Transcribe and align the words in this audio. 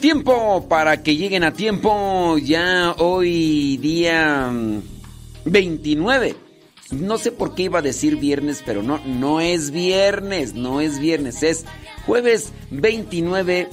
tiempo 0.00 0.66
para 0.66 1.02
que 1.02 1.16
lleguen 1.16 1.44
a 1.44 1.52
tiempo 1.52 2.38
ya 2.38 2.94
hoy 2.98 3.76
día 3.76 4.50
29. 5.44 6.36
Mm, 6.90 7.06
no 7.06 7.18
sé 7.18 7.30
por 7.30 7.54
qué 7.54 7.64
iba 7.64 7.80
a 7.80 7.82
decir 7.82 8.16
viernes, 8.16 8.62
pero 8.64 8.82
no, 8.82 8.98
no 9.04 9.40
es 9.40 9.70
viernes, 9.70 10.54
no 10.54 10.80
es 10.80 10.98
viernes, 10.98 11.42
es 11.42 11.66
jueves 12.06 12.52
29 12.70 13.68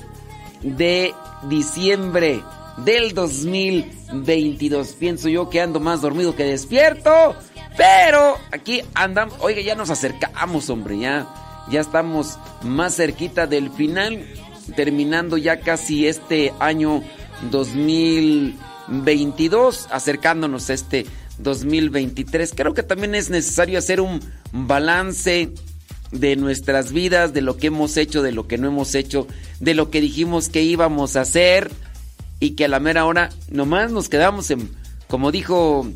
de 0.64 1.14
diciembre 1.50 2.44
del 2.84 3.14
2022. 3.14 4.88
Pienso 5.00 5.30
yo 5.30 5.50
que 5.50 5.62
ando 5.62 5.80
más 5.80 6.02
dormido 6.02 6.36
que 6.36 6.44
despierto, 6.44 7.36
pero 7.78 8.38
aquí 8.52 8.82
andamos, 8.94 9.36
oiga, 9.40 9.62
ya 9.62 9.76
nos 9.76 9.90
acercamos, 9.90 10.70
hombre, 10.70 11.00
ya, 11.00 11.28
ya 11.72 11.80
estamos 11.80 12.38
más 12.64 12.98
cerquita 12.98 13.48
del 13.48 13.72
final 13.72 14.26
terminando 14.76 15.38
ya 15.38 15.60
casi 15.60 16.08
este 16.08 16.54
año 16.60 17.04
2022, 17.52 19.88
acercándonos 19.92 20.70
a 20.70 20.74
este 20.74 21.06
2023. 21.40 22.54
Creo 22.56 22.74
que 22.74 22.84
también 22.84 23.16
es 23.16 23.30
necesario 23.30 23.80
hacer 23.80 24.02
un 24.02 24.20
balance 24.52 25.52
de 26.12 26.36
nuestras 26.36 26.92
vidas, 26.92 27.34
de 27.34 27.42
lo 27.42 27.58
que 27.58 27.68
hemos 27.68 27.98
hecho, 27.98 28.22
de 28.22 28.32
lo 28.32 28.48
que 28.48 28.58
no 28.58 28.68
hemos 28.68 28.96
hecho, 28.96 29.28
de 29.60 29.74
lo 29.74 29.92
que 29.92 30.02
dijimos 30.02 30.50
que 30.50 30.64
íbamos 30.64 31.16
a 31.16 31.22
hacer 31.22 31.72
y 32.40 32.52
que 32.52 32.66
a 32.66 32.70
la 32.70 32.80
mera 32.80 33.06
hora 33.06 33.30
nomás 33.50 33.92
nos 33.92 34.10
quedamos 34.10 34.50
en, 34.52 34.70
como 35.08 35.32
dijo 35.32 35.88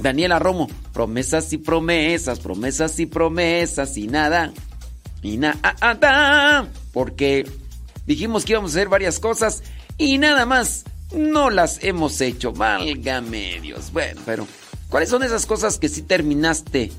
Daniela 0.00 0.38
Romo, 0.38 0.68
promesas 0.92 1.52
y 1.52 1.58
promesas, 1.58 2.40
promesas 2.40 2.98
y 3.00 3.06
promesas 3.06 3.96
y 3.96 4.06
nada, 4.06 4.52
y 5.22 5.38
nada, 5.38 6.68
porque 6.92 7.46
Dijimos 8.06 8.44
que 8.44 8.52
íbamos 8.52 8.72
a 8.72 8.74
hacer 8.74 8.88
varias 8.88 9.18
cosas 9.18 9.62
y 9.98 10.18
nada 10.18 10.46
más 10.46 10.84
no 11.14 11.50
las 11.50 11.82
hemos 11.82 12.20
hecho. 12.20 12.52
Válgame 12.52 13.60
Dios. 13.60 13.92
Bueno, 13.92 14.20
pero 14.24 14.46
¿cuáles 14.88 15.08
son 15.08 15.22
esas 15.22 15.46
cosas 15.46 15.78
que 15.78 15.88
sí 15.88 16.02
terminaste? 16.02 16.92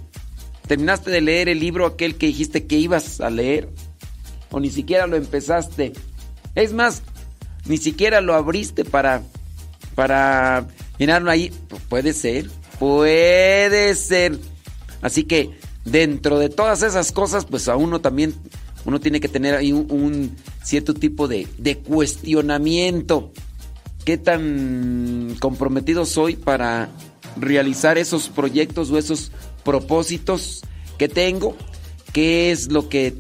¿Terminaste 0.68 1.10
de 1.12 1.22
leer 1.22 1.50
el 1.50 1.60
libro 1.60 1.86
aquel 1.86 2.16
que 2.18 2.28
dijiste 2.28 2.66
que 2.68 2.76
ibas 2.76 3.22
a 3.22 3.30
leer? 3.30 3.70
¿O 4.52 4.60
ni 4.60 4.70
siquiera 4.70 5.08
lo 5.08 5.16
empezaste? 5.16 5.94
Es 6.56 6.74
más, 6.74 7.04
ni 7.66 7.78
siquiera 7.78 8.20
lo 8.20 8.34
abriste 8.34 8.84
para, 8.84 9.24
para 9.96 10.68
llenarlo 10.98 11.32
ahí. 11.32 11.54
Puede 11.88 12.14
ser, 12.14 12.50
puede 12.80 13.96
ser. 13.96 14.38
Así 15.02 15.24
que 15.24 15.58
dentro 15.86 16.40
de 16.40 16.50
todas 16.50 16.82
esas 16.82 17.12
cosas, 17.14 17.46
pues 17.46 17.70
a 17.70 17.78
uno 17.78 18.02
también 18.02 18.34
uno 18.88 19.02
tiene 19.02 19.20
que 19.20 19.28
tener 19.28 19.54
ahí 19.54 19.74
un, 19.74 20.38
cierto 20.64 20.94
tipo 20.94 21.28
de, 21.28 21.46
cuestionamiento. 21.86 23.34
¿Qué 24.06 24.18
tan 24.18 25.36
comprometido 25.42 26.06
soy 26.06 26.38
para 26.38 26.90
realizar 27.36 27.98
esos 27.98 28.30
proyectos 28.30 28.90
o 28.90 28.98
esos 28.98 29.34
propósitos 29.66 30.62
que 30.98 31.10
tengo? 31.10 31.58
¿Qué 32.14 32.52
es 32.52 32.72
lo 32.72 32.88
que 32.88 33.16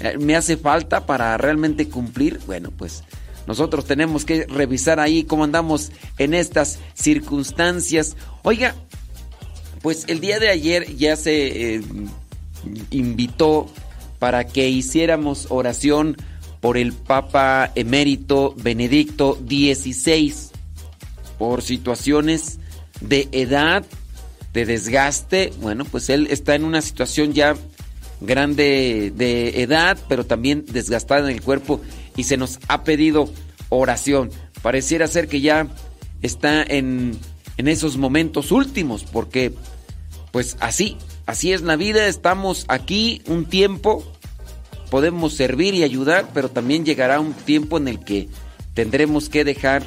eh, 0.00 0.18
me 0.18 0.36
hace 0.36 0.58
falta 0.58 1.06
para 1.06 1.38
realmente 1.38 1.88
cumplir? 1.88 2.38
Bueno, 2.46 2.70
pues 2.70 3.02
nosotros 3.46 3.86
tenemos 3.86 4.26
que 4.26 4.44
revisar 4.44 5.00
ahí 5.00 5.24
cómo 5.24 5.44
andamos 5.44 5.90
en 6.18 6.34
estas 6.34 6.80
circunstancias. 6.92 8.14
Oiga, 8.42 8.74
pues 9.80 10.04
el 10.08 10.20
día 10.20 10.38
de 10.38 10.50
ayer 10.50 10.96
ya 10.96 11.16
se 11.16 11.76
eh, 11.76 11.82
invitó 12.90 13.70
para 14.18 14.46
que 14.46 14.68
hiciéramos 14.68 15.46
oración 15.50 16.16
por 16.60 16.76
el 16.76 16.92
Papa 16.92 17.70
emérito 17.74 18.54
Benedicto 18.56 19.38
XVI, 19.46 20.34
por 21.38 21.62
situaciones 21.62 22.58
de 23.00 23.28
edad, 23.32 23.84
de 24.52 24.66
desgaste. 24.66 25.52
Bueno, 25.60 25.84
pues 25.84 26.08
él 26.10 26.26
está 26.30 26.54
en 26.54 26.64
una 26.64 26.82
situación 26.82 27.32
ya 27.32 27.54
grande 28.20 29.12
de 29.14 29.62
edad, 29.62 29.96
pero 30.08 30.26
también 30.26 30.64
desgastada 30.66 31.28
en 31.28 31.36
el 31.36 31.42
cuerpo 31.42 31.80
y 32.16 32.24
se 32.24 32.36
nos 32.36 32.58
ha 32.68 32.82
pedido 32.82 33.30
oración. 33.68 34.30
Pareciera 34.62 35.06
ser 35.06 35.28
que 35.28 35.40
ya 35.40 35.68
está 36.22 36.62
en, 36.62 37.16
en 37.56 37.68
esos 37.68 37.96
momentos 37.96 38.50
últimos, 38.50 39.04
porque 39.04 39.52
pues 40.32 40.56
así, 40.60 40.96
Así 41.28 41.52
es 41.52 41.60
la 41.60 41.76
vida, 41.76 42.06
estamos 42.06 42.64
aquí 42.68 43.20
un 43.26 43.44
tiempo, 43.44 44.02
podemos 44.90 45.34
servir 45.34 45.74
y 45.74 45.82
ayudar, 45.82 46.30
pero 46.32 46.48
también 46.48 46.86
llegará 46.86 47.20
un 47.20 47.34
tiempo 47.34 47.76
en 47.76 47.86
el 47.86 48.00
que 48.02 48.30
tendremos 48.72 49.28
que 49.28 49.44
dejar 49.44 49.82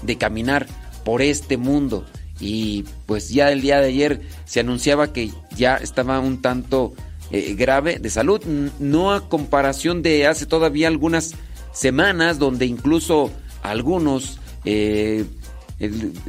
de 0.00 0.16
caminar 0.16 0.66
por 1.04 1.20
este 1.20 1.58
mundo. 1.58 2.06
Y 2.40 2.86
pues 3.04 3.28
ya 3.28 3.52
el 3.52 3.60
día 3.60 3.78
de 3.82 3.88
ayer 3.88 4.22
se 4.46 4.60
anunciaba 4.60 5.12
que 5.12 5.30
ya 5.54 5.76
estaba 5.76 6.18
un 6.18 6.40
tanto 6.40 6.94
eh, 7.30 7.52
grave 7.52 7.98
de 7.98 8.08
salud, 8.08 8.42
no 8.78 9.12
a 9.12 9.28
comparación 9.28 10.00
de 10.00 10.26
hace 10.26 10.46
todavía 10.46 10.88
algunas 10.88 11.34
semanas 11.74 12.38
donde 12.38 12.64
incluso 12.64 13.30
algunos 13.62 14.38
eh, 14.64 15.26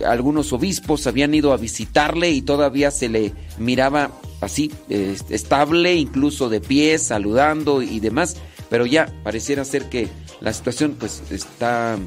algunos 0.06 0.52
obispos 0.52 1.08
habían 1.08 1.34
ido 1.34 1.54
a 1.54 1.58
visitarle 1.58 2.32
y 2.32 2.42
todavía 2.42 2.92
se 2.92 3.10
le 3.10 3.34
miraba 3.58 4.12
así, 4.42 4.72
estable, 4.90 5.96
incluso 5.96 6.50
de 6.50 6.62
pie, 6.62 7.00
saludando 7.00 7.82
y 7.82 8.00
demás, 8.00 8.38
pero 8.70 8.86
ya 8.86 9.12
pareciera 9.24 9.64
ser 9.66 9.90
que 9.90 10.10
la 10.42 10.54
situación 10.54 10.96
pues 11.00 11.24
está 11.32 11.98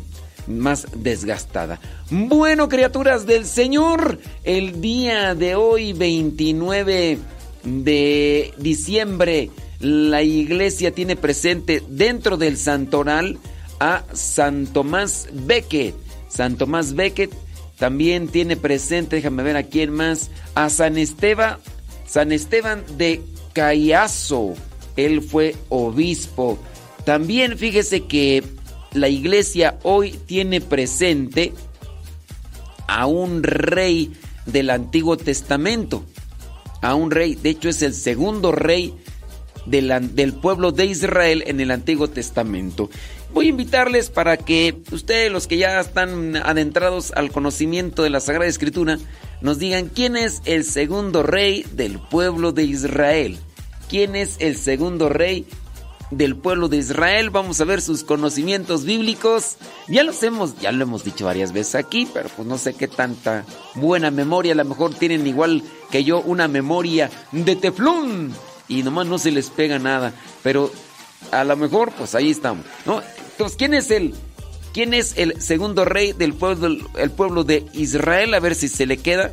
más 0.46 0.86
desgastada. 0.96 1.80
Bueno, 2.10 2.68
criaturas 2.68 3.26
del 3.26 3.46
Señor, 3.46 4.18
el 4.44 4.80
día 4.80 5.34
de 5.34 5.54
hoy, 5.54 5.92
29 5.92 7.18
de 7.64 8.54
diciembre, 8.58 9.50
la 9.80 10.22
iglesia 10.22 10.92
tiene 10.92 11.16
presente 11.16 11.82
dentro 11.88 12.36
del 12.36 12.56
santoral 12.58 13.38
a 13.78 14.04
San 14.12 14.66
Tomás 14.66 15.28
Becket 15.32 15.94
San 16.30 16.56
Tomás 16.56 16.94
Becket 16.94 17.30
también 17.78 18.28
tiene 18.28 18.56
presente, 18.56 19.16
déjame 19.16 19.42
ver 19.42 19.56
a 19.56 19.64
quién 19.64 19.90
más, 19.90 20.30
a 20.54 20.70
San 20.70 20.96
Esteban, 20.96 21.56
San 22.06 22.30
Esteban 22.30 22.84
de 22.96 23.22
Cayazo. 23.52 24.54
Él 24.96 25.22
fue 25.22 25.56
obispo. 25.70 26.58
También 27.04 27.56
fíjese 27.56 28.02
que 28.02 28.44
la 28.92 29.08
iglesia 29.08 29.78
hoy 29.82 30.12
tiene 30.12 30.60
presente 30.60 31.54
a 32.86 33.06
un 33.06 33.42
rey 33.42 34.12
del 34.46 34.70
Antiguo 34.70 35.16
Testamento. 35.16 36.04
A 36.82 36.94
un 36.94 37.10
rey, 37.10 37.34
de 37.34 37.50
hecho 37.50 37.70
es 37.70 37.82
el 37.82 37.94
segundo 37.94 38.52
rey 38.52 38.94
del 39.66 40.34
pueblo 40.34 40.72
de 40.72 40.86
Israel 40.86 41.44
en 41.46 41.60
el 41.60 41.70
Antiguo 41.70 42.08
Testamento 42.08 42.90
voy 43.32 43.46
a 43.46 43.50
invitarles 43.50 44.10
para 44.10 44.36
que 44.36 44.82
ustedes, 44.92 45.30
los 45.30 45.46
que 45.46 45.56
ya 45.56 45.80
están 45.80 46.36
adentrados 46.36 47.12
al 47.14 47.30
conocimiento 47.30 48.02
de 48.02 48.10
la 48.10 48.20
Sagrada 48.20 48.48
Escritura, 48.48 48.98
nos 49.40 49.58
digan 49.58 49.88
quién 49.88 50.16
es 50.16 50.42
el 50.44 50.64
segundo 50.64 51.22
rey 51.22 51.64
del 51.72 51.98
pueblo 51.98 52.52
de 52.52 52.64
Israel. 52.64 53.38
¿Quién 53.88 54.14
es 54.14 54.36
el 54.38 54.56
segundo 54.56 55.08
rey 55.08 55.46
del 56.10 56.36
pueblo 56.36 56.68
de 56.68 56.76
Israel? 56.76 57.30
Vamos 57.30 57.60
a 57.60 57.64
ver 57.64 57.80
sus 57.80 58.04
conocimientos 58.04 58.84
bíblicos. 58.84 59.56
Ya 59.88 60.04
los 60.04 60.22
hemos, 60.22 60.58
ya 60.60 60.70
lo 60.72 60.82
hemos 60.82 61.04
dicho 61.04 61.24
varias 61.24 61.52
veces 61.52 61.74
aquí, 61.74 62.08
pero 62.12 62.28
pues 62.36 62.46
no 62.46 62.58
sé 62.58 62.74
qué 62.74 62.86
tanta 62.86 63.44
buena 63.74 64.10
memoria. 64.10 64.52
A 64.52 64.56
lo 64.56 64.64
mejor 64.64 64.94
tienen 64.94 65.26
igual 65.26 65.62
que 65.90 66.04
yo 66.04 66.20
una 66.20 66.46
memoria 66.46 67.10
de 67.32 67.56
teflón 67.56 68.32
y 68.68 68.82
nomás 68.82 69.06
no 69.06 69.18
se 69.18 69.32
les 69.32 69.50
pega 69.50 69.78
nada. 69.78 70.12
Pero 70.42 70.70
a 71.30 71.44
lo 71.44 71.56
mejor, 71.56 71.92
pues 71.92 72.14
ahí 72.14 72.30
estamos. 72.30 72.64
¿no? 72.86 73.02
Entonces, 73.32 73.56
¿quién 73.56 73.74
es 73.74 73.90
el, 73.90 74.14
quién 74.72 74.94
es 74.94 75.16
el 75.16 75.40
segundo 75.40 75.84
rey 75.84 76.12
del 76.12 76.34
pueblo, 76.34 76.76
el 76.96 77.10
pueblo 77.10 77.44
de 77.44 77.64
Israel? 77.72 78.34
A 78.34 78.40
ver 78.40 78.54
si 78.54 78.68
se 78.68 78.86
le 78.86 78.98
queda. 78.98 79.32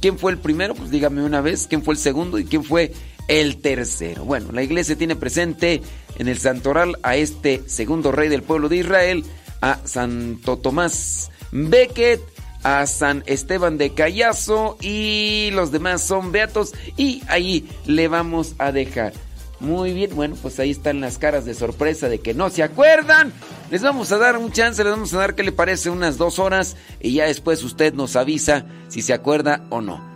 ¿Quién 0.00 0.18
fue 0.18 0.32
el 0.32 0.38
primero? 0.38 0.74
Pues 0.74 0.90
dígame 0.90 1.22
una 1.22 1.40
vez. 1.40 1.66
¿Quién 1.68 1.82
fue 1.82 1.94
el 1.94 2.00
segundo 2.00 2.38
y 2.38 2.44
quién 2.44 2.64
fue 2.64 2.92
el 3.28 3.58
tercero? 3.58 4.24
Bueno, 4.24 4.52
la 4.52 4.62
iglesia 4.62 4.96
tiene 4.96 5.16
presente 5.16 5.82
en 6.18 6.28
el 6.28 6.38
santoral 6.38 6.98
a 7.02 7.16
este 7.16 7.62
segundo 7.66 8.12
rey 8.12 8.28
del 8.28 8.42
pueblo 8.42 8.68
de 8.68 8.76
Israel, 8.76 9.24
a 9.60 9.78
Santo 9.84 10.58
Tomás 10.58 11.30
Becket, 11.50 12.20
a 12.62 12.86
San 12.86 13.22
Esteban 13.26 13.78
de 13.78 13.94
Callazo 13.94 14.76
y 14.80 15.50
los 15.52 15.72
demás 15.72 16.02
son 16.02 16.32
beatos 16.32 16.72
y 16.96 17.22
ahí 17.28 17.68
le 17.86 18.08
vamos 18.08 18.54
a 18.58 18.72
dejar. 18.72 19.12
Muy 19.60 19.92
bien, 19.92 20.16
bueno, 20.16 20.36
pues 20.40 20.58
ahí 20.58 20.70
están 20.70 21.02
las 21.02 21.18
caras 21.18 21.44
de 21.44 21.52
sorpresa 21.52 22.08
de 22.08 22.18
que 22.18 22.32
no 22.32 22.48
se 22.48 22.62
acuerdan. 22.62 23.30
Les 23.70 23.82
vamos 23.82 24.10
a 24.10 24.16
dar 24.16 24.38
un 24.38 24.50
chance, 24.52 24.82
les 24.82 24.90
vamos 24.90 25.12
a 25.12 25.18
dar, 25.18 25.34
¿qué 25.34 25.42
le 25.42 25.52
parece? 25.52 25.90
Unas 25.90 26.16
dos 26.16 26.38
horas 26.38 26.76
y 26.98 27.12
ya 27.12 27.26
después 27.26 27.62
usted 27.62 27.92
nos 27.92 28.16
avisa 28.16 28.64
si 28.88 29.02
se 29.02 29.12
acuerda 29.12 29.64
o 29.68 29.82
no. 29.82 30.08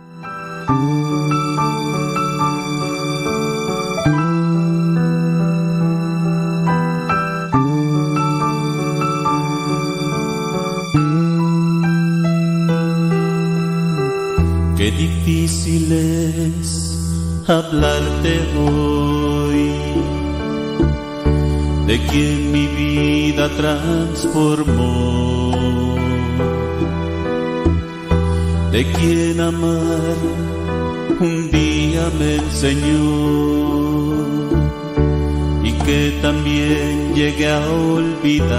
Qué 14.75 14.91
difícil 14.91 15.91
es 15.91 16.94
hablarte 17.47 18.39
hoy. 18.57 19.73
De 21.87 21.99
quien 22.07 22.51
mi 22.51 22.65
vida 22.67 23.47
transformó, 23.55 25.53
de 28.71 28.91
quien 28.93 29.39
amar 29.39 30.17
un 31.19 31.51
día 31.51 32.09
me 32.17 32.35
enseñó. 32.37 33.05
Y 35.63 35.71
que 35.85 36.17
también 36.21 37.13
llegué 37.13 37.51
a 37.51 37.59
olvidar, 37.69 38.49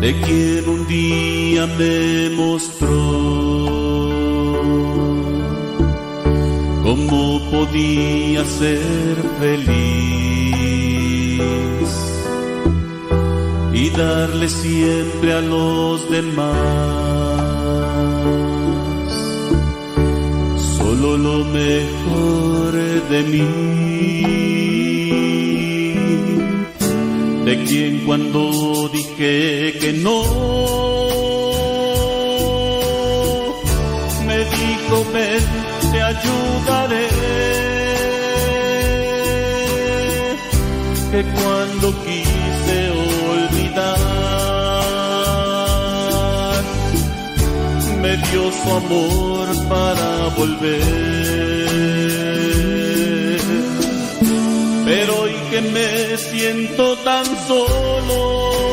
de 0.00 0.20
quien 0.20 0.68
un 0.68 0.86
día 0.86 1.66
me 1.78 2.30
mostró 2.36 3.51
podía 7.72 8.44
ser 8.44 9.16
feliz 9.40 9.72
y 13.72 13.90
darle 13.90 14.48
siempre 14.48 15.32
a 15.32 15.40
los 15.40 16.10
demás 16.10 16.46
solo 20.76 21.16
lo 21.16 21.44
mejor 21.46 22.72
de 23.10 23.22
mí. 23.32 23.48
De 27.46 27.64
quien 27.64 28.04
cuando 28.04 28.88
dije 28.92 29.78
que 29.80 29.92
no, 29.94 30.81
Cuando 41.34 41.94
quise 42.04 42.90
olvidar, 43.34 44.02
me 48.00 48.16
dio 48.16 48.52
su 48.52 48.68
amor 48.70 49.46
para 49.68 50.28
volver. 50.36 50.82
Pero 54.84 55.20
hoy 55.20 55.34
que 55.50 55.60
me 55.60 56.16
siento 56.18 56.96
tan 56.98 57.24
solo, 57.46 58.71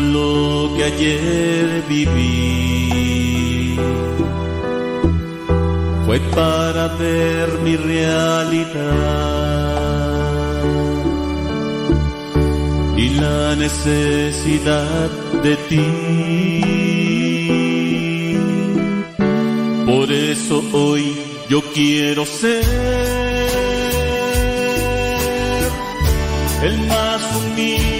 lo 0.00 0.74
que 0.76 0.84
ayer 0.84 1.84
viví 1.88 3.76
fue 6.04 6.18
para 6.34 6.88
ver 6.96 7.48
mi 7.64 7.76
realidad 7.76 8.52
y 12.96 13.08
la 13.10 13.56
necesidad 13.56 15.10
de 15.42 15.56
ti. 15.68 15.86
Por 19.86 20.10
eso 20.12 20.62
hoy 20.72 21.16
yo 21.48 21.62
quiero 21.74 22.24
ser 22.24 22.64
el 26.62 26.78
más 26.88 27.22
humilde 27.36 27.95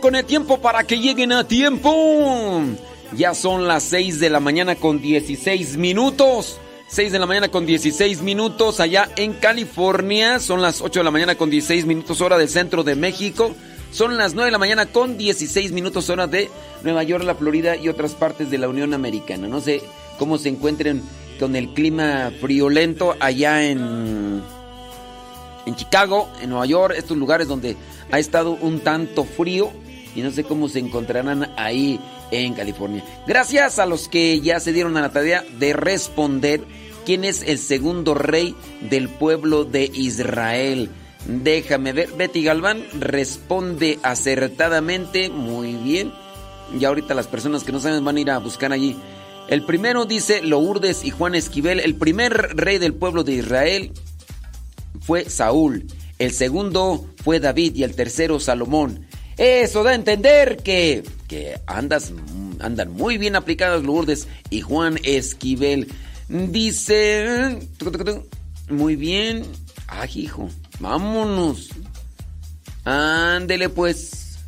con 0.00 0.14
el 0.14 0.24
tiempo 0.24 0.58
para 0.58 0.84
que 0.84 0.98
lleguen 0.98 1.32
a 1.32 1.46
tiempo. 1.46 2.62
Ya 3.16 3.34
son 3.34 3.66
las 3.66 3.82
6 3.84 4.20
de 4.20 4.30
la 4.30 4.40
mañana 4.40 4.76
con 4.76 5.00
16 5.00 5.76
minutos. 5.76 6.58
6 6.88 7.12
de 7.12 7.18
la 7.18 7.26
mañana 7.26 7.48
con 7.48 7.66
16 7.66 8.22
minutos 8.22 8.80
allá 8.80 9.08
en 9.16 9.34
California. 9.34 10.38
Son 10.38 10.62
las 10.62 10.80
8 10.80 11.00
de 11.00 11.04
la 11.04 11.10
mañana 11.10 11.34
con 11.36 11.50
16 11.50 11.86
minutos 11.86 12.20
hora 12.20 12.38
del 12.38 12.48
centro 12.48 12.82
de 12.82 12.94
México. 12.94 13.54
Son 13.90 14.16
las 14.16 14.34
9 14.34 14.46
de 14.46 14.52
la 14.52 14.58
mañana 14.58 14.86
con 14.86 15.16
16 15.16 15.72
minutos 15.72 16.08
hora 16.10 16.26
de 16.26 16.50
Nueva 16.82 17.02
York, 17.02 17.24
la 17.24 17.34
Florida 17.34 17.76
y 17.76 17.88
otras 17.88 18.14
partes 18.14 18.50
de 18.50 18.58
la 18.58 18.68
Unión 18.68 18.94
Americana. 18.94 19.48
No 19.48 19.60
sé 19.60 19.82
cómo 20.18 20.38
se 20.38 20.48
encuentren 20.48 21.02
con 21.38 21.56
el 21.56 21.72
clima 21.74 22.32
friolento 22.40 23.16
allá 23.20 23.64
en, 23.64 24.42
en 25.66 25.76
Chicago, 25.76 26.28
en 26.42 26.50
Nueva 26.50 26.66
York, 26.66 26.94
estos 26.96 27.16
lugares 27.16 27.48
donde 27.48 27.76
ha 28.10 28.18
estado 28.18 28.52
un 28.60 28.80
tanto 28.80 29.24
frío 29.24 29.72
y 30.14 30.22
no 30.22 30.30
sé 30.30 30.44
cómo 30.44 30.68
se 30.68 30.78
encontrarán 30.78 31.52
ahí 31.56 32.00
en 32.30 32.54
California. 32.54 33.04
Gracias 33.26 33.78
a 33.78 33.86
los 33.86 34.08
que 34.08 34.40
ya 34.40 34.60
se 34.60 34.72
dieron 34.72 34.96
a 34.96 35.00
la 35.00 35.12
tarea 35.12 35.44
de 35.58 35.72
responder 35.72 36.62
quién 37.04 37.24
es 37.24 37.42
el 37.42 37.58
segundo 37.58 38.14
rey 38.14 38.54
del 38.80 39.08
pueblo 39.08 39.64
de 39.64 39.90
Israel. 39.92 40.90
Déjame 41.26 41.92
ver, 41.92 42.10
Betty 42.12 42.42
Galván 42.42 42.84
responde 42.98 43.98
acertadamente, 44.02 45.30
muy 45.30 45.74
bien. 45.74 46.12
Y 46.78 46.84
ahorita 46.84 47.14
las 47.14 47.26
personas 47.26 47.64
que 47.64 47.72
no 47.72 47.80
saben 47.80 48.04
van 48.04 48.16
a 48.16 48.20
ir 48.20 48.30
a 48.30 48.38
buscar 48.38 48.72
allí. 48.72 48.96
El 49.48 49.64
primero 49.64 50.06
dice 50.06 50.42
Lourdes 50.42 51.04
y 51.04 51.10
Juan 51.10 51.34
Esquivel, 51.34 51.80
el 51.80 51.96
primer 51.96 52.32
rey 52.56 52.78
del 52.78 52.94
pueblo 52.94 53.24
de 53.24 53.34
Israel 53.34 53.92
fue 55.00 55.28
Saúl, 55.28 55.86
el 56.18 56.32
segundo 56.32 57.06
fue 57.22 57.40
David 57.40 57.74
y 57.74 57.82
el 57.82 57.94
tercero 57.94 58.40
Salomón. 58.40 59.06
Eso 59.36 59.82
da 59.82 59.90
a 59.90 59.94
entender 59.94 60.58
que, 60.58 61.02
que 61.28 61.60
andas, 61.66 62.12
andan 62.60 62.92
muy 62.92 63.18
bien 63.18 63.36
aplicados 63.36 63.84
Lourdes 63.84 64.28
y 64.50 64.60
Juan 64.60 64.98
Esquivel. 65.02 65.88
Dice... 66.28 67.58
Muy 68.68 68.96
bien. 68.96 69.44
Ay, 69.86 70.10
hijo. 70.14 70.48
Vámonos. 70.80 71.70
Ándele 72.84 73.68
pues. 73.68 74.38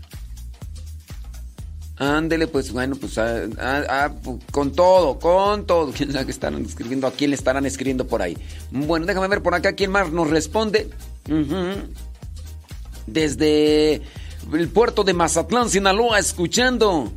Ándele 1.96 2.46
pues. 2.46 2.72
Bueno, 2.72 2.96
pues 2.96 3.18
ah, 3.18 3.44
ah, 3.58 3.82
ah, 3.88 4.12
con 4.50 4.72
todo, 4.72 5.18
con 5.18 5.66
todo. 5.66 5.92
¿Quién 5.96 6.12
sabe 6.12 6.26
qué 6.26 6.30
estarán 6.30 6.64
escribiendo? 6.64 7.06
¿A 7.06 7.12
quién 7.12 7.30
le 7.30 7.36
estarán 7.36 7.66
escribiendo 7.66 8.06
por 8.06 8.22
ahí? 8.22 8.36
Bueno, 8.70 9.06
déjame 9.06 9.28
ver 9.28 9.42
por 9.42 9.54
acá 9.54 9.74
quién 9.74 9.90
más 9.90 10.10
nos 10.10 10.30
responde. 10.30 10.88
Desde 13.06 14.02
el 14.52 14.68
puerto 14.68 15.04
de 15.04 15.14
Mazatlán, 15.14 15.70
Sinaloa, 15.70 16.18
escuchando. 16.18 17.12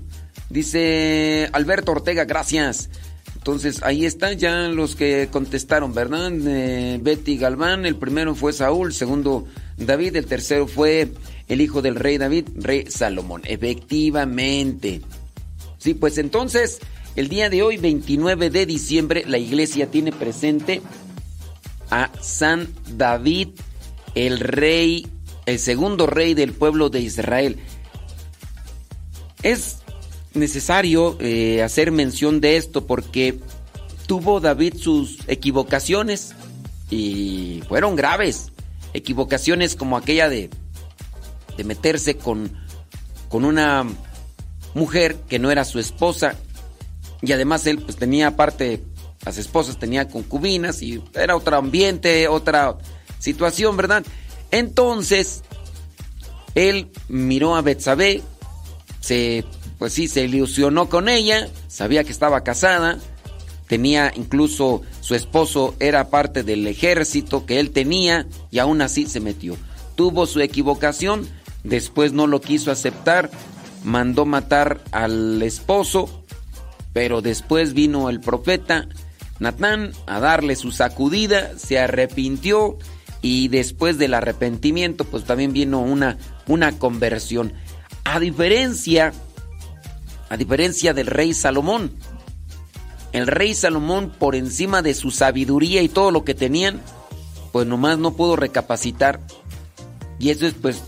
Dice 0.50 1.50
Alberto 1.53 1.91
Ortega, 1.91 2.25
gracias. 2.25 2.89
Entonces 3.36 3.81
ahí 3.83 4.05
están 4.05 4.38
ya 4.38 4.67
los 4.67 4.95
que 4.95 5.29
contestaron, 5.31 5.93
¿verdad? 5.93 6.31
Eh, 6.45 7.00
Betty 7.01 7.38
Galván, 7.38 7.86
el 7.86 7.95
primero 7.95 8.36
fue 8.36 8.51
Saúl, 8.51 8.93
segundo 8.93 9.48
David, 9.77 10.17
el 10.17 10.25
tercero 10.25 10.67
fue 10.67 11.09
el 11.48 11.62
hijo 11.62 11.81
del 11.81 11.95
rey 11.95 12.17
David, 12.17 12.48
rey 12.55 12.86
Salomón. 12.89 13.41
Efectivamente. 13.45 15.01
Sí, 15.77 15.93
pues 15.93 16.17
entonces, 16.17 16.79
el 17.15 17.29
día 17.29 17.50
de 17.50 17.63
hoy, 17.63 17.77
29 17.77 18.50
de 18.50 18.65
diciembre, 18.65 19.24
la 19.25 19.38
iglesia 19.38 19.89
tiene 19.89 20.12
presente 20.12 20.81
a 21.89 22.12
San 22.21 22.67
David, 22.98 23.50
el 24.15 24.39
rey, 24.39 25.07
el 25.49 25.59
segundo 25.59 26.07
rey 26.07 26.33
del 26.33 26.53
pueblo 26.53 26.89
de 26.89 27.01
Israel. 27.01 27.57
Es 29.41 29.79
necesario 30.33 31.17
eh, 31.19 31.63
hacer 31.63 31.91
mención 31.91 32.39
de 32.41 32.57
esto 32.57 32.85
porque 32.85 33.39
tuvo 34.05 34.39
David 34.39 34.75
sus 34.77 35.19
equivocaciones 35.27 36.33
y 36.89 37.61
fueron 37.67 37.95
graves. 37.95 38.51
Equivocaciones 38.93 39.75
como 39.75 39.97
aquella 39.97 40.29
de, 40.29 40.49
de 41.57 41.63
meterse 41.63 42.17
con, 42.17 42.51
con 43.27 43.45
una 43.45 43.85
mujer 44.73 45.15
que 45.27 45.39
no 45.39 45.51
era 45.51 45.65
su 45.65 45.79
esposa 45.79 46.35
y 47.21 47.31
además 47.31 47.65
él 47.67 47.79
pues 47.79 47.97
tenía 47.97 48.27
aparte 48.27 48.83
las 49.25 49.37
esposas 49.37 49.77
tenía 49.77 50.07
concubinas 50.07 50.81
y 50.81 51.03
era 51.13 51.35
otro 51.35 51.57
ambiente, 51.57 52.27
otra 52.27 52.77
situación, 53.19 53.75
¿verdad? 53.75 54.03
Entonces 54.51 55.43
él 56.55 56.91
miró 57.07 57.55
a 57.55 57.61
Betsabé, 57.61 58.21
se 58.99 59.45
pues 59.77 59.93
sí, 59.93 60.09
se 60.09 60.25
ilusionó 60.25 60.89
con 60.89 61.07
ella, 61.07 61.47
sabía 61.69 62.03
que 62.03 62.11
estaba 62.11 62.43
casada, 62.43 62.99
tenía 63.67 64.11
incluso 64.13 64.81
su 64.99 65.15
esposo 65.15 65.73
era 65.79 66.09
parte 66.09 66.43
del 66.43 66.67
ejército 66.67 67.45
que 67.45 67.61
él 67.61 67.71
tenía 67.71 68.27
y 68.51 68.59
aún 68.59 68.81
así 68.81 69.05
se 69.07 69.21
metió. 69.21 69.55
Tuvo 69.95 70.25
su 70.25 70.41
equivocación, 70.41 71.27
después 71.63 72.11
no 72.11 72.27
lo 72.27 72.41
quiso 72.41 72.71
aceptar, 72.71 73.31
mandó 73.85 74.25
matar 74.25 74.81
al 74.91 75.41
esposo, 75.41 76.25
pero 76.91 77.21
después 77.21 77.73
vino 77.73 78.09
el 78.09 78.19
profeta 78.19 78.89
Natán 79.39 79.93
a 80.05 80.19
darle 80.19 80.57
su 80.57 80.71
sacudida, 80.71 81.57
se 81.57 81.79
arrepintió 81.79 82.77
y 83.21 83.47
después 83.49 83.97
del 83.97 84.13
arrepentimiento 84.13 85.03
pues 85.03 85.23
también 85.25 85.53
vino 85.53 85.81
una, 85.81 86.17
una 86.47 86.77
conversión. 86.77 87.53
A 88.03 88.19
diferencia 88.19 89.13
a 90.29 90.38
diferencia 90.38 90.93
del 90.93 91.07
rey 91.07 91.33
Salomón. 91.33 91.91
El 93.11 93.25
rey 93.25 93.55
Salomón, 93.55 94.11
por 94.17 94.35
encima 94.35 94.81
de 94.83 94.93
su 94.93 95.09
sabiduría 95.09 95.81
y 95.81 95.89
todo 95.89 96.11
lo 96.11 96.23
que 96.23 96.35
tenían, 96.35 96.79
pues 97.51 97.65
nomás 97.65 97.97
no 97.97 98.15
pudo 98.15 98.35
recapacitar. 98.35 99.19
Y 100.19 100.29
eso 100.29 100.45
es 100.45 100.53
pues 100.53 100.83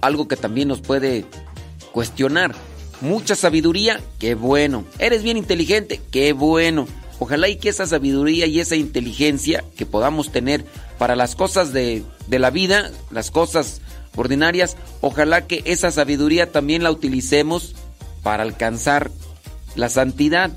algo 0.00 0.28
que 0.28 0.36
también 0.36 0.68
nos 0.68 0.80
puede 0.80 1.26
cuestionar. 1.92 2.54
Mucha 3.00 3.34
sabiduría, 3.34 4.00
qué 4.20 4.36
bueno. 4.36 4.84
Eres 5.00 5.24
bien 5.24 5.36
inteligente, 5.36 6.00
qué 6.12 6.32
bueno. 6.32 6.86
Ojalá 7.24 7.48
y 7.48 7.56
que 7.56 7.70
esa 7.70 7.86
sabiduría 7.86 8.44
y 8.44 8.60
esa 8.60 8.76
inteligencia 8.76 9.64
que 9.78 9.86
podamos 9.86 10.30
tener 10.30 10.66
para 10.98 11.16
las 11.16 11.34
cosas 11.34 11.72
de, 11.72 12.04
de 12.26 12.38
la 12.38 12.50
vida, 12.50 12.90
las 13.10 13.30
cosas 13.30 13.80
ordinarias, 14.14 14.76
ojalá 15.00 15.46
que 15.46 15.62
esa 15.64 15.90
sabiduría 15.90 16.52
también 16.52 16.82
la 16.82 16.90
utilicemos 16.90 17.76
para 18.22 18.42
alcanzar 18.42 19.10
la 19.74 19.88
santidad, 19.88 20.50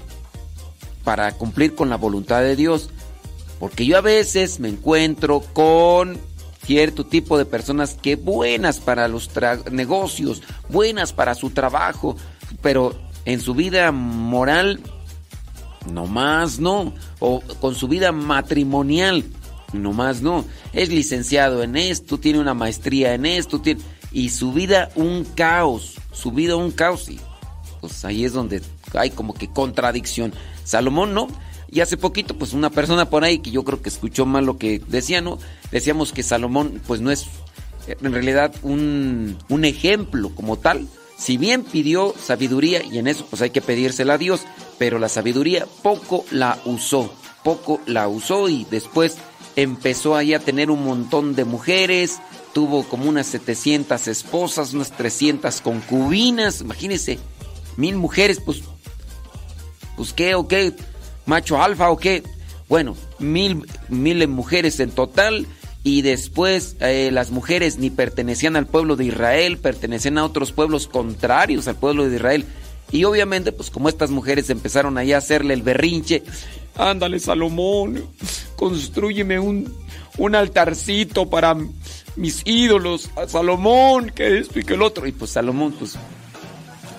para 1.05 1.31
cumplir 1.31 1.73
con 1.73 1.89
la 1.89 1.95
voluntad 1.95 2.41
de 2.41 2.57
Dios. 2.57 2.89
Porque 3.61 3.85
yo 3.85 3.97
a 3.97 4.01
veces 4.01 4.59
me 4.59 4.67
encuentro 4.67 5.39
con 5.53 6.19
cierto 6.65 7.05
tipo 7.05 7.37
de 7.37 7.45
personas 7.45 7.93
que 7.93 8.17
buenas 8.17 8.81
para 8.81 9.07
los 9.07 9.31
negocios, 9.71 10.41
buenas 10.67 11.13
para 11.13 11.33
su 11.33 11.51
trabajo, 11.51 12.17
pero 12.61 12.93
en 13.23 13.39
su 13.39 13.53
vida 13.53 13.93
moral, 13.93 14.81
no 15.91 16.05
más 16.05 16.59
no, 16.59 16.93
o 17.19 17.41
con 17.59 17.75
su 17.75 17.87
vida 17.87 18.11
matrimonial, 18.11 19.23
no 19.73 19.93
más 19.93 20.21
no. 20.21 20.45
Es 20.73 20.89
licenciado 20.89 21.63
en 21.63 21.75
esto, 21.75 22.19
tiene 22.19 22.39
una 22.39 22.53
maestría 22.53 23.13
en 23.13 23.25
esto, 23.25 23.61
tiene, 23.61 23.81
y 24.11 24.29
su 24.29 24.53
vida 24.53 24.89
un 24.95 25.23
caos, 25.23 25.95
su 26.11 26.31
vida 26.31 26.55
un 26.55 26.71
caos. 26.71 27.09
Y 27.09 27.19
pues 27.81 28.03
ahí 28.05 28.25
es 28.25 28.33
donde 28.33 28.61
hay 28.93 29.09
como 29.09 29.33
que 29.33 29.47
contradicción. 29.47 30.33
Salomón 30.63 31.13
no. 31.13 31.27
Y 31.69 31.81
hace 31.81 31.97
poquito, 31.97 32.37
pues 32.37 32.53
una 32.53 32.69
persona 32.69 33.09
por 33.09 33.25
ahí 33.25 33.39
que 33.39 33.51
yo 33.51 33.63
creo 33.65 33.81
que 33.81 33.89
escuchó 33.89 34.25
mal 34.25 34.45
lo 34.45 34.57
que 34.57 34.81
decía, 34.87 35.19
¿no? 35.19 35.37
Decíamos 35.69 36.13
que 36.13 36.23
Salomón, 36.23 36.81
pues 36.87 37.01
no 37.01 37.11
es 37.11 37.25
en 37.87 38.13
realidad 38.13 38.53
un, 38.63 39.37
un 39.49 39.65
ejemplo 39.65 40.33
como 40.33 40.57
tal. 40.57 40.87
Si 41.17 41.37
bien 41.37 41.63
pidió 41.63 42.13
sabiduría, 42.23 42.83
y 42.83 42.99
en 42.99 43.07
eso 43.07 43.25
pues 43.29 43.41
hay 43.41 43.49
que 43.49 43.61
pedírsela 43.61 44.13
a 44.13 44.17
Dios, 44.17 44.41
pero 44.77 44.99
la 44.99 45.09
sabiduría 45.09 45.65
poco 45.81 46.25
la 46.31 46.59
usó, 46.65 47.13
poco 47.43 47.81
la 47.85 48.07
usó 48.07 48.49
y 48.49 48.65
después 48.69 49.17
empezó 49.55 50.15
ahí 50.15 50.33
a 50.33 50.39
tener 50.39 50.69
un 50.69 50.83
montón 50.83 51.35
de 51.35 51.43
mujeres, 51.43 52.19
tuvo 52.53 52.83
como 52.83 53.09
unas 53.09 53.27
700 53.27 54.07
esposas, 54.07 54.73
unas 54.73 54.91
300 54.91 55.61
concubinas, 55.61 56.61
imagínense, 56.61 57.19
mil 57.75 57.95
mujeres, 57.95 58.39
pues, 58.43 58.61
pues 59.95 60.13
qué 60.13 60.35
o 60.35 60.47
qué, 60.47 60.73
macho 61.25 61.61
alfa 61.61 61.89
o 61.89 61.97
qué. 61.97 62.23
Bueno, 62.69 62.97
mil, 63.19 63.65
mujeres 64.27 64.79
en 64.79 64.91
total 64.91 65.47
y 65.83 66.01
después 66.01 66.75
eh, 66.81 67.11
las 67.13 67.31
mujeres 67.31 67.77
ni 67.77 67.89
pertenecían 67.89 68.55
al 68.55 68.67
pueblo 68.67 68.95
de 68.95 69.05
Israel, 69.05 69.57
pertenecían 69.57 70.17
a 70.17 70.25
otros 70.25 70.51
pueblos 70.51 70.87
contrarios 70.87 71.67
al 71.67 71.75
pueblo 71.75 72.09
de 72.09 72.15
Israel. 72.15 72.45
Y 72.91 73.03
obviamente, 73.03 73.51
pues 73.51 73.69
como 73.69 73.89
estas 73.89 74.11
mujeres 74.11 74.49
empezaron 74.49 74.97
ahí 74.97 75.13
a 75.13 75.17
hacerle 75.17 75.53
el 75.53 75.61
berrinche, 75.61 76.23
ándale 76.75 77.19
Salomón, 77.19 78.03
construyeme 78.55 79.39
un, 79.39 79.73
un 80.17 80.35
altarcito 80.35 81.29
para 81.29 81.55
mis 82.15 82.41
ídolos, 82.45 83.09
a 83.15 83.27
Salomón, 83.27 84.11
que 84.11 84.39
esto 84.39 84.59
y 84.59 84.63
que 84.63 84.73
el 84.73 84.81
otro. 84.81 85.07
Y 85.07 85.11
pues 85.11 85.31
Salomón, 85.31 85.73
pues 85.77 85.97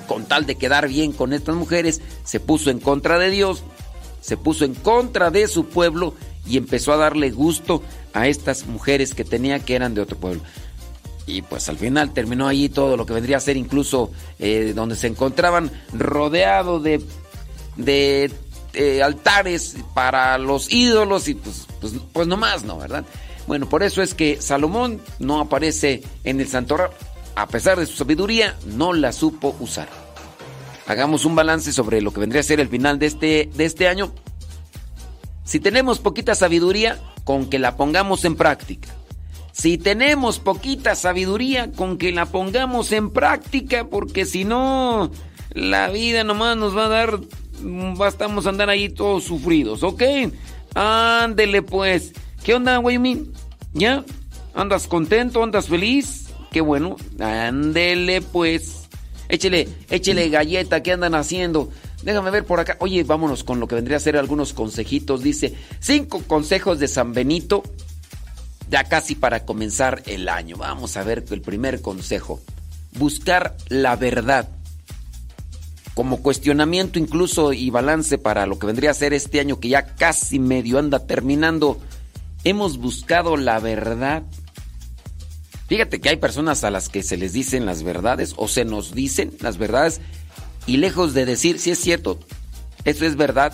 con 0.07 0.25
tal 0.25 0.47
de 0.47 0.57
quedar 0.57 0.89
bien 0.89 1.13
con 1.13 1.33
estas 1.33 1.55
mujeres, 1.55 2.01
se 2.25 2.41
puso 2.41 2.71
en 2.71 2.81
contra 2.81 3.19
de 3.19 3.31
Dios, 3.31 3.63
se 4.21 4.37
puso 4.37 4.65
en 4.65 4.75
contra 4.75 5.31
de 5.31 5.47
su 5.49 5.67
pueblo 5.67 6.15
y 6.47 6.57
empezó 6.57 6.93
a 6.93 6.97
darle 6.97 7.31
gusto 7.31 7.83
a 8.15 8.27
estas 8.27 8.67
mujeres 8.67 9.15
que 9.15 9.25
tenía 9.25 9.61
que 9.61 9.77
eran 9.77 9.95
de 9.95 10.01
otro 10.01 10.17
pueblo. 10.17 10.43
Y 11.29 11.43
pues 11.43 11.69
al 11.69 11.77
final 11.77 12.15
terminó 12.15 12.49
allí 12.49 12.71
todo 12.71 12.97
lo 12.97 13.05
que 13.05 13.13
vendría 13.13 13.37
a 13.37 13.41
ser 13.41 13.59
incluso 13.59 14.11
eh, 14.39 14.73
donde 14.75 14.97
se 14.97 15.09
encontraban 15.09 15.71
rodeado 15.93 16.81
de, 16.81 17.03
de 17.77 18.33
eh, 18.73 19.03
altares 19.03 19.77
para 19.93 20.39
los 20.39 20.73
ídolos 20.73 21.29
y 21.29 21.35
pues, 21.35 21.67
pues, 21.83 21.93
pues 22.13 22.27
nomás 22.27 22.65
no, 22.65 22.79
¿verdad? 22.79 23.05
Bueno, 23.47 23.69
por 23.69 23.83
eso 23.83 24.03
es 24.03 24.15
que 24.15 24.41
Salomón 24.41 25.03
no 25.19 25.41
aparece 25.41 26.03
en 26.25 26.41
el 26.41 26.49
santuario. 26.49 26.91
A 27.35 27.47
pesar 27.47 27.79
de 27.79 27.87
su 27.87 27.97
sabiduría, 27.97 28.57
no 28.67 28.95
la 28.95 29.13
supo 29.13 29.55
usar. 29.61 29.89
Hagamos 30.87 31.27
un 31.27 31.35
balance 31.35 31.73
sobre 31.73 32.01
lo 32.01 32.13
que 32.13 32.21
vendría 32.21 32.41
a 32.41 32.45
ser 32.45 32.61
el 32.61 32.69
final 32.69 32.99
de 32.99 33.07
este, 33.07 33.51
de 33.55 33.65
este 33.67 33.87
año. 33.87 34.13
Si 35.45 35.61
tenemos 35.61 35.99
poquita 35.99 36.35
sabiduría, 36.35 36.99
con 37.25 37.51
que 37.51 37.59
la 37.59 37.77
pongamos 37.77 38.25
en 38.25 38.37
práctica. 38.37 38.89
Si 39.59 39.77
tenemos 39.77 40.39
poquita 40.39 40.95
sabiduría, 40.95 41.73
con 41.73 41.99
que 41.99 42.13
la 42.13 42.27
pongamos 42.27 42.93
en 42.93 43.11
práctica, 43.11 43.89
porque 43.89 44.25
si 44.25 44.45
no, 44.45 45.11
la 45.53 45.91
vida 45.91 46.23
nomás 46.23 46.57
nos 46.57 46.77
va 46.77 46.85
a 46.87 46.89
dar, 46.89 47.19
bastamos 47.97 48.47
a 48.47 48.51
andar 48.51 48.71
ahí 48.71 48.89
todos 48.89 49.25
sufridos, 49.25 49.83
¿ok? 49.83 50.03
Ándele 50.77 51.63
pues. 51.63 52.13
¿Qué 52.45 52.55
onda, 52.55 52.77
güey? 52.77 53.01
¿Ya? 53.73 54.05
¿Andas 54.55 54.87
contento? 54.87 55.43
¿Andas 55.43 55.67
feliz? 55.67 56.29
Qué 56.53 56.61
bueno. 56.61 56.95
Ándele 57.19 58.23
pues. 58.23 58.89
Échele, 59.29 59.69
échele 59.91 60.29
galleta, 60.29 60.85
¿qué 60.85 60.93
andan 60.93 61.17
haciendo? 61.17 61.69
Déjame 62.05 62.31
ver 62.31 62.45
por 62.45 62.61
acá. 62.61 62.77
Oye, 62.79 63.03
vámonos 63.03 63.43
con 63.43 63.59
lo 63.59 63.67
que 63.67 63.75
vendría 63.75 63.97
a 63.97 64.01
ser 64.01 64.17
algunos 64.17 64.53
consejitos. 64.53 65.25
Dice, 65.25 65.55
cinco 65.81 66.23
consejos 66.29 66.79
de 66.79 66.87
San 66.87 67.13
Benito 67.13 67.65
ya 68.71 68.85
casi 68.85 69.15
para 69.15 69.45
comenzar 69.45 70.03
el 70.07 70.29
año. 70.29 70.57
Vamos 70.57 70.97
a 70.97 71.05
ver 71.05 71.25
el 71.31 71.41
primer 71.41 71.81
consejo. 71.81 72.41
Buscar 72.93 73.57
la 73.69 73.97
verdad. 73.97 74.49
Como 75.95 76.23
cuestionamiento 76.23 76.99
incluso 76.99 77.53
y 77.53 77.71
balance 77.71 78.19
para 78.19 78.47
lo 78.47 78.59
que 78.59 78.67
vendría 78.67 78.91
a 78.91 78.95
ser 78.95 79.13
este 79.13 79.41
año 79.41 79.59
que 79.59 79.69
ya 79.69 79.95
casi 79.97 80.39
medio 80.39 80.79
anda 80.79 81.07
terminando. 81.07 81.81
Hemos 82.45 82.79
buscado 82.79 83.37
la 83.37 83.59
verdad. 83.59 84.23
Fíjate 85.67 86.01
que 86.01 86.11
hay 86.11 86.17
personas 86.17 86.65
a 86.65 86.71
las 86.71 86.89
que 86.89 87.03
se 87.03 87.17
les 87.17 87.33
dicen 87.33 87.67
las 87.67 87.83
verdades 87.83 88.35
o 88.37 88.49
se 88.49 88.65
nos 88.65 88.95
dicen 88.95 89.33
las 89.41 89.59
verdades 89.59 90.01
y 90.67 90.79
lejos 90.79 91.15
de 91.15 91.27
decir 91.27 91.59
si 91.59 91.71
es 91.71 91.79
cierto, 91.79 92.19
eso 92.85 93.05
es 93.05 93.17
verdad, 93.17 93.53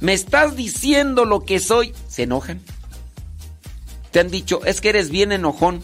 me 0.00 0.14
estás 0.14 0.56
diciendo 0.56 1.24
lo 1.24 1.44
que 1.44 1.60
soy, 1.60 1.94
se 2.08 2.24
enojan 2.24 2.60
te 4.12 4.20
han 4.20 4.30
dicho, 4.30 4.64
es 4.64 4.80
que 4.80 4.90
eres 4.90 5.10
bien 5.10 5.32
enojón. 5.32 5.80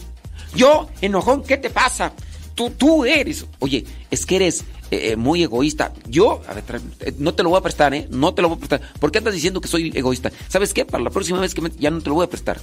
Yo, 0.55 0.87
enojón, 1.01 1.43
¿qué 1.43 1.57
te 1.57 1.69
pasa? 1.69 2.13
Tú, 2.55 2.69
tú 2.69 3.03
eres. 3.03 3.45
Oye, 3.59 3.85
es 4.11 4.25
que 4.25 4.37
eres 4.37 4.61
eh, 4.91 5.11
eh, 5.11 5.15
muy 5.15 5.43
egoísta. 5.43 5.93
Yo, 6.07 6.41
a 6.47 6.53
ver, 6.53 6.63
eh, 6.99 7.13
no 7.17 7.33
te 7.33 7.43
lo 7.43 7.49
voy 7.49 7.57
a 7.57 7.63
prestar, 7.63 7.93
¿eh? 7.93 8.07
No 8.11 8.33
te 8.33 8.41
lo 8.41 8.49
voy 8.49 8.57
a 8.57 8.59
prestar. 8.59 8.81
¿Por 8.99 9.11
qué 9.11 9.17
andas 9.17 9.33
diciendo 9.33 9.61
que 9.61 9.67
soy 9.67 9.91
egoísta? 9.95 10.31
¿Sabes 10.47 10.73
qué? 10.73 10.85
Para 10.85 11.03
la 11.03 11.09
próxima 11.09 11.39
vez 11.39 11.55
que 11.55 11.61
me, 11.61 11.71
ya 11.71 11.89
no 11.89 12.01
te 12.01 12.09
lo 12.09 12.15
voy 12.15 12.25
a 12.25 12.29
prestar. 12.29 12.59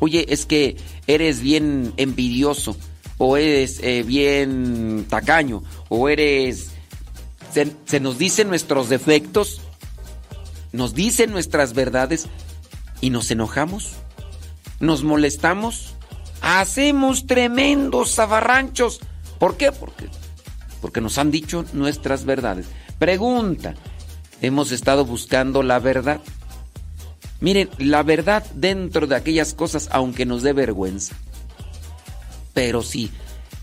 Oye, 0.00 0.26
es 0.28 0.46
que 0.46 0.76
eres 1.06 1.40
bien 1.40 1.92
envidioso. 1.96 2.76
O 3.16 3.36
eres 3.36 3.80
bien 4.06 5.06
tacaño. 5.08 5.62
O 5.88 6.08
eres... 6.08 6.70
Se, 7.52 7.70
se 7.84 8.00
nos 8.00 8.18
dicen 8.18 8.48
nuestros 8.48 8.88
defectos. 8.88 9.60
Nos 10.72 10.94
dicen 10.94 11.30
nuestras 11.30 11.72
verdades. 11.74 12.26
Y 13.00 13.10
nos 13.10 13.30
enojamos 13.30 13.92
nos 14.84 15.02
molestamos, 15.02 15.94
hacemos 16.40 17.26
tremendos 17.26 18.14
zafarranchos. 18.14 19.00
¿Por 19.38 19.56
qué? 19.56 19.72
Porque, 19.72 20.08
porque 20.80 21.00
nos 21.00 21.18
han 21.18 21.30
dicho 21.30 21.64
nuestras 21.72 22.24
verdades. 22.24 22.66
Pregunta, 22.98 23.74
¿hemos 24.40 24.72
estado 24.72 25.04
buscando 25.04 25.62
la 25.62 25.78
verdad? 25.78 26.20
Miren, 27.40 27.68
la 27.78 28.02
verdad 28.02 28.44
dentro 28.54 29.06
de 29.06 29.16
aquellas 29.16 29.54
cosas, 29.54 29.88
aunque 29.90 30.24
nos 30.24 30.42
dé 30.42 30.52
vergüenza. 30.52 31.14
Pero 32.52 32.82
si 32.82 33.10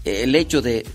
el 0.04 0.36
hecho 0.36 0.62
de 0.62 0.86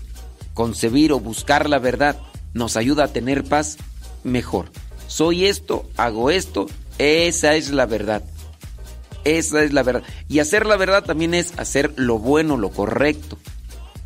concebir 0.53 1.11
o 1.11 1.19
buscar 1.19 1.69
la 1.69 1.79
verdad 1.79 2.17
nos 2.53 2.77
ayuda 2.77 3.05
a 3.05 3.13
tener 3.13 3.43
paz, 3.43 3.77
mejor. 4.23 4.71
Soy 5.07 5.45
esto, 5.45 5.89
hago 5.97 6.29
esto, 6.31 6.67
esa 6.97 7.55
es 7.55 7.71
la 7.71 7.85
verdad. 7.85 8.23
Esa 9.27 9.61
es 9.61 9.73
la 9.73 9.83
verdad. 9.83 10.03
Y 10.29 10.39
hacer 10.39 10.65
la 10.65 10.77
verdad 10.77 11.03
también 11.03 11.33
es 11.33 11.51
hacer 11.57 11.91
lo 11.97 12.17
bueno, 12.17 12.55
lo 12.55 12.69
correcto. 12.69 13.37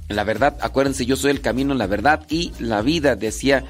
La 0.09 0.23
verdad, 0.23 0.57
acuérdense, 0.61 1.05
yo 1.05 1.15
soy 1.15 1.29
el 1.29 1.41
camino, 1.41 1.75
la 1.75 1.85
verdad 1.85 2.25
y 2.27 2.53
la 2.57 2.81
vida, 2.81 3.15
decía 3.15 3.63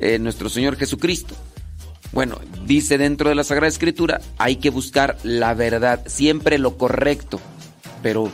eh, 0.00 0.18
nuestro 0.18 0.50
Señor 0.50 0.76
Jesucristo. 0.76 1.34
Bueno, 2.12 2.38
dice 2.66 2.98
dentro 2.98 3.30
de 3.30 3.36
la 3.36 3.44
Sagrada 3.44 3.68
Escritura, 3.68 4.20
hay 4.36 4.56
que 4.56 4.68
buscar 4.68 5.16
la 5.22 5.54
verdad, 5.54 6.02
siempre 6.06 6.58
lo 6.58 6.76
correcto. 6.76 7.40
Pero 8.02 8.30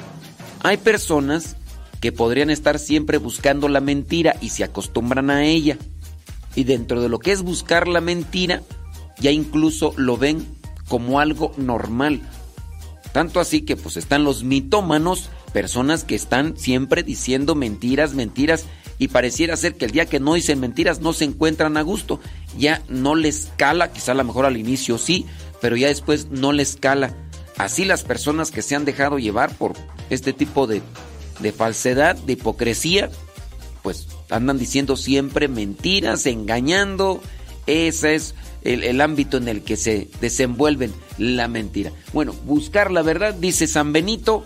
hay 0.64 0.76
personas 0.76 1.54
que 2.00 2.10
podrían 2.10 2.50
estar 2.50 2.80
siempre 2.80 3.18
buscando 3.18 3.68
la 3.68 3.80
mentira 3.80 4.34
y 4.40 4.48
se 4.48 4.64
acostumbran 4.64 5.30
a 5.30 5.44
ella. 5.44 5.78
Y 6.56 6.64
dentro 6.64 7.00
de 7.00 7.08
lo 7.08 7.20
que 7.20 7.30
es 7.30 7.42
buscar 7.42 7.86
la 7.86 8.00
mentira, 8.00 8.62
ya 9.20 9.30
incluso 9.30 9.94
lo 9.96 10.16
ven 10.16 10.44
como 10.88 11.20
algo 11.20 11.52
normal, 11.56 12.20
tanto 13.14 13.38
así 13.38 13.60
que 13.60 13.76
pues 13.76 13.96
están 13.96 14.24
los 14.24 14.42
mitómanos, 14.42 15.30
personas 15.52 16.02
que 16.02 16.16
están 16.16 16.56
siempre 16.56 17.04
diciendo 17.04 17.54
mentiras, 17.54 18.12
mentiras, 18.12 18.64
y 18.98 19.06
pareciera 19.06 19.56
ser 19.56 19.76
que 19.76 19.84
el 19.84 19.92
día 19.92 20.06
que 20.06 20.18
no 20.18 20.34
dicen 20.34 20.58
mentiras 20.58 21.00
no 21.00 21.12
se 21.12 21.24
encuentran 21.24 21.76
a 21.76 21.82
gusto. 21.82 22.18
Ya 22.58 22.82
no 22.88 23.14
les 23.14 23.52
cala, 23.56 23.92
quizá 23.92 24.12
a 24.12 24.14
lo 24.16 24.24
mejor 24.24 24.46
al 24.46 24.56
inicio 24.56 24.98
sí, 24.98 25.26
pero 25.60 25.76
ya 25.76 25.86
después 25.86 26.26
no 26.32 26.52
les 26.52 26.74
cala. 26.74 27.14
Así 27.56 27.84
las 27.84 28.02
personas 28.02 28.50
que 28.50 28.62
se 28.62 28.74
han 28.74 28.84
dejado 28.84 29.20
llevar 29.20 29.54
por 29.54 29.74
este 30.10 30.32
tipo 30.32 30.66
de, 30.66 30.82
de 31.38 31.52
falsedad, 31.52 32.16
de 32.16 32.32
hipocresía, 32.32 33.10
pues 33.84 34.08
andan 34.28 34.58
diciendo 34.58 34.96
siempre 34.96 35.46
mentiras, 35.46 36.26
engañando. 36.26 37.20
Ese 37.68 38.16
es 38.16 38.34
el, 38.64 39.00
ámbito 39.00 39.36
en 39.36 39.48
el 39.48 39.62
que 39.62 39.76
se 39.76 40.08
desenvuelven 40.20 40.92
la 41.18 41.48
mentira. 41.48 41.92
Bueno, 42.12 42.34
buscar 42.44 42.90
la 42.90 43.02
verdad, 43.02 43.34
dice 43.34 43.66
San 43.66 43.92
Benito, 43.92 44.44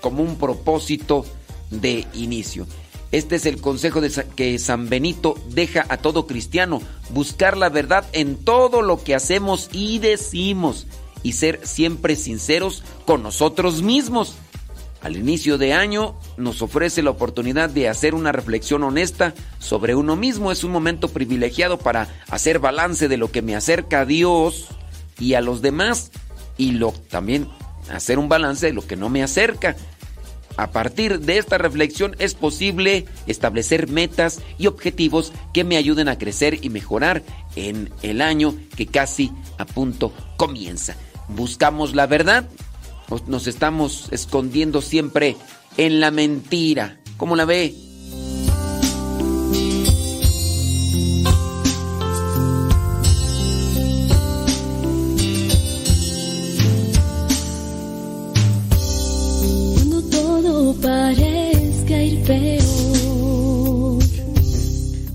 como 0.00 0.22
un 0.22 0.36
propósito 0.36 1.24
de 1.70 2.06
inicio. 2.14 2.66
Este 3.12 3.36
es 3.36 3.46
el 3.46 3.60
consejo 3.60 4.00
de, 4.00 4.10
que 4.36 4.58
San 4.58 4.88
Benito 4.88 5.36
deja 5.48 5.84
a 5.88 5.96
todo 5.96 6.26
cristiano, 6.26 6.80
buscar 7.10 7.56
la 7.56 7.68
verdad 7.68 8.06
en 8.12 8.36
todo 8.36 8.82
lo 8.82 9.02
que 9.02 9.14
hacemos 9.14 9.68
y 9.72 9.98
decimos 9.98 10.86
y 11.22 11.32
ser 11.32 11.60
siempre 11.66 12.16
sinceros 12.16 12.82
con 13.06 13.22
nosotros 13.22 13.82
mismos. 13.82 14.34
Al 15.02 15.16
inicio 15.16 15.56
de 15.56 15.72
año 15.72 16.14
nos 16.36 16.60
ofrece 16.60 17.02
la 17.02 17.10
oportunidad 17.10 17.70
de 17.70 17.88
hacer 17.88 18.14
una 18.14 18.32
reflexión 18.32 18.82
honesta 18.82 19.34
sobre 19.58 19.94
uno 19.94 20.14
mismo. 20.14 20.52
Es 20.52 20.62
un 20.62 20.72
momento 20.72 21.08
privilegiado 21.08 21.78
para 21.78 22.08
hacer 22.28 22.58
balance 22.58 23.08
de 23.08 23.16
lo 23.16 23.30
que 23.30 23.40
me 23.40 23.56
acerca 23.56 24.00
a 24.00 24.06
Dios 24.06 24.68
y 25.18 25.34
a 25.34 25.40
los 25.40 25.62
demás 25.62 26.10
y 26.58 26.72
lo, 26.72 26.92
también 26.92 27.48
hacer 27.90 28.18
un 28.18 28.28
balance 28.28 28.66
de 28.66 28.72
lo 28.74 28.86
que 28.86 28.96
no 28.96 29.08
me 29.08 29.22
acerca. 29.22 29.74
A 30.56 30.70
partir 30.72 31.20
de 31.20 31.38
esta 31.38 31.56
reflexión 31.56 32.14
es 32.18 32.34
posible 32.34 33.06
establecer 33.26 33.88
metas 33.88 34.42
y 34.58 34.66
objetivos 34.66 35.32
que 35.54 35.64
me 35.64 35.78
ayuden 35.78 36.08
a 36.08 36.18
crecer 36.18 36.58
y 36.62 36.68
mejorar 36.68 37.22
en 37.56 37.90
el 38.02 38.20
año 38.20 38.54
que 38.76 38.86
casi 38.86 39.32
a 39.56 39.64
punto 39.64 40.12
comienza. 40.36 40.96
Buscamos 41.28 41.94
la 41.94 42.06
verdad 42.06 42.46
nos 43.26 43.46
estamos 43.46 44.08
escondiendo 44.12 44.80
siempre 44.80 45.36
en 45.76 46.00
la 46.00 46.10
mentira. 46.10 46.98
¿Cómo 47.16 47.34
la 47.36 47.44
ve? 47.44 47.74
Cuando 59.74 60.02
todo 60.02 60.74
parezca 60.74 62.02
ir 62.02 62.22
peor. 62.24 64.04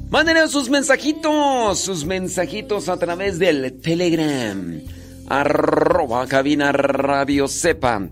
Mándenos 0.10 0.52
sus 0.52 0.70
mensajitos, 0.70 1.80
sus 1.80 2.06
mensajitos 2.06 2.90
a 2.90 2.98
través 2.98 3.40
del 3.40 3.80
Telegram 3.82 4.82
arroba 5.28 6.28
cabina 6.28 6.72
radio 6.72 7.48
sepa, 7.48 8.08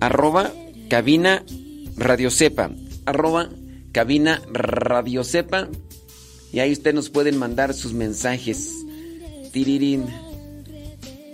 arroba 0.00 0.52
cabina 0.88 1.42
radio 1.96 2.30
sepa, 2.30 2.70
arroba 3.06 3.48
cabina 3.92 4.42
radio 4.52 5.24
sepa, 5.24 5.68
y 6.52 6.58
ahí 6.58 6.72
ustedes 6.72 6.94
nos 6.94 7.10
pueden 7.10 7.38
mandar 7.38 7.74
sus 7.74 7.92
mensajes. 7.92 8.84
Tirirín. 9.52 10.06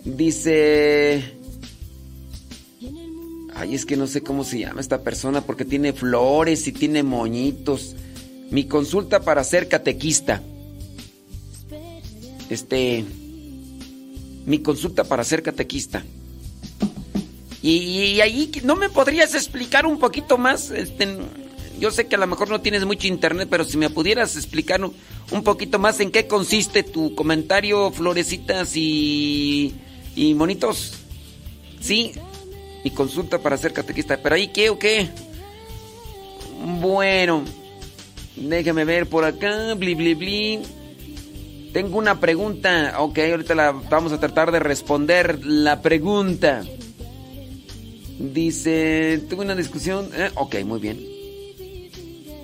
Dice... 0.04 1.32
Ay, 3.54 3.74
es 3.74 3.86
que 3.86 3.96
no 3.96 4.06
sé 4.06 4.22
cómo 4.22 4.44
se 4.44 4.58
llama 4.58 4.82
esta 4.82 5.02
persona 5.02 5.40
porque 5.40 5.64
tiene 5.64 5.94
flores 5.94 6.68
y 6.68 6.72
tiene 6.72 7.02
moñitos. 7.02 7.96
Mi 8.50 8.64
consulta 8.64 9.20
para 9.20 9.42
ser 9.44 9.68
catequista. 9.68 10.42
Este. 12.50 13.04
Mi 14.46 14.60
consulta 14.60 15.04
para 15.04 15.24
ser 15.24 15.42
catequista. 15.42 16.04
Y, 17.62 18.20
ahí, 18.20 18.50
¿no 18.62 18.76
me 18.76 18.88
podrías 18.88 19.34
explicar 19.34 19.86
un 19.86 19.98
poquito 19.98 20.38
más? 20.38 20.70
Este, 20.70 21.18
yo 21.80 21.90
sé 21.90 22.06
que 22.06 22.14
a 22.14 22.18
lo 22.18 22.28
mejor 22.28 22.48
no 22.48 22.60
tienes 22.60 22.84
mucho 22.84 23.08
internet, 23.08 23.48
pero 23.50 23.64
si 23.64 23.76
me 23.76 23.90
pudieras 23.90 24.36
explicar 24.36 24.80
un, 24.84 25.42
poquito 25.42 25.80
más 25.80 25.98
en 25.98 26.12
qué 26.12 26.28
consiste 26.28 26.84
tu 26.84 27.14
comentario, 27.16 27.90
florecitas 27.90 28.76
y, 28.76 29.74
y 30.14 30.34
monitos. 30.34 30.92
Sí, 31.80 32.12
mi 32.84 32.92
consulta 32.92 33.40
para 33.40 33.56
ser 33.56 33.72
catequista. 33.72 34.16
¿Pero 34.16 34.36
ahí 34.36 34.48
qué 34.48 34.70
o 34.70 34.78
qué? 34.78 35.08
Bueno, 36.80 37.44
déjame 38.36 38.84
ver 38.84 39.08
por 39.08 39.24
acá. 39.24 39.74
Bli, 39.74 39.96
bli, 39.96 40.14
bli. 40.14 40.62
Tengo 41.76 41.98
una 41.98 42.20
pregunta. 42.20 42.94
Ok, 43.00 43.18
ahorita 43.18 43.54
la 43.54 43.70
vamos 43.72 44.10
a 44.10 44.18
tratar 44.18 44.50
de 44.50 44.60
responder 44.60 45.44
la 45.44 45.82
pregunta. 45.82 46.64
Dice, 48.18 49.22
tuve 49.28 49.44
una 49.44 49.54
discusión. 49.54 50.08
Eh, 50.14 50.30
ok, 50.36 50.54
muy 50.64 50.80
bien. 50.80 51.06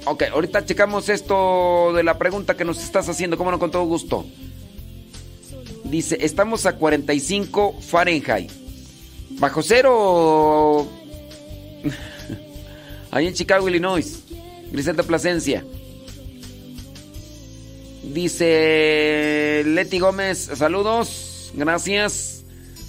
Ok, 0.04 0.24
ahorita 0.30 0.66
checamos 0.66 1.08
esto 1.08 1.94
de 1.94 2.02
la 2.02 2.18
pregunta 2.18 2.58
que 2.58 2.66
nos 2.66 2.84
estás 2.84 3.08
haciendo, 3.08 3.38
cómo 3.38 3.50
no, 3.50 3.58
con 3.58 3.70
todo 3.70 3.86
gusto. 3.86 4.26
Dice, 5.84 6.18
estamos 6.20 6.66
a 6.66 6.76
45 6.76 7.80
Fahrenheit. 7.80 8.50
Bajo 9.38 9.62
cero. 9.62 10.86
Ahí 13.10 13.28
en 13.28 13.32
Chicago, 13.32 13.66
Illinois. 13.66 14.24
Griselda 14.70 15.04
Plasencia. 15.04 15.64
Dice 18.02 19.62
Leti 19.64 19.98
Gómez, 20.00 20.50
saludos, 20.56 21.52
gracias. 21.54 22.44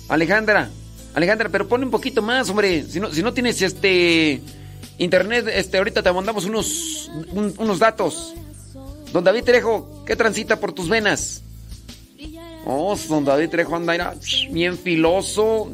Alejandra, 0.10 0.70
Alejandra, 1.14 1.50
pero 1.50 1.68
pone 1.68 1.86
un 1.86 1.92
poquito 1.92 2.22
más, 2.22 2.50
hombre. 2.50 2.84
Si 2.90 3.00
no, 3.00 3.12
si 3.12 3.22
no 3.22 3.34
tienes 3.34 3.62
este 3.62 4.42
internet, 4.98 5.48
este, 5.54 5.78
ahorita 5.78 6.02
te 6.02 6.12
mandamos 6.12 6.46
unos, 6.46 7.12
unos 7.32 7.80
datos. 7.80 8.34
Don 9.12 9.24
David 9.24 9.44
Trejo, 9.44 10.04
¿qué 10.06 10.16
transita 10.16 10.60
por 10.60 10.74
tus 10.74 10.90
venas? 10.90 11.44
Oh, 12.66 12.98
don 13.08 13.24
David 13.24 13.50
Trejo 13.50 13.76
anda 13.76 14.16
bien 14.50 14.78
filoso. 14.78 15.72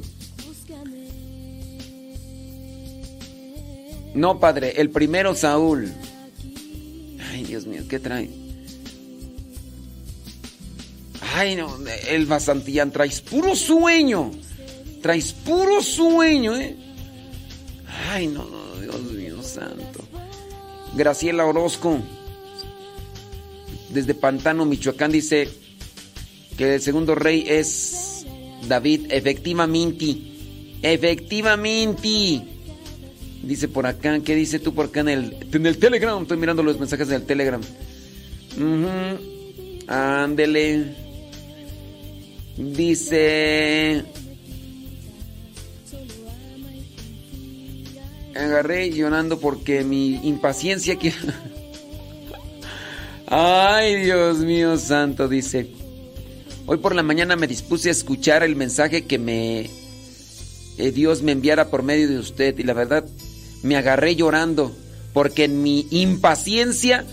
No, 4.14 4.40
padre, 4.40 4.74
el 4.82 4.90
primero 4.90 5.34
Saúl. 5.36 5.94
Ay, 7.32 7.46
Dios 7.46 7.66
mío, 7.66 7.84
¿qué 7.88 8.00
trae? 8.00 8.49
Ay, 11.36 11.56
no, 11.56 11.78
Elba 12.08 12.40
Santillán, 12.40 12.92
traes 12.92 13.22
puro 13.22 13.56
sueño. 13.56 14.32
Traes 15.02 15.32
puro 15.34 15.82
sueño, 15.82 16.56
¿eh? 16.58 16.76
Ay, 18.10 18.28
no, 18.28 18.46
no, 18.46 18.82
Dios 18.82 19.02
mío 19.14 19.42
santo. 19.44 20.04
Graciela 20.96 21.46
Orozco, 21.46 22.00
desde 23.90 24.14
Pantano, 24.14 24.66
Michoacán, 24.66 25.12
dice 25.12 25.50
que 26.58 26.76
el 26.76 26.82
segundo 26.82 27.16
rey 27.16 27.46
es 27.48 28.26
David. 28.68 29.08
Efectivamente. 29.10 30.18
Efectivamente. 30.82 32.42
Dice 33.44 33.68
por 33.68 33.86
acá, 33.86 34.20
¿qué 34.20 34.36
dice 34.36 34.60
tú 34.60 34.74
por 34.74 34.88
acá 34.88 35.00
en 35.02 35.10
el, 35.10 35.48
en 35.52 35.66
el 35.66 35.78
Telegram? 35.78 36.22
Estoy 36.22 36.38
mirando 36.38 36.64
los 36.64 36.80
mensajes 36.80 37.08
del 37.08 37.24
Telegram. 37.24 37.62
Ándele. 39.88 41.09
Dice... 42.60 44.04
agarré 48.36 48.92
llorando 48.92 49.40
porque 49.40 49.84
mi 49.84 50.16
impaciencia 50.28 50.98
que... 50.98 51.14
Ay, 53.28 54.04
Dios 54.04 54.40
mío 54.40 54.78
santo, 54.78 55.28
dice. 55.28 55.70
Hoy 56.66 56.78
por 56.78 56.96
la 56.96 57.04
mañana 57.04 57.36
me 57.36 57.48
dispuse 57.48 57.90
a 57.90 57.92
escuchar 57.92 58.44
el 58.44 58.56
mensaje 58.56 59.06
que 59.06 59.20
me 59.20 59.70
eh, 60.78 60.92
Dios 60.92 61.22
me 61.22 61.32
enviara 61.32 61.70
por 61.70 61.84
medio 61.84 62.08
de 62.08 62.20
usted 62.20 62.58
y 62.58 62.64
la 62.64 62.74
verdad 62.74 63.06
me 63.64 63.76
agarré 63.76 64.16
llorando 64.16 64.76
porque 65.14 65.46
en 65.46 65.62
mi 65.62 65.88
impaciencia 65.92 67.06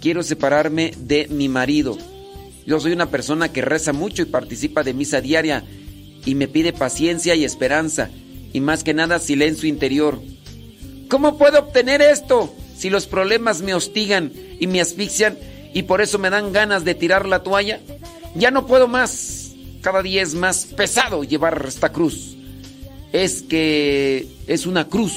quiero 0.00 0.22
separarme 0.22 0.92
de 0.98 1.28
mi 1.28 1.48
marido. 1.48 1.96
Yo 2.66 2.78
soy 2.78 2.92
una 2.92 3.10
persona 3.10 3.52
que 3.52 3.62
reza 3.62 3.92
mucho 3.92 4.22
y 4.22 4.26
participa 4.26 4.82
de 4.82 4.94
misa 4.94 5.20
diaria 5.20 5.64
y 6.24 6.34
me 6.34 6.48
pide 6.48 6.72
paciencia 6.72 7.34
y 7.34 7.44
esperanza 7.44 8.10
y 8.52 8.60
más 8.60 8.84
que 8.84 8.94
nada 8.94 9.18
silencio 9.18 9.68
interior. 9.68 10.20
¿Cómo 11.08 11.36
puedo 11.36 11.58
obtener 11.58 12.00
esto 12.00 12.54
si 12.76 12.88
los 12.88 13.06
problemas 13.06 13.62
me 13.62 13.74
hostigan 13.74 14.32
y 14.60 14.66
me 14.66 14.80
asfixian 14.80 15.36
y 15.74 15.82
por 15.82 16.00
eso 16.00 16.18
me 16.18 16.30
dan 16.30 16.52
ganas 16.52 16.84
de 16.84 16.94
tirar 16.94 17.26
la 17.26 17.42
toalla? 17.42 17.80
Ya 18.36 18.50
no 18.50 18.66
puedo 18.66 18.86
más. 18.86 19.52
Cada 19.80 20.00
día 20.00 20.22
es 20.22 20.34
más 20.34 20.66
pesado 20.66 21.24
llevar 21.24 21.64
esta 21.66 21.90
cruz. 21.90 22.36
Es 23.12 23.42
que 23.42 24.28
es 24.46 24.66
una 24.66 24.88
cruz. 24.88 25.14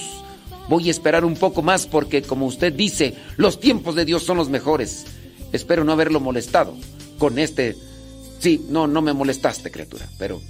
Voy 0.68 0.88
a 0.88 0.92
esperar 0.92 1.24
un 1.24 1.36
poco 1.36 1.62
más 1.62 1.86
porque, 1.86 2.24
como 2.24 2.48
usted 2.48 2.74
dice, 2.74 3.14
los 3.38 3.60
tiempos 3.60 3.94
de 3.94 4.06
Dios 4.06 4.24
son 4.24 4.38
los 4.38 4.50
mejores. 4.50 5.06
Espero 5.54 5.84
no 5.84 5.92
haberlo 5.92 6.20
molestado 6.20 6.76
con 7.18 7.40
este... 7.40 7.76
Sí, 8.40 8.66
no, 8.70 8.86
no 8.88 9.02
me 9.02 9.14
molestaste, 9.14 9.72
criatura, 9.72 10.08
pero 10.18 10.42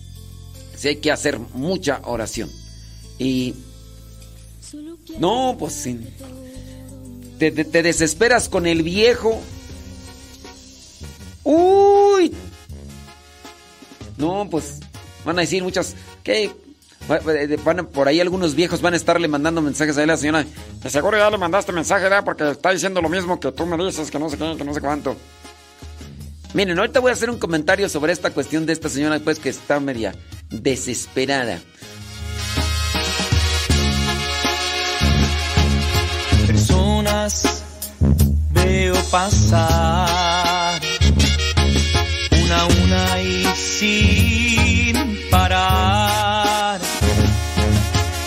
sí 0.76 0.90
hay 0.90 0.96
que 0.98 1.12
hacer 1.12 1.40
mucha 1.40 2.02
oración. 2.04 2.50
Y 3.18 3.54
no, 5.20 5.56
pues 5.58 5.74
sí. 5.74 6.00
Te, 7.40 7.52
desesperas 7.52 8.50
con 8.50 8.66
el 8.66 8.84
viejo. 8.84 9.40
Uy. 11.44 12.34
No, 14.18 14.48
pues 14.50 14.80
van 15.24 15.38
a 15.38 15.42
decir 15.42 15.64
muchas. 15.64 15.96
¿Qué? 16.24 16.52
Van, 17.64 17.86
por 17.88 18.08
ahí 18.08 18.20
algunos 18.20 18.56
viejos 18.56 18.82
van 18.82 18.96
a 18.96 18.98
estarle 18.98 19.28
mandando 19.28 19.62
mensajes 19.62 19.98
a 19.98 20.06
la 20.06 20.18
señora. 20.18 20.46
De 20.82 20.90
seguro 20.90 21.18
ya 21.18 21.30
le 21.30 21.38
mandaste 21.38 21.72
mensaje, 21.72 22.04
¿verdad? 22.04 22.24
Porque 22.24 22.50
está 22.50 22.72
diciendo 22.72 23.02
lo 23.02 23.10
mismo 23.10 23.40
que 23.40 23.52
tú 23.52 23.66
me 23.66 23.78
dices, 23.86 24.10
que 24.10 24.18
no 24.18 24.30
sé 24.30 24.38
qué, 24.38 24.56
que 24.58 24.64
no 24.64 24.74
sé 24.74 24.82
cuánto. 24.82 25.16
Miren, 26.56 26.80
ahorita 26.80 27.02
voy 27.02 27.10
a 27.10 27.14
hacer 27.14 27.30
un 27.30 27.38
comentario 27.38 27.90
sobre 27.90 28.14
esta 28.14 28.32
cuestión 28.32 28.66
de 28.66 28.72
esta 28.72 28.88
señora, 28.88 29.20
pues 29.20 29.40
que 29.40 29.50
está 29.50 29.82
media 29.82 30.16
desesperada. 30.50 31.60
veo 38.52 38.96
pasar 39.12 40.80
una 42.32 42.62
a 42.62 42.66
una 42.66 43.22
y 43.22 43.46
sin 43.58 45.30
parar. 45.30 46.80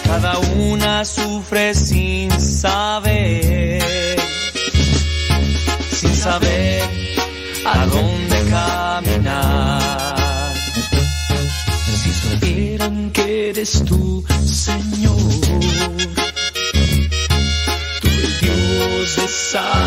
Cada 0.05 0.39
una 0.39 1.03
sufre 1.07 1.73
sin 1.75 2.31
saber, 2.39 3.83
sin 5.91 6.15
saber 6.15 6.98
a 7.65 7.87
dónde 7.87 8.51
caminar. 8.51 9.83
Si 12.03 12.13
supieran 12.13 13.11
que 13.11 13.51
eres 13.51 13.85
tú, 13.85 14.25
Señor 14.45 15.19
de 19.17 19.27
sanación. 19.29 19.79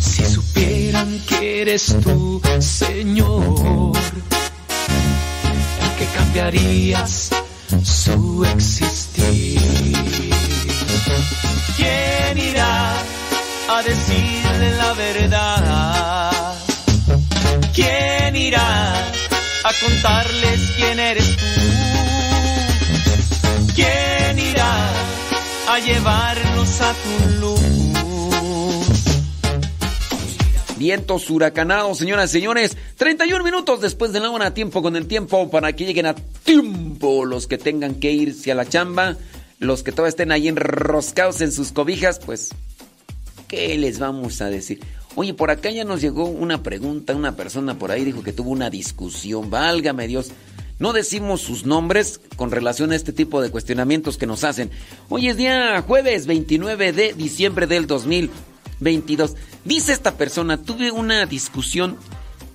Si 0.00 0.24
supieran 0.24 1.20
que 1.28 1.62
eres 1.62 1.96
tú, 2.02 2.40
Señor, 2.58 3.92
el 5.80 5.90
que 5.98 6.06
cambiarías 6.16 7.30
su 7.84 8.44
existir. 8.44 9.60
¿Quién 11.76 12.38
irá 12.38 12.96
a 13.68 13.82
decirle 13.82 14.76
la 14.76 14.92
verdad? 14.94 16.54
¿Quién 17.74 18.36
irá 18.36 18.94
a 19.64 19.72
contarles 19.80 20.60
quién 20.76 20.98
eres 20.98 21.36
tú? 21.36 21.44
¿Quién 23.74 24.38
irá 24.38 24.90
a 25.68 25.78
llevarnos 25.78 26.80
a 26.80 26.94
tu 26.94 27.40
luz? 27.40 27.60
Vientos 30.76 31.30
huracanados, 31.30 31.98
señoras 31.98 32.30
y 32.30 32.32
señores. 32.32 32.76
31 32.96 33.44
minutos 33.44 33.80
después 33.80 34.12
de 34.12 34.20
la 34.20 34.30
hora, 34.30 34.52
tiempo 34.52 34.82
con 34.82 34.96
el 34.96 35.06
tiempo 35.06 35.48
para 35.48 35.72
que 35.74 35.86
lleguen 35.86 36.06
a 36.06 36.14
tiempo 36.14 37.24
los 37.24 37.46
que 37.46 37.56
tengan 37.56 37.94
que 37.94 38.10
irse 38.10 38.50
a 38.50 38.56
la 38.56 38.68
chamba. 38.68 39.16
Los 39.60 39.84
que 39.84 39.92
todavía 39.92 40.08
estén 40.08 40.32
ahí 40.32 40.48
enroscados 40.48 41.40
en 41.40 41.52
sus 41.52 41.70
cobijas, 41.70 42.18
pues, 42.18 42.50
¿qué 43.52 43.76
les 43.76 43.98
vamos 43.98 44.40
a 44.40 44.48
decir? 44.48 44.80
Oye, 45.14 45.34
por 45.34 45.50
acá 45.50 45.70
ya 45.70 45.84
nos 45.84 46.00
llegó 46.00 46.24
una 46.24 46.62
pregunta, 46.62 47.14
una 47.14 47.36
persona 47.36 47.78
por 47.78 47.90
ahí 47.90 48.02
dijo 48.02 48.22
que 48.22 48.32
tuvo 48.32 48.48
una 48.48 48.70
discusión, 48.70 49.50
válgame 49.50 50.08
Dios. 50.08 50.30
No 50.78 50.94
decimos 50.94 51.42
sus 51.42 51.66
nombres 51.66 52.18
con 52.36 52.50
relación 52.50 52.92
a 52.92 52.96
este 52.96 53.12
tipo 53.12 53.42
de 53.42 53.50
cuestionamientos 53.50 54.16
que 54.16 54.26
nos 54.26 54.42
hacen. 54.42 54.70
Hoy 55.10 55.28
es 55.28 55.36
día 55.36 55.84
jueves 55.86 56.26
29 56.26 56.94
de 56.94 57.12
diciembre 57.12 57.66
del 57.66 57.86
2022. 57.86 59.34
Dice 59.66 59.92
esta 59.92 60.16
persona, 60.16 60.56
tuve 60.56 60.90
una 60.90 61.26
discusión, 61.26 61.98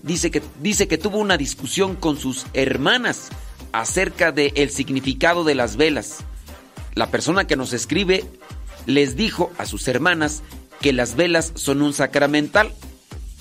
dice 0.02 0.32
que, 0.32 0.42
dice 0.64 0.88
que 0.88 0.98
tuvo 0.98 1.20
una 1.20 1.38
discusión 1.38 1.96
con 1.96 2.18
sus 2.18 2.48
hermanas 2.54 3.30
acerca 3.72 4.32
del 4.32 4.72
significado 4.72 5.44
de 5.44 5.54
las 5.54 5.78
velas. 5.78 6.18
La 6.96 7.12
persona 7.12 7.46
que 7.46 7.56
nos 7.56 7.72
escribe 7.74 8.26
les 8.88 9.16
dijo 9.16 9.52
a 9.60 9.68
sus 9.68 9.88
hermanas 9.88 10.42
que 10.88 10.94
las 10.94 11.18
velas 11.18 11.52
son 11.56 11.82
un 11.82 11.92
sacramental 11.92 12.72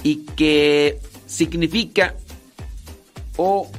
y 0.02 0.26
que 0.36 0.98
significa 1.28 2.16
o 3.36 3.70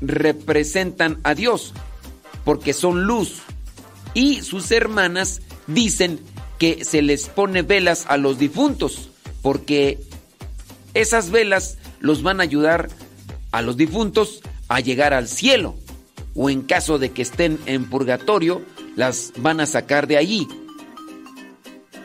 representan 0.00 1.20
a 1.22 1.34
Dios 1.34 1.74
porque 2.46 2.72
son 2.72 3.04
luz. 3.04 3.42
Y 4.14 4.40
sus 4.40 4.70
hermanas 4.70 5.42
dicen 5.66 6.18
que 6.58 6.82
se 6.86 7.02
les 7.02 7.28
pone 7.28 7.60
velas 7.60 8.06
a 8.08 8.16
los 8.16 8.38
difuntos 8.38 9.10
porque 9.42 9.98
esas 10.94 11.30
velas 11.30 11.76
los 12.00 12.22
van 12.22 12.40
a 12.40 12.44
ayudar 12.44 12.88
a 13.50 13.60
los 13.60 13.76
difuntos 13.76 14.40
a 14.68 14.80
llegar 14.80 15.12
al 15.12 15.28
cielo 15.28 15.74
o 16.34 16.48
en 16.48 16.62
caso 16.62 16.98
de 16.98 17.10
que 17.10 17.20
estén 17.20 17.58
en 17.66 17.84
purgatorio 17.90 18.62
las 18.96 19.34
van 19.36 19.60
a 19.60 19.66
sacar 19.66 20.06
de 20.06 20.16
allí. 20.16 20.48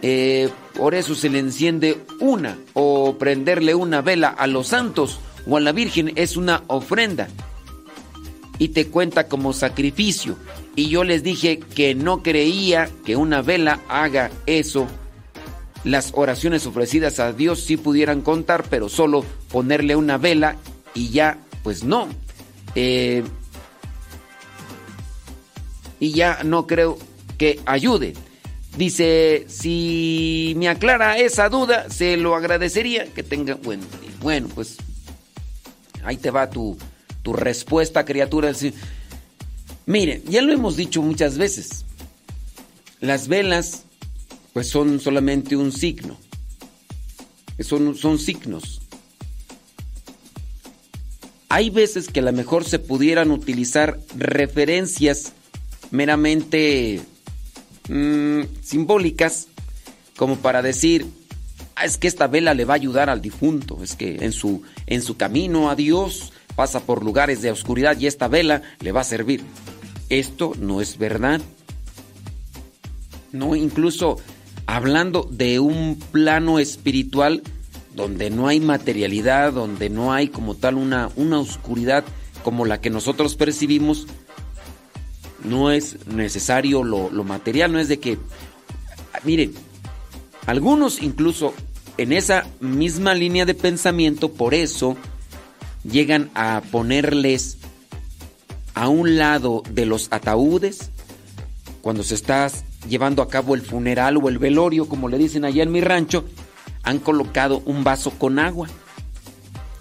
Eh, 0.01 0.49
por 0.75 0.93
eso 0.93 1.15
se 1.15 1.29
le 1.29 1.39
enciende 1.39 1.97
una 2.19 2.57
o 2.73 3.17
prenderle 3.17 3.73
una 3.73 4.01
vela 4.01 4.27
a 4.29 4.45
los 4.45 4.67
santos 4.67 5.19
o 5.47 5.57
a 5.57 5.60
la 5.60 5.71
Virgen 5.71 6.12
es 6.15 6.38
una 6.38 6.63
ofrenda 6.67 7.27
y 8.60 8.69
te 8.69 8.88
cuenta 8.88 9.27
como 9.27 9.53
sacrificio. 9.53 10.38
Y 10.75 10.89
yo 10.89 11.03
les 11.03 11.23
dije 11.23 11.60
que 11.60 11.95
no 11.95 12.21
creía 12.21 12.89
que 13.05 13.15
una 13.15 13.41
vela 13.41 13.81
haga 13.88 14.29
eso. 14.45 14.88
Las 15.83 16.12
oraciones 16.15 16.65
ofrecidas 16.65 17.19
a 17.19 17.33
Dios 17.33 17.62
sí 17.62 17.77
pudieran 17.77 18.21
contar, 18.21 18.65
pero 18.69 18.89
solo 18.89 19.25
ponerle 19.51 19.95
una 19.95 20.17
vela 20.17 20.57
y 20.93 21.10
ya, 21.10 21.39
pues 21.63 21.83
no. 21.83 22.07
Eh, 22.75 23.23
y 25.99 26.12
ya 26.12 26.43
no 26.43 26.67
creo 26.67 26.97
que 27.38 27.60
ayude. 27.65 28.13
Dice, 28.77 29.45
si 29.49 30.53
me 30.57 30.69
aclara 30.69 31.17
esa 31.17 31.49
duda, 31.49 31.89
se 31.89 32.15
lo 32.15 32.35
agradecería 32.35 33.11
que 33.11 33.23
tenga 33.23 33.55
bueno, 33.55 33.83
bueno, 34.21 34.47
pues 34.53 34.77
ahí 36.03 36.17
te 36.17 36.29
va 36.29 36.51
tu, 36.51 36.77
tu 37.23 37.33
respuesta, 37.33 38.05
criatura. 38.05 38.51
Mire, 39.87 40.21
ya 40.27 40.43
lo 40.43 40.53
hemos 40.53 40.77
dicho 40.77 41.01
muchas 41.01 41.39
veces. 41.39 41.85
Las 42.99 43.27
velas, 43.27 43.83
pues 44.53 44.69
son 44.69 44.99
solamente 44.99 45.55
un 45.55 45.71
signo. 45.71 46.15
Son, 47.59 47.95
son 47.95 48.19
signos. 48.19 48.81
Hay 51.49 51.71
veces 51.71 52.09
que 52.09 52.19
a 52.19 52.23
lo 52.23 52.31
mejor 52.31 52.63
se 52.63 52.77
pudieran 52.77 53.31
utilizar 53.31 53.99
referencias 54.15 55.33
meramente 55.89 57.01
mmm, 57.88 58.41
simbólicas, 58.62 59.47
como 60.15 60.38
para 60.38 60.62
decir, 60.62 61.06
ah, 61.76 61.86
es 61.86 61.97
que 61.97 62.08
esta 62.08 62.28
vela 62.28 62.54
le 62.54 62.65
va 62.65 62.73
a 62.73 62.78
ayudar 62.78 63.10
al 63.10 63.21
difunto, 63.21 63.84
es 63.84 63.95
que 63.95 64.17
en 64.26 64.32
su, 64.32 64.63
en 64.86 65.02
su 65.02 65.17
camino 65.17 65.69
a 65.69 65.76
Dios 65.76 66.34
pasa 66.56 66.82
por 66.82 67.04
lugares 67.04 67.41
de 67.41 67.52
oscuridad 67.52 67.97
y 68.00 68.08
esta 68.08 68.28
vela 68.28 68.63
le 68.80 68.91
va 68.91 69.02
a 69.02 69.06
servir. 69.06 69.43
Esto 70.10 70.54
no 70.60 70.82
es 70.82 70.97
verdad. 70.97 71.41
No, 73.32 73.56
incluso 73.56 74.17
hablando 74.65 75.28
de 75.30 75.60
un 75.60 76.00
plano 76.12 76.60
espiritual 76.60 77.43
donde 77.93 78.30
no 78.30 78.47
hay 78.47 78.60
materialidad, 78.60 79.54
donde 79.54 79.89
no 79.89 80.13
hay 80.13 80.30
como 80.30 80.56
tal 80.56 80.76
una, 80.76 81.10
una 81.15 81.39
oscuridad 81.39 82.06
como 82.43 82.65
la 82.65 82.80
que 82.80 82.89
nosotros 82.89 83.36
percibimos, 83.36 84.08
no 85.43 85.71
es 85.71 86.06
necesario 86.08 86.84
lo, 86.84 87.10
lo 87.10 87.23
material, 87.23 87.71
no 87.71 87.80
es 87.80 87.88
de 87.88 88.00
que, 88.00 88.17
miren, 89.23 89.54
algunos 90.45 91.02
incluso 91.02 91.54
en 91.97 92.13
esa 92.13 92.45
misma 92.60 93.13
línea 93.13 93.45
de 93.45 93.54
pensamiento, 93.54 94.32
por 94.32 94.54
eso, 94.54 94.95
llegan 95.84 96.30
a 96.36 96.62
ponerles 96.71 97.58
a 98.73 98.88
un 98.88 99.17
lado 99.17 99.63
de 99.71 99.86
los 99.86 100.08
ataúdes 100.12 100.91
cuando 101.82 102.04
se 102.04 102.15
está 102.15 102.52
llevando 102.88 103.21
a 103.21 103.30
cabo 103.30 103.56
el 103.56 103.62
funeral 103.62 104.17
o 104.17 104.30
el 104.30 104.38
velorio, 104.38 104.88
como 104.88 105.10
le 105.10 105.17
dicen 105.17 105.45
allá 105.45 105.63
en 105.63 105.71
mi 105.71 105.82
rancho, 105.82 106.26
han 106.84 107.00
colocado 107.00 107.62
un 107.65 107.84
vaso 107.84 108.12
con 108.12 108.39
agua. 108.39 108.67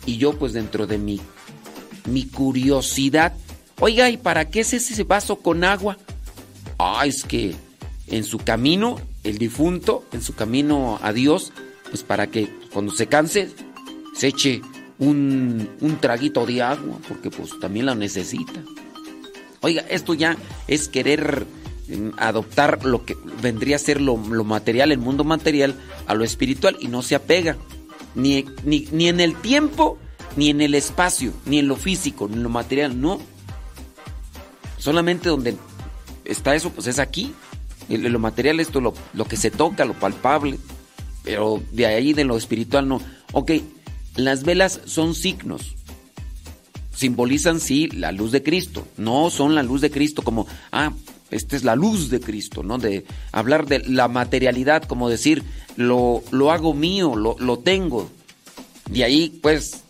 Y 0.06 0.16
yo 0.18 0.38
pues 0.38 0.52
dentro 0.52 0.86
de 0.86 0.98
mi, 0.98 1.20
mi 2.06 2.26
curiosidad, 2.26 3.34
oiga, 3.80 4.10
¿y 4.10 4.16
para 4.16 4.48
qué 4.48 4.60
es 4.60 4.72
ese 4.72 5.02
vaso 5.04 5.36
con 5.36 5.64
agua? 5.64 5.96
Ah, 6.78 7.04
es 7.06 7.24
que 7.24 7.54
en 8.08 8.24
su 8.24 8.38
camino, 8.38 9.00
el 9.24 9.38
difunto, 9.38 10.04
en 10.12 10.22
su 10.22 10.34
camino 10.34 10.98
a 11.02 11.12
Dios, 11.12 11.52
pues 11.90 12.02
para 12.02 12.28
que 12.28 12.48
cuando 12.72 12.92
se 12.92 13.06
canse, 13.06 13.50
se 14.14 14.28
eche 14.28 14.60
un, 14.98 15.68
un 15.80 15.96
traguito 15.98 16.46
de 16.46 16.62
agua, 16.62 16.98
porque 17.08 17.30
pues 17.30 17.58
también 17.60 17.86
la 17.86 17.94
necesita. 17.94 18.62
Oiga, 19.60 19.84
esto 19.88 20.14
ya 20.14 20.36
es 20.68 20.88
querer 20.88 21.46
em, 21.88 22.12
adoptar 22.18 22.84
lo 22.84 23.04
que 23.04 23.16
vendría 23.42 23.76
a 23.76 23.80
ser 23.80 24.00
lo, 24.00 24.16
material, 24.16 24.92
el 24.92 24.98
mundo 24.98 25.24
material, 25.24 25.74
a 26.06 26.14
lo 26.14 26.24
espiritual 26.24 26.76
y 26.80 26.88
no 26.88 27.02
se 27.02 27.14
apega 27.14 27.56
ni, 28.14 28.44
ni, 28.64 28.88
ni, 28.92 29.08
en 29.08 29.20
el 29.20 29.34
tiempo, 29.36 29.98
ni 30.36 30.50
en 30.50 30.60
el 30.60 30.74
espacio, 30.74 31.32
ni 31.46 31.58
en 31.58 31.68
lo 31.68 31.76
físico, 31.76 32.28
ni 32.28 32.34
en 32.34 32.42
lo 32.42 32.48
material, 32.48 33.00
no. 33.00 33.20
Solamente 34.86 35.30
donde 35.30 35.56
está 36.24 36.54
eso, 36.54 36.70
pues 36.70 36.86
es 36.86 37.00
aquí. 37.00 37.34
lo 37.88 38.18
material, 38.20 38.60
esto 38.60 38.80
lo, 38.80 38.94
lo 39.14 39.24
que 39.24 39.36
se 39.36 39.50
toca, 39.50 39.84
lo 39.84 39.94
palpable, 39.94 40.60
pero 41.24 41.60
de 41.72 41.86
ahí 41.86 42.12
de 42.12 42.22
lo 42.22 42.36
espiritual 42.36 42.86
no. 42.86 43.00
Ok, 43.32 43.50
las 44.14 44.44
velas 44.44 44.82
son 44.84 45.16
signos. 45.16 45.74
Simbolizan, 46.94 47.58
sí, 47.58 47.88
la 47.88 48.12
luz 48.12 48.30
de 48.30 48.44
Cristo. 48.44 48.86
No 48.96 49.28
son 49.30 49.56
la 49.56 49.64
luz 49.64 49.80
de 49.80 49.90
Cristo 49.90 50.22
como, 50.22 50.46
ah, 50.70 50.92
esta 51.32 51.56
es 51.56 51.64
la 51.64 51.74
luz 51.74 52.08
de 52.08 52.20
Cristo, 52.20 52.62
¿no? 52.62 52.78
De 52.78 53.04
hablar 53.32 53.66
de 53.66 53.80
la 53.80 54.06
materialidad, 54.06 54.84
como 54.84 55.08
decir, 55.08 55.42
lo, 55.74 56.22
lo 56.30 56.52
hago 56.52 56.74
mío, 56.74 57.16
lo, 57.16 57.34
lo 57.40 57.58
tengo. 57.58 58.08
De 58.88 59.02
ahí, 59.02 59.36
pues, 59.42 59.82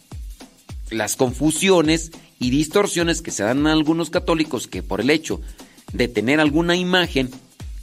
las 0.88 1.16
confusiones 1.16 2.12
y 2.38 2.50
distorsiones 2.50 3.22
que 3.22 3.30
se 3.30 3.42
dan 3.42 3.66
a 3.66 3.72
algunos 3.72 4.10
católicos 4.10 4.66
que 4.66 4.82
por 4.82 5.00
el 5.00 5.10
hecho 5.10 5.40
de 5.92 6.08
tener 6.08 6.40
alguna 6.40 6.76
imagen 6.76 7.30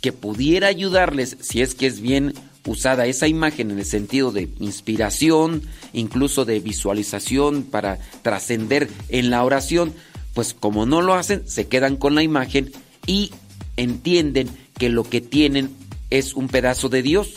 que 0.02 0.12
pudiera 0.12 0.68
ayudarles, 0.68 1.38
si 1.40 1.62
es 1.62 1.76
que 1.76 1.88
es 1.88 2.02
bien 2.02 2.34
usada 2.66 3.06
esa 3.06 3.28
imagen 3.28 3.72
en 3.72 3.80
el 3.80 3.86
sentido 3.86 4.32
de 4.32 4.50
inspiración, 4.60 5.64
incluso 5.92 6.46
de 6.46 6.60
visualización 6.60 7.64
para 7.64 8.00
trascender 8.22 8.90
en 9.10 9.30
la 9.30 9.44
oración, 9.44 9.94
pues 10.34 10.54
como 10.54 10.86
no 10.86 11.02
lo 11.02 11.14
hacen, 11.14 11.48
se 11.48 11.68
quedan 11.68 11.98
con 11.98 12.16
la 12.16 12.24
imagen 12.24 12.72
y 13.06 13.32
entienden 13.78 14.50
que 14.78 14.90
lo 14.90 15.04
que 15.04 15.22
tienen 15.22 15.72
es 16.10 16.34
un 16.34 16.48
pedazo 16.48 16.90
de 16.90 17.02
Dios. 17.02 17.34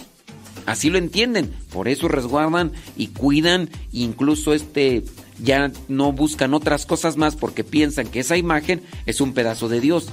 Así 0.65 0.91
lo 0.91 0.99
entienden, 0.99 1.53
por 1.73 1.87
eso 1.87 2.09
resguardan 2.09 2.73
y 2.97 3.09
cuidan, 3.09 3.71
incluso 3.93 4.55
este 4.55 5.05
ya 5.39 5.71
no 5.89 6.13
buscan 6.13 6.55
otras 6.55 6.87
cosas 6.87 7.17
más 7.17 7.37
porque 7.37 7.65
piensan 7.65 8.09
que 8.09 8.21
esa 8.21 8.37
imagen 8.37 8.83
es 9.07 9.21
un 9.21 9.35
pedazo 9.35 9.69
de 9.69 9.81
Dios 9.81 10.09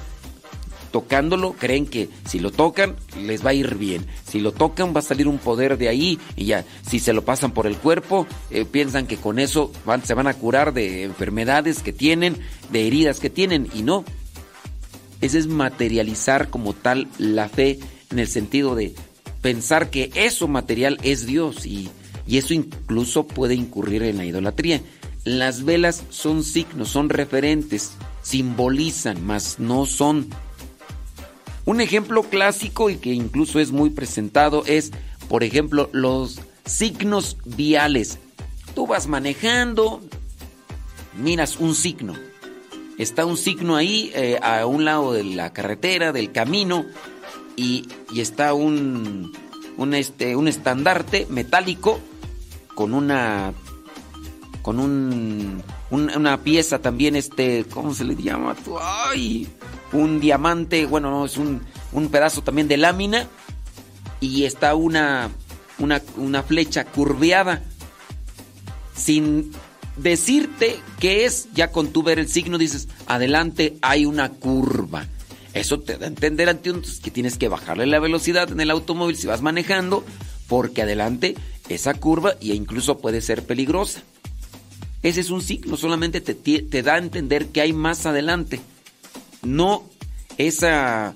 tocándolo 0.93 1.53
creen 1.53 1.87
que 1.87 2.07
si 2.29 2.37
lo 2.37 2.51
tocan 2.51 2.95
les 3.19 3.43
va 3.43 3.49
a 3.49 3.53
ir 3.55 3.75
bien. 3.75 4.05
Si 4.29 4.39
lo 4.39 4.51
tocan 4.51 4.95
va 4.95 4.99
a 4.99 5.01
salir 5.01 5.27
un 5.27 5.39
poder 5.39 5.79
de 5.79 5.89
ahí 5.89 6.19
y 6.35 6.45
ya. 6.45 6.65
Si 6.87 6.99
se 6.99 7.13
lo 7.13 7.25
pasan 7.25 7.51
por 7.51 7.65
el 7.65 7.75
cuerpo, 7.75 8.27
eh, 8.51 8.63
piensan 8.63 9.07
que 9.07 9.17
con 9.17 9.39
eso 9.39 9.71
van, 9.85 10.05
se 10.05 10.13
van 10.13 10.27
a 10.27 10.35
curar 10.35 10.71
de 10.71 11.01
enfermedades 11.03 11.81
que 11.81 11.93
tienen, 11.93 12.37
de 12.71 12.85
heridas 12.85 13.19
que 13.19 13.31
tienen 13.31 13.67
y 13.73 13.81
no. 13.81 14.05
Ese 15.19 15.39
es 15.39 15.47
materializar 15.47 16.49
como 16.49 16.73
tal 16.73 17.07
la 17.17 17.49
fe 17.49 17.79
en 18.11 18.19
el 18.19 18.27
sentido 18.27 18.75
de 18.75 18.93
pensar 19.41 19.89
que 19.89 20.11
eso 20.13 20.47
material 20.47 20.99
es 21.01 21.25
Dios 21.25 21.65
y, 21.65 21.89
y 22.27 22.37
eso 22.37 22.53
incluso 22.53 23.25
puede 23.25 23.55
incurrir 23.55 24.03
en 24.03 24.17
la 24.17 24.25
idolatría. 24.25 24.79
Las 25.23 25.63
velas 25.63 26.03
son 26.09 26.43
signos, 26.43 26.89
son 26.89 27.09
referentes, 27.09 27.93
simbolizan, 28.21 29.25
mas 29.25 29.57
no 29.59 29.85
son. 29.85 30.27
Un 31.65 31.79
ejemplo 31.79 32.23
clásico 32.23 32.89
y 32.89 32.97
que 32.97 33.13
incluso 33.13 33.59
es 33.59 33.71
muy 33.71 33.89
presentado 33.89 34.63
es, 34.65 34.91
por 35.29 35.43
ejemplo, 35.43 35.89
los 35.93 36.41
signos 36.65 37.37
viales. 37.45 38.19
Tú 38.75 38.85
vas 38.85 39.07
manejando, 39.07 40.01
miras 41.17 41.57
un 41.57 41.73
signo. 41.73 42.15
Está 42.97 43.25
un 43.25 43.37
signo 43.37 43.77
ahí 43.77 44.11
eh, 44.13 44.39
a 44.41 44.65
un 44.65 44.83
lado 44.83 45.13
de 45.13 45.23
la 45.23 45.53
carretera, 45.53 46.11
del 46.11 46.31
camino, 46.31 46.85
y, 47.55 47.87
está 48.15 48.53
un, 48.53 49.31
un, 49.77 49.93
este, 49.93 50.35
un 50.35 50.47
estandarte 50.47 51.27
metálico 51.29 51.99
con 52.75 52.93
una 52.93 53.53
con 54.63 54.79
un, 54.79 55.61
una 55.91 56.41
pieza 56.41 56.79
también 56.79 57.15
este 57.15 57.65
cómo 57.69 57.93
se 57.93 58.03
le 58.03 58.15
llama 58.15 58.55
ay 59.03 59.47
un 59.91 60.19
diamante 60.19 60.87
bueno 60.87 61.11
no 61.11 61.25
es 61.25 61.37
un, 61.37 61.61
un 61.91 62.09
pedazo 62.09 62.41
también 62.41 62.67
de 62.67 62.77
lámina 62.77 63.27
y 64.19 64.45
está 64.45 64.73
una, 64.73 65.29
una 65.77 66.01
una 66.17 66.41
flecha 66.41 66.85
curveada 66.85 67.61
sin 68.95 69.51
decirte 69.97 70.79
qué 70.99 71.25
es 71.25 71.49
ya 71.53 71.71
con 71.71 71.89
tu 71.89 72.01
ver 72.01 72.17
el 72.17 72.27
signo 72.27 72.57
dices 72.57 72.87
adelante 73.05 73.77
hay 73.83 74.07
una 74.07 74.29
curva 74.29 75.05
eso 75.53 75.79
te 75.79 75.97
da 75.97 76.05
a 76.05 76.09
entender 76.09 76.49
ante 76.49 76.71
que 77.03 77.11
tienes 77.11 77.37
que 77.37 77.47
bajarle 77.47 77.85
la 77.85 77.99
velocidad 77.99 78.51
en 78.51 78.59
el 78.59 78.71
automóvil 78.71 79.15
si 79.15 79.27
vas 79.27 79.41
manejando, 79.41 80.03
porque 80.47 80.81
adelante 80.81 81.35
esa 81.69 81.93
curva 81.93 82.35
e 82.41 82.55
incluso 82.55 82.97
puede 82.97 83.21
ser 83.21 83.43
peligrosa. 83.43 84.01
Ese 85.03 85.19
es 85.21 85.29
un 85.29 85.41
signo, 85.41 85.75
solamente 85.75 86.21
te, 86.21 86.33
te 86.33 86.81
da 86.81 86.95
a 86.95 86.97
entender 86.97 87.47
que 87.47 87.61
hay 87.61 87.73
más 87.73 88.05
adelante. 88.05 88.61
No 89.41 89.83
esa, 90.37 91.13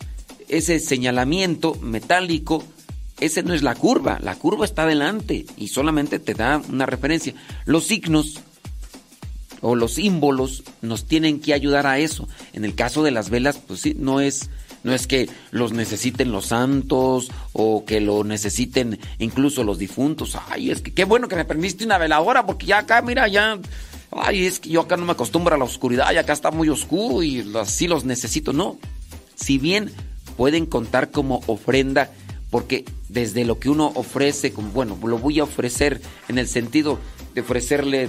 ese 0.49 0.79
señalamiento 0.79 1.75
metálico, 1.75 2.63
ese 3.19 3.43
no 3.43 3.53
es 3.53 3.63
la 3.63 3.75
curva, 3.75 4.19
la 4.21 4.35
curva 4.35 4.65
está 4.65 4.83
adelante 4.83 5.45
y 5.55 5.69
solamente 5.69 6.19
te 6.19 6.33
da 6.33 6.61
una 6.69 6.85
referencia. 6.85 7.33
Los 7.65 7.85
signos 7.85 8.41
o 9.61 9.75
los 9.75 9.93
símbolos 9.93 10.63
nos 10.81 11.05
tienen 11.05 11.39
que 11.39 11.53
ayudar 11.53 11.87
a 11.87 11.99
eso. 11.99 12.27
En 12.53 12.65
el 12.65 12.75
caso 12.75 13.03
de 13.03 13.11
las 13.11 13.29
velas, 13.29 13.57
pues 13.57 13.79
sí, 13.79 13.95
no 13.97 14.19
es 14.19 14.49
no 14.87 14.93
es 14.93 15.05
que 15.05 15.29
los 15.51 15.73
necesiten 15.73 16.31
los 16.31 16.45
santos 16.45 17.29
o 17.51 17.83
que 17.83 17.99
lo 17.99 18.23
necesiten 18.23 18.97
incluso 19.19 19.65
los 19.65 19.77
difuntos. 19.77 20.37
Ay, 20.47 20.71
es 20.71 20.79
que 20.79 20.93
qué 20.93 21.03
bueno 21.03 21.27
que 21.27 21.35
me 21.35 21.43
permitiste 21.43 21.83
una 21.83 21.97
veladora 21.97 22.45
porque 22.45 22.67
ya 22.67 22.77
acá, 22.77 23.01
mira, 23.01 23.27
ya 23.27 23.59
ay, 24.11 24.45
es 24.45 24.61
que 24.61 24.69
yo 24.69 24.79
acá 24.79 24.95
no 24.95 25.03
me 25.03 25.11
acostumbro 25.11 25.53
a 25.53 25.57
la 25.57 25.65
oscuridad 25.65 26.09
y 26.13 26.15
acá 26.15 26.31
está 26.31 26.51
muy 26.51 26.69
oscuro 26.69 27.21
y 27.21 27.45
así 27.59 27.89
los 27.89 28.05
necesito. 28.05 28.53
No. 28.53 28.77
Si 29.35 29.57
bien 29.57 29.91
pueden 30.37 30.65
contar 30.65 31.11
como 31.11 31.41
ofrenda 31.47 32.09
porque 32.49 32.85
desde 33.09 33.43
lo 33.43 33.59
que 33.59 33.69
uno 33.69 33.91
ofrece, 33.93 34.53
como 34.53 34.69
bueno, 34.69 34.97
lo 35.03 35.17
voy 35.17 35.39
a 35.39 35.43
ofrecer 35.43 35.99
en 36.29 36.37
el 36.37 36.47
sentido 36.47 36.97
de 37.35 37.41
ofrecerle 37.41 38.07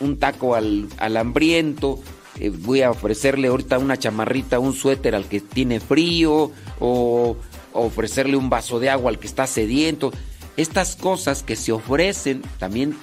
un 0.00 0.18
taco 0.18 0.54
al, 0.54 0.90
hambriento, 0.98 2.00
eh, 2.40 2.50
voy 2.50 2.82
a 2.82 2.90
ofrecerle 2.90 3.48
ahorita 3.48 3.78
una 3.78 3.96
chamarrita, 3.96 4.58
un 4.58 4.74
suéter 4.74 5.14
al 5.14 5.26
que 5.26 5.40
tiene 5.40 5.80
frío, 5.80 6.52
o, 6.78 7.36
ofrecerle 7.72 8.36
un 8.36 8.50
vaso 8.50 8.80
de 8.80 8.90
agua 8.90 9.10
al 9.10 9.18
que 9.18 9.26
está 9.26 9.46
sediento. 9.46 10.12
Estas 10.56 10.96
cosas 10.96 11.42
que 11.42 11.56
se 11.56 11.72
ofrecen 11.72 12.42
también 12.58 12.96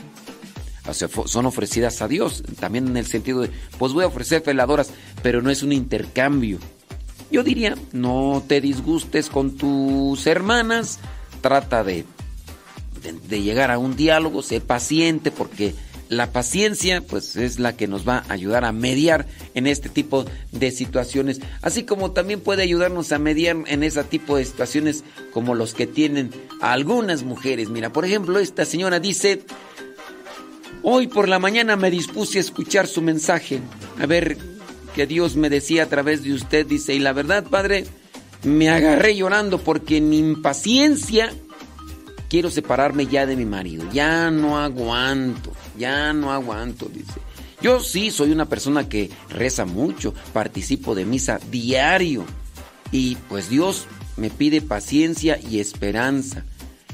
son 1.25 1.45
ofrecidas 1.45 2.01
a 2.01 2.07
Dios, 2.07 2.43
también 2.59 2.87
en 2.87 2.97
el 2.97 3.07
sentido 3.07 3.41
de, 3.41 3.49
pues 3.79 3.93
voy 3.93 4.03
a 4.03 4.07
ofrecer 4.07 4.43
veladoras, 4.45 4.91
pero 5.23 5.41
no 5.41 5.49
es 5.49 5.63
un 5.63 5.71
intercambio. 5.71 6.59
Yo 7.31 7.43
diría, 7.43 7.75
no 7.91 8.43
te 8.47 8.61
disgustes 8.61 9.29
con 9.29 9.57
tus 9.57 10.27
hermanas, 10.27 10.99
trata 11.41 11.83
de, 11.83 12.05
de 13.27 13.41
llegar 13.41 13.71
a 13.71 13.79
un 13.79 13.95
diálogo, 13.95 14.43
sé 14.43 14.61
paciente 14.61 15.31
porque 15.31 15.73
la 16.09 16.31
paciencia 16.31 17.01
pues 17.01 17.35
es 17.35 17.59
la 17.59 17.75
que 17.75 17.87
nos 17.87 18.07
va 18.07 18.23
a 18.27 18.33
ayudar 18.33 18.65
a 18.65 18.71
mediar 18.71 19.25
en 19.53 19.67
este 19.67 19.89
tipo 19.89 20.25
de 20.51 20.71
situaciones, 20.71 21.41
así 21.61 21.83
como 21.83 22.11
también 22.11 22.41
puede 22.41 22.63
ayudarnos 22.63 23.11
a 23.11 23.19
mediar 23.19 23.57
en 23.67 23.83
ese 23.83 24.03
tipo 24.03 24.37
de 24.37 24.45
situaciones 24.45 25.03
como 25.33 25.55
los 25.55 25.73
que 25.73 25.87
tienen 25.87 26.31
algunas 26.61 27.23
mujeres. 27.23 27.69
Mira, 27.69 27.91
por 27.91 28.05
ejemplo, 28.05 28.39
esta 28.39 28.65
señora 28.65 28.99
dice, 28.99 29.41
hoy 30.83 31.07
por 31.07 31.27
la 31.27 31.39
mañana 31.39 31.75
me 31.75 31.91
dispuse 31.91 32.37
a 32.37 32.41
escuchar 32.41 32.87
su 32.87 33.01
mensaje, 33.01 33.59
a 33.99 34.05
ver 34.05 34.37
qué 34.95 35.07
Dios 35.07 35.35
me 35.35 35.49
decía 35.49 35.83
a 35.83 35.89
través 35.89 36.23
de 36.23 36.33
usted, 36.33 36.65
dice, 36.65 36.93
y 36.93 36.99
la 36.99 37.13
verdad, 37.13 37.43
Padre, 37.43 37.85
me 38.43 38.69
agarré 38.69 39.15
llorando 39.15 39.57
porque 39.57 39.97
en 39.97 40.13
impaciencia 40.13 41.33
quiero 42.29 42.51
separarme 42.51 43.07
ya 43.07 43.25
de 43.25 43.35
mi 43.35 43.45
marido, 43.45 43.85
ya 43.91 44.31
no 44.31 44.57
aguanto 44.57 45.51
ya 45.77 46.13
no 46.13 46.31
aguanto, 46.31 46.89
dice. 46.91 47.19
Yo 47.61 47.79
sí 47.79 48.11
soy 48.11 48.31
una 48.31 48.47
persona 48.47 48.87
que 48.87 49.09
reza 49.29 49.65
mucho, 49.65 50.13
participo 50.33 50.93
de 50.93 51.05
misa 51.05 51.39
diario 51.51 52.25
y 52.91 53.15
pues 53.29 53.49
Dios 53.49 53.85
me 54.17 54.29
pide 54.29 54.61
paciencia 54.61 55.39
y 55.49 55.59
esperanza 55.59 56.43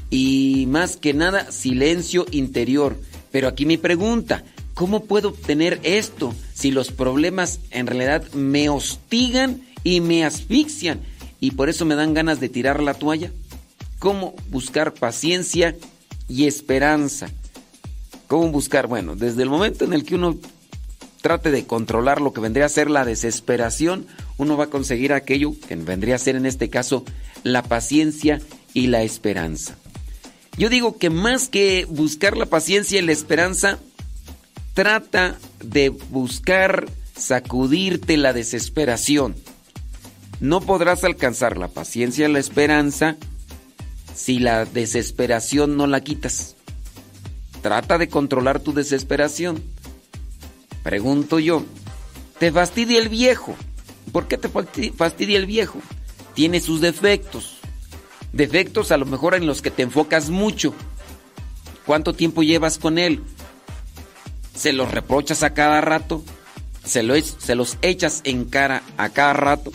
y 0.08 0.66
más 0.68 0.96
que 0.96 1.14
nada 1.14 1.50
silencio 1.50 2.26
interior. 2.30 2.98
Pero 3.30 3.48
aquí 3.48 3.66
mi 3.66 3.76
pregunta, 3.76 4.44
¿cómo 4.74 5.04
puedo 5.04 5.30
obtener 5.30 5.80
esto 5.82 6.34
si 6.54 6.70
los 6.70 6.90
problemas 6.90 7.60
en 7.70 7.86
realidad 7.86 8.30
me 8.32 8.68
hostigan 8.68 9.62
y 9.84 10.00
me 10.00 10.24
asfixian 10.24 11.00
y 11.40 11.52
por 11.52 11.68
eso 11.68 11.84
me 11.84 11.96
dan 11.96 12.14
ganas 12.14 12.40
de 12.40 12.48
tirar 12.48 12.82
la 12.82 12.94
toalla? 12.94 13.30
¿Cómo 14.02 14.34
buscar 14.50 14.94
paciencia 14.94 15.76
y 16.28 16.48
esperanza? 16.48 17.30
¿Cómo 18.26 18.48
buscar? 18.50 18.88
Bueno, 18.88 19.14
desde 19.14 19.44
el 19.44 19.48
momento 19.48 19.84
en 19.84 19.92
el 19.92 20.04
que 20.04 20.16
uno 20.16 20.40
trate 21.20 21.52
de 21.52 21.68
controlar 21.68 22.20
lo 22.20 22.32
que 22.32 22.40
vendría 22.40 22.66
a 22.66 22.68
ser 22.68 22.90
la 22.90 23.04
desesperación, 23.04 24.08
uno 24.38 24.56
va 24.56 24.64
a 24.64 24.70
conseguir 24.70 25.12
aquello 25.12 25.54
que 25.68 25.76
vendría 25.76 26.16
a 26.16 26.18
ser 26.18 26.34
en 26.34 26.46
este 26.46 26.68
caso 26.68 27.04
la 27.44 27.62
paciencia 27.62 28.40
y 28.74 28.88
la 28.88 29.04
esperanza. 29.04 29.76
Yo 30.58 30.68
digo 30.68 30.98
que 30.98 31.08
más 31.08 31.48
que 31.48 31.86
buscar 31.88 32.36
la 32.36 32.46
paciencia 32.46 32.98
y 32.98 33.02
la 33.02 33.12
esperanza, 33.12 33.78
trata 34.74 35.38
de 35.62 35.90
buscar 35.90 36.88
sacudirte 37.16 38.16
la 38.16 38.32
desesperación. 38.32 39.36
No 40.40 40.60
podrás 40.60 41.04
alcanzar 41.04 41.56
la 41.56 41.68
paciencia 41.68 42.28
y 42.28 42.32
la 42.32 42.40
esperanza 42.40 43.16
si 44.14 44.38
la 44.38 44.64
desesperación 44.64 45.76
no 45.76 45.86
la 45.86 46.00
quitas. 46.00 46.56
Trata 47.62 47.98
de 47.98 48.08
controlar 48.08 48.60
tu 48.60 48.72
desesperación. 48.72 49.62
Pregunto 50.82 51.38
yo, 51.38 51.64
¿te 52.38 52.50
fastidia 52.50 52.98
el 52.98 53.08
viejo? 53.08 53.54
¿Por 54.10 54.26
qué 54.26 54.36
te 54.36 54.48
fastidia 54.48 55.38
el 55.38 55.46
viejo? 55.46 55.78
Tiene 56.34 56.60
sus 56.60 56.80
defectos. 56.80 57.58
Defectos 58.32 58.90
a 58.90 58.96
lo 58.96 59.06
mejor 59.06 59.34
en 59.34 59.46
los 59.46 59.62
que 59.62 59.70
te 59.70 59.82
enfocas 59.82 60.28
mucho. 60.28 60.74
¿Cuánto 61.86 62.14
tiempo 62.14 62.42
llevas 62.42 62.78
con 62.78 62.98
él? 62.98 63.22
¿Se 64.54 64.72
los 64.72 64.90
reprochas 64.90 65.42
a 65.42 65.54
cada 65.54 65.80
rato? 65.80 66.22
¿Se, 66.84 67.02
¿Se 67.22 67.54
los 67.54 67.78
echas 67.82 68.20
en 68.24 68.44
cara 68.44 68.82
a 68.96 69.10
cada 69.10 69.34
rato? 69.34 69.72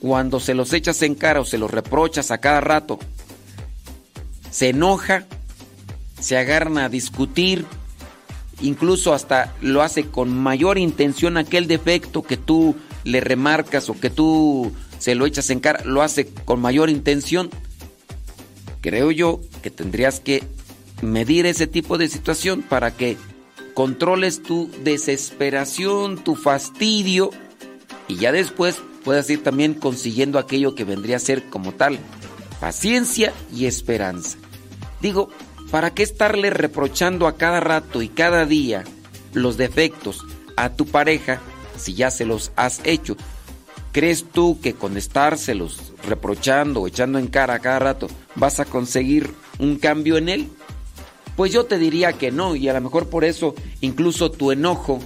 Cuando 0.00 0.40
se 0.40 0.54
los 0.54 0.72
echas 0.72 1.00
en 1.02 1.14
cara 1.14 1.40
o 1.40 1.44
se 1.44 1.58
los 1.58 1.70
reprochas 1.70 2.30
a 2.30 2.38
cada 2.38 2.60
rato, 2.60 2.98
se 4.54 4.68
enoja 4.68 5.26
se 6.20 6.38
agarran 6.38 6.78
a 6.78 6.88
discutir, 6.88 7.66
incluso 8.62 9.12
hasta 9.12 9.52
lo 9.60 9.82
hace 9.82 10.06
con 10.06 10.30
mayor 10.30 10.78
intención 10.78 11.36
aquel 11.36 11.66
defecto 11.66 12.22
que 12.22 12.36
tú 12.36 12.76
le 13.02 13.20
remarcas 13.20 13.90
o 13.90 13.98
que 13.98 14.10
tú 14.10 14.72
se 15.00 15.16
lo 15.16 15.26
echas 15.26 15.50
en 15.50 15.58
cara, 15.58 15.82
lo 15.84 16.02
hace 16.02 16.28
con 16.28 16.60
mayor 16.60 16.88
intención. 16.88 17.50
Creo 18.80 19.10
yo 19.10 19.40
que 19.60 19.70
tendrías 19.70 20.20
que 20.20 20.44
medir 21.02 21.46
ese 21.46 21.66
tipo 21.66 21.98
de 21.98 22.08
situación 22.08 22.62
para 22.62 22.92
que 22.92 23.16
controles 23.74 24.40
tu 24.40 24.70
desesperación, 24.84 26.22
tu 26.22 26.36
fastidio 26.36 27.30
y 28.06 28.18
ya 28.18 28.30
después 28.30 28.76
puedas 29.04 29.28
ir 29.30 29.42
también 29.42 29.74
consiguiendo 29.74 30.38
aquello 30.38 30.76
que 30.76 30.84
vendría 30.84 31.16
a 31.16 31.18
ser 31.18 31.42
como 31.50 31.72
tal, 31.72 31.98
paciencia 32.60 33.32
y 33.52 33.66
esperanza. 33.66 34.38
Digo, 35.04 35.28
¿Para 35.70 35.92
qué 35.92 36.02
estarle 36.02 36.50
reprochando 36.50 37.26
a 37.26 37.36
cada 37.36 37.58
rato 37.58 38.00
y 38.00 38.08
cada 38.08 38.46
día 38.46 38.84
los 39.32 39.56
defectos 39.56 40.24
a 40.56 40.70
tu 40.70 40.86
pareja 40.86 41.40
si 41.76 41.94
ya 41.94 42.10
se 42.10 42.24
los 42.24 42.52
has 42.54 42.80
hecho? 42.84 43.16
¿Crees 43.90 44.24
tú 44.32 44.60
que 44.62 44.74
con 44.74 44.96
estárselos 44.96 45.92
reprochando 46.06 46.80
o 46.80 46.86
echando 46.86 47.18
en 47.18 47.26
cara 47.26 47.54
a 47.54 47.58
cada 47.58 47.80
rato 47.80 48.06
vas 48.36 48.60
a 48.60 48.64
conseguir 48.64 49.34
un 49.58 49.76
cambio 49.76 50.16
en 50.16 50.28
él? 50.28 50.48
Pues 51.36 51.52
yo 51.52 51.64
te 51.64 51.78
diría 51.78 52.12
que 52.12 52.30
no, 52.30 52.54
y 52.54 52.68
a 52.68 52.72
lo 52.72 52.80
mejor 52.80 53.08
por 53.08 53.24
eso 53.24 53.54
incluso 53.80 54.30
tu 54.30 54.52
enojo, 54.52 55.00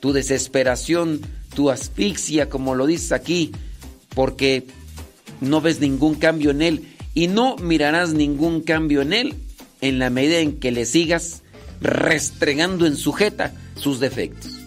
tu 0.00 0.12
desesperación, 0.12 1.20
tu 1.54 1.70
asfixia, 1.70 2.48
como 2.48 2.74
lo 2.74 2.86
dices 2.86 3.12
aquí, 3.12 3.52
porque 4.14 4.66
no 5.40 5.60
ves 5.60 5.78
ningún 5.78 6.16
cambio 6.16 6.50
en 6.50 6.62
él 6.62 6.93
y 7.14 7.28
no 7.28 7.56
mirarás 7.56 8.12
ningún 8.12 8.60
cambio 8.60 9.00
en 9.00 9.12
él 9.12 9.34
en 9.80 9.98
la 9.98 10.10
medida 10.10 10.38
en 10.38 10.58
que 10.58 10.72
le 10.72 10.84
sigas 10.84 11.42
restregando 11.80 12.86
en 12.86 12.96
sujeta 12.96 13.52
sus 13.76 14.00
defectos. 14.00 14.58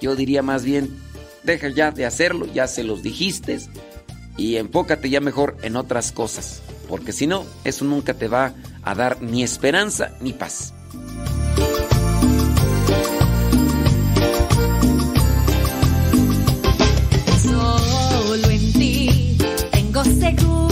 Yo 0.00 0.14
diría 0.14 0.42
más 0.42 0.64
bien, 0.64 0.90
deja 1.44 1.68
ya 1.68 1.90
de 1.90 2.06
hacerlo, 2.06 2.46
ya 2.52 2.66
se 2.66 2.84
los 2.84 3.02
dijiste 3.02 3.58
y 4.36 4.56
enfócate 4.56 5.10
ya 5.10 5.20
mejor 5.20 5.56
en 5.62 5.76
otras 5.76 6.12
cosas, 6.12 6.62
porque 6.88 7.12
si 7.12 7.26
no, 7.26 7.44
eso 7.64 7.84
nunca 7.84 8.14
te 8.14 8.28
va 8.28 8.54
a 8.82 8.94
dar 8.94 9.22
ni 9.22 9.42
esperanza 9.42 10.16
ni 10.20 10.32
paz. 10.32 10.74
Solo 17.42 18.50
en 18.50 18.72
ti 18.72 19.38
tengo 19.72 20.04
seguridad, 20.04 20.67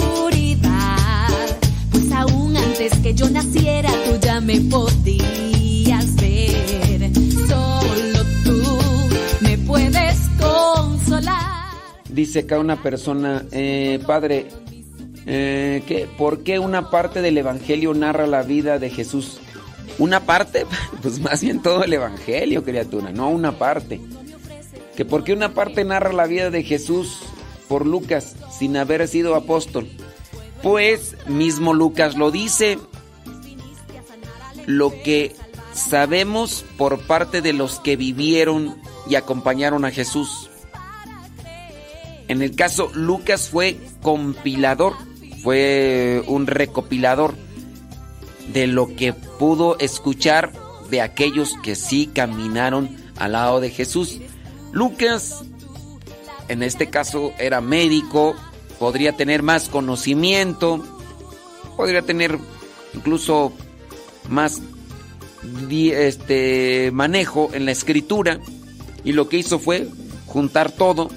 yo 3.16 3.30
naciera 3.30 3.90
tú 4.04 4.18
ya 4.20 4.40
me 4.40 4.60
podías 4.60 6.14
ver. 6.16 7.10
Solo 7.48 8.24
tú 8.44 8.78
me 9.40 9.58
puedes 9.58 10.16
consolar. 10.38 11.66
Dice 12.08 12.40
acá 12.40 12.58
una 12.58 12.82
persona, 12.82 13.44
eh, 13.50 14.00
padre, 14.06 14.46
eh. 15.26 16.06
¿por 16.18 16.42
qué 16.42 16.58
una 16.58 16.90
parte 16.90 17.22
del 17.22 17.38
Evangelio 17.38 17.94
narra 17.94 18.26
la 18.26 18.42
vida 18.42 18.78
de 18.78 18.90
Jesús? 18.90 19.40
¿Una 19.98 20.20
parte? 20.20 20.66
Pues 21.02 21.20
más 21.20 21.40
bien 21.40 21.62
todo 21.62 21.84
el 21.84 21.92
Evangelio, 21.92 22.64
criatura, 22.64 23.12
no 23.12 23.30
una 23.30 23.52
parte. 23.52 24.00
¿Que 24.96 25.04
por 25.04 25.24
qué 25.24 25.32
una 25.32 25.54
parte 25.54 25.84
narra 25.84 26.12
la 26.12 26.26
vida 26.26 26.50
de 26.50 26.62
Jesús 26.62 27.20
por 27.68 27.86
Lucas 27.86 28.34
sin 28.50 28.76
haber 28.76 29.06
sido 29.08 29.34
apóstol? 29.34 29.88
Pues 30.62 31.16
mismo 31.28 31.74
Lucas 31.74 32.16
lo 32.16 32.30
dice, 32.30 32.78
lo 34.66 34.90
que 35.02 35.34
sabemos 35.72 36.64
por 36.76 37.00
parte 37.00 37.40
de 37.42 37.52
los 37.52 37.80
que 37.80 37.96
vivieron 37.96 38.76
y 39.08 39.14
acompañaron 39.14 39.84
a 39.84 39.90
Jesús. 39.90 40.50
En 42.28 42.42
el 42.42 42.56
caso, 42.56 42.90
Lucas 42.92 43.48
fue 43.48 43.78
compilador, 44.02 44.94
fue 45.42 46.22
un 46.26 46.46
recopilador 46.46 47.34
de 48.52 48.66
lo 48.66 48.94
que 48.96 49.12
pudo 49.12 49.78
escuchar 49.78 50.52
de 50.90 51.00
aquellos 51.00 51.54
que 51.62 51.76
sí 51.76 52.10
caminaron 52.12 52.96
al 53.16 53.32
lado 53.32 53.60
de 53.60 53.70
Jesús. 53.70 54.18
Lucas, 54.72 55.44
en 56.48 56.62
este 56.62 56.90
caso, 56.90 57.32
era 57.38 57.60
médico, 57.60 58.34
podría 58.78 59.12
tener 59.12 59.42
más 59.42 59.68
conocimiento, 59.68 60.84
podría 61.76 62.02
tener 62.02 62.38
incluso 62.94 63.52
más 64.28 64.60
este 65.62 66.90
manejo 66.92 67.50
en 67.52 67.66
la 67.66 67.72
escritura 67.72 68.40
y 69.04 69.12
lo 69.12 69.28
que 69.28 69.38
hizo 69.38 69.58
fue 69.58 69.88
juntar 70.26 70.72
todo 70.72 71.08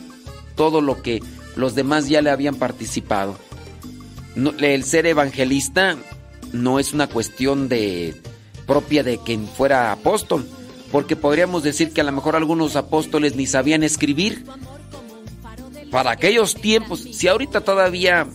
todo 0.56 0.82
lo 0.82 1.02
que 1.02 1.24
los 1.56 1.74
demás 1.74 2.10
ya 2.10 2.22
le 2.22 2.30
habían 2.30 2.56
participado. 2.56 3.38
el 4.36 4.84
ser 4.84 5.06
evangelista 5.06 5.98
no 6.52 6.80
es 6.80 6.94
una 6.94 7.08
cuestión 7.08 7.70
de 7.70 8.14
propia 8.68 9.04
de 9.04 9.18
quien 9.20 9.48
fuera 9.48 9.92
apóstol, 9.92 10.46
porque 10.92 11.16
podríamos 11.16 11.64
decir 11.64 11.92
que 11.92 12.02
a 12.02 12.04
lo 12.04 12.12
mejor 12.12 12.36
algunos 12.36 12.76
apóstoles 12.76 13.36
ni 13.36 13.48
sabían 13.48 13.84
escribir. 13.84 14.46
Para 15.92 16.12
aquellos 16.12 16.56
tiempos, 16.56 17.00
si 17.00 17.28
ahorita 17.28 17.62
todavía 17.62 18.28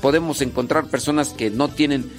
podemos 0.00 0.40
encontrar 0.40 0.86
personas 0.86 1.30
que 1.30 1.50
no 1.50 1.68
tienen 1.68 2.10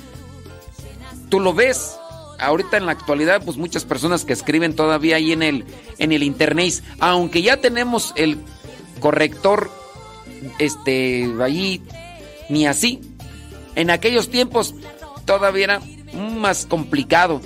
tú 1.29 1.39
lo 1.39 1.53
ves 1.53 1.97
ahorita 2.45 2.77
en 2.77 2.85
la 2.85 2.91
actualidad 2.91 3.43
pues 3.43 3.57
muchas 3.57 3.85
personas 3.85 4.25
que 4.25 4.33
escriben 4.33 4.75
todavía 4.75 5.17
ahí 5.17 5.31
en 5.31 5.43
el 5.43 5.65
en 5.97 6.11
el 6.11 6.23
internet, 6.23 6.83
aunque 6.99 7.41
ya 7.41 7.57
tenemos 7.57 8.13
el 8.15 8.37
corrector 8.99 9.71
este 10.59 11.29
allí 11.41 11.81
ni 12.49 12.67
así. 12.67 13.01
En 13.75 13.89
aquellos 13.89 14.29
tiempos 14.29 14.75
todavía 15.25 15.63
era 15.63 15.81
más 16.13 16.65
complicado. 16.65 17.41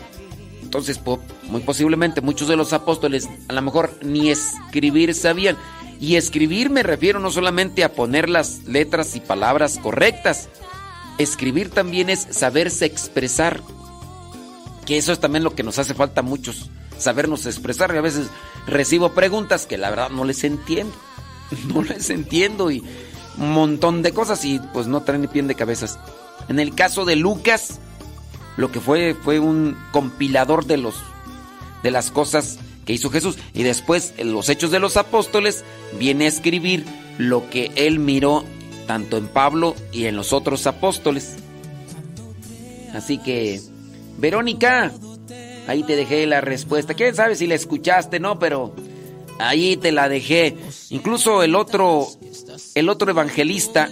Entonces, 0.62 1.00
muy 1.44 1.62
posiblemente 1.62 2.20
muchos 2.20 2.50
de 2.50 2.58
los 2.58 2.74
apóstoles 2.74 3.30
a 3.48 3.54
lo 3.54 3.62
mejor 3.62 3.98
ni 4.02 4.30
escribir 4.30 5.14
sabían. 5.14 5.58
Y 6.00 6.16
escribir 6.16 6.70
me 6.70 6.84
refiero 6.84 7.20
no 7.20 7.32
solamente 7.32 7.84
a 7.84 7.94
poner 7.94 8.30
las 8.30 8.66
letras 8.66 9.16
y 9.16 9.20
palabras 9.20 9.80
correctas. 9.82 10.50
Escribir 11.18 11.70
también 11.70 12.10
es 12.10 12.28
saberse 12.32 12.86
expresar. 12.86 13.62
Que 14.88 14.98
eso 14.98 15.12
es 15.12 15.20
también 15.20 15.44
lo 15.44 15.54
que 15.54 15.62
nos 15.62 15.78
hace 15.78 15.94
falta 15.94 16.22
a 16.22 16.24
muchos, 16.24 16.72
sabernos 16.98 17.46
expresar. 17.46 17.94
Y 17.94 17.98
a 17.98 18.02
veces 18.02 18.30
recibo 18.66 19.14
preguntas 19.14 19.68
que 19.68 19.78
la 19.78 19.92
verdad 19.92 20.10
no 20.10 20.24
les 20.24 20.44
entiendo. 20.44 20.96
no 21.74 21.84
les 21.84 22.10
entiendo 22.10 22.72
y 22.72 22.84
un 23.38 23.52
montón 23.52 24.02
de 24.02 24.14
cosas 24.14 24.44
y 24.46 24.60
pues 24.74 24.88
no 24.88 25.04
traen 25.04 25.22
ni 25.22 25.28
pie 25.28 25.44
de 25.44 25.56
cabezas. 25.56 26.00
En 26.50 26.60
el 26.60 26.74
caso 26.74 27.06
de 27.06 27.16
Lucas, 27.16 27.80
lo 28.56 28.72
que 28.72 28.80
fue 28.80 29.16
fue 29.16 29.40
un 29.40 29.78
compilador 29.92 30.66
de 30.66 30.78
los 30.78 30.96
de 31.84 31.92
las 31.92 32.10
cosas 32.10 32.58
que 32.86 32.94
hizo 32.94 33.10
Jesús 33.10 33.38
y 33.54 33.64
después 33.64 34.14
en 34.18 34.34
los 34.34 34.50
Hechos 34.50 34.72
de 34.72 34.80
los 34.80 34.98
Apóstoles 34.98 35.64
viene 36.00 36.26
a 36.26 36.30
escribir 36.30 36.86
lo 37.18 37.50
que 37.50 37.72
él 37.76 38.00
miró 38.00 38.46
tanto 38.88 39.18
en 39.18 39.28
Pablo 39.28 39.76
y 39.92 40.06
en 40.06 40.16
los 40.16 40.34
otros 40.34 40.66
apóstoles. 40.66 41.36
Así 42.94 43.18
que 43.18 43.62
Verónica, 44.18 44.92
ahí 45.68 45.84
te 45.84 45.96
dejé 45.96 46.26
la 46.26 46.42
respuesta. 46.42 46.94
¿Quién 46.94 47.16
sabe 47.16 47.36
si 47.36 47.48
la 47.48 47.56
escuchaste, 47.56 48.20
no? 48.20 48.40
Pero 48.40 48.74
Ahí 49.40 49.78
te 49.78 49.92
la 49.92 50.10
dejé. 50.10 50.56
Incluso 50.90 51.44
el 51.44 51.54
otro, 51.56 52.08
el 52.76 52.90
otro 52.90 53.10
evangelista 53.12 53.90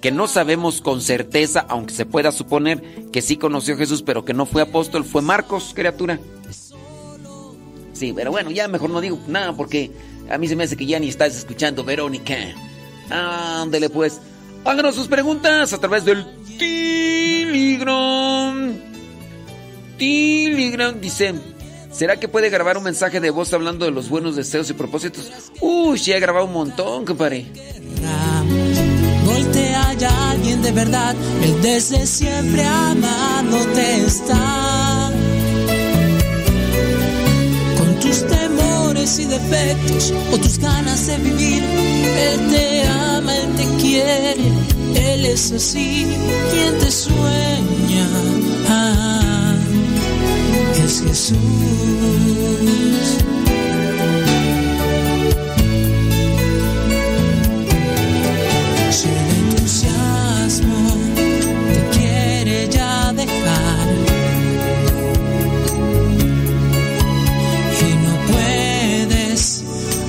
que 0.00 0.10
no 0.10 0.26
sabemos 0.28 0.80
con 0.80 1.00
certeza, 1.00 1.66
aunque 1.68 1.94
se 1.94 2.06
pueda 2.06 2.32
suponer 2.32 2.82
que 3.12 3.22
sí 3.22 3.36
conoció 3.36 3.74
a 3.74 3.78
Jesús, 3.78 4.02
pero 4.02 4.24
que 4.24 4.34
no 4.34 4.46
fue 4.46 4.62
apóstol, 4.62 5.04
fue 5.04 5.22
Marcos, 5.22 5.72
criatura. 5.74 6.18
Sí, 7.92 8.12
pero 8.14 8.30
bueno, 8.30 8.50
ya 8.50 8.68
mejor 8.68 8.90
no 8.90 9.00
digo 9.00 9.18
nada 9.26 9.54
porque 9.54 9.90
a 10.28 10.36
mí 10.38 10.48
se 10.48 10.56
me 10.56 10.64
hace 10.64 10.76
que 10.76 10.84
ya 10.86 10.98
ni 10.98 11.08
estás 11.08 11.34
escuchando, 11.36 11.82
Verónica. 11.84 12.36
Ándele 13.10 13.88
pues. 13.90 14.20
Háganos 14.64 14.96
sus 14.96 15.08
preguntas 15.08 15.72
a 15.72 15.78
través 15.78 16.04
del 16.04 16.26
Telegram. 16.58 17.56
Telegram 19.98 21.00
dice. 21.00 21.34
¿Será 21.96 22.20
que 22.20 22.28
puede 22.28 22.50
grabar 22.50 22.76
un 22.76 22.84
mensaje 22.84 23.20
de 23.20 23.30
voz 23.30 23.54
hablando 23.54 23.86
de 23.86 23.90
los 23.90 24.10
buenos 24.10 24.36
deseos 24.36 24.68
y 24.68 24.74
propósitos? 24.74 25.32
Uy, 25.62 25.98
sí, 25.98 26.12
he 26.12 26.20
grabado 26.20 26.44
un 26.44 26.52
montón, 26.52 27.06
compadre. 27.06 27.46
Voltea 29.24 29.94
ya 29.94 30.30
alguien 30.30 30.60
de 30.60 30.72
verdad, 30.72 31.16
el 31.42 31.62
desde 31.62 32.06
siempre 32.06 32.64
amándote 32.64 34.04
está. 34.04 35.10
Con 37.78 37.98
tus 38.00 38.26
temores 38.26 39.18
y 39.18 39.24
defectos 39.24 40.12
o 40.32 40.36
tus 40.36 40.58
ganas 40.58 41.06
de 41.06 41.16
vivir, 41.16 41.62
Él 41.64 42.50
te 42.50 42.82
ama, 42.88 43.36
Él 43.36 43.54
te 43.56 43.82
quiere, 43.82 44.36
Él 44.94 45.24
es 45.24 45.50
así, 45.50 46.06
quien 46.52 46.78
te 46.78 46.90
sueña. 46.90 47.75
Es 50.86 51.02
Jesús. 51.02 51.36
Sin 58.90 59.18
entusiasmo 59.40 60.96
te 61.72 61.98
quiere 61.98 62.68
ya 62.68 63.12
dejar. 63.12 63.88
Y 67.86 67.88
no 68.04 68.14
puedes 68.32 69.64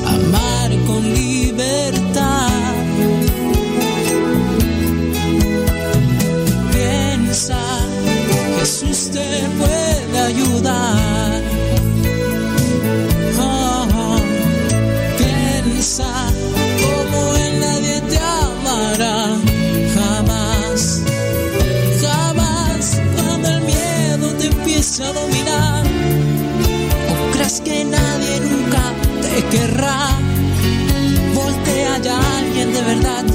amar 0.05 0.69
con 0.85 1.01
libertad. 1.13 2.49
Piensa, 6.71 7.59
Jesús 8.59 9.09
te 9.11 9.27
puede 9.57 9.86
ayudar. 10.27 11.41
Oh, 13.39 13.87
oh. 13.95 14.19
Piensa 15.17 16.11
como 16.81 17.35
él 17.43 17.59
nadie 17.59 18.01
te 18.09 18.17
amará. 18.17 19.17
Jamás, 19.95 21.01
jamás 22.01 23.01
cuando 23.15 23.47
el 23.49 23.61
miedo 23.61 24.27
te 24.39 24.47
empiece 24.47 25.03
a 25.03 25.13
dominar. 25.13 25.83
O 27.11 27.31
crees 27.33 27.61
que 27.61 27.85
nadie 27.85 28.39
nunca 28.51 28.83
te 29.23 29.57
querrá. 29.57 29.99
Voltea 31.33 31.97
ya 31.99 32.19
alguien 32.39 32.73
de 32.73 32.81
verdad. 32.81 33.25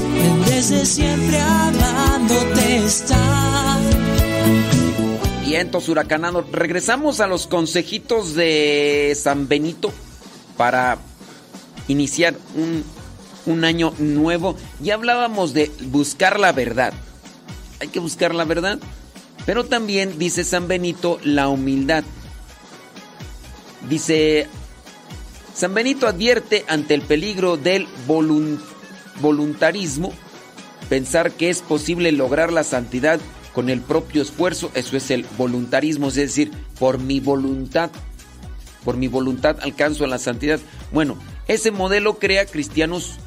Desde 0.45 0.85
siempre 0.85 1.39
amándote 1.41 2.85
está 2.85 3.42
vientos 5.43 5.89
huracanados. 5.89 6.49
Regresamos 6.51 7.19
a 7.19 7.27
los 7.27 7.47
consejitos 7.47 8.33
de 8.33 9.15
San 9.19 9.47
Benito 9.47 9.91
para 10.57 10.97
iniciar 11.87 12.35
un, 12.55 12.83
un 13.45 13.65
año 13.65 13.93
nuevo. 13.99 14.55
Ya 14.79 14.95
hablábamos 14.95 15.53
de 15.53 15.71
buscar 15.85 16.39
la 16.39 16.51
verdad. 16.51 16.93
Hay 17.79 17.89
que 17.89 17.99
buscar 17.99 18.33
la 18.33 18.45
verdad. 18.45 18.79
Pero 19.45 19.65
también 19.65 20.17
dice 20.17 20.43
San 20.43 20.67
Benito 20.67 21.19
la 21.23 21.49
humildad. 21.49 22.03
Dice, 23.89 24.47
San 25.53 25.73
Benito 25.73 26.07
advierte 26.07 26.63
ante 26.69 26.93
el 26.93 27.01
peligro 27.01 27.57
del 27.57 27.87
voluntarismo, 29.19 30.13
pensar 30.87 31.31
que 31.31 31.49
es 31.49 31.61
posible 31.61 32.13
lograr 32.13 32.53
la 32.53 32.63
santidad 32.63 33.19
con 33.53 33.69
el 33.69 33.81
propio 33.81 34.21
esfuerzo, 34.21 34.71
eso 34.73 34.97
es 34.97 35.11
el 35.11 35.25
voluntarismo, 35.37 36.07
es 36.07 36.15
decir, 36.15 36.51
por 36.79 36.97
mi 36.97 37.19
voluntad, 37.19 37.91
por 38.83 38.97
mi 38.97 39.07
voluntad 39.07 39.57
alcanzo 39.61 40.07
la 40.07 40.17
santidad. 40.17 40.59
Bueno, 40.91 41.17
ese 41.47 41.71
modelo 41.71 42.19
crea 42.19 42.45
cristianos 42.45 43.19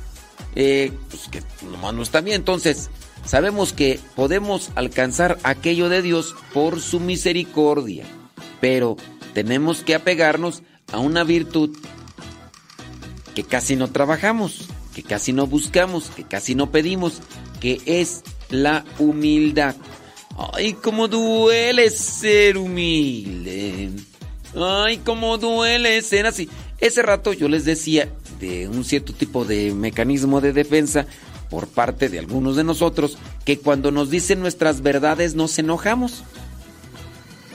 eh, 0.57 0.91
pues 1.11 1.29
que 1.29 1.43
nomás 1.71 1.95
no 1.95 2.03
está 2.03 2.23
bien. 2.23 2.37
Entonces, 2.37 2.91
sabemos 3.25 3.73
que 3.73 4.01
podemos 4.17 4.71
alcanzar 4.75 5.39
aquello 5.43 5.89
de 5.89 6.03
Dios 6.03 6.35
por 6.53 6.81
su 6.81 6.99
misericordia, 6.99 8.05
pero 8.61 8.97
tenemos 9.35 9.83
que 9.83 9.95
apegarnos 9.95 10.63
a 10.93 10.99
una 10.99 11.25
virtud 11.25 11.77
que 13.35 13.45
casi 13.45 13.77
no 13.77 13.89
trabajamos, 13.89 14.69
que 14.95 15.03
casi 15.03 15.35
no 15.35 15.47
buscamos, 15.47 16.11
que 16.17 16.25
casi 16.25 16.55
no 16.55 16.71
pedimos, 16.71 17.21
que 17.61 17.81
es 17.85 18.23
la 18.49 18.87
humildad. 18.99 19.77
Ay, 20.37 20.75
cómo 20.75 21.09
duele 21.09 21.89
ser 21.91 22.59
humilde. 22.59 23.91
Ay, 24.55 24.99
cómo 24.99 25.39
duele 25.39 26.01
ser 26.03 26.27
así. 26.27 26.49
Ese 26.79 27.03
rato 27.03 27.33
yo 27.33 27.49
les 27.49 27.65
decía 27.65 28.09
de 28.39 28.69
un 28.69 28.85
cierto 28.85 29.15
tipo 29.15 29.45
de 29.47 29.73
mecanismo 29.73 30.43
de 30.43 30.53
defensa 30.53 31.07
por 31.49 31.69
parte 31.69 32.09
de 32.09 32.19
algunos 32.19 32.57
de 32.57 32.65
nosotros 32.65 33.17
que 33.45 33.59
cuando 33.59 33.91
nos 33.91 34.11
dicen 34.11 34.41
nuestras 34.41 34.83
verdades 34.83 35.35
nos 35.35 35.59
enojamos. 35.59 36.23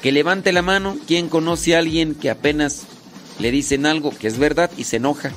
Que 0.02 0.12
levante 0.12 0.52
la 0.52 0.64
mano 0.64 0.98
quien 1.06 1.30
conoce 1.30 1.76
a 1.76 1.80
alguien 1.80 2.16
que 2.16 2.32
apenas 2.32 2.88
le 3.40 3.52
dicen 3.52 3.86
algo 3.86 4.10
que 4.10 4.28
es 4.28 4.40
verdad 4.40 4.72
y 4.76 4.86
se 4.86 4.98
enoja. 4.98 5.32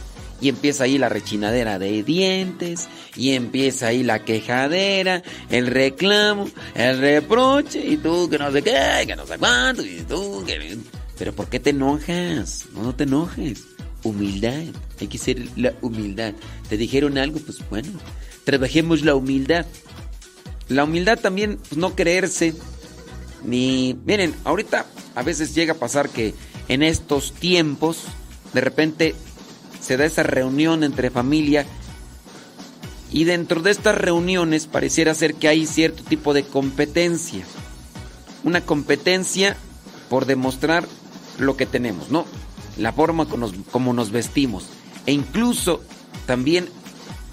Y 0.45 0.51
empieza 0.51 0.85
ahí 0.85 0.99
la 0.99 1.09
rechinadera 1.09 1.79
de 1.79 2.03
dientes, 2.03 2.87
y 3.17 3.31
empieza 3.31 3.87
ahí 3.87 4.03
la 4.03 4.27
quejadera, 4.27 5.23
el 5.49 5.69
reclamo, 5.69 6.51
el 6.75 6.99
reproche, 6.99 7.83
y 7.83 7.97
tú 7.97 8.29
que 8.29 8.37
no 8.37 8.53
sé 8.53 8.61
qué, 8.61 9.05
que 9.07 9.17
no 9.17 9.27
sé 9.27 9.39
cuánto, 9.39 9.83
y 9.83 10.03
tú 10.07 10.45
que... 10.47 10.77
Pero 11.17 11.33
¿por 11.33 11.49
qué 11.49 11.61
te 11.61 11.71
enojas? 11.71 12.67
No, 12.75 12.95
te 12.95 13.05
enojes. 13.05 13.65
Humildad, 14.03 14.65
hay 15.01 15.07
que 15.07 15.17
ser 15.17 15.49
la 15.57 15.73
humildad. 15.81 16.35
¿Te 16.69 16.77
dijeron 16.77 17.17
algo? 17.17 17.39
Pues 17.39 17.67
bueno, 17.71 17.89
trabajemos 18.45 19.01
la 19.01 19.15
humildad. 19.15 19.65
La 20.69 20.85
humildad 20.85 21.19
también, 21.19 21.57
pues 21.57 21.79
no 21.79 21.97
creerse, 21.97 22.53
ni... 23.45 23.99
Miren, 24.05 24.35
ahorita 24.45 24.85
a 25.15 25.23
veces 25.23 25.55
llega 25.55 25.73
a 25.73 25.79
pasar 25.79 26.11
que 26.11 26.35
en 26.69 26.83
estos 26.83 27.33
tiempos, 27.33 28.03
de 28.53 28.61
repente 28.61 29.15
se 29.85 29.97
da 29.97 30.05
esa 30.05 30.23
reunión 30.23 30.83
entre 30.83 31.11
familia 31.11 31.67
y 33.13 33.25
dentro 33.25 33.61
de 33.63 33.71
estas 33.71 33.97
reuniones 33.97 34.67
pareciera 34.67 35.15
ser 35.15 35.35
que 35.35 35.47
hay 35.47 35.67
cierto 35.67 36.03
tipo 36.03 36.35
de 36.35 36.43
competencia. 36.43 37.45
Una 38.43 38.61
competencia 38.63 39.57
por 40.09 40.27
demostrar 40.27 40.89
lo 41.39 41.57
que 41.57 41.67
tenemos, 41.67 42.11
¿no? 42.11 42.25
La 42.77 42.93
forma 42.93 43.27
como 43.27 43.93
nos, 43.93 44.11
vestimos. 44.11 44.65
E 45.07 45.13
incluso 45.13 45.81
también 46.27 46.69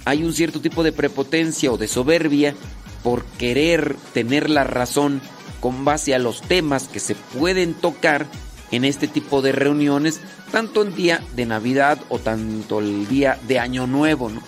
hay 0.06 0.24
un 0.24 0.34
cierto 0.34 0.62
tipo 0.62 0.84
de 0.84 0.92
prepotencia 0.92 1.72
o 1.72 1.78
de 1.78 1.88
soberbia 1.88 2.54
por 3.02 3.24
querer 3.40 3.96
tener 4.14 4.50
la 4.50 4.64
razón 4.64 5.22
con 5.62 5.84
base 5.84 6.14
a 6.14 6.20
los 6.20 6.42
temas 6.42 6.90
que 6.90 7.00
se 7.00 7.16
pueden 7.16 7.74
tocar 7.74 8.28
en 8.72 8.86
este 8.86 9.08
tipo 9.08 9.42
de 9.42 9.52
reuniones, 9.52 10.22
tanto 10.52 10.82
el 10.82 10.94
día 10.94 11.24
de 11.36 11.46
Navidad 11.46 12.00
o 12.10 12.20
tanto 12.20 12.80
el 12.80 13.08
día 13.08 13.40
de 13.48 13.60
Año 13.60 13.88
Nuevo, 13.88 14.30
¿no? 14.30 14.42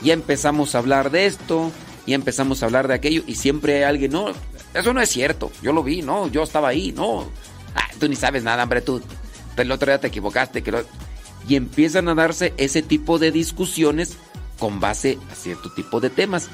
Ya 0.00 0.12
empezamos 0.12 0.74
a 0.74 0.78
hablar 0.78 1.10
de 1.10 1.26
esto, 1.26 1.72
ya 2.06 2.14
empezamos 2.14 2.62
a 2.62 2.66
hablar 2.66 2.88
de 2.88 2.94
aquello 2.94 3.22
y 3.26 3.34
siempre 3.34 3.78
hay 3.78 3.82
alguien, 3.82 4.12
no, 4.12 4.28
eso 4.74 4.94
no 4.94 5.00
es 5.00 5.08
cierto, 5.08 5.50
yo 5.60 5.72
lo 5.72 5.82
vi, 5.82 6.02
no, 6.02 6.28
yo 6.28 6.44
estaba 6.44 6.68
ahí, 6.68 6.92
no, 6.92 7.26
ah, 7.74 7.88
tú 7.98 8.08
ni 8.08 8.16
sabes 8.16 8.44
nada, 8.44 8.62
hombre, 8.62 8.80
tú, 8.80 9.02
el 9.56 9.72
otro 9.72 9.90
día 9.90 10.00
te 10.00 10.06
equivocaste, 10.06 10.62
que 10.62 10.84
y 11.48 11.56
empiezan 11.56 12.08
a 12.08 12.14
darse 12.14 12.52
ese 12.58 12.82
tipo 12.82 13.18
de 13.18 13.32
discusiones 13.32 14.16
con 14.58 14.80
base 14.80 15.18
a 15.32 15.34
cierto 15.34 15.72
tipo 15.72 16.00
de 16.00 16.10
temas. 16.10 16.48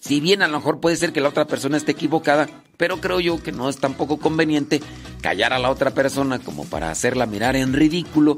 Si 0.00 0.20
bien 0.20 0.42
a 0.42 0.48
lo 0.48 0.58
mejor 0.58 0.80
puede 0.80 0.96
ser 0.96 1.12
que 1.12 1.20
la 1.20 1.28
otra 1.28 1.46
persona 1.46 1.76
esté 1.76 1.92
equivocada, 1.92 2.48
pero 2.76 3.00
creo 3.00 3.20
yo 3.20 3.42
que 3.42 3.52
no 3.52 3.68
es 3.68 3.78
tampoco 3.78 4.18
conveniente 4.18 4.80
callar 5.20 5.52
a 5.52 5.58
la 5.58 5.70
otra 5.70 5.92
persona 5.92 6.38
como 6.38 6.64
para 6.64 6.90
hacerla 6.90 7.26
mirar 7.26 7.56
en 7.56 7.72
ridículo, 7.72 8.36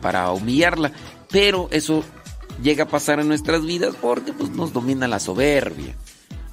para 0.00 0.30
humillarla. 0.32 0.92
Pero 1.30 1.68
eso 1.70 2.04
llega 2.62 2.84
a 2.84 2.88
pasar 2.88 3.20
en 3.20 3.28
nuestras 3.28 3.64
vidas 3.64 3.94
porque 4.00 4.32
pues, 4.32 4.50
nos 4.50 4.72
domina 4.72 5.08
la 5.08 5.20
soberbia. 5.20 5.94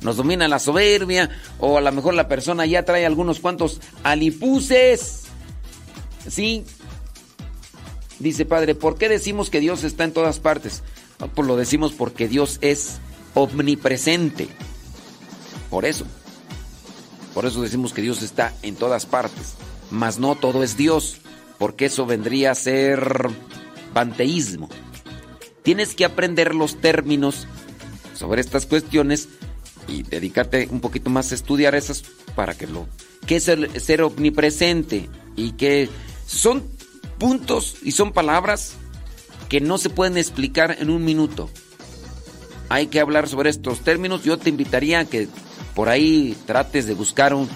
Nos 0.01 0.17
domina 0.17 0.47
la 0.47 0.59
soberbia 0.59 1.29
o 1.59 1.77
a 1.77 1.81
lo 1.81 1.91
mejor 1.91 2.13
la 2.13 2.27
persona 2.27 2.65
ya 2.65 2.83
trae 2.83 3.05
algunos 3.05 3.39
cuantos 3.39 3.79
alipuses. 4.03 5.23
¿Sí? 6.27 6.65
Dice 8.19 8.45
padre, 8.45 8.75
¿por 8.75 8.97
qué 8.97 9.09
decimos 9.09 9.49
que 9.49 9.59
Dios 9.59 9.83
está 9.83 10.03
en 10.03 10.13
todas 10.13 10.39
partes? 10.39 10.83
Pues 11.33 11.47
lo 11.47 11.55
decimos 11.55 11.93
porque 11.93 12.27
Dios 12.27 12.57
es 12.61 12.97
omnipresente. 13.33 14.49
Por 15.69 15.85
eso. 15.85 16.05
Por 17.33 17.45
eso 17.45 17.61
decimos 17.61 17.93
que 17.93 18.01
Dios 18.01 18.21
está 18.21 18.53
en 18.61 18.75
todas 18.75 19.05
partes. 19.05 19.55
Mas 19.89 20.19
no 20.19 20.35
todo 20.35 20.63
es 20.63 20.77
Dios, 20.77 21.17
porque 21.57 21.85
eso 21.85 22.05
vendría 22.05 22.51
a 22.51 22.55
ser 22.55 23.29
panteísmo. 23.93 24.69
Tienes 25.63 25.95
que 25.95 26.05
aprender 26.05 26.55
los 26.55 26.79
términos 26.79 27.47
sobre 28.13 28.41
estas 28.41 28.65
cuestiones 28.65 29.29
y 29.87 30.03
dedicarte 30.03 30.67
un 30.71 30.81
poquito 30.81 31.09
más 31.09 31.31
a 31.31 31.35
estudiar 31.35 31.75
esas 31.75 32.03
para 32.35 32.53
que 32.53 32.67
lo... 32.67 32.87
¿Qué 33.25 33.37
es 33.37 33.49
ser 33.83 34.01
omnipresente? 34.01 35.09
Y 35.35 35.53
que 35.53 35.89
son 36.25 36.63
puntos 37.17 37.77
y 37.83 37.91
son 37.91 38.11
palabras 38.11 38.73
que 39.49 39.61
no 39.61 39.77
se 39.77 39.89
pueden 39.89 40.17
explicar 40.17 40.77
en 40.79 40.89
un 40.89 41.05
minuto 41.05 41.49
hay 42.73 42.87
que 42.87 42.99
hablar 42.99 43.27
sobre 43.27 43.51
estos 43.51 43.81
términos. 43.81 44.23
Yo 44.23 44.37
te 44.37 44.49
invitaría 44.49 44.99
a 44.99 45.05
que 45.05 45.27
por 45.75 45.89
ahí 45.89 46.37
trates 46.45 46.85
de 46.85 46.93
buscar 46.93 47.33
un, 47.33 47.47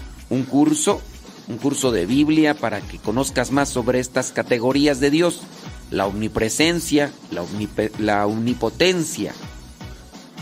curso, 0.50 1.02
un 1.48 1.58
curso 1.58 1.92
de 1.92 2.06
Biblia 2.06 2.56
para 2.56 2.82
que 2.82 2.98
conozcas 2.98 3.52
más 3.52 3.70
sobre 3.70 4.00
estas 4.00 4.32
categorías 4.32 5.00
de 5.00 5.12
Dios. 5.12 5.42
La 5.92 6.06
omnipresencia, 6.06 7.12
la, 8.00 8.26
omnipotencia. 8.26 9.34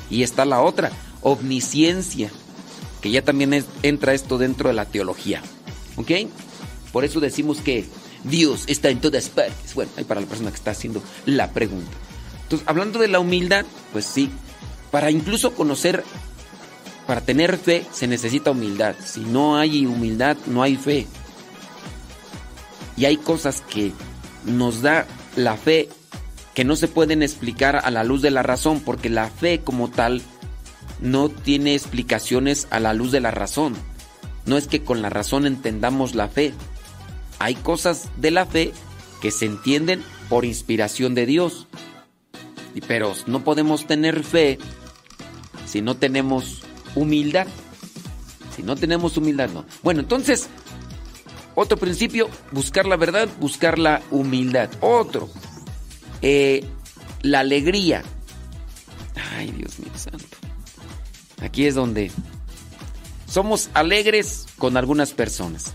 Y 0.10 0.24
está 0.24 0.46
la 0.46 0.62
otra, 0.62 0.92
omnisciencia, 1.22 2.32
que 3.02 3.12
ya 3.12 3.22
también 3.24 3.66
entra 3.84 4.14
esto 4.14 4.38
dentro 4.38 4.70
de 4.70 4.76
la 4.76 4.86
teología. 4.86 5.42
¿Ok? 5.98 6.12
Por 6.92 7.06
eso 7.06 7.20
decimos 7.20 7.60
que 7.60 7.86
Dios 8.24 8.64
está 8.68 8.90
en 8.90 9.02
todas 9.02 9.30
partes. 9.30 9.76
Bueno, 9.76 9.92
hay 9.98 10.04
para 10.04 10.22
la 10.22 10.28
persona 10.28 10.50
que 10.50 10.58
está 10.58 10.72
haciendo 10.72 11.04
la 11.26 11.52
pregunta. 11.52 11.92
Entonces, 12.44 12.68
hablando 12.68 13.00
de 13.00 13.08
la 13.08 13.20
humildad, 13.20 13.66
pues 13.92 14.06
sí, 14.06 14.30
para 14.92 15.12
incluso 15.12 15.54
conocer, 15.54 16.04
para 17.08 17.22
tener 17.22 17.58
fe, 17.58 17.86
se 17.92 18.08
necesita 18.08 18.52
humildad. 18.52 18.96
Si 19.04 19.22
no 19.22 19.58
hay 19.58 19.86
humildad, 19.86 20.38
no 20.48 20.64
hay 20.64 20.76
fe. 20.76 21.08
Y 22.98 23.06
hay 23.06 23.18
cosas 23.18 23.62
que 23.62 23.92
nos 24.46 24.82
da 24.82 25.06
la 25.36 25.58
fe 25.58 25.90
que 26.54 26.64
no 26.64 26.78
se 26.78 26.88
pueden 26.88 27.22
explicar 27.22 27.82
a 27.84 27.92
la 27.92 28.06
luz 28.06 28.22
de 28.22 28.32
la 28.32 28.42
razón, 28.42 28.80
porque 28.80 29.10
la 29.10 29.30
fe 29.30 29.60
como 29.60 29.90
tal 29.90 30.22
no 31.02 31.30
tiene 31.30 31.76
explicaciones 31.76 32.68
a 32.70 32.80
la 32.80 32.94
luz 32.94 33.12
de 33.12 33.20
la 33.20 33.32
razón. 33.32 33.76
No 34.46 34.58
es 34.58 34.68
que 34.68 34.82
con 34.82 35.02
la 35.02 35.10
razón 35.10 35.46
entendamos 35.46 36.16
la 36.16 36.30
fe. 36.30 36.54
Hay 37.40 37.56
cosas 37.56 38.10
de 38.18 38.32
la 38.32 38.46
fe 38.46 38.72
que 39.22 39.32
se 39.32 39.46
entienden 39.46 40.02
por 40.30 40.46
inspiración 40.46 41.14
de 41.14 41.26
Dios. 41.26 41.68
Pero 42.88 43.14
no 43.28 43.44
podemos 43.44 43.86
tener 43.86 44.24
fe 44.24 44.58
si 45.66 45.82
no 45.82 45.98
tenemos 45.98 46.64
humildad. 46.96 47.48
Si 48.56 48.64
no 48.64 48.76
tenemos 48.76 49.18
humildad, 49.18 49.50
no. 49.50 49.66
Bueno, 49.84 50.00
entonces, 50.00 50.48
otro 51.56 51.78
principio, 51.78 52.30
buscar 52.52 52.86
la 52.86 52.96
verdad, 52.96 53.30
buscar 53.40 53.78
la 53.78 54.02
humildad. 54.12 54.70
Otro, 54.82 55.30
eh, 56.22 56.66
la 57.22 57.42
alegría. 57.42 58.04
Ay, 59.38 59.52
Dios 59.52 59.80
mío 59.80 59.92
santo. 59.96 60.38
Aquí 61.42 61.66
es 61.66 61.76
donde 61.76 62.12
somos 63.30 63.70
alegres 63.74 64.46
con 64.58 64.78
algunas 64.78 65.14
personas. 65.14 65.74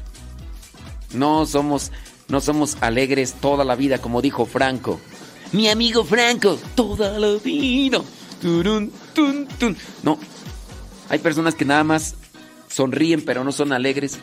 No 1.12 1.44
somos, 1.46 1.92
no 2.28 2.40
somos 2.40 2.76
alegres 2.80 3.34
toda 3.34 3.64
la 3.64 3.74
vida, 3.74 3.98
como 3.98 4.22
dijo 4.22 4.46
Franco. 4.46 5.00
Mi 5.52 5.68
amigo 5.68 6.04
Franco, 6.04 6.58
toda 6.74 7.18
la 7.18 7.34
vida. 7.42 8.00
No, 10.02 10.18
hay 11.10 11.18
personas 11.18 11.56
que 11.56 11.64
nada 11.64 11.82
más 11.82 12.14
sonríen, 12.68 13.22
pero 13.22 13.42
no 13.42 13.50
son 13.50 13.72
alegres. 13.72 14.20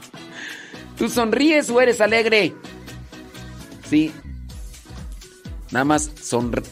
¿Tú 0.98 1.08
sonríes 1.08 1.70
o 1.70 1.80
eres 1.80 2.00
alegre? 2.02 2.54
Sí. 3.88 4.12
Nada 5.70 5.86
más 5.86 6.10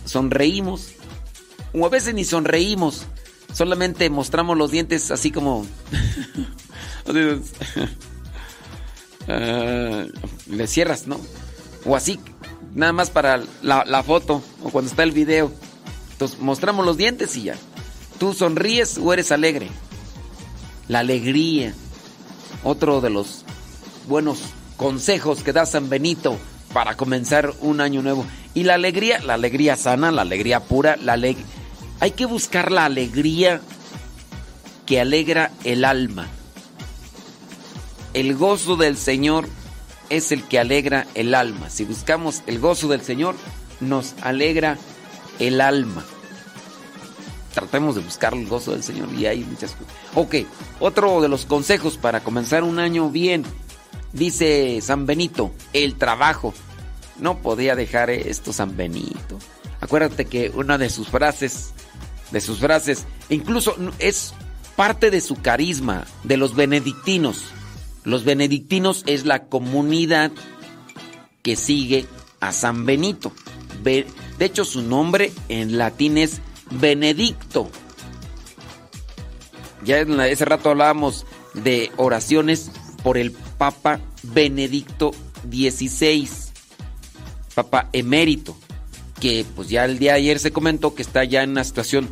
sonreímos. 0.05 0.91
O 1.73 1.87
a 1.87 1.89
veces 1.89 2.15
ni 2.15 2.25
sonreímos. 2.25 3.07
Solamente 3.55 4.09
mostramos 4.11 4.57
los 4.57 4.71
dientes 4.71 5.11
así 5.11 5.31
como... 5.33 5.67
Ah, 9.29 10.05
le 10.49 10.67
cierras, 10.67 11.07
¿no? 11.07 11.17
O 11.85 11.95
así, 11.95 12.19
nada 12.75 12.93
más 12.93 13.09
para 13.09 13.41
la, 13.63 13.85
la 13.85 14.03
foto 14.03 14.43
o 14.65 14.71
cuando 14.71 14.91
está 14.91 15.05
el 15.05 15.13
video. 15.13 15.53
Entonces 16.11 16.41
mostramos 16.41 16.85
los 16.85 16.97
dientes 16.97 17.37
y 17.37 17.45
ya. 17.45 17.57
¿Tú 18.23 18.35
sonríes 18.35 18.99
o 18.99 19.13
eres 19.13 19.33
alegre? 19.33 19.69
La 20.87 21.01
alegría. 21.01 21.75
Otro 22.63 23.01
de 23.01 23.11
los 23.11 23.45
buenos 24.07 24.39
consejos 24.77 25.43
que 25.43 25.53
da 25.53 25.67
San 25.67 25.89
Benito 25.89 26.39
para 26.73 26.97
comenzar 26.97 27.53
un 27.63 27.81
año 27.81 28.01
nuevo. 28.01 28.25
Y 28.55 28.63
la 28.63 28.75
alegría, 28.75 29.19
la 29.19 29.35
alegría 29.35 29.75
sana, 29.75 30.13
la 30.13 30.23
alegría 30.23 30.61
pura, 30.61 30.97
la 31.03 31.15
alegría... 31.15 31.45
Hay 31.99 32.13
que 32.13 32.27
buscar 32.27 32.71
la 32.71 32.85
alegría 32.85 33.61
que 34.87 35.01
alegra 35.01 35.51
el 35.65 35.85
alma. 35.85 36.29
El 38.15 38.37
gozo 38.37 38.77
del 38.77 38.97
Señor 38.97 39.49
es 40.11 40.31
el 40.31 40.45
que 40.45 40.61
alegra 40.61 41.09
el 41.17 41.35
alma. 41.35 41.71
Si 41.71 41.85
buscamos 41.85 42.45
el 42.47 42.61
gozo 42.61 42.87
del 42.87 43.03
Señor, 43.03 43.35
nos 43.81 44.15
alegra 44.23 44.79
el 45.41 45.61
alma. 45.61 46.05
Tratemos 47.55 47.95
de 47.95 48.01
buscar 48.01 48.35
el 48.35 48.47
gozo 48.47 48.73
del 48.73 48.83
Señor 48.83 49.09
y 49.13 49.27
hay 49.27 49.41
muchas 49.45 49.73
cosas. 49.73 49.95
Ok, 50.15 50.37
otro 50.81 51.21
de 51.21 51.29
los 51.29 51.45
consejos 51.45 51.97
para 51.97 52.21
comenzar 52.21 52.65
un 52.65 52.79
año 52.79 53.11
bien 53.11 53.45
Dice 54.13 54.79
San 54.83 55.07
Benito, 55.07 55.53
el 55.73 55.95
trabajo. 55.97 56.53
No 57.19 57.39
podía 57.39 57.75
dejar 57.75 58.11
esto 58.11 58.53
San 58.53 58.77
Benito. 58.77 59.39
Acuérdate 59.81 60.27
que 60.27 60.51
una 60.51 60.77
de 60.79 60.91
sus 60.91 61.09
frases, 61.09 61.73
de 62.31 62.41
sus 62.41 62.59
frases, 62.59 63.07
incluso 63.31 63.75
es 63.99 64.35
parte 64.77 65.11
de 65.11 65.21
su 65.21 65.37
carisma, 65.37 66.05
de 66.25 66.37
los 66.37 66.55
benedictinos. 66.55 67.45
Los 68.05 68.25
benedictinos 68.25 69.03
es 69.07 69.25
la 69.25 69.45
comunidad 69.45 70.31
que 71.43 71.57
sigue 71.57 72.07
a 72.41 72.53
San 72.53 72.85
Benito. 72.85 73.33
De 73.83 74.07
hecho, 74.39 74.65
su 74.65 74.83
nombre 74.83 75.33
en 75.49 75.79
latín 75.79 76.19
es 76.19 76.41
Benedicto. 76.71 77.71
Ya 79.85 79.99
en 79.99 80.21
ese 80.21 80.45
rato 80.45 80.71
hablábamos 80.71 81.27
de 81.55 81.91
oraciones 81.97 82.71
por 83.03 83.19
el 83.19 83.33
Papa 83.33 84.01
Benedicto 84.23 85.13
XVI, 85.51 86.29
Papa 87.55 87.89
emérito, 87.93 88.57
que 89.21 89.45
pues 89.55 89.69
ya 89.69 89.85
el 89.85 89.99
día 89.99 90.13
de 90.13 90.19
ayer 90.19 90.39
se 90.39 90.53
comentó 90.53 90.95
que 90.95 91.03
está 91.03 91.25
ya 91.25 91.43
en 91.43 91.51
una 91.51 91.65
situación 91.65 92.11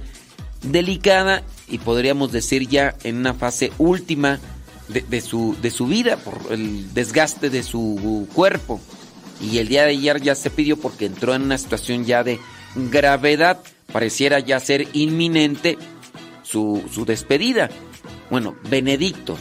delicada 0.62 1.42
y 1.68 1.78
podríamos 1.78 2.32
decir 2.32 2.68
ya 2.68 2.94
en 3.04 3.16
una 3.16 3.34
fase 3.34 3.72
última 3.78 4.40
de, 4.88 5.20
su, 5.20 5.56
de 5.62 5.70
su 5.70 5.86
vida 5.86 6.16
por 6.16 6.52
el 6.52 6.92
desgaste 6.92 7.50
de 7.50 7.62
su 7.62 8.28
cuerpo. 8.34 8.80
Y 9.40 9.58
el 9.58 9.68
día 9.68 9.84
de 9.84 9.90
ayer 9.90 10.20
ya 10.20 10.34
se 10.34 10.50
pidió 10.50 10.76
porque 10.76 11.06
entró 11.06 11.34
en 11.34 11.42
una 11.42 11.56
situación 11.56 12.04
ya 12.04 12.22
de 12.24 12.38
gravedad, 12.74 13.60
pareciera 13.92 14.40
ya 14.40 14.60
ser 14.60 14.88
inminente 14.92 15.78
su, 16.42 16.82
su 16.92 17.04
despedida. 17.04 17.70
Bueno, 18.30 18.56
Benedicto, 18.68 19.36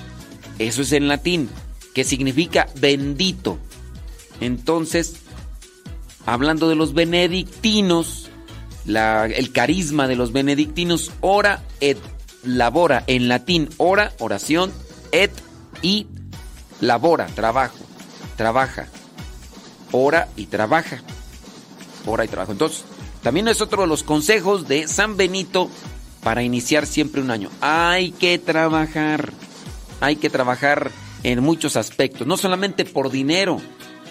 eso 0.58 0.82
es 0.82 0.92
en 0.92 1.08
latín 1.08 1.50
que 1.94 2.04
significa 2.04 2.68
bendito. 2.80 3.58
Entonces, 4.42 5.16
hablando 6.26 6.70
de 6.70 6.76
los 6.76 6.94
benedictinos, 6.94 8.30
el 8.86 9.52
carisma 9.52 10.08
de 10.08 10.16
los 10.16 10.32
benedictinos, 10.32 11.12
ora 11.22 11.64
et 11.80 11.98
labora, 12.44 13.04
en 13.08 13.28
latín, 13.28 13.70
ora, 13.78 14.14
oración, 14.20 14.72
et 15.12 15.32
y 15.82 16.08
labora, 16.82 17.28
trabajo, 17.28 17.78
trabaja, 18.38 18.88
ora 19.92 20.30
y 20.36 20.46
trabaja, 20.48 21.02
ora 22.06 22.26
y 22.26 22.28
trabajo. 22.28 22.54
Entonces, 22.54 22.84
también 23.22 23.48
es 23.48 23.62
otro 23.62 23.82
de 23.82 23.88
los 23.88 24.04
consejos 24.04 24.68
de 24.68 24.88
San 24.88 25.18
Benito 25.18 25.70
para 26.24 26.44
iniciar 26.44 26.86
siempre 26.86 27.22
un 27.22 27.32
año. 27.32 27.50
Hay 27.62 28.12
que 28.12 28.38
trabajar, 28.38 29.32
hay 30.00 30.16
que 30.16 30.30
trabajar 30.30 30.92
en 31.24 31.42
muchos 31.42 31.76
aspectos, 31.76 32.28
no 32.28 32.38
solamente 32.38 32.86
por 32.86 33.12
dinero. 33.12 33.62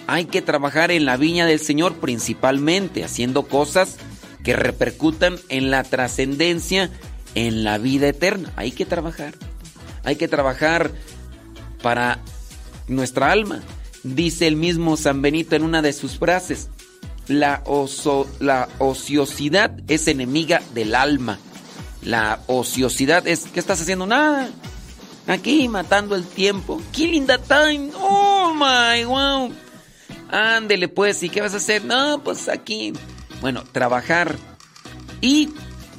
Hay 0.07 0.25
que 0.25 0.41
trabajar 0.41 0.91
en 0.91 1.05
la 1.05 1.17
viña 1.17 1.47
del 1.47 1.61
Señor 1.61 1.97
principalmente, 1.97 3.05
haciendo 3.05 3.47
cosas 3.47 3.97
que 4.43 4.55
repercutan 4.55 5.37
en 5.49 5.71
la 5.71 5.85
trascendencia, 5.85 6.91
en 7.35 7.65
la 7.65 7.79
vida 7.79 8.09
eterna. 8.09 8.53
Hay 8.57 8.73
que 8.73 8.87
trabajar. 8.87 9.35
Hay 10.05 10.17
que 10.17 10.29
trabajar 10.29 10.91
para 11.83 12.21
nuestra 12.87 13.31
alma. 13.33 13.63
Dice 14.03 14.47
el 14.47 14.57
mismo 14.57 14.97
San 14.97 15.21
Benito 15.21 15.57
en 15.57 15.63
una 15.63 15.83
de 15.83 15.93
sus 15.93 16.19
frases, 16.19 16.69
la, 17.29 17.63
la 18.41 18.69
ociosidad 18.79 19.73
es 19.89 20.09
enemiga 20.09 20.63
del 20.75 20.95
alma. 20.95 21.39
La 22.03 22.41
ociosidad 22.47 23.27
es, 23.27 23.45
¿qué 23.53 23.61
estás 23.61 23.81
haciendo? 23.81 24.07
Nada. 24.07 24.51
Aquí 25.27 25.69
matando 25.69 26.17
el 26.17 26.25
tiempo. 26.27 26.81
Killing 26.93 27.27
the 27.27 27.39
time. 27.39 27.91
Oh 27.95 28.55
my 28.55 29.05
wow. 29.05 29.53
Ándele 30.31 30.89
pues, 30.89 31.23
¿y 31.23 31.29
qué 31.29 31.41
vas 31.41 31.55
a 31.55 31.59
hacer? 31.59 31.85
No, 31.85 32.23
pues 32.23 32.49
aquí. 32.49 32.93
Bueno, 33.41 33.65
trabajar. 33.73 34.37
Y 35.21 35.49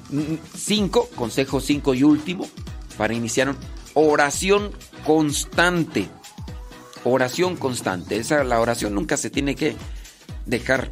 mm, 0.09 0.35
cinco, 0.55 1.09
consejo 1.15 1.59
cinco 1.59 1.93
y 1.93 2.03
último, 2.03 2.47
para 2.97 3.13
iniciar 3.13 3.55
oración 3.93 4.71
constante. 5.05 6.07
Oración 7.03 7.55
constante. 7.55 8.17
Esa, 8.17 8.43
la 8.43 8.59
oración 8.59 8.93
nunca 8.93 9.17
se 9.17 9.29
tiene 9.29 9.55
que 9.55 9.75
dejar, 10.45 10.89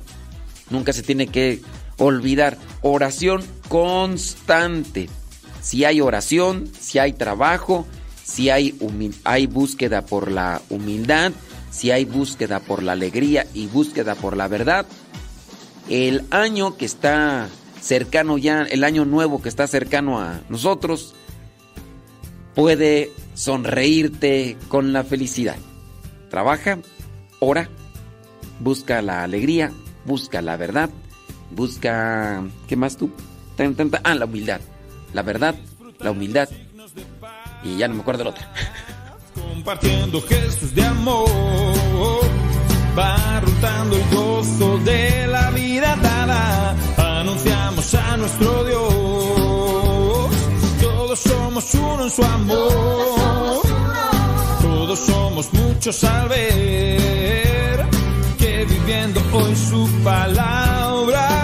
nunca 0.70 0.94
se 0.94 1.04
tiene 1.04 1.28
que 1.28 1.62
olvidar. 1.98 2.58
Oración 2.82 3.44
constante. 3.70 5.10
Si 5.62 5.84
hay 5.84 6.02
oración, 6.02 6.72
si 6.80 7.00
hay 7.00 7.14
trabajo, 7.14 7.86
si 8.24 8.50
hay, 8.50 8.78
hay 9.24 9.48
búsqueda 9.48 10.06
por 10.06 10.32
la 10.32 10.62
humildad, 10.70 11.32
si 11.72 11.92
hay 11.92 12.06
búsqueda 12.06 12.60
por 12.60 12.84
la 12.84 12.94
alegría 12.94 13.48
y 13.54 13.68
búsqueda 13.68 14.16
por 14.16 14.38
la 14.38 14.48
verdad, 14.48 14.86
el 15.90 16.26
año 16.32 16.78
que 16.78 16.86
está 16.86 17.50
cercano 17.82 18.38
ya, 18.38 18.64
el 18.64 18.84
año 18.84 19.06
nuevo 19.06 19.42
que 19.42 19.50
está 19.50 19.68
cercano 19.68 20.20
a 20.20 20.42
nosotros, 20.50 21.16
puede 22.56 23.12
sonreírte 23.34 24.58
con 24.68 24.92
la 24.94 25.04
felicidad. 25.04 25.58
Trabaja, 26.30 26.80
ora, 27.40 27.70
busca 28.60 29.02
la 29.02 29.24
alegría, 29.24 29.72
busca 30.08 30.42
la 30.42 30.58
verdad, 30.58 30.90
busca... 31.52 32.44
¿Qué 32.68 32.76
más 32.76 32.98
tú? 32.98 33.12
Ah, 34.04 34.16
la 34.16 34.26
humildad. 34.26 34.62
La 35.14 35.22
verdad, 35.22 35.56
la 36.00 36.12
humildad 36.12 36.50
y 37.64 37.78
ya 37.78 37.88
no 37.88 37.96
me 37.96 38.02
acuerdo 38.02 38.24
el 38.24 38.30
otro. 38.30 38.44
Compartiendo 39.34 40.22
gestos 40.22 40.74
de 40.74 40.84
amor, 40.84 41.28
va 42.98 43.40
rotando 43.42 43.96
el 43.96 44.16
gozo 44.16 44.78
de 44.80 45.28
la 45.28 45.52
vida 45.52 45.96
dada. 46.02 46.76
Anunciamos 47.20 47.96
a 47.96 48.18
nuestro 48.18 48.64
Dios, 48.64 50.30
todos 50.82 51.20
somos 51.20 51.74
uno 51.76 52.04
en 52.04 52.10
su 52.10 52.24
amor. 52.24 53.62
Todos 54.62 55.00
somos 55.00 55.54
muchos 55.54 56.04
al 56.04 56.30
ver 56.30 57.97
viviendo 58.66 59.22
hoy 59.34 59.56
su 59.56 59.88
palabra 60.04 61.37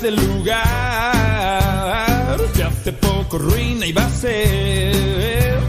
hace 0.00 0.10
lugar. 0.12 0.56
De 2.54 2.64
hace 2.64 2.92
poco 2.94 3.36
ruina 3.36 3.84
y 3.86 3.92
va 3.92 4.06
a 4.06 4.10
ser. 4.10 5.60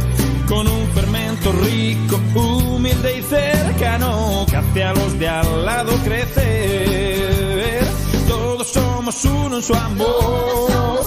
Con 0.48 0.68
un 0.68 0.88
fermento 0.94 1.52
rico, 1.52 2.18
humilde 2.36 3.20
y 3.20 3.22
cercano, 3.24 4.46
que 4.50 4.56
hace 4.56 4.84
a 4.84 4.94
los 4.94 5.20
de 5.20 5.28
al 5.28 5.66
lado 5.66 5.92
crecer. 6.06 7.84
Todos 8.28 8.68
somos 8.68 9.26
uno 9.26 9.58
en 9.58 9.64
su 9.64 9.74
amor. 9.74 11.02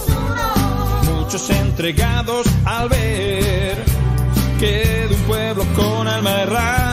Muchos 1.14 1.48
entregados 1.50 2.46
al 2.66 2.90
ver 2.90 3.82
que 4.60 5.06
de 5.08 5.14
un 5.14 5.22
pueblo 5.22 5.64
con 5.74 6.06
alma 6.08 6.42
errante 6.42 6.83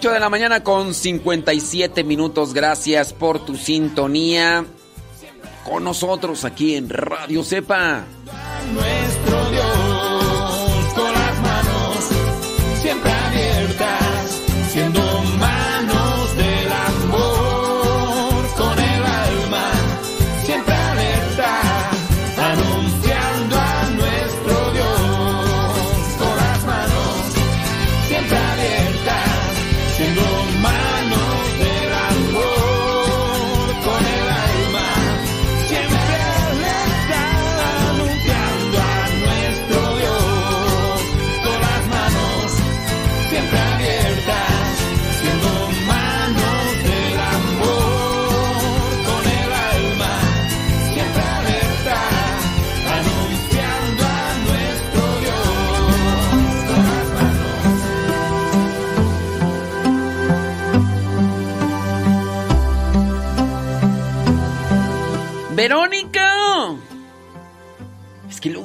8 0.00 0.12
de 0.12 0.20
la 0.20 0.30
mañana 0.30 0.64
con 0.64 0.94
57 0.94 2.04
minutos. 2.04 2.54
Gracias 2.54 3.12
por 3.12 3.44
tu 3.44 3.54
sintonía 3.54 4.64
con 5.62 5.84
nosotros 5.84 6.46
aquí 6.46 6.74
en 6.74 6.88
Radio 6.88 7.44
Cepa. 7.44 8.06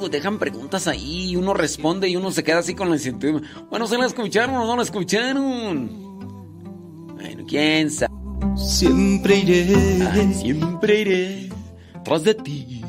Luego 0.06 0.08
dejan 0.08 0.38
preguntas 0.38 0.86
ahí 0.86 1.30
y 1.30 1.36
uno 1.36 1.54
responde 1.54 2.08
y 2.08 2.16
uno 2.16 2.30
se 2.30 2.44
queda 2.44 2.58
así 2.58 2.74
con 2.74 2.88
la 2.88 2.96
incertidumbre. 2.96 3.48
Bueno, 3.70 3.86
¿se 3.86 3.98
la 3.98 4.06
escucharon 4.06 4.56
o 4.56 4.66
no 4.66 4.76
la 4.76 4.82
escucharon? 4.82 5.88
Bueno, 7.14 7.44
quién 7.46 7.90
sabe. 7.90 8.14
Siempre 8.56 9.38
iré. 9.38 10.08
Ay, 10.12 10.34
siempre 10.34 11.00
iré 11.00 11.48
tras 12.04 12.22
de 12.24 12.34
ti. 12.34 12.82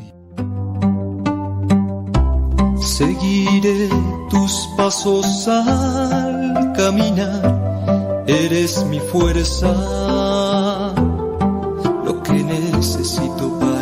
Seguiré 2.80 3.90
tus 4.30 4.70
pasos 4.78 5.48
al 5.48 6.74
caminar. 6.76 8.24
Eres 8.28 8.86
mi 8.86 9.00
fuerza, 9.00 9.74
lo 12.06 12.22
que 12.24 12.34
necesito 12.34 13.58
para 13.60 13.77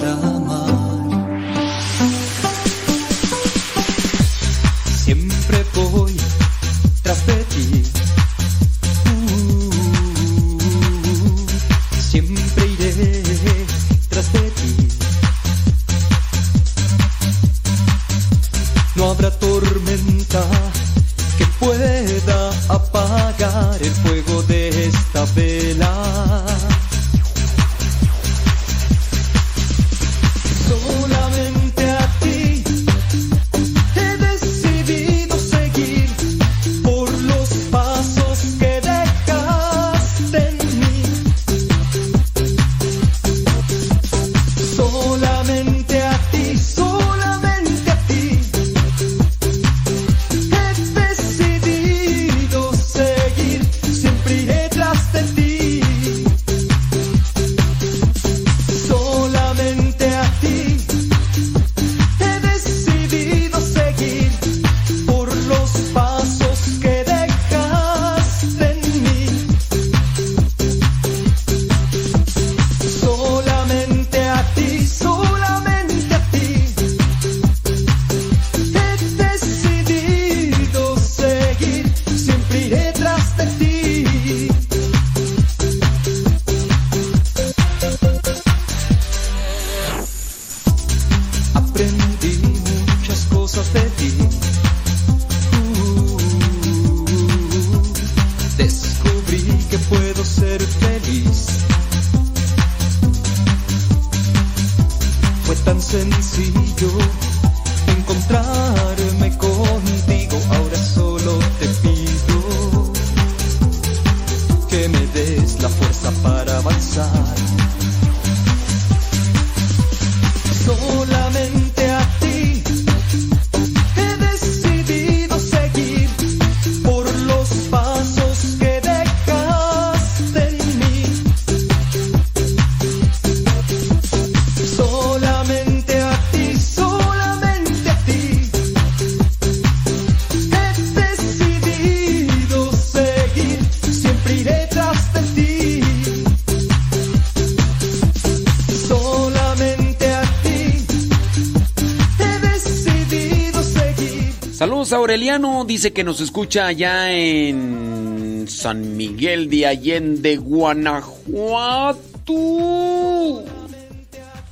Aureliano 155.26 155.66
dice 155.66 155.92
que 155.92 156.04
nos 156.04 156.22
escucha 156.22 156.68
allá 156.68 157.12
en 157.12 158.46
San 158.48 158.96
Miguel 158.96 159.50
de 159.50 159.66
Allende, 159.66 160.38
Guanajuato. 160.38 162.04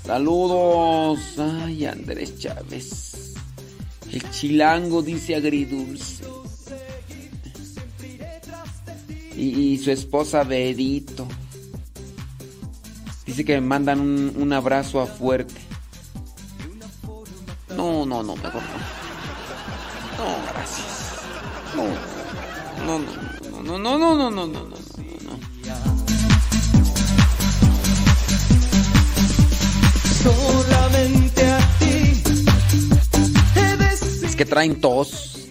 Saludos. 0.03 1.19
Ay, 1.37 1.85
Andrés 1.85 2.39
Chávez. 2.39 3.35
El 4.11 4.27
chilango 4.31 5.03
dice 5.03 5.35
agridulce. 5.35 6.23
Y, 9.37 9.77
su 9.77 9.91
esposa 9.91 10.43
Bedito. 10.43 11.27
Dice 13.27 13.45
que 13.45 13.61
me 13.61 13.67
mandan 13.67 13.99
un, 13.99 14.33
un 14.37 14.53
abrazo 14.53 15.01
a 15.01 15.05
fuerte. 15.05 15.62
Traen 34.63 34.79
tos. 34.79 35.49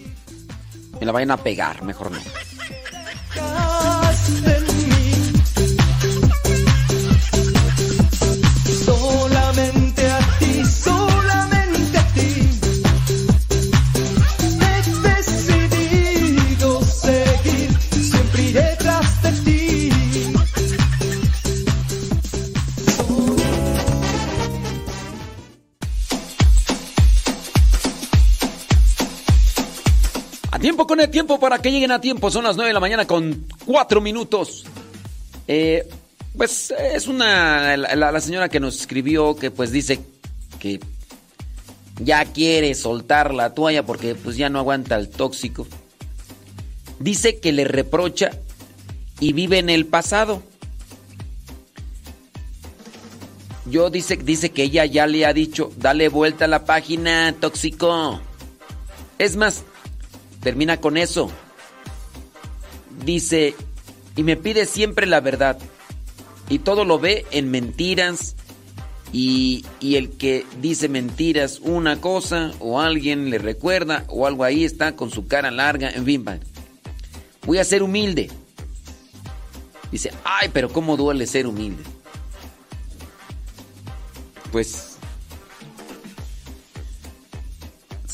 Me 0.98 1.04
la 1.04 1.12
vayan 1.12 1.32
a 1.32 1.36
pegar, 1.36 1.82
mejor 1.82 2.10
no. 2.10 2.41
Para 31.52 31.60
que 31.60 31.70
lleguen 31.70 31.92
a 31.92 32.00
tiempo. 32.00 32.30
Son 32.30 32.44
las 32.44 32.56
9 32.56 32.68
de 32.68 32.72
la 32.72 32.80
mañana 32.80 33.06
con 33.06 33.46
4 33.66 34.00
minutos. 34.00 34.64
Eh, 35.46 35.86
pues 36.34 36.70
es 36.70 37.06
una. 37.08 37.76
La, 37.76 38.20
señora 38.22 38.48
que 38.48 38.58
nos 38.58 38.80
escribió 38.80 39.36
que 39.36 39.50
pues 39.50 39.70
dice 39.70 40.00
que 40.58 40.80
ya 42.00 42.24
quiere 42.24 42.74
soltar 42.74 43.34
la 43.34 43.52
toalla 43.52 43.84
porque 43.84 44.14
pues 44.14 44.38
ya 44.38 44.48
no 44.48 44.60
aguanta 44.60 44.96
el 44.96 45.10
tóxico. 45.10 45.66
Dice 46.98 47.38
que 47.38 47.52
le 47.52 47.64
reprocha 47.64 48.30
y 49.20 49.34
vive 49.34 49.58
en 49.58 49.68
el 49.68 49.84
pasado. 49.84 50.42
Yo 53.66 53.90
dice, 53.90 54.16
dice 54.16 54.52
que 54.52 54.62
ella 54.62 54.86
ya 54.86 55.06
le 55.06 55.26
ha 55.26 55.34
dicho, 55.34 55.70
dale 55.76 56.08
vuelta 56.08 56.46
a 56.46 56.48
la 56.48 56.64
página, 56.64 57.34
tóxico. 57.38 58.22
Es 59.18 59.36
más, 59.36 59.64
Termina 60.42 60.78
con 60.78 60.96
eso. 60.96 61.30
Dice, 63.04 63.54
y 64.16 64.22
me 64.22 64.36
pide 64.36 64.66
siempre 64.66 65.06
la 65.06 65.20
verdad. 65.20 65.58
Y 66.48 66.58
todo 66.58 66.84
lo 66.84 66.98
ve 66.98 67.24
en 67.30 67.50
mentiras. 67.50 68.36
Y, 69.12 69.64
el 69.82 70.10
que 70.10 70.46
dice 70.62 70.88
mentiras 70.88 71.58
una 71.60 72.00
cosa 72.00 72.52
o 72.60 72.80
alguien 72.80 73.28
le 73.28 73.36
recuerda 73.36 74.04
o 74.08 74.26
algo 74.26 74.42
ahí 74.42 74.64
está 74.64 74.96
con 74.96 75.10
su 75.10 75.26
cara 75.26 75.50
larga. 75.50 75.90
En 75.90 76.04
fin, 76.04 76.24
voy 77.44 77.58
a 77.58 77.64
ser 77.64 77.82
humilde. 77.82 78.30
Dice, 79.90 80.10
ay, 80.24 80.48
pero 80.52 80.70
¿cómo 80.70 80.96
duele 80.96 81.26
ser 81.26 81.46
humilde? 81.46 81.82
Pues 84.50 84.91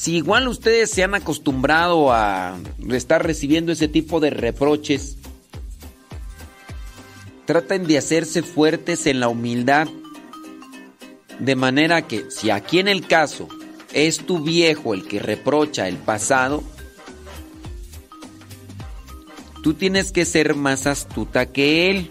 si 0.09 0.17
igual 0.17 0.49
ustedes 0.49 0.91
se 0.91 1.05
han 1.05 1.15
acostumbrado 1.15 2.15
a 2.15 2.57
estar 2.93 3.23
recibiendo 3.23 3.73
ese 3.73 3.89
tipo 3.89 4.21
de 4.21 4.31
reproches, 4.31 5.19
traten 7.45 7.87
de 7.87 7.99
hacerse 7.99 8.43
fuertes 8.43 9.07
en 9.07 9.21
la 9.21 9.29
humildad, 9.29 9.87
de 11.39 11.57
manera 11.57 12.07
que 12.07 12.31
si 12.31 12.49
aquí 12.49 12.79
en 12.79 12.89
el 12.89 13.07
caso 13.07 13.49
es 13.93 14.25
tu 14.25 14.43
viejo 14.43 14.95
el 14.95 15.07
que 15.07 15.19
reprocha 15.19 15.89
el 15.89 15.99
pasado, 15.99 16.65
tú 19.63 19.75
tienes 19.75 20.11
que 20.11 20.25
ser 20.25 20.55
más 20.55 20.87
astuta 20.87 21.53
que 21.53 21.91
él. 21.91 22.11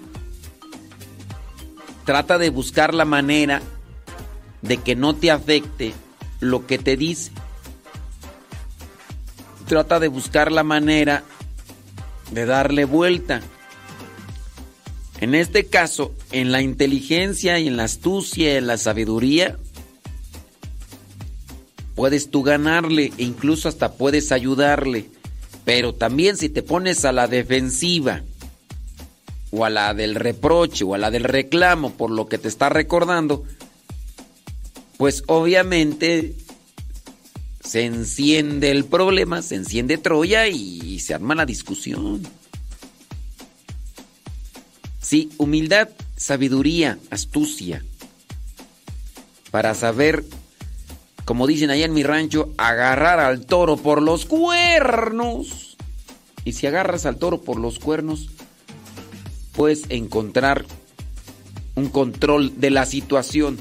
Trata 2.05 2.37
de 2.37 2.51
buscar 2.51 2.93
la 2.93 3.05
manera 3.05 3.63
de 4.61 4.77
que 4.77 4.95
no 4.95 5.15
te 5.15 5.31
afecte 5.31 5.93
lo 6.39 6.67
que 6.67 6.77
te 6.77 6.95
dice 6.95 7.31
trata 9.67 9.99
de 9.99 10.07
buscar 10.07 10.51
la 10.51 10.63
manera 10.63 11.23
de 12.31 12.45
darle 12.45 12.85
vuelta. 12.85 13.41
En 15.19 15.35
este 15.35 15.65
caso, 15.65 16.13
en 16.31 16.51
la 16.51 16.61
inteligencia 16.61 17.59
y 17.59 17.67
en 17.67 17.77
la 17.77 17.83
astucia 17.83 18.57
en 18.57 18.67
la 18.67 18.77
sabiduría, 18.77 19.57
puedes 21.95 22.29
tú 22.29 22.43
ganarle 22.43 23.11
e 23.17 23.23
incluso 23.23 23.67
hasta 23.67 23.93
puedes 23.93 24.31
ayudarle. 24.31 25.07
Pero 25.65 25.93
también 25.93 26.37
si 26.37 26.49
te 26.49 26.63
pones 26.63 27.03
a 27.03 27.11
la 27.11 27.27
defensiva 27.27 28.21
o 29.51 29.65
a 29.65 29.69
la 29.69 29.93
del 29.93 30.15
reproche 30.15 30.85
o 30.85 30.93
a 30.93 30.97
la 30.97 31.11
del 31.11 31.23
reclamo 31.23 31.91
por 31.91 32.11
lo 32.11 32.27
que 32.27 32.37
te 32.37 32.47
está 32.47 32.69
recordando, 32.69 33.43
pues 34.97 35.23
obviamente 35.27 36.35
se 37.67 37.83
enciende 37.83 38.71
el 38.71 38.85
problema, 38.85 39.41
se 39.41 39.55
enciende 39.55 39.97
Troya 39.97 40.47
y 40.47 40.99
se 40.99 41.13
arma 41.13 41.35
la 41.35 41.45
discusión. 41.45 42.23
Sí, 45.01 45.29
humildad, 45.37 45.89
sabiduría, 46.15 46.97
astucia. 47.09 47.83
Para 49.51 49.73
saber, 49.73 50.23
como 51.25 51.45
dicen 51.45 51.69
allá 51.69 51.83
en 51.83 51.93
mi 51.93 52.03
rancho, 52.03 52.53
agarrar 52.57 53.19
al 53.19 53.45
toro 53.45 53.75
por 53.75 54.01
los 54.01 54.25
cuernos. 54.25 55.75
Y 56.45 56.53
si 56.53 56.67
agarras 56.67 57.05
al 57.05 57.17
toro 57.17 57.41
por 57.41 57.59
los 57.59 57.79
cuernos, 57.79 58.29
puedes 59.51 59.83
encontrar 59.89 60.65
un 61.75 61.89
control 61.89 62.53
de 62.61 62.69
la 62.69 62.85
situación. 62.85 63.57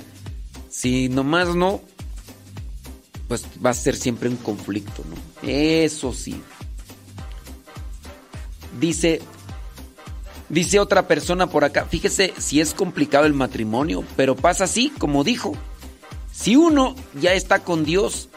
Si 0.68 1.08
nomás 1.08 1.56
no, 1.56 1.80
pues 3.28 3.44
va 3.64 3.70
a 3.70 3.74
ser 3.74 3.96
siempre 3.96 4.28
un 4.28 4.36
conflicto, 4.36 5.02
¿no? 5.08 5.48
Eso 5.48 6.12
sí. 6.12 6.40
Dice, 8.80 9.20
dice 10.48 10.78
otra 10.78 11.08
persona 11.08 11.48
por 11.48 11.64
acá, 11.64 11.86
fíjese 11.86 12.34
si 12.38 12.60
es 12.60 12.74
complicado 12.74 13.26
el 13.26 13.32
matrimonio, 13.32 14.04
pero 14.16 14.36
pasa 14.36 14.64
así, 14.64 14.92
como 14.98 15.24
dijo. 15.24 15.54
Si 16.32 16.54
uno 16.54 16.94
ya 17.20 17.32
está 17.32 17.60
con 17.60 17.84
Dios, 17.84 18.28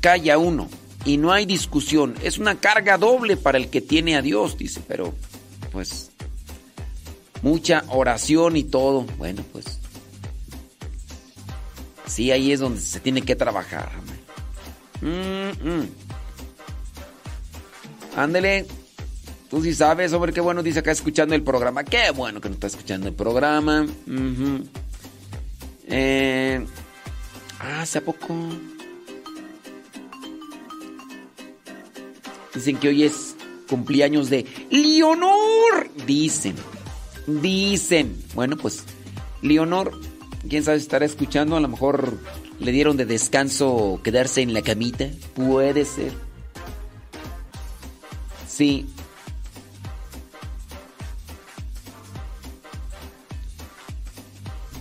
calla 0.00 0.38
uno 0.38 0.68
y 1.04 1.16
no 1.16 1.32
hay 1.32 1.46
discusión. 1.46 2.14
Es 2.22 2.38
una 2.38 2.58
carga 2.58 2.98
doble 2.98 3.36
para 3.36 3.58
el 3.58 3.68
que 3.68 3.80
tiene 3.80 4.16
a 4.16 4.22
Dios, 4.22 4.58
dice, 4.58 4.82
pero 4.86 5.14
pues 5.70 6.10
mucha 7.42 7.84
oración 7.88 8.56
y 8.56 8.64
todo. 8.64 9.06
Bueno, 9.18 9.44
pues 9.52 9.78
Sí, 12.12 12.30
ahí 12.30 12.52
es 12.52 12.60
donde 12.60 12.78
se 12.78 13.00
tiene 13.00 13.22
que 13.22 13.34
trabajar. 13.34 13.90
Ándele. 18.14 18.66
Tú 19.48 19.62
sí 19.62 19.72
sabes, 19.74 20.12
hombre, 20.12 20.30
qué 20.34 20.42
bueno 20.42 20.62
dice 20.62 20.80
acá 20.80 20.90
escuchando 20.90 21.34
el 21.34 21.42
programa. 21.42 21.84
Qué 21.84 22.10
bueno 22.14 22.38
que 22.38 22.50
no 22.50 22.54
está 22.54 22.66
escuchando 22.66 23.08
el 23.08 23.14
programa. 23.14 23.86
eh, 25.86 26.66
ah, 27.60 27.80
hace 27.80 28.02
poco. 28.02 28.34
Dicen 32.54 32.76
que 32.76 32.88
hoy 32.88 33.04
es 33.04 33.36
cumpleaños 33.70 34.28
de 34.28 34.44
Leonor. 34.70 35.88
Dicen. 36.06 36.56
Dicen. 37.26 38.22
Bueno, 38.34 38.58
pues, 38.58 38.84
Leonor 39.40 40.11
quién 40.48 40.64
sabe 40.64 40.78
si 40.78 40.84
estará 40.84 41.04
escuchando, 41.04 41.56
a 41.56 41.60
lo 41.60 41.68
mejor 41.68 42.18
le 42.58 42.72
dieron 42.72 42.96
de 42.96 43.06
descanso 43.06 44.00
quedarse 44.02 44.42
en 44.42 44.54
la 44.54 44.62
camita, 44.62 45.08
puede 45.34 45.84
ser. 45.84 46.12
Sí. 48.48 48.86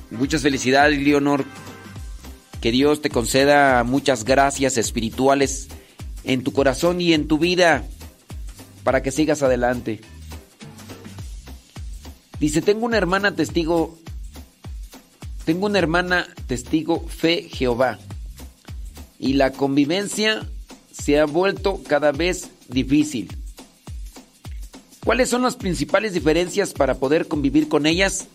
Muchas 0.10 0.42
felicidades, 0.42 1.02
Leonor. 1.02 1.46
Que 2.60 2.72
Dios 2.72 3.02
te 3.02 3.10
conceda 3.10 3.84
muchas 3.84 4.24
gracias 4.24 4.78
espirituales 4.78 5.70
en 6.24 6.44
tu 6.44 6.54
corazón 6.54 7.02
y 7.02 7.14
en 7.14 7.28
tu 7.28 7.40
vida 7.40 7.88
para 8.84 9.02
que 9.02 9.12
sigas 9.12 9.42
adelante. 9.42 10.02
Dice, 12.40 12.62
tengo 12.62 12.86
una 12.86 12.98
hermana 12.98 13.36
testigo, 13.36 13.98
tengo 15.52 15.66
una 15.66 15.80
hermana 15.80 16.30
testigo 16.48 17.06
fe 17.10 17.50
Jehová 17.52 18.00
y 19.20 19.34
la 19.34 19.52
convivencia 19.52 20.48
se 20.94 21.20
ha 21.20 21.26
vuelto 21.26 21.82
cada 21.86 22.14
vez 22.14 22.52
difícil. 22.70 23.36
¿Cuáles 25.04 25.28
son 25.28 25.42
las 25.42 25.58
principales 25.58 26.14
diferencias 26.14 26.72
para 26.72 26.96
poder 26.96 27.28
convivir 27.28 27.68
con 27.68 27.86
ellas? 27.86 28.28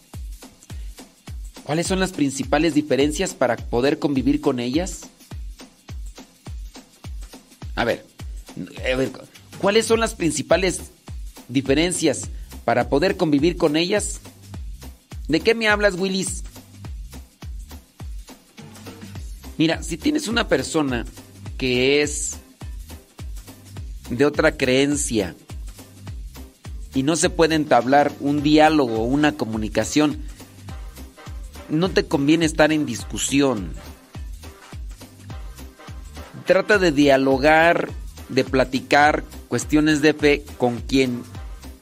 ¿Cuáles 1.65 1.87
son 1.87 2.01
las 2.01 2.13
principales 2.13 2.75
diferencias 2.75 3.33
para 3.33 3.57
poder 3.57 3.99
convivir 3.99 4.43
con 4.43 4.61
ellas? 4.61 5.05
A 7.77 7.85
ver, 7.85 8.05
a 8.93 8.95
ver, 8.95 9.11
¿cuáles 9.57 9.87
son 9.87 10.01
las 10.01 10.15
principales 10.15 10.91
diferencias 11.49 12.29
para 12.67 12.91
poder 12.91 13.17
convivir 13.17 13.57
con 13.57 13.79
ellas? 13.79 14.21
¿De 15.29 15.41
qué 15.41 15.55
me 15.55 15.67
hablas, 15.67 15.95
Willis? 15.95 16.43
Mira, 19.59 19.83
si 19.83 19.97
tienes 19.97 20.29
una 20.29 20.49
persona 20.49 21.05
que 21.57 22.03
es 22.03 22.37
de 24.11 24.25
otra 24.27 24.57
creencia 24.57 25.35
y 26.95 27.03
no 27.03 27.17
se 27.17 27.31
puede 27.31 27.55
entablar 27.55 28.13
un 28.21 28.43
diálogo 28.43 29.05
una 29.05 29.33
comunicación, 29.33 30.19
no 31.69 31.91
te 31.91 32.05
conviene 32.07 32.45
estar 32.45 32.71
en 32.73 32.87
discusión. 32.87 33.73
Trata 36.45 36.79
de 36.79 36.93
dialogar, 36.93 37.91
de 38.29 38.45
platicar 38.45 39.25
cuestiones 39.49 40.03
de 40.03 40.15
fe 40.15 40.45
con 40.59 40.81
quien 40.81 41.23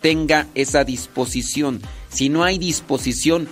tenga 0.00 0.46
esa 0.54 0.84
disposición. 0.84 1.80
Si 2.08 2.28
no 2.28 2.44
hay 2.44 2.58
disposición, 2.58 3.48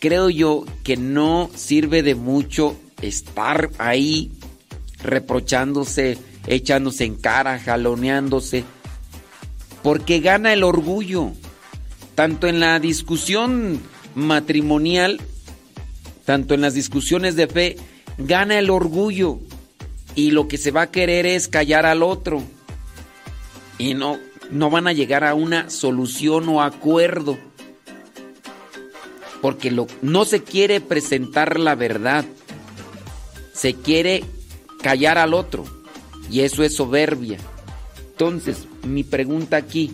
creo 0.00 0.30
yo 0.30 0.64
que 0.82 0.96
no 0.96 1.50
sirve 1.54 2.02
de 2.02 2.14
mucho 2.14 2.76
estar 3.02 3.70
ahí 3.78 4.32
reprochándose, 5.02 6.16
echándose 6.46 7.04
en 7.04 7.16
cara, 7.16 7.58
jaloneándose, 7.58 8.64
porque 9.82 10.20
gana 10.20 10.52
el 10.52 10.62
orgullo, 10.62 11.32
tanto 12.14 12.46
en 12.46 12.60
la 12.60 12.78
discusión 12.78 13.80
matrimonial, 14.14 15.20
tanto 16.24 16.54
en 16.54 16.60
las 16.60 16.74
discusiones 16.74 17.36
de 17.36 17.48
fe, 17.48 17.76
gana 18.18 18.58
el 18.58 18.70
orgullo. 18.70 19.40
Y 20.14 20.30
lo 20.30 20.46
que 20.46 20.58
se 20.58 20.70
va 20.70 20.82
a 20.82 20.90
querer 20.90 21.24
es 21.24 21.48
callar 21.48 21.86
al 21.86 22.02
otro. 22.02 22.42
Y 23.78 23.94
no, 23.94 24.18
no 24.50 24.68
van 24.68 24.86
a 24.86 24.92
llegar 24.92 25.24
a 25.24 25.34
una 25.34 25.70
solución 25.70 26.48
o 26.50 26.62
acuerdo. 26.62 27.38
Porque 29.40 29.74
no 30.02 30.24
se 30.24 30.42
quiere 30.42 30.80
presentar 30.80 31.58
la 31.58 31.74
verdad 31.74 32.26
se 33.52 33.74
quiere 33.74 34.24
callar 34.82 35.18
al 35.18 35.34
otro 35.34 35.64
y 36.30 36.40
eso 36.40 36.62
es 36.62 36.74
soberbia. 36.74 37.38
Entonces, 38.10 38.66
mi 38.84 39.04
pregunta 39.04 39.56
aquí, 39.56 39.92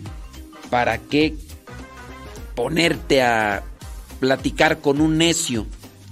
¿para 0.69 0.97
qué 0.97 1.35
ponerte 2.55 3.21
a 3.21 3.63
platicar 4.19 4.79
con 4.81 5.01
un 5.01 5.17
necio? 5.17 5.65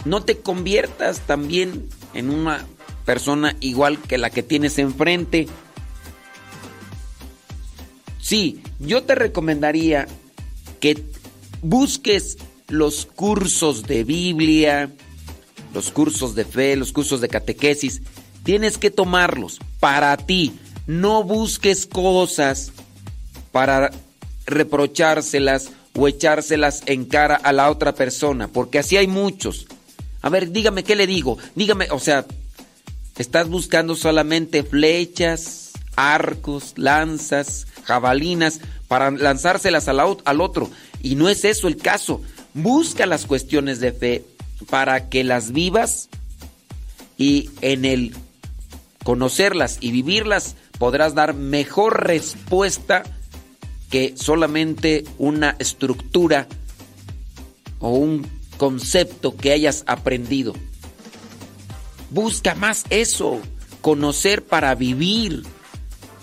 No 0.06 0.24
te 0.24 0.38
conviertas 0.38 1.22
también 1.22 1.88
en 2.14 2.30
una 2.30 2.66
persona 3.06 3.56
igual 3.60 4.00
que 4.00 4.18
la 4.18 4.30
que 4.30 4.44
tienes 4.44 4.80
enfrente. 4.80 5.48
Sí, 8.22 8.62
yo 8.80 9.04
te 9.04 9.16
recomendaría 9.16 10.08
que 10.80 11.04
busques 11.62 12.38
los 12.68 13.06
cursos 13.06 13.84
de 13.84 14.04
Biblia, 14.04 14.92
los 15.74 15.92
cursos 15.92 16.36
de 16.36 16.46
fe, 16.46 16.76
los 16.76 16.92
cursos 16.92 17.22
de 17.22 17.30
catequesis, 17.30 18.02
tienes 18.44 18.78
que 18.78 18.92
tomarlos 18.92 19.60
para 19.80 20.16
ti. 20.18 20.54
No 20.86 21.24
busques 21.24 21.86
cosas 21.86 22.72
para 23.52 23.92
reprochárselas 24.46 25.72
o 25.96 26.08
echárselas 26.08 26.84
en 26.86 27.06
cara 27.06 27.36
a 27.36 27.52
la 27.52 27.70
otra 27.70 27.94
persona, 27.94 28.48
porque 28.48 28.80
así 28.80 28.98
hay 28.98 29.08
muchos. 29.08 29.68
A 30.22 30.30
ver, 30.30 30.52
dígame 30.52 30.84
qué 30.84 30.96
le 30.96 31.08
digo. 31.08 31.38
Dígame, 31.56 31.88
o 31.92 32.00
sea, 32.00 32.26
estás 33.18 33.50
buscando 33.50 33.96
solamente 33.96 34.64
flechas, 34.64 35.72
arcos, 35.96 36.74
lanzas, 36.78 37.68
jabalinas 37.84 38.62
para 38.88 39.12
lanzárselas 39.12 39.88
al 39.88 40.42
otro. 40.42 40.70
Y 41.02 41.16
no 41.16 41.30
es 41.30 41.44
eso 41.46 41.68
el 41.68 41.78
caso. 41.78 42.22
Busca 42.54 43.06
las 43.06 43.26
cuestiones 43.26 43.80
de 43.80 43.92
fe, 43.92 44.26
para 44.70 45.10
que 45.10 45.24
las 45.24 45.52
vivas 45.52 46.10
y 47.18 47.50
en 47.62 47.86
el 47.86 48.16
conocerlas 49.04 49.78
y 49.80 49.92
vivirlas 49.92 50.56
podrás 50.78 51.16
dar 51.16 51.34
mejor 51.34 52.06
respuesta 52.06 53.04
que 53.90 54.14
solamente 54.18 55.06
una 55.18 55.56
estructura 55.60 56.48
o 57.80 57.92
un 57.92 58.28
concepto 58.58 59.36
que 59.36 59.52
hayas 59.52 59.84
aprendido. 59.88 60.54
Busca 62.10 62.56
más 62.56 62.86
eso, 62.90 63.40
conocer 63.82 64.44
para 64.44 64.76
vivir. 64.76 65.44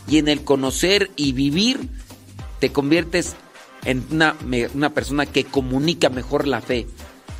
Y 0.06 0.18
en 0.18 0.28
el 0.28 0.44
conocer 0.44 1.10
y 1.16 1.32
vivir 1.32 1.88
te 2.60 2.70
conviertes 2.72 3.36
en 3.84 4.04
una, 4.10 4.90
persona 4.90 5.26
que 5.26 5.44
comunica 5.44 6.10
mejor 6.10 6.46
la 6.46 6.60
fe. 6.60 6.86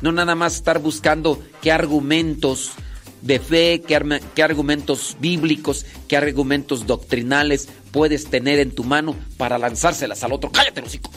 No 0.01 0.11
nada 0.11 0.35
más 0.35 0.55
estar 0.55 0.79
buscando 0.79 1.41
qué 1.61 1.71
argumentos 1.71 2.73
de 3.21 3.39
fe, 3.39 3.81
qué, 3.81 4.43
argumentos 4.43 5.17
bíblicos, 5.19 5.85
qué 6.07 6.15
argumentos 6.15 6.85
doctrinales 6.85 7.69
puedes 7.91 8.29
tener 8.29 8.59
en 8.59 8.73
tu 8.73 8.83
mano 8.83 9.15
para 9.37 9.57
lanzárselas 9.57 10.23
al 10.23 10.33
otro. 10.33 10.51
Cállate, 10.51 10.81
hocico. 10.81 11.09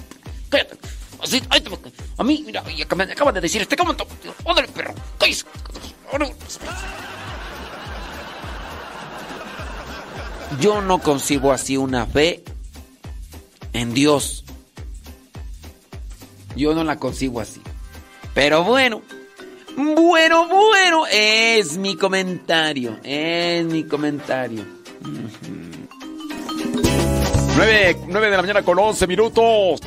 Cállate. 0.48 0.78
Así, 1.20 1.42
a 2.16 2.24
mí, 2.24 2.42
mira, 2.46 2.62
me 2.62 3.02
acaba 3.04 3.32
de 3.32 3.40
decir 3.40 3.60
este 3.60 3.76
comentario. 3.76 4.12
Óndale, 4.44 4.68
perro. 4.68 4.94
Cállate. 5.18 5.44
Yo 10.60 10.80
no 10.80 10.98
concibo 11.00 11.52
así 11.52 11.76
una 11.76 12.06
fe 12.06 12.42
en 13.72 13.92
Dios. 13.92 14.44
Yo 16.56 16.74
no 16.74 16.84
la 16.84 16.98
concibo 16.98 17.40
así. 17.40 17.60
Pero 18.38 18.62
bueno, 18.62 19.02
bueno, 19.76 20.46
bueno, 20.46 21.06
es 21.10 21.76
mi 21.76 21.96
comentario, 21.96 22.96
es 23.02 23.64
mi 23.64 23.82
comentario. 23.82 24.64
9, 27.56 27.96
9 28.06 28.30
de 28.30 28.36
la 28.36 28.40
mañana 28.40 28.62
con 28.62 28.78
11 28.78 29.08
minutos. 29.08 29.80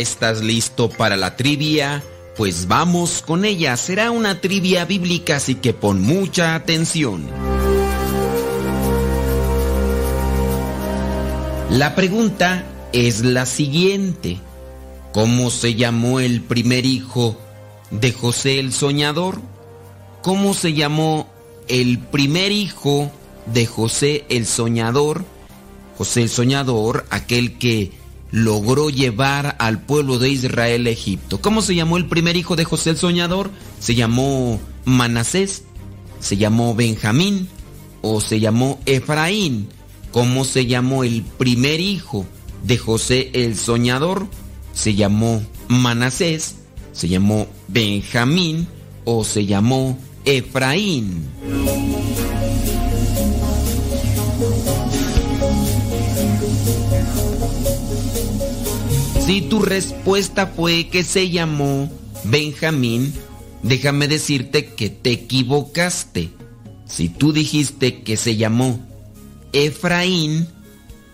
Estás 0.00 0.42
listo 0.42 0.88
para 0.88 1.16
la 1.16 1.36
trivia? 1.36 2.02
Pues 2.36 2.66
vamos 2.66 3.22
con 3.26 3.44
ella. 3.44 3.76
Será 3.76 4.10
una 4.10 4.40
trivia 4.40 4.84
bíblica, 4.84 5.36
así 5.36 5.56
que 5.56 5.72
pon 5.72 6.00
mucha 6.00 6.54
atención. 6.54 7.28
La 11.70 11.94
pregunta 11.94 12.64
es 12.92 13.20
la 13.24 13.46
siguiente. 13.46 14.38
¿Cómo 15.12 15.50
se 15.50 15.74
llamó 15.74 16.20
el 16.20 16.40
primer 16.40 16.86
hijo 16.86 17.36
de 17.90 18.12
José 18.12 18.58
el 18.58 18.72
Soñador? 18.72 19.40
¿Cómo 20.22 20.54
se 20.54 20.72
llamó 20.72 21.28
el 21.68 21.98
primer 21.98 22.52
hijo 22.52 23.10
de 23.46 23.66
José 23.66 24.24
el 24.28 24.46
Soñador? 24.46 25.24
José 25.98 26.22
el 26.22 26.28
Soñador, 26.28 27.06
aquel 27.10 27.58
que 27.58 27.99
logró 28.30 28.90
llevar 28.90 29.56
al 29.58 29.82
pueblo 29.82 30.18
de 30.18 30.30
Israel 30.30 30.86
a 30.86 30.90
Egipto. 30.90 31.40
¿Cómo 31.40 31.62
se 31.62 31.74
llamó 31.74 31.96
el 31.96 32.06
primer 32.06 32.36
hijo 32.36 32.56
de 32.56 32.64
José 32.64 32.90
el 32.90 32.96
Soñador? 32.96 33.50
¿Se 33.80 33.94
llamó 33.94 34.60
Manasés? 34.84 35.64
¿Se 36.20 36.36
llamó 36.36 36.74
Benjamín? 36.74 37.48
¿O 38.02 38.20
se 38.20 38.40
llamó 38.40 38.78
Efraín? 38.86 39.68
¿Cómo 40.12 40.44
se 40.44 40.66
llamó 40.66 41.04
el 41.04 41.22
primer 41.22 41.80
hijo 41.80 42.26
de 42.64 42.78
José 42.78 43.30
el 43.34 43.56
Soñador? 43.56 44.26
se 44.72 44.94
llamó 44.94 45.42
Manasés, 45.68 46.56
se 46.92 47.08
llamó 47.08 47.46
Benjamín 47.68 48.66
o 49.04 49.24
se 49.24 49.46
llamó 49.46 49.98
Efraín. 50.24 51.28
Si 59.30 59.42
tu 59.42 59.60
respuesta 59.60 60.48
fue 60.48 60.88
que 60.88 61.04
se 61.04 61.30
llamó 61.30 61.88
Benjamín, 62.24 63.14
déjame 63.62 64.08
decirte 64.08 64.74
que 64.74 64.90
te 64.90 65.12
equivocaste. 65.12 66.30
Si 66.84 67.08
tú 67.08 67.32
dijiste 67.32 68.02
que 68.02 68.16
se 68.16 68.34
llamó 68.34 68.84
Efraín, 69.52 70.48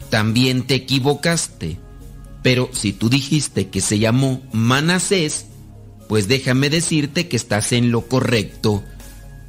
también 0.09 0.67
te 0.67 0.77
equivocaste. 0.77 1.77
Pero 2.43 2.71
si 2.73 2.95
tú 2.95 3.11
dijiste 3.11 3.69
que 3.69 3.83
se 3.83 3.99
llamó 3.99 4.41
Manasés, 4.51 5.45
pues 6.09 6.27
déjame 6.27 6.71
decirte 6.71 7.29
que 7.29 7.37
estás 7.37 7.73
en 7.73 7.91
lo 7.91 8.09
correcto. 8.09 8.83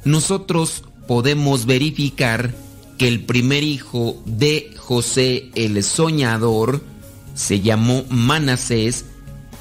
Nosotros 0.04 0.84
podemos 1.06 1.64
verificar 1.64 2.54
que 2.98 3.08
el 3.08 3.24
primer 3.24 3.62
hijo 3.62 4.22
de 4.26 4.74
José 4.76 5.48
el 5.54 5.82
Soñador 5.82 6.97
se 7.38 7.60
llamó 7.60 8.04
Manasés 8.08 9.04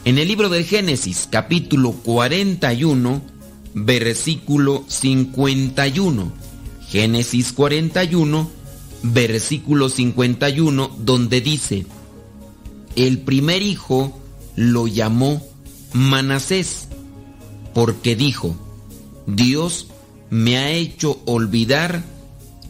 en 0.04 0.18
el 0.18 0.28
libro 0.28 0.50
de 0.50 0.64
Génesis 0.64 1.28
capítulo 1.30 1.92
41 1.92 3.22
versículo 3.76 4.84
51. 4.88 6.32
Génesis 6.90 7.54
41 7.54 8.50
versículo 9.04 9.90
51 9.90 10.90
donde 10.98 11.40
dice, 11.40 11.86
el 12.96 13.20
primer 13.20 13.62
hijo 13.62 14.20
lo 14.56 14.88
llamó 14.88 15.46
Manasés, 15.94 16.88
porque 17.76 18.16
dijo, 18.16 18.56
Dios 19.28 19.90
me 20.32 20.58
ha 20.58 20.72
hecho 20.72 21.22
olvidar 21.26 22.04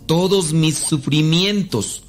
todos 0.05 0.51
mis 0.51 0.77
sufrimientos 0.77 2.03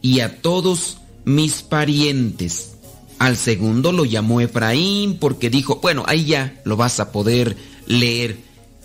y 0.00 0.20
a 0.20 0.40
todos 0.40 0.96
mis 1.24 1.62
parientes. 1.62 2.72
Al 3.18 3.36
segundo 3.36 3.92
lo 3.92 4.04
llamó 4.04 4.40
Efraín 4.40 5.18
porque 5.18 5.50
dijo, 5.50 5.80
bueno, 5.80 6.04
ahí 6.06 6.24
ya 6.26 6.60
lo 6.64 6.76
vas 6.76 7.00
a 7.00 7.12
poder 7.12 7.56
leer. 7.86 8.38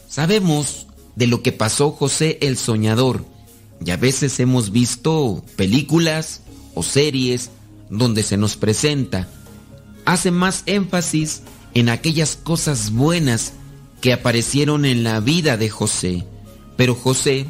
Sabemos 0.08 0.88
de 1.16 1.28
lo 1.28 1.42
que 1.42 1.52
pasó 1.52 1.92
José 1.92 2.38
el 2.42 2.58
Soñador 2.58 3.26
y 3.86 3.92
a 3.92 3.98
veces 3.98 4.40
hemos 4.40 4.72
visto 4.72 5.44
películas 5.56 6.42
o 6.74 6.84
series 6.84 7.50
donde 7.90 8.24
se 8.24 8.38
nos 8.38 8.56
presenta, 8.56 9.28
hace 10.06 10.32
más 10.32 10.64
énfasis 10.66 11.42
en 11.74 11.90
aquellas 11.90 12.36
cosas 12.36 12.92
buenas 12.92 13.54
que 14.02 14.14
aparecieron 14.14 14.86
en 14.86 15.04
la 15.04 15.20
vida 15.20 15.58
de 15.58 15.70
José. 15.70 16.26
Pero 16.78 16.96
José 16.96 17.48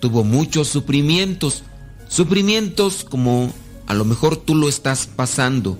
tuvo 0.00 0.24
muchos 0.24 0.68
sufrimientos, 0.68 1.62
sufrimientos 2.08 3.04
como 3.04 3.52
a 3.92 3.94
lo 3.94 4.06
mejor 4.06 4.38
tú 4.38 4.54
lo 4.54 4.70
estás 4.70 5.06
pasando, 5.06 5.78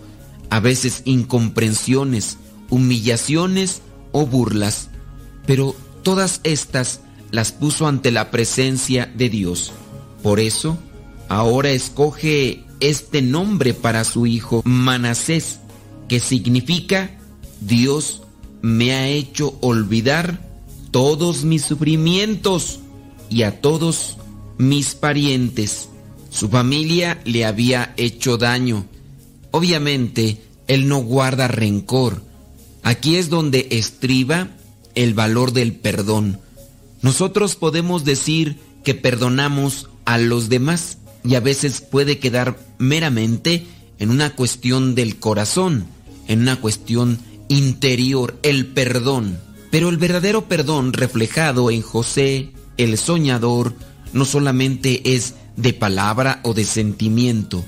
a 0.51 0.61
veces 0.61 1.01
incomprensiones, 1.07 2.37
humillaciones 2.69 3.81
o 4.13 4.27
burlas, 4.27 4.91
pero 5.47 5.75
todas 6.03 6.43
estas 6.45 7.01
las 7.31 7.53
puso 7.53 7.87
ante 7.87 8.11
la 8.11 8.31
presencia 8.31 9.11
de 9.17 9.31
Dios. 9.31 9.73
Por 10.23 10.41
eso, 10.41 10.77
ahora 11.31 11.71
escoge 11.71 12.67
este 12.81 13.23
nombre 13.23 13.73
para 13.73 14.05
su 14.05 14.27
hijo 14.27 14.61
Manasés, 14.67 15.61
que 16.07 16.21
significa 16.21 17.19
Dios 17.63 18.25
me 18.61 18.93
ha 18.93 19.09
hecho 19.09 19.57
olvidar 19.63 20.39
todos 20.91 21.45
mis 21.45 21.65
sufrimientos 21.65 22.81
y 23.31 23.45
a 23.45 23.63
todos 23.63 24.19
mis 24.59 24.95
parientes. 24.95 25.89
Su 26.33 26.49
familia 26.49 27.21
le 27.25 27.45
había 27.45 27.93
hecho 27.99 28.39
daño. 28.39 28.87
Obviamente, 29.51 30.41
él 30.67 30.89
no 30.89 30.99
guarda 30.99 31.47
rencor. 31.47 32.23
Aquí 32.83 33.17
es 33.17 33.29
donde 33.29 33.69
estriba 33.71 34.49
el 34.95 35.13
valor 35.13 35.53
del 35.53 35.75
perdón. 35.75 36.41
Nosotros 37.03 37.55
podemos 37.55 38.05
decir 38.05 38.57
que 38.83 38.95
perdonamos 38.95 39.91
a 40.07 40.19
los 40.19 40.49
demás, 40.49 40.99
y 41.25 41.35
a 41.35 41.41
veces 41.41 41.81
puede 41.83 42.19
quedar 42.19 42.59
meramente 42.79 43.67
en 43.99 44.11
una 44.11 44.35
cuestión 44.35 44.95
del 44.95 45.17
corazón, 45.17 45.85
en 46.27 46.41
una 46.41 46.61
cuestión 46.61 47.19
interior, 47.49 48.39
el 48.43 48.67
perdón. 48.67 49.39
Pero 49.71 49.91
el 49.91 49.99
verdadero 49.99 50.49
perdón 50.49 50.93
reflejado 50.93 51.71
en 51.71 51.83
José, 51.83 52.53
el 52.79 52.97
soñador, 52.99 53.75
no 54.13 54.25
solamente 54.25 55.15
es 55.15 55.35
de 55.63 55.73
palabra 55.73 56.41
o 56.43 56.53
de 56.53 56.65
sentimiento. 56.65 57.65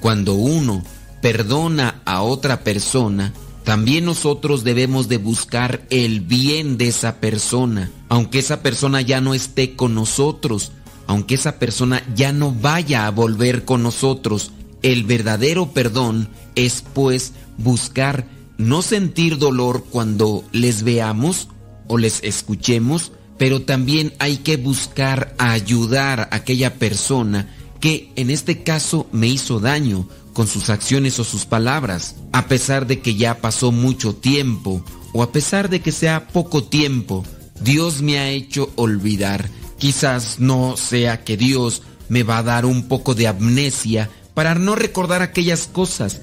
Cuando 0.00 0.34
uno 0.34 0.82
perdona 1.20 2.00
a 2.04 2.22
otra 2.22 2.64
persona, 2.64 3.32
también 3.64 4.04
nosotros 4.04 4.64
debemos 4.64 5.08
de 5.08 5.18
buscar 5.18 5.86
el 5.90 6.20
bien 6.20 6.78
de 6.78 6.88
esa 6.88 7.20
persona, 7.20 7.90
aunque 8.08 8.38
esa 8.38 8.62
persona 8.62 9.00
ya 9.00 9.20
no 9.20 9.34
esté 9.34 9.76
con 9.76 9.94
nosotros, 9.94 10.72
aunque 11.06 11.34
esa 11.34 11.58
persona 11.58 12.02
ya 12.14 12.32
no 12.32 12.52
vaya 12.52 13.06
a 13.06 13.10
volver 13.10 13.64
con 13.64 13.82
nosotros. 13.82 14.52
El 14.82 15.04
verdadero 15.04 15.72
perdón 15.72 16.28
es 16.54 16.84
pues 16.92 17.32
buscar 17.56 18.26
no 18.58 18.82
sentir 18.82 19.38
dolor 19.38 19.84
cuando 19.90 20.44
les 20.52 20.82
veamos 20.82 21.48
o 21.86 21.98
les 21.98 22.22
escuchemos, 22.24 23.12
pero 23.42 23.62
también 23.62 24.12
hay 24.20 24.36
que 24.36 24.56
buscar 24.56 25.34
ayudar 25.36 26.20
a 26.20 26.36
aquella 26.36 26.74
persona 26.74 27.52
que 27.80 28.12
en 28.14 28.30
este 28.30 28.62
caso 28.62 29.08
me 29.10 29.26
hizo 29.26 29.58
daño 29.58 30.08
con 30.32 30.46
sus 30.46 30.70
acciones 30.70 31.18
o 31.18 31.24
sus 31.24 31.44
palabras, 31.44 32.14
a 32.30 32.46
pesar 32.46 32.86
de 32.86 33.00
que 33.00 33.16
ya 33.16 33.40
pasó 33.40 33.72
mucho 33.72 34.14
tiempo 34.14 34.84
o 35.12 35.24
a 35.24 35.32
pesar 35.32 35.70
de 35.70 35.80
que 35.80 35.90
sea 35.90 36.28
poco 36.28 36.62
tiempo, 36.62 37.24
Dios 37.60 38.00
me 38.00 38.20
ha 38.20 38.30
hecho 38.30 38.70
olvidar 38.76 39.50
Quizás 39.76 40.38
no 40.38 40.76
sea 40.76 41.24
que 41.24 41.36
Dios 41.36 41.82
me 42.08 42.22
va 42.22 42.38
a 42.38 42.42
dar 42.44 42.64
un 42.64 42.86
poco 42.86 43.16
de 43.16 43.26
amnesia 43.26 44.08
para 44.34 44.54
no 44.54 44.76
recordar 44.76 45.20
aquellas 45.20 45.66
cosas, 45.66 46.20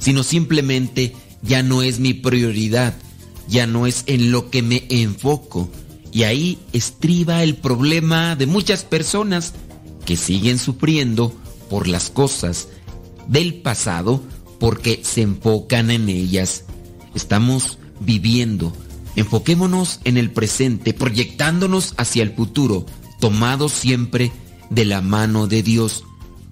sino 0.00 0.22
simplemente 0.22 1.14
ya 1.40 1.62
no 1.62 1.80
es 1.80 1.98
mi 1.98 2.12
prioridad, 2.12 2.94
ya 3.48 3.66
no 3.66 3.86
es 3.86 4.02
en 4.04 4.32
lo 4.32 4.50
que 4.50 4.60
me 4.60 4.84
enfoco. 4.90 5.70
Y 6.12 6.22
ahí 6.22 6.58
estriba 6.72 7.42
el 7.42 7.56
problema 7.56 8.36
de 8.36 8.46
muchas 8.46 8.84
personas 8.84 9.54
que 10.04 10.16
siguen 10.16 10.58
sufriendo 10.58 11.34
por 11.68 11.86
las 11.86 12.10
cosas 12.10 12.68
del 13.26 13.54
pasado 13.56 14.22
porque 14.58 15.00
se 15.04 15.22
enfocan 15.22 15.90
en 15.90 16.08
ellas. 16.08 16.64
Estamos 17.14 17.78
viviendo. 18.00 18.72
Enfoquémonos 19.16 20.00
en 20.04 20.16
el 20.16 20.30
presente, 20.30 20.94
proyectándonos 20.94 21.94
hacia 21.96 22.22
el 22.22 22.34
futuro 22.34 22.86
tomado 23.18 23.68
siempre 23.68 24.32
de 24.70 24.84
la 24.84 25.00
mano 25.00 25.46
de 25.46 25.62
Dios. 25.62 26.04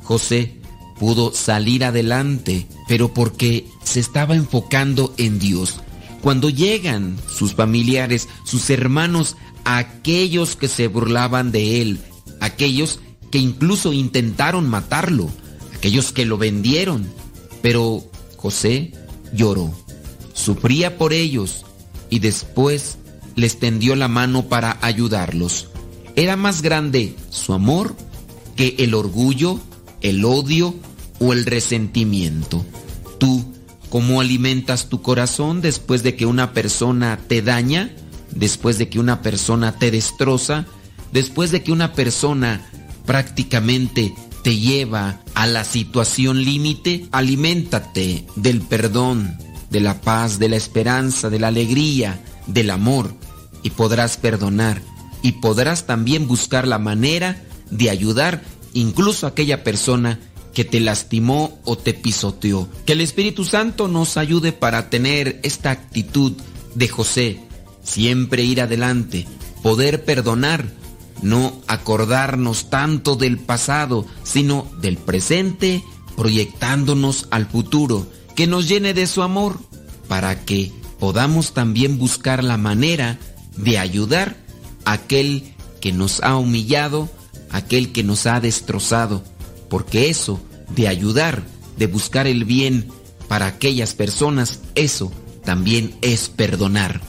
José 0.02 0.60
pudo 0.98 1.32
salir 1.32 1.84
adelante, 1.84 2.66
pero 2.88 3.12
porque 3.12 3.66
se 3.84 4.00
estaba 4.00 4.34
enfocando 4.34 5.14
en 5.16 5.38
Dios. 5.38 5.80
Cuando 6.22 6.50
llegan 6.50 7.18
sus 7.28 7.54
familiares, 7.54 8.28
sus 8.44 8.70
hermanos, 8.70 9.36
aquellos 9.66 10.54
que 10.54 10.68
se 10.68 10.86
burlaban 10.86 11.50
de 11.50 11.82
él, 11.82 11.98
aquellos 12.40 13.00
que 13.32 13.38
incluso 13.38 13.92
intentaron 13.92 14.70
matarlo, 14.70 15.28
aquellos 15.74 16.12
que 16.12 16.24
lo 16.24 16.38
vendieron, 16.38 17.04
pero 17.62 18.04
José 18.36 18.92
lloró. 19.32 19.74
sufría 20.32 20.98
por 20.98 21.12
ellos 21.12 21.64
y 22.10 22.20
después 22.20 22.98
les 23.34 23.58
tendió 23.58 23.96
la 23.96 24.06
mano 24.06 24.48
para 24.48 24.78
ayudarlos. 24.82 25.68
Era 26.14 26.36
más 26.36 26.62
grande 26.62 27.16
su 27.30 27.52
amor 27.52 27.96
que 28.54 28.76
el 28.78 28.94
orgullo, 28.94 29.58
el 30.00 30.24
odio 30.24 30.74
o 31.18 31.32
el 31.32 31.44
resentimiento. 31.44 32.64
Tú, 33.18 33.44
¿cómo 33.88 34.20
alimentas 34.20 34.88
tu 34.88 35.02
corazón 35.02 35.60
después 35.60 36.02
de 36.02 36.14
que 36.14 36.26
una 36.26 36.52
persona 36.52 37.18
te 37.26 37.42
daña? 37.42 37.96
Después 38.36 38.78
de 38.78 38.88
que 38.88 39.00
una 39.00 39.22
persona 39.22 39.72
te 39.72 39.90
destroza? 39.90 40.66
Después 41.12 41.50
de 41.50 41.62
que 41.62 41.72
una 41.72 41.92
persona 41.92 42.70
prácticamente 43.04 44.14
te 44.44 44.56
lleva 44.56 45.20
a 45.34 45.46
la 45.46 45.64
situación 45.64 46.44
límite? 46.44 47.08
Aliméntate 47.10 48.26
del 48.36 48.60
perdón, 48.60 49.36
de 49.70 49.80
la 49.80 50.00
paz, 50.00 50.38
de 50.38 50.48
la 50.48 50.56
esperanza, 50.56 51.30
de 51.30 51.38
la 51.38 51.48
alegría, 51.48 52.22
del 52.46 52.70
amor 52.70 53.14
y 53.62 53.70
podrás 53.70 54.16
perdonar 54.16 54.80
y 55.22 55.32
podrás 55.32 55.86
también 55.86 56.28
buscar 56.28 56.68
la 56.68 56.78
manera 56.78 57.42
de 57.70 57.90
ayudar 57.90 58.42
incluso 58.74 59.26
a 59.26 59.30
aquella 59.30 59.64
persona 59.64 60.20
que 60.54 60.64
te 60.64 60.80
lastimó 60.80 61.58
o 61.64 61.76
te 61.76 61.92
pisoteó. 61.92 62.68
Que 62.86 62.92
el 62.92 63.00
Espíritu 63.00 63.44
Santo 63.44 63.88
nos 63.88 64.16
ayude 64.16 64.52
para 64.52 64.88
tener 64.88 65.40
esta 65.42 65.70
actitud 65.70 66.32
de 66.74 66.88
José, 66.88 67.40
siempre 67.86 68.42
ir 68.42 68.60
adelante, 68.60 69.26
poder 69.62 70.04
perdonar, 70.04 70.66
no 71.22 71.62
acordarnos 71.66 72.68
tanto 72.68 73.16
del 73.16 73.38
pasado, 73.38 74.04
sino 74.22 74.70
del 74.80 74.98
presente, 74.98 75.82
proyectándonos 76.16 77.28
al 77.30 77.46
futuro, 77.46 78.06
que 78.34 78.46
nos 78.46 78.68
llene 78.68 78.92
de 78.92 79.06
su 79.06 79.22
amor, 79.22 79.58
para 80.08 80.44
que 80.44 80.72
podamos 80.98 81.54
también 81.54 81.98
buscar 81.98 82.44
la 82.44 82.58
manera 82.58 83.18
de 83.56 83.78
ayudar 83.78 84.36
a 84.84 84.92
aquel 84.92 85.54
que 85.80 85.92
nos 85.92 86.22
ha 86.22 86.36
humillado, 86.36 87.08
aquel 87.50 87.92
que 87.92 88.02
nos 88.02 88.26
ha 88.26 88.40
destrozado, 88.40 89.22
porque 89.68 90.10
eso 90.10 90.40
de 90.74 90.88
ayudar, 90.88 91.42
de 91.78 91.86
buscar 91.86 92.26
el 92.26 92.44
bien 92.44 92.88
para 93.28 93.46
aquellas 93.46 93.94
personas, 93.94 94.60
eso 94.74 95.12
también 95.44 95.96
es 96.02 96.28
perdonar. 96.28 97.00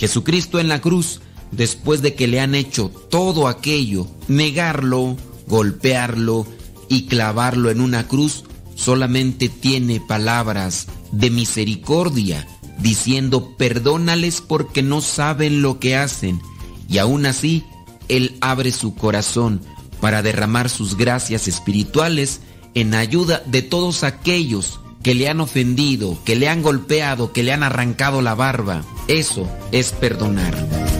Jesucristo 0.00 0.58
en 0.58 0.68
la 0.68 0.80
cruz, 0.80 1.20
después 1.50 2.00
de 2.00 2.14
que 2.14 2.26
le 2.26 2.40
han 2.40 2.54
hecho 2.54 2.90
todo 3.10 3.48
aquello, 3.48 4.06
negarlo, 4.28 5.18
golpearlo 5.46 6.46
y 6.88 7.04
clavarlo 7.04 7.70
en 7.70 7.82
una 7.82 8.08
cruz, 8.08 8.44
solamente 8.74 9.50
tiene 9.50 10.00
palabras 10.00 10.86
de 11.12 11.28
misericordia, 11.28 12.48
diciendo 12.78 13.54
perdónales 13.58 14.40
porque 14.40 14.82
no 14.82 15.02
saben 15.02 15.60
lo 15.60 15.78
que 15.78 15.96
hacen. 15.96 16.40
Y 16.88 16.96
aún 16.96 17.26
así, 17.26 17.62
Él 18.08 18.38
abre 18.40 18.72
su 18.72 18.94
corazón 18.94 19.60
para 20.00 20.22
derramar 20.22 20.70
sus 20.70 20.96
gracias 20.96 21.46
espirituales 21.46 22.40
en 22.72 22.94
ayuda 22.94 23.42
de 23.44 23.60
todos 23.60 24.02
aquellos 24.02 24.79
que 25.02 25.14
le 25.14 25.28
han 25.28 25.40
ofendido, 25.40 26.18
que 26.24 26.36
le 26.36 26.48
han 26.48 26.62
golpeado, 26.62 27.32
que 27.32 27.42
le 27.42 27.52
han 27.52 27.62
arrancado 27.62 28.22
la 28.22 28.34
barba. 28.34 28.82
Eso 29.08 29.48
es 29.72 29.92
perdonar. 29.92 30.99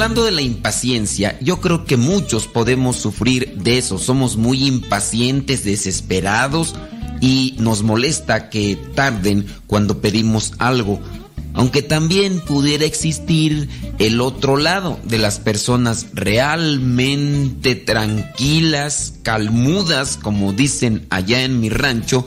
Hablando 0.00 0.24
de 0.24 0.30
la 0.30 0.40
impaciencia, 0.40 1.38
yo 1.42 1.60
creo 1.60 1.84
que 1.84 1.98
muchos 1.98 2.46
podemos 2.46 2.96
sufrir 2.96 3.56
de 3.56 3.76
eso. 3.76 3.98
Somos 3.98 4.38
muy 4.38 4.66
impacientes, 4.66 5.62
desesperados 5.62 6.74
y 7.20 7.54
nos 7.58 7.82
molesta 7.82 8.48
que 8.48 8.78
tarden 8.94 9.44
cuando 9.66 10.00
pedimos 10.00 10.54
algo. 10.56 11.02
Aunque 11.52 11.82
también 11.82 12.40
pudiera 12.40 12.86
existir 12.86 13.68
el 13.98 14.22
otro 14.22 14.56
lado 14.56 14.98
de 15.04 15.18
las 15.18 15.38
personas 15.38 16.06
realmente 16.14 17.74
tranquilas, 17.74 19.12
calmudas, 19.22 20.16
como 20.16 20.54
dicen 20.54 21.06
allá 21.10 21.42
en 21.42 21.60
mi 21.60 21.68
rancho, 21.68 22.24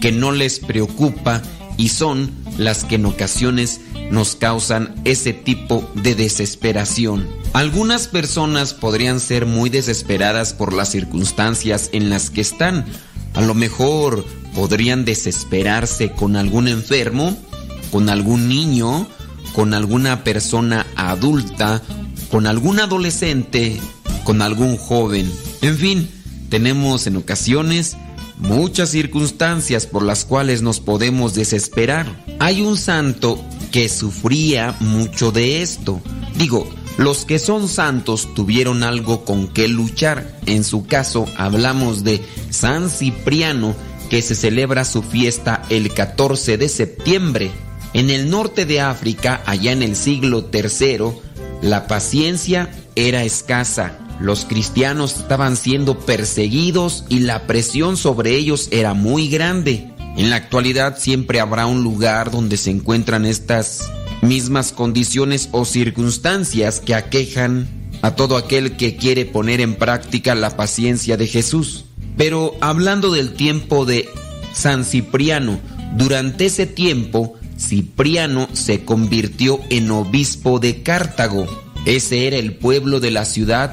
que 0.00 0.12
no 0.12 0.30
les 0.30 0.60
preocupa 0.60 1.42
y 1.76 1.88
son 1.88 2.30
las 2.56 2.84
que 2.84 2.94
en 2.94 3.06
ocasiones 3.06 3.80
nos 4.10 4.36
causan 4.36 4.94
ese 5.04 5.32
tipo 5.32 5.88
de 5.94 6.14
desesperación. 6.14 7.28
Algunas 7.52 8.08
personas 8.08 8.74
podrían 8.74 9.20
ser 9.20 9.46
muy 9.46 9.70
desesperadas 9.70 10.52
por 10.52 10.72
las 10.72 10.90
circunstancias 10.90 11.90
en 11.92 12.10
las 12.10 12.30
que 12.30 12.40
están. 12.40 12.84
A 13.34 13.40
lo 13.40 13.54
mejor 13.54 14.24
podrían 14.54 15.04
desesperarse 15.04 16.10
con 16.10 16.36
algún 16.36 16.68
enfermo, 16.68 17.36
con 17.90 18.08
algún 18.08 18.48
niño, 18.48 19.06
con 19.54 19.74
alguna 19.74 20.24
persona 20.24 20.86
adulta, 20.96 21.82
con 22.30 22.46
algún 22.46 22.80
adolescente, 22.80 23.80
con 24.24 24.42
algún 24.42 24.76
joven. 24.76 25.30
En 25.62 25.76
fin, 25.76 26.10
tenemos 26.48 27.06
en 27.06 27.16
ocasiones 27.16 27.96
muchas 28.38 28.90
circunstancias 28.90 29.86
por 29.86 30.02
las 30.02 30.24
cuales 30.24 30.62
nos 30.62 30.80
podemos 30.80 31.34
desesperar. 31.34 32.24
Hay 32.38 32.60
un 32.62 32.76
santo 32.76 33.42
que 33.76 33.90
sufría 33.90 34.74
mucho 34.80 35.32
de 35.32 35.60
esto. 35.60 36.00
Digo, 36.38 36.66
los 36.96 37.26
que 37.26 37.38
son 37.38 37.68
santos 37.68 38.32
tuvieron 38.34 38.82
algo 38.82 39.26
con 39.26 39.48
que 39.48 39.68
luchar. 39.68 40.34
En 40.46 40.64
su 40.64 40.86
caso 40.86 41.26
hablamos 41.36 42.02
de 42.02 42.22
San 42.48 42.88
Cipriano, 42.88 43.76
que 44.08 44.22
se 44.22 44.34
celebra 44.34 44.86
su 44.86 45.02
fiesta 45.02 45.62
el 45.68 45.92
14 45.92 46.56
de 46.56 46.70
septiembre. 46.70 47.50
En 47.92 48.08
el 48.08 48.30
norte 48.30 48.64
de 48.64 48.80
África, 48.80 49.42
allá 49.44 49.72
en 49.72 49.82
el 49.82 49.94
siglo 49.94 50.48
III, 50.50 51.10
la 51.60 51.86
paciencia 51.86 52.70
era 52.94 53.24
escasa. 53.24 53.98
Los 54.20 54.46
cristianos 54.46 55.18
estaban 55.18 55.54
siendo 55.54 55.98
perseguidos 55.98 57.04
y 57.10 57.18
la 57.18 57.46
presión 57.46 57.98
sobre 57.98 58.36
ellos 58.36 58.68
era 58.70 58.94
muy 58.94 59.28
grande. 59.28 59.92
En 60.16 60.30
la 60.30 60.36
actualidad 60.36 60.98
siempre 60.98 61.40
habrá 61.40 61.66
un 61.66 61.82
lugar 61.82 62.30
donde 62.30 62.56
se 62.56 62.70
encuentran 62.70 63.26
estas 63.26 63.90
mismas 64.22 64.72
condiciones 64.72 65.50
o 65.52 65.64
circunstancias 65.64 66.80
que 66.80 66.94
aquejan 66.94 67.68
a 68.02 68.16
todo 68.16 68.36
aquel 68.36 68.76
que 68.76 68.96
quiere 68.96 69.26
poner 69.26 69.60
en 69.60 69.74
práctica 69.74 70.34
la 70.34 70.56
paciencia 70.56 71.16
de 71.16 71.26
Jesús. 71.26 71.84
Pero 72.16 72.54
hablando 72.60 73.12
del 73.12 73.34
tiempo 73.34 73.84
de 73.84 74.08
San 74.54 74.84
Cipriano, 74.84 75.60
durante 75.96 76.46
ese 76.46 76.66
tiempo 76.66 77.34
Cipriano 77.58 78.48
se 78.52 78.84
convirtió 78.84 79.60
en 79.70 79.90
obispo 79.90 80.58
de 80.58 80.82
Cartago. 80.82 81.46
Ese 81.84 82.26
era 82.26 82.36
el 82.36 82.54
pueblo 82.54 83.00
de 83.00 83.10
la 83.10 83.24
ciudad 83.24 83.72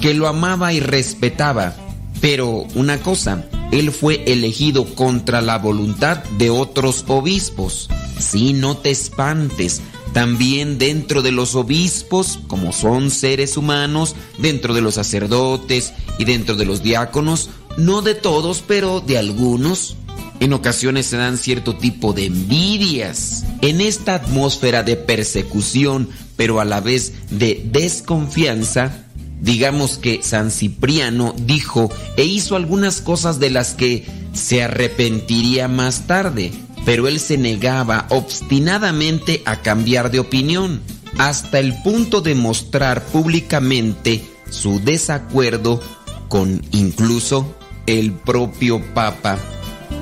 que 0.00 0.14
lo 0.14 0.28
amaba 0.28 0.72
y 0.72 0.80
respetaba. 0.80 1.74
Pero 2.20 2.66
una 2.74 2.98
cosa, 3.00 3.46
él 3.72 3.92
fue 3.92 4.24
elegido 4.26 4.84
contra 4.94 5.40
la 5.40 5.58
voluntad 5.58 6.22
de 6.38 6.50
otros 6.50 7.04
obispos. 7.08 7.88
Si 8.18 8.52
no 8.52 8.76
te 8.76 8.90
espantes, 8.90 9.80
también 10.12 10.78
dentro 10.78 11.22
de 11.22 11.32
los 11.32 11.54
obispos, 11.54 12.40
como 12.48 12.72
son 12.72 13.10
seres 13.10 13.56
humanos, 13.56 14.16
dentro 14.38 14.74
de 14.74 14.80
los 14.80 14.94
sacerdotes 14.94 15.92
y 16.18 16.24
dentro 16.24 16.56
de 16.56 16.66
los 16.66 16.82
diáconos, 16.82 17.48
no 17.76 18.02
de 18.02 18.14
todos, 18.14 18.62
pero 18.66 19.00
de 19.00 19.18
algunos, 19.18 19.96
en 20.40 20.52
ocasiones 20.52 21.06
se 21.06 21.16
dan 21.16 21.38
cierto 21.38 21.76
tipo 21.76 22.12
de 22.12 22.26
envidias. 22.26 23.44
En 23.60 23.80
esta 23.80 24.14
atmósfera 24.14 24.82
de 24.82 24.96
persecución, 24.96 26.08
pero 26.36 26.60
a 26.60 26.64
la 26.64 26.80
vez 26.80 27.12
de 27.30 27.62
desconfianza, 27.70 29.04
digamos 29.40 29.98
que 29.98 30.22
San 30.22 30.50
Cipriano 30.50 31.34
dijo 31.38 31.90
e 32.16 32.24
hizo 32.24 32.56
algunas 32.56 33.00
cosas 33.00 33.38
de 33.40 33.50
las 33.50 33.74
que 33.74 34.06
se 34.32 34.62
arrepentiría 34.62 35.68
más 35.68 36.06
tarde, 36.06 36.52
pero 36.84 37.08
él 37.08 37.20
se 37.20 37.38
negaba 37.38 38.06
obstinadamente 38.10 39.42
a 39.44 39.62
cambiar 39.62 40.10
de 40.10 40.20
opinión, 40.20 40.80
hasta 41.18 41.58
el 41.58 41.74
punto 41.82 42.20
de 42.20 42.34
mostrar 42.34 43.04
públicamente 43.06 44.22
su 44.50 44.80
desacuerdo 44.80 45.80
con 46.28 46.62
incluso 46.72 47.54
el 47.86 48.12
propio 48.12 48.82
Papa. 48.94 49.38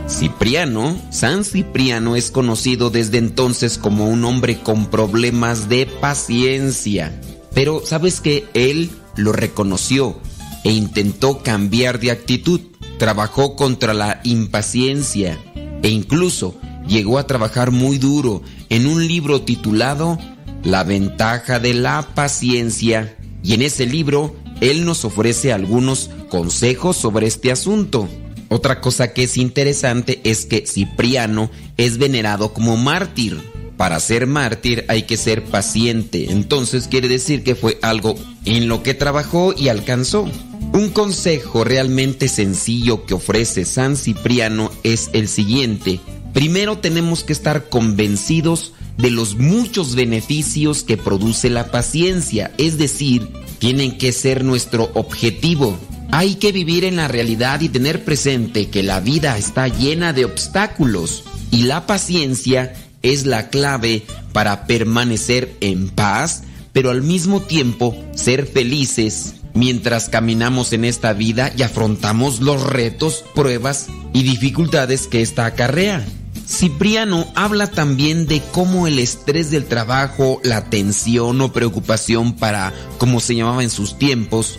Cipriano, 0.08 1.00
San 1.10 1.44
Cipriano 1.44 2.16
es 2.16 2.30
conocido 2.30 2.90
desde 2.90 3.18
entonces 3.18 3.78
como 3.78 4.08
un 4.08 4.24
hombre 4.24 4.60
con 4.60 4.86
problemas 4.86 5.68
de 5.68 5.86
paciencia. 5.86 7.20
Pero 7.54 7.84
sabes 7.84 8.20
que 8.20 8.46
él 8.54 8.90
lo 9.18 9.32
reconoció 9.32 10.16
e 10.64 10.72
intentó 10.72 11.42
cambiar 11.42 12.00
de 12.00 12.10
actitud. 12.10 12.60
Trabajó 12.98 13.54
contra 13.54 13.92
la 13.92 14.20
impaciencia 14.24 15.38
e 15.82 15.88
incluso 15.88 16.56
llegó 16.86 17.18
a 17.18 17.26
trabajar 17.26 17.70
muy 17.70 17.98
duro 17.98 18.42
en 18.70 18.86
un 18.86 19.06
libro 19.06 19.42
titulado 19.42 20.18
La 20.64 20.84
ventaja 20.84 21.60
de 21.60 21.74
la 21.74 22.08
paciencia. 22.14 23.16
Y 23.42 23.54
en 23.54 23.62
ese 23.62 23.86
libro 23.86 24.34
él 24.60 24.84
nos 24.84 25.04
ofrece 25.04 25.52
algunos 25.52 26.10
consejos 26.28 26.96
sobre 26.96 27.26
este 27.26 27.52
asunto. 27.52 28.08
Otra 28.48 28.80
cosa 28.80 29.12
que 29.12 29.24
es 29.24 29.36
interesante 29.36 30.20
es 30.24 30.46
que 30.46 30.66
Cipriano 30.66 31.50
es 31.76 31.98
venerado 31.98 32.52
como 32.54 32.76
mártir 32.76 33.57
para 33.78 34.00
ser 34.00 34.26
mártir 34.26 34.84
hay 34.88 35.04
que 35.04 35.16
ser 35.16 35.44
paciente. 35.44 36.30
Entonces 36.30 36.88
quiere 36.88 37.08
decir 37.08 37.44
que 37.44 37.54
fue 37.54 37.78
algo 37.80 38.16
en 38.44 38.68
lo 38.68 38.82
que 38.82 38.92
trabajó 38.92 39.54
y 39.56 39.68
alcanzó. 39.68 40.28
Un 40.72 40.90
consejo 40.90 41.64
realmente 41.64 42.28
sencillo 42.28 43.06
que 43.06 43.14
ofrece 43.14 43.64
San 43.64 43.96
Cipriano 43.96 44.70
es 44.82 45.08
el 45.12 45.28
siguiente. 45.28 46.00
Primero 46.34 46.78
tenemos 46.78 47.22
que 47.22 47.32
estar 47.32 47.68
convencidos 47.68 48.74
de 48.98 49.10
los 49.12 49.36
muchos 49.36 49.94
beneficios 49.94 50.82
que 50.82 50.96
produce 50.96 51.48
la 51.48 51.70
paciencia, 51.70 52.50
es 52.58 52.78
decir, 52.78 53.28
tienen 53.60 53.96
que 53.96 54.10
ser 54.12 54.44
nuestro 54.44 54.90
objetivo. 54.94 55.78
Hay 56.10 56.34
que 56.34 56.50
vivir 56.50 56.84
en 56.84 56.96
la 56.96 57.06
realidad 57.06 57.60
y 57.60 57.68
tener 57.68 58.04
presente 58.04 58.70
que 58.70 58.82
la 58.82 58.98
vida 58.98 59.38
está 59.38 59.68
llena 59.68 60.12
de 60.12 60.24
obstáculos 60.24 61.22
y 61.52 61.62
la 61.62 61.86
paciencia 61.86 62.74
es 63.02 63.26
la 63.26 63.48
clave 63.48 64.04
para 64.32 64.66
permanecer 64.66 65.56
en 65.60 65.88
paz, 65.88 66.42
pero 66.72 66.90
al 66.90 67.02
mismo 67.02 67.40
tiempo 67.42 67.96
ser 68.14 68.46
felices 68.46 69.34
mientras 69.54 70.08
caminamos 70.08 70.72
en 70.72 70.84
esta 70.84 71.12
vida 71.12 71.52
y 71.56 71.62
afrontamos 71.62 72.40
los 72.40 72.62
retos, 72.62 73.24
pruebas 73.34 73.86
y 74.12 74.22
dificultades 74.22 75.06
que 75.06 75.22
esta 75.22 75.46
acarrea. 75.46 76.06
Cipriano 76.46 77.26
habla 77.34 77.66
también 77.66 78.26
de 78.26 78.40
cómo 78.52 78.86
el 78.86 78.98
estrés 78.98 79.50
del 79.50 79.66
trabajo, 79.66 80.40
la 80.44 80.70
tensión 80.70 81.40
o 81.40 81.52
preocupación 81.52 82.34
para, 82.34 82.72
como 82.96 83.20
se 83.20 83.34
llamaba 83.34 83.62
en 83.62 83.70
sus 83.70 83.98
tiempos, 83.98 84.58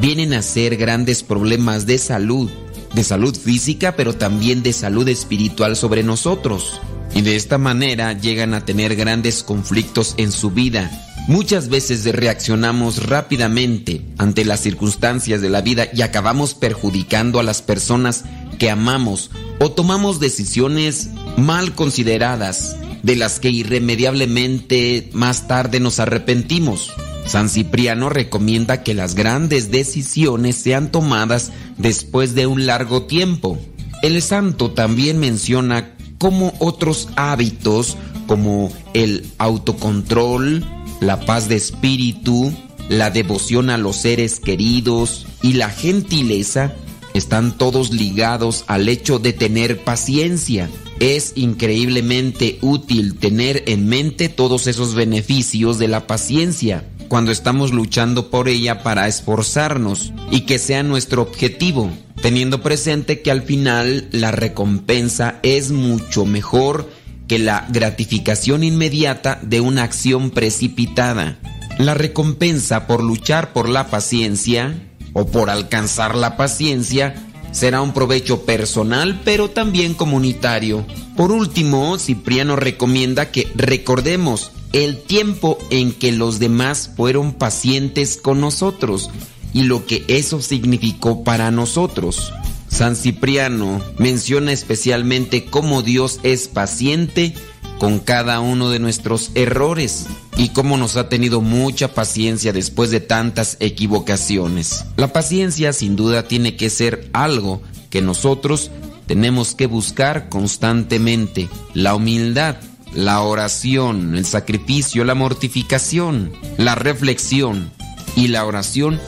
vienen 0.00 0.34
a 0.34 0.42
ser 0.42 0.76
grandes 0.76 1.22
problemas 1.22 1.86
de 1.86 1.98
salud, 1.98 2.50
de 2.92 3.04
salud 3.04 3.34
física, 3.34 3.96
pero 3.96 4.14
también 4.14 4.62
de 4.62 4.72
salud 4.72 5.08
espiritual 5.08 5.76
sobre 5.76 6.02
nosotros 6.02 6.80
y 7.14 7.22
de 7.22 7.36
esta 7.36 7.58
manera 7.58 8.12
llegan 8.12 8.54
a 8.54 8.64
tener 8.64 8.96
grandes 8.96 9.42
conflictos 9.42 10.14
en 10.16 10.32
su 10.32 10.50
vida. 10.50 10.90
Muchas 11.28 11.68
veces 11.68 12.04
reaccionamos 12.04 13.06
rápidamente 13.06 14.02
ante 14.18 14.44
las 14.44 14.60
circunstancias 14.60 15.40
de 15.40 15.50
la 15.50 15.60
vida 15.60 15.88
y 15.92 16.02
acabamos 16.02 16.54
perjudicando 16.54 17.38
a 17.38 17.42
las 17.42 17.62
personas 17.62 18.24
que 18.58 18.70
amamos 18.70 19.30
o 19.58 19.70
tomamos 19.70 20.20
decisiones 20.20 21.10
mal 21.36 21.74
consideradas 21.74 22.76
de 23.02 23.16
las 23.16 23.40
que 23.40 23.50
irremediablemente 23.50 25.10
más 25.12 25.46
tarde 25.48 25.80
nos 25.80 26.00
arrepentimos. 26.00 26.92
San 27.26 27.48
Cipriano 27.48 28.08
recomienda 28.08 28.82
que 28.82 28.94
las 28.94 29.14
grandes 29.14 29.70
decisiones 29.70 30.56
sean 30.56 30.90
tomadas 30.90 31.52
después 31.78 32.34
de 32.34 32.46
un 32.46 32.66
largo 32.66 33.04
tiempo. 33.04 33.58
El 34.02 34.20
santo 34.22 34.70
también 34.70 35.18
menciona 35.18 35.94
como 36.20 36.52
otros 36.58 37.08
hábitos 37.16 37.96
como 38.26 38.70
el 38.92 39.26
autocontrol, 39.38 40.64
la 41.00 41.18
paz 41.24 41.48
de 41.48 41.56
espíritu, 41.56 42.52
la 42.90 43.10
devoción 43.10 43.70
a 43.70 43.78
los 43.78 43.96
seres 43.96 44.38
queridos 44.38 45.26
y 45.42 45.54
la 45.54 45.70
gentileza 45.70 46.74
están 47.14 47.56
todos 47.56 47.90
ligados 47.90 48.64
al 48.66 48.88
hecho 48.88 49.18
de 49.18 49.32
tener 49.32 49.82
paciencia. 49.82 50.68
Es 51.00 51.32
increíblemente 51.36 52.58
útil 52.60 53.18
tener 53.18 53.64
en 53.66 53.88
mente 53.88 54.28
todos 54.28 54.66
esos 54.66 54.94
beneficios 54.94 55.78
de 55.78 55.88
la 55.88 56.06
paciencia. 56.06 56.84
Cuando 57.10 57.32
estamos 57.32 57.72
luchando 57.72 58.30
por 58.30 58.48
ella 58.48 58.84
para 58.84 59.08
esforzarnos 59.08 60.12
y 60.30 60.42
que 60.42 60.60
sea 60.60 60.84
nuestro 60.84 61.22
objetivo, 61.22 61.90
teniendo 62.22 62.62
presente 62.62 63.20
que 63.20 63.32
al 63.32 63.42
final 63.42 64.06
la 64.12 64.30
recompensa 64.30 65.40
es 65.42 65.72
mucho 65.72 66.24
mejor 66.24 66.88
que 67.26 67.40
la 67.40 67.66
gratificación 67.68 68.62
inmediata 68.62 69.40
de 69.42 69.60
una 69.60 69.82
acción 69.82 70.30
precipitada. 70.30 71.36
La 71.78 71.94
recompensa 71.94 72.86
por 72.86 73.02
luchar 73.02 73.52
por 73.52 73.68
la 73.68 73.90
paciencia 73.90 74.72
o 75.12 75.26
por 75.26 75.50
alcanzar 75.50 76.14
la 76.14 76.36
paciencia 76.36 77.16
será 77.50 77.80
un 77.80 77.92
provecho 77.92 78.42
personal 78.42 79.20
pero 79.24 79.50
también 79.50 79.94
comunitario. 79.94 80.86
Por 81.16 81.32
último, 81.32 81.98
Cipriano 81.98 82.54
recomienda 82.54 83.32
que 83.32 83.48
recordemos 83.56 84.52
el 84.72 85.02
tiempo 85.02 85.58
en 85.70 85.92
que 85.92 86.12
los 86.12 86.38
demás 86.38 86.90
fueron 86.96 87.32
pacientes 87.32 88.16
con 88.16 88.40
nosotros 88.40 89.10
y 89.52 89.64
lo 89.64 89.86
que 89.86 90.04
eso 90.08 90.40
significó 90.40 91.24
para 91.24 91.50
nosotros. 91.50 92.32
San 92.68 92.94
Cipriano 92.94 93.82
menciona 93.98 94.52
especialmente 94.52 95.44
cómo 95.44 95.82
Dios 95.82 96.20
es 96.22 96.46
paciente 96.46 97.34
con 97.78 97.98
cada 97.98 98.40
uno 98.40 98.70
de 98.70 98.78
nuestros 98.78 99.32
errores 99.34 100.06
y 100.36 100.50
cómo 100.50 100.76
nos 100.76 100.96
ha 100.96 101.08
tenido 101.08 101.40
mucha 101.40 101.94
paciencia 101.94 102.52
después 102.52 102.90
de 102.90 103.00
tantas 103.00 103.56
equivocaciones. 103.58 104.84
La 104.96 105.12
paciencia 105.12 105.72
sin 105.72 105.96
duda 105.96 106.28
tiene 106.28 106.56
que 106.56 106.70
ser 106.70 107.10
algo 107.12 107.60
que 107.88 108.02
nosotros 108.02 108.70
tenemos 109.06 109.54
que 109.56 109.66
buscar 109.66 110.28
constantemente. 110.28 111.48
La 111.74 111.96
humildad 111.96 112.56
la 112.94 113.22
oración, 113.22 114.16
el 114.16 114.26
sacrificio, 114.26 115.04
la 115.04 115.14
mortificación, 115.14 116.32
la 116.56 116.74
reflexión 116.74 117.70
y 118.16 118.28
la 118.28 118.44
oración 118.44 119.00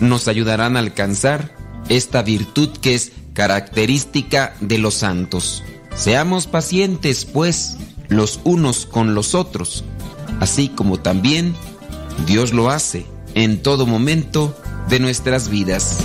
nos 0.00 0.28
ayudarán 0.28 0.76
a 0.76 0.80
alcanzar 0.80 1.54
esta 1.88 2.22
virtud 2.22 2.70
que 2.80 2.94
es 2.94 3.12
característica 3.34 4.54
de 4.60 4.78
los 4.78 4.94
santos. 4.94 5.62
Seamos 5.94 6.46
pacientes, 6.46 7.24
pues, 7.24 7.76
los 8.08 8.40
unos 8.44 8.86
con 8.86 9.14
los 9.14 9.34
otros, 9.34 9.84
así 10.40 10.68
como 10.68 10.98
también 10.98 11.54
Dios 12.26 12.52
lo 12.52 12.70
hace 12.70 13.06
en 13.34 13.62
todo 13.62 13.86
momento 13.86 14.56
de 14.88 15.00
nuestras 15.00 15.48
vidas. 15.48 15.98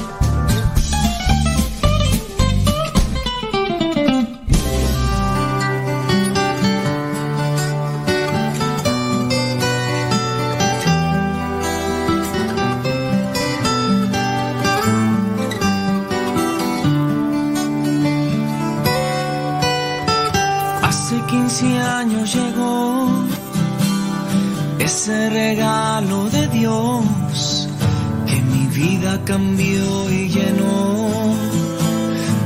Cambió 29.26 30.10
y 30.10 30.30
llenó 30.30 31.36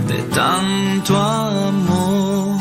de 0.08 0.22
tanto 0.34 1.18
amor. 1.18 2.60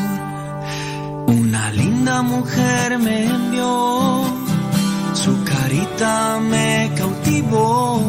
Una 1.27 1.71
linda 1.73 2.23
mujer 2.23 2.99
me 2.99 3.25
envió, 3.27 4.25
su 5.15 5.45
carita 5.45 6.39
me 6.41 6.91
cautivó. 6.97 8.03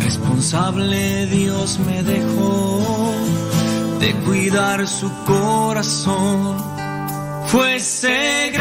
Responsable 0.00 1.26
Dios 1.26 1.78
me 1.86 2.02
dejó 2.02 2.80
de 4.00 4.14
cuidar 4.26 4.86
su 4.86 5.10
corazón. 5.24 6.56
Fue 7.46 7.76
ese 7.76 8.52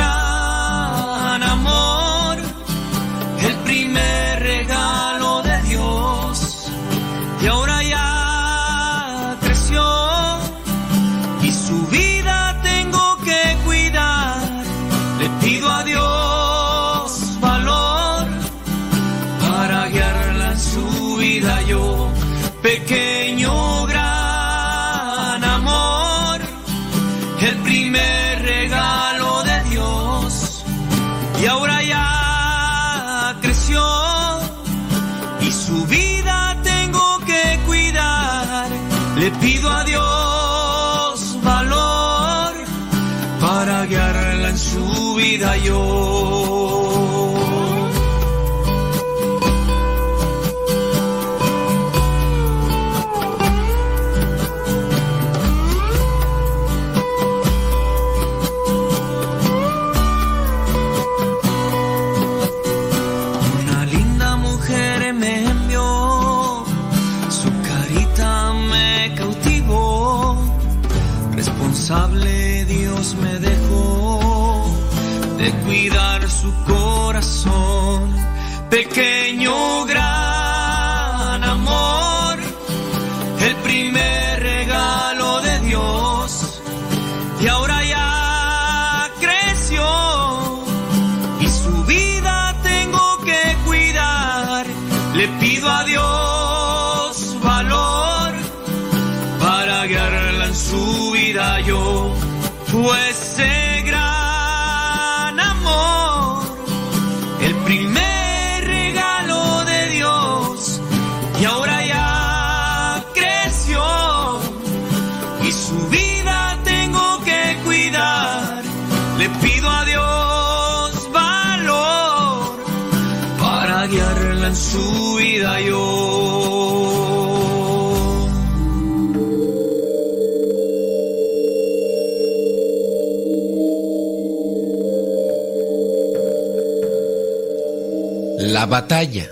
batalla 138.74 139.30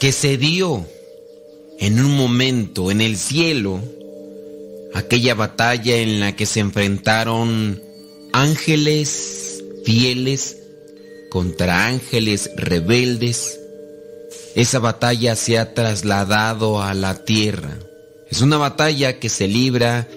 que 0.00 0.12
se 0.12 0.38
dio 0.38 0.86
en 1.78 2.02
un 2.02 2.16
momento 2.16 2.90
en 2.90 3.02
el 3.02 3.18
cielo, 3.18 3.82
aquella 4.94 5.34
batalla 5.34 5.98
en 5.98 6.20
la 6.20 6.34
que 6.34 6.46
se 6.46 6.60
enfrentaron 6.60 7.82
ángeles 8.32 9.62
fieles 9.84 10.56
contra 11.28 11.86
ángeles 11.86 12.50
rebeldes, 12.56 13.60
esa 14.54 14.78
batalla 14.78 15.36
se 15.36 15.58
ha 15.58 15.74
trasladado 15.74 16.80
a 16.80 16.94
la 16.94 17.26
tierra. 17.26 17.78
Es 18.30 18.40
una 18.40 18.56
batalla 18.56 19.18
que 19.18 19.28
se 19.28 19.48
libra 19.48 20.08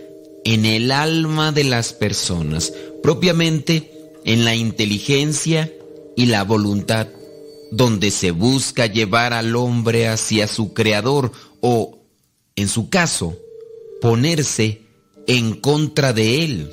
en 0.45 0.63
el 0.63 0.93
alma 0.93 1.51
de 1.51 1.65
las 1.65 1.91
personas, 1.91 2.71
propiamente 3.03 3.91
en 4.23 4.45
la 4.45 4.55
inteligencia 4.55 5.69
y 6.15 6.27
la 6.27 6.45
voluntad 6.45 7.09
donde 7.71 8.11
se 8.11 8.31
busca 8.31 8.85
llevar 8.85 9.33
al 9.33 9.55
hombre 9.55 10.07
hacia 10.07 10.47
su 10.47 10.73
creador 10.73 11.31
o, 11.61 11.99
en 12.55 12.67
su 12.67 12.89
caso, 12.89 13.37
ponerse 14.01 14.81
en 15.27 15.53
contra 15.55 16.13
de 16.13 16.43
él. 16.43 16.71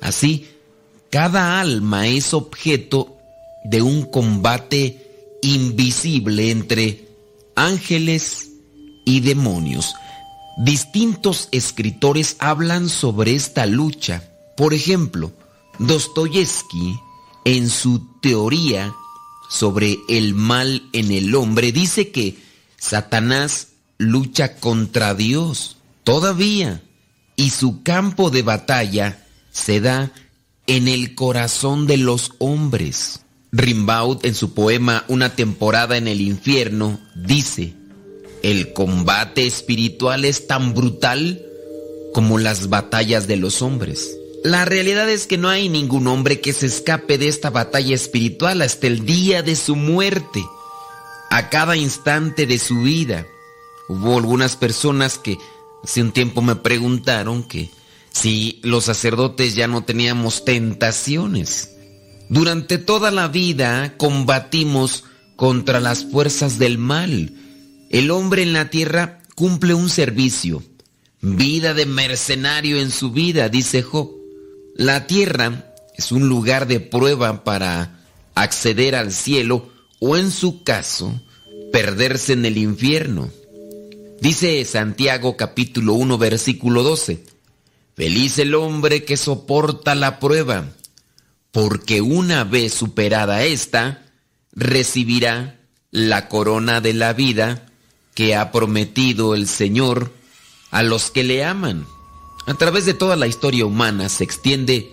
Así, 0.00 0.46
cada 1.10 1.60
alma 1.60 2.06
es 2.06 2.34
objeto 2.34 3.16
de 3.64 3.82
un 3.82 4.02
combate 4.02 5.36
invisible 5.42 6.50
entre 6.50 7.08
ángeles 7.54 8.50
y 9.04 9.20
demonios. 9.20 9.94
Distintos 10.58 11.48
escritores 11.52 12.36
hablan 12.38 12.88
sobre 12.88 13.34
esta 13.34 13.66
lucha. 13.66 14.28
Por 14.56 14.74
ejemplo, 14.74 15.32
Dostoyevsky, 15.78 16.98
en 17.44 17.68
su 17.70 18.04
teoría 18.20 18.92
sobre 19.48 19.98
el 20.08 20.34
mal 20.34 20.82
en 20.92 21.10
el 21.10 21.34
hombre, 21.34 21.72
dice 21.72 22.10
que 22.10 22.38
Satanás 22.76 23.68
lucha 23.96 24.56
contra 24.56 25.14
Dios 25.14 25.78
todavía 26.04 26.82
y 27.36 27.50
su 27.50 27.82
campo 27.82 28.30
de 28.30 28.42
batalla 28.42 29.24
se 29.50 29.80
da 29.80 30.12
en 30.66 30.88
el 30.88 31.14
corazón 31.14 31.86
de 31.86 31.96
los 31.96 32.32
hombres. 32.38 33.20
Rimbaud 33.50 34.26
en 34.26 34.34
su 34.34 34.52
poema 34.52 35.04
Una 35.08 35.34
temporada 35.34 35.96
en 35.96 36.06
el 36.06 36.20
infierno 36.20 37.00
dice, 37.16 37.74
el 38.42 38.74
combate 38.74 39.46
espiritual 39.46 40.24
es 40.26 40.46
tan 40.46 40.74
brutal 40.74 41.42
como 42.12 42.38
las 42.38 42.68
batallas 42.68 43.26
de 43.26 43.36
los 43.36 43.62
hombres. 43.62 44.17
La 44.44 44.64
realidad 44.64 45.10
es 45.10 45.26
que 45.26 45.36
no 45.36 45.48
hay 45.48 45.68
ningún 45.68 46.06
hombre 46.06 46.40
que 46.40 46.52
se 46.52 46.66
escape 46.66 47.18
de 47.18 47.26
esta 47.26 47.50
batalla 47.50 47.94
espiritual 47.94 48.62
hasta 48.62 48.86
el 48.86 49.04
día 49.04 49.42
de 49.42 49.56
su 49.56 49.74
muerte, 49.74 50.44
a 51.30 51.50
cada 51.50 51.76
instante 51.76 52.46
de 52.46 52.58
su 52.58 52.82
vida. 52.82 53.26
Hubo 53.88 54.16
algunas 54.16 54.54
personas 54.54 55.18
que 55.18 55.38
hace 55.82 56.02
un 56.02 56.12
tiempo 56.12 56.40
me 56.40 56.54
preguntaron 56.54 57.42
que 57.42 57.70
si 58.12 58.60
los 58.62 58.84
sacerdotes 58.84 59.56
ya 59.56 59.66
no 59.66 59.82
teníamos 59.84 60.44
tentaciones. 60.44 61.70
Durante 62.28 62.78
toda 62.78 63.10
la 63.10 63.26
vida 63.26 63.94
combatimos 63.96 65.04
contra 65.34 65.80
las 65.80 66.04
fuerzas 66.04 66.58
del 66.58 66.78
mal. 66.78 67.32
El 67.90 68.10
hombre 68.12 68.42
en 68.42 68.52
la 68.52 68.70
tierra 68.70 69.20
cumple 69.34 69.74
un 69.74 69.88
servicio, 69.88 70.62
vida 71.20 71.74
de 71.74 71.86
mercenario 71.86 72.78
en 72.78 72.92
su 72.92 73.10
vida, 73.10 73.48
dice 73.48 73.82
Job. 73.82 74.17
La 74.78 75.08
tierra 75.08 75.74
es 75.96 76.12
un 76.12 76.28
lugar 76.28 76.68
de 76.68 76.78
prueba 76.78 77.42
para 77.42 77.98
acceder 78.36 78.94
al 78.94 79.10
cielo 79.10 79.72
o 79.98 80.16
en 80.16 80.30
su 80.30 80.62
caso, 80.62 81.20
perderse 81.72 82.34
en 82.34 82.44
el 82.44 82.56
infierno. 82.56 83.28
Dice 84.20 84.64
Santiago 84.64 85.36
capítulo 85.36 85.94
1 85.94 86.16
versículo 86.16 86.84
12, 86.84 87.24
Feliz 87.96 88.38
el 88.38 88.54
hombre 88.54 89.04
que 89.04 89.16
soporta 89.16 89.96
la 89.96 90.20
prueba 90.20 90.68
porque 91.50 92.00
una 92.00 92.44
vez 92.44 92.72
superada 92.72 93.42
esta, 93.42 94.06
recibirá 94.52 95.58
la 95.90 96.28
corona 96.28 96.80
de 96.80 96.94
la 96.94 97.14
vida 97.14 97.66
que 98.14 98.36
ha 98.36 98.52
prometido 98.52 99.34
el 99.34 99.48
Señor 99.48 100.12
a 100.70 100.84
los 100.84 101.10
que 101.10 101.24
le 101.24 101.42
aman. 101.42 101.84
A 102.48 102.54
través 102.54 102.86
de 102.86 102.94
toda 102.94 103.14
la 103.14 103.26
historia 103.26 103.66
humana 103.66 104.08
se 104.08 104.24
extiende 104.24 104.90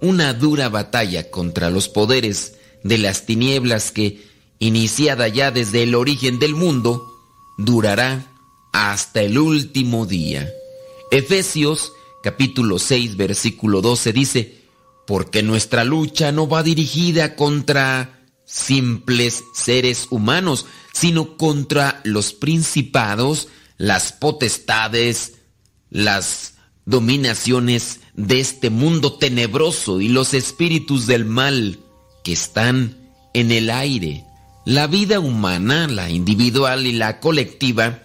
una 0.00 0.34
dura 0.34 0.68
batalla 0.68 1.30
contra 1.30 1.70
los 1.70 1.88
poderes 1.88 2.54
de 2.82 2.98
las 2.98 3.24
tinieblas 3.24 3.92
que, 3.92 4.26
iniciada 4.58 5.28
ya 5.28 5.52
desde 5.52 5.84
el 5.84 5.94
origen 5.94 6.40
del 6.40 6.56
mundo, 6.56 7.06
durará 7.56 8.26
hasta 8.72 9.22
el 9.22 9.38
último 9.38 10.06
día. 10.06 10.52
Efesios 11.12 11.92
capítulo 12.24 12.80
6 12.80 13.16
versículo 13.16 13.80
12 13.80 14.12
dice, 14.12 14.58
porque 15.06 15.44
nuestra 15.44 15.84
lucha 15.84 16.32
no 16.32 16.48
va 16.48 16.64
dirigida 16.64 17.36
contra 17.36 18.26
simples 18.44 19.44
seres 19.54 20.08
humanos, 20.10 20.66
sino 20.92 21.36
contra 21.36 22.00
los 22.02 22.32
principados, 22.32 23.46
las 23.76 24.10
potestades, 24.10 25.34
las 25.90 26.57
dominaciones 26.88 28.00
de 28.14 28.40
este 28.40 28.70
mundo 28.70 29.12
tenebroso 29.12 30.00
y 30.00 30.08
los 30.08 30.32
espíritus 30.32 31.06
del 31.06 31.26
mal 31.26 31.80
que 32.24 32.32
están 32.32 32.96
en 33.34 33.52
el 33.52 33.68
aire. 33.68 34.24
La 34.64 34.86
vida 34.86 35.20
humana, 35.20 35.86
la 35.86 36.08
individual 36.08 36.86
y 36.86 36.92
la 36.92 37.20
colectiva, 37.20 38.02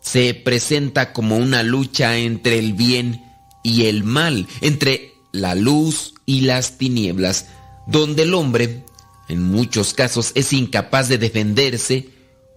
se 0.00 0.32
presenta 0.32 1.12
como 1.12 1.36
una 1.36 1.62
lucha 1.62 2.16
entre 2.16 2.58
el 2.58 2.72
bien 2.72 3.22
y 3.62 3.86
el 3.86 4.04
mal, 4.04 4.46
entre 4.62 5.12
la 5.32 5.54
luz 5.54 6.14
y 6.24 6.42
las 6.42 6.78
tinieblas, 6.78 7.48
donde 7.86 8.22
el 8.22 8.32
hombre, 8.32 8.86
en 9.28 9.42
muchos 9.42 9.92
casos, 9.92 10.32
es 10.34 10.54
incapaz 10.54 11.08
de 11.08 11.18
defenderse 11.18 12.08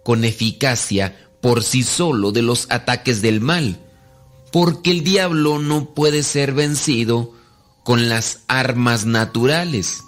con 0.06 0.24
eficacia 0.24 1.28
por 1.42 1.62
sí 1.62 1.84
solo 1.84 2.32
de 2.32 2.42
los 2.42 2.68
ataques 2.70 3.22
del 3.22 3.42
mal, 3.42 3.82
porque 4.52 4.92
el 4.92 5.04
diablo 5.04 5.60
no 5.60 5.94
puede 5.94 6.24
ser 6.24 6.54
vencido 6.54 7.34
con 7.84 8.10
las 8.10 8.42
armas 8.48 9.06
naturales. 9.06 10.04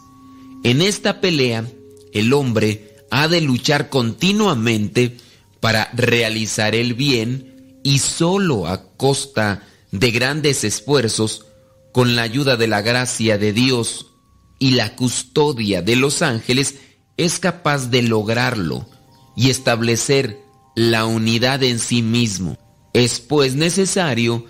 En 0.64 0.82
esta 0.82 1.22
pelea, 1.22 1.66
el 2.14 2.34
hombre 2.34 2.98
ha 3.12 3.28
de 3.28 3.42
luchar 3.42 3.90
continuamente 3.90 5.18
para 5.60 5.90
realizar 5.94 6.76
el 6.76 6.94
bien 6.94 7.80
y 7.84 8.00
solo 8.00 8.68
a 8.68 8.84
costa 8.98 9.64
de 9.92 10.12
grandes 10.12 10.64
esfuerzos 10.64 11.46
con 11.92 12.16
la 12.16 12.24
ayuda 12.24 12.56
de 12.56 12.68
la 12.68 12.82
gracia 12.82 13.38
de 13.38 13.54
Dios 13.54 14.08
y 14.60 14.72
la 14.72 14.96
custodia 14.96 15.82
de 15.82 15.96
los 15.96 16.22
ángeles, 16.22 16.76
es 17.18 17.40
capaz 17.40 17.90
de 17.90 18.02
lograrlo 18.02 18.88
y 19.36 19.50
establecer 19.50 20.40
la 20.76 21.06
unidad 21.06 21.64
en 21.64 21.80
sí 21.80 22.02
mismo. 22.02 22.58
Es 22.94 23.20
pues 23.20 23.56
necesario 23.56 24.46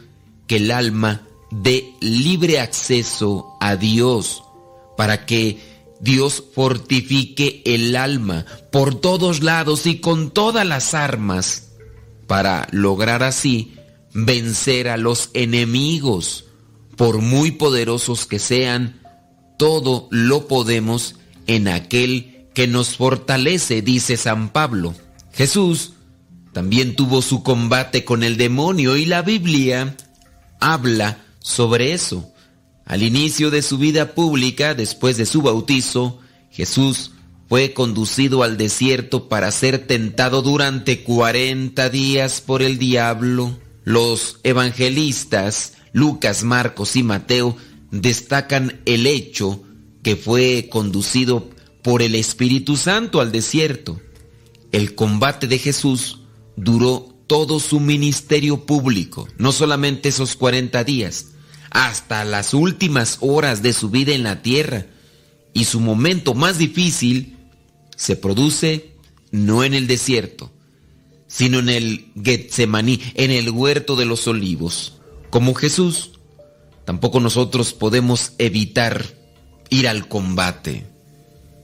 que 0.48 0.58
el 0.58 0.72
alma 0.72 1.28
dé 1.52 1.94
libre 2.00 2.60
acceso 2.60 3.58
a 3.60 3.76
Dios 3.76 4.44
para 4.98 5.26
que 5.26 5.60
Dios 6.00 6.44
fortifique 6.54 7.62
el 7.66 7.96
alma 7.96 8.46
por 8.72 8.96
todos 8.96 9.44
lados 9.44 9.86
y 9.86 10.00
con 10.00 10.32
todas 10.32 10.66
las 10.66 10.94
armas 10.94 11.70
para 12.28 12.68
lograr 12.72 13.24
así 13.24 13.74
vencer 14.14 14.88
a 14.88 14.98
los 14.98 15.30
enemigos 15.34 16.46
por 16.96 17.20
muy 17.20 17.52
poderosos 17.52 18.26
que 18.26 18.40
sean, 18.40 19.02
todo 19.58 20.08
lo 20.12 20.48
podemos 20.48 21.16
en 21.48 21.68
aquel 21.68 22.48
que 22.54 22.68
nos 22.68 22.98
fortalece, 22.98 23.82
dice 23.82 24.18
San 24.18 24.50
Pablo. 24.50 24.94
Jesús 25.32 25.94
también 26.54 26.96
tuvo 26.96 27.22
su 27.22 27.44
combate 27.44 28.04
con 28.04 28.24
el 28.24 28.38
demonio 28.38 28.98
y 28.98 29.06
la 29.06 29.22
Biblia 29.22 29.96
habla 30.60 31.24
sobre 31.40 31.94
eso. 31.94 32.32
Al 32.86 33.04
inicio 33.04 33.52
de 33.52 33.62
su 33.62 33.78
vida 33.78 34.14
pública, 34.16 34.74
después 34.74 35.18
de 35.18 35.26
su 35.26 35.42
bautizo, 35.42 36.20
Jesús 36.50 37.12
fue 37.48 37.74
conducido 37.74 38.44
al 38.44 38.58
desierto 38.58 39.30
para 39.30 39.52
ser 39.52 39.88
tentado 39.88 40.42
durante 40.42 41.04
40 41.04 41.90
días 41.90 42.42
por 42.42 42.62
el 42.62 42.78
diablo. 42.78 43.58
Los 43.84 44.40
evangelistas 44.44 45.74
Lucas, 45.94 46.44
Marcos 46.44 46.96
y 46.96 47.04
Mateo 47.04 47.56
destacan 47.92 48.82
el 48.86 49.08
hecho 49.08 49.64
que 50.04 50.16
fue 50.16 50.68
conducido 50.70 51.50
por 51.82 52.02
el 52.02 52.16
Espíritu 52.16 52.78
Santo 52.78 53.22
al 53.22 53.32
desierto. 53.32 54.00
El 54.72 54.96
combate 54.96 55.48
de 55.48 55.58
Jesús 55.58 56.19
duró 56.64 57.16
todo 57.28 57.60
su 57.60 57.80
ministerio 57.80 58.66
público, 58.66 59.28
no 59.38 59.52
solamente 59.52 60.10
esos 60.10 60.36
40 60.36 60.84
días, 60.84 61.28
hasta 61.70 62.26
las 62.26 62.54
últimas 62.54 63.18
horas 63.22 63.62
de 63.62 63.74
su 63.74 63.90
vida 63.90 64.14
en 64.14 64.24
la 64.24 64.42
tierra. 64.42 64.88
Y 65.54 65.66
su 65.66 65.80
momento 65.80 66.34
más 66.34 66.58
difícil 66.58 67.38
se 67.96 68.16
produce 68.16 68.96
no 69.32 69.64
en 69.64 69.74
el 69.74 69.88
desierto, 69.88 70.52
sino 71.28 71.60
en 71.60 71.70
el 71.70 72.12
Getsemaní, 72.24 73.00
en 73.14 73.32
el 73.32 73.52
huerto 73.52 73.96
de 73.96 74.06
los 74.06 74.28
olivos. 74.28 75.00
Como 75.30 75.54
Jesús, 75.54 76.12
tampoco 76.86 77.20
nosotros 77.20 77.74
podemos 77.74 78.34
evitar 78.38 79.06
ir 79.70 79.88
al 79.88 80.08
combate. 80.08 80.88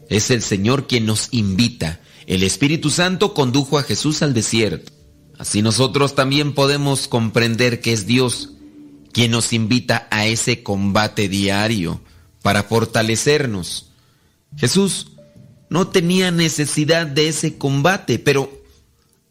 Es 0.09 0.29
el 0.29 0.43
Señor 0.43 0.87
quien 0.87 1.05
nos 1.05 1.29
invita. 1.31 1.99
El 2.27 2.43
Espíritu 2.43 2.89
Santo 2.89 3.33
condujo 3.33 3.77
a 3.77 3.83
Jesús 3.83 4.21
al 4.21 4.33
desierto. 4.33 4.91
Así 5.37 5.61
nosotros 5.61 6.15
también 6.15 6.53
podemos 6.53 7.07
comprender 7.07 7.81
que 7.81 7.93
es 7.93 8.07
Dios 8.07 8.51
quien 9.11 9.31
nos 9.31 9.53
invita 9.53 10.07
a 10.11 10.25
ese 10.25 10.63
combate 10.63 11.29
diario 11.29 12.01
para 12.41 12.63
fortalecernos. 12.63 13.91
Jesús 14.57 15.07
no 15.69 15.87
tenía 15.87 16.31
necesidad 16.31 17.07
de 17.07 17.29
ese 17.29 17.57
combate, 17.57 18.19
pero 18.19 18.51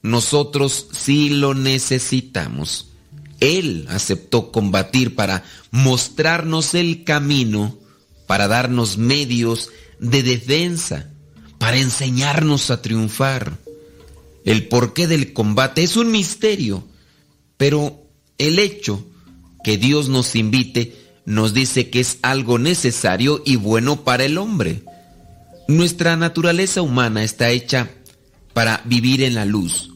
nosotros 0.03 0.89
sí 0.93 1.31
lo 1.31 1.55
necesitamos. 1.55 2.89
Él 3.41 3.87
aceptó 3.89 4.53
combatir 4.53 5.15
para 5.15 5.45
mostrarnos 5.71 6.75
el 6.75 7.05
camino, 7.05 7.77
para 8.27 8.49
darnos 8.49 8.97
medios 8.97 9.71
de 9.99 10.23
defensa, 10.23 11.11
para 11.65 11.79
enseñarnos 11.79 12.71
a 12.71 12.83
triunfar. 12.83 13.57
El 14.45 14.69
porqué 14.69 15.07
del 15.07 15.33
combate 15.33 15.83
es 15.83 15.97
un 15.97 16.11
misterio, 16.11 16.87
pero 17.57 18.03
el 18.37 18.59
hecho 18.59 19.03
que 19.65 19.79
Dios 19.79 20.11
nos 20.11 20.37
invite 20.37 20.95
nos 21.25 21.55
dice 21.55 21.89
que 21.89 22.01
es 22.01 22.19
algo 22.21 22.59
necesario 22.59 23.43
y 23.47 23.57
bueno 23.57 24.05
para 24.05 24.27
el 24.27 24.37
hombre. 24.37 24.83
Nuestra 25.67 26.19
naturaleza 26.19 26.83
humana 26.83 27.25
está 27.25 27.49
hecha 27.49 27.91
para 28.53 28.83
vivir 28.85 29.23
en 29.23 29.35
la 29.35 29.47
luz. 29.47 29.89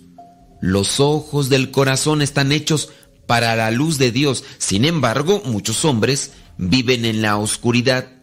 Los 0.63 1.01
ojos 1.01 1.51
del 1.51 1.71
corazón 1.71 2.23
están 2.23 2.51
hechos 2.51 2.89
para 3.27 3.55
la 3.57 3.71
luz 3.71 3.99
de 3.99 4.11
Dios. 4.11 4.43
Sin 4.57 4.87
embargo, 4.87 5.43
muchos 5.45 5.85
hombres 5.85 6.31
viven 6.57 7.05
en 7.05 7.21
la 7.21 7.37
oscuridad 7.37 8.18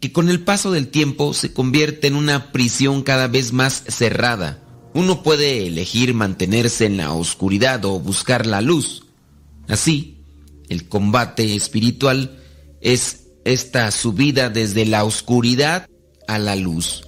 que 0.00 0.12
con 0.12 0.30
el 0.30 0.40
paso 0.40 0.72
del 0.72 0.88
tiempo 0.88 1.34
se 1.34 1.52
convierte 1.52 2.06
en 2.06 2.16
una 2.16 2.52
prisión 2.52 3.02
cada 3.02 3.28
vez 3.28 3.52
más 3.52 3.84
cerrada. 3.86 4.62
Uno 4.94 5.22
puede 5.22 5.66
elegir 5.66 6.14
mantenerse 6.14 6.86
en 6.86 6.96
la 6.96 7.12
oscuridad 7.12 7.84
o 7.84 8.00
buscar 8.00 8.46
la 8.46 8.60
luz. 8.60 9.04
Así, 9.68 10.16
el 10.68 10.88
combate 10.88 11.54
espiritual 11.54 12.38
es 12.80 13.26
esta 13.44 13.90
subida 13.90 14.48
desde 14.50 14.86
la 14.86 15.04
oscuridad 15.04 15.86
a 16.26 16.38
la 16.38 16.56
luz. 16.56 17.02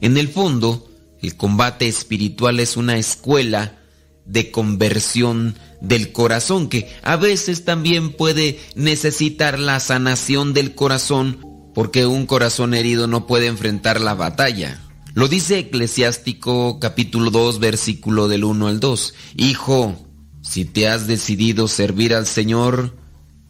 En 0.00 0.16
el 0.16 0.28
fondo, 0.28 0.90
el 1.22 1.36
combate 1.36 1.88
espiritual 1.88 2.60
es 2.60 2.76
una 2.76 2.98
escuela 2.98 3.78
de 4.26 4.50
conversión 4.50 5.56
del 5.80 6.12
corazón 6.12 6.68
que 6.68 6.88
a 7.02 7.16
veces 7.16 7.64
también 7.64 8.12
puede 8.12 8.58
necesitar 8.74 9.58
la 9.58 9.80
sanación 9.80 10.52
del 10.52 10.74
corazón 10.74 11.45
porque 11.76 12.06
un 12.06 12.24
corazón 12.24 12.72
herido 12.72 13.06
no 13.06 13.26
puede 13.26 13.48
enfrentar 13.48 14.00
la 14.00 14.14
batalla. 14.14 14.80
Lo 15.12 15.28
dice 15.28 15.58
Eclesiástico 15.58 16.80
capítulo 16.80 17.30
2 17.30 17.58
versículo 17.58 18.28
del 18.28 18.44
1 18.44 18.68
al 18.68 18.80
2. 18.80 19.12
Hijo, 19.36 19.94
si 20.40 20.64
te 20.64 20.88
has 20.88 21.06
decidido 21.06 21.68
servir 21.68 22.14
al 22.14 22.26
Señor, 22.26 22.96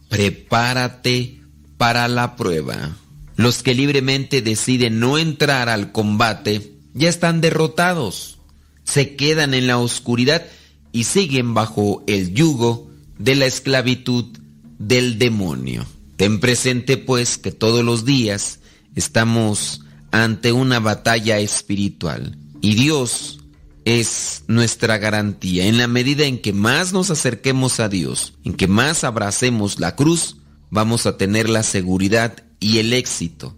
prepárate 0.09 1.39
para 1.77 2.09
la 2.09 2.35
prueba. 2.35 2.97
Los 3.37 3.63
que 3.63 3.73
libremente 3.73 4.41
deciden 4.41 4.99
no 4.99 5.17
entrar 5.17 5.69
al 5.69 5.93
combate 5.93 6.73
ya 6.93 7.07
están 7.07 7.39
derrotados, 7.39 8.39
se 8.83 9.15
quedan 9.15 9.53
en 9.53 9.67
la 9.67 9.77
oscuridad 9.77 10.45
y 10.91 11.05
siguen 11.05 11.53
bajo 11.53 12.03
el 12.07 12.33
yugo 12.33 12.91
de 13.17 13.35
la 13.35 13.45
esclavitud 13.45 14.37
del 14.79 15.17
demonio. 15.17 15.85
Ten 16.17 16.39
presente 16.39 16.97
pues 16.97 17.37
que 17.37 17.51
todos 17.51 17.85
los 17.85 18.03
días 18.03 18.59
estamos 18.95 19.81
ante 20.11 20.51
una 20.51 20.79
batalla 20.79 21.37
espiritual 21.39 22.37
y 22.61 22.75
Dios 22.75 23.39
es 23.85 24.43
nuestra 24.47 24.97
garantía. 24.97 25.67
En 25.67 25.77
la 25.77 25.87
medida 25.87 26.25
en 26.25 26.41
que 26.41 26.53
más 26.53 26.91
nos 26.91 27.11
acerquemos 27.11 27.79
a 27.79 27.87
Dios, 27.87 28.33
en 28.43 28.55
que 28.55 28.67
más 28.67 29.03
abracemos 29.03 29.79
la 29.79 29.95
cruz, 29.95 30.37
vamos 30.69 31.05
a 31.05 31.17
tener 31.17 31.47
la 31.47 31.63
seguridad 31.63 32.43
y 32.59 32.79
el 32.79 32.91
éxito. 32.93 33.55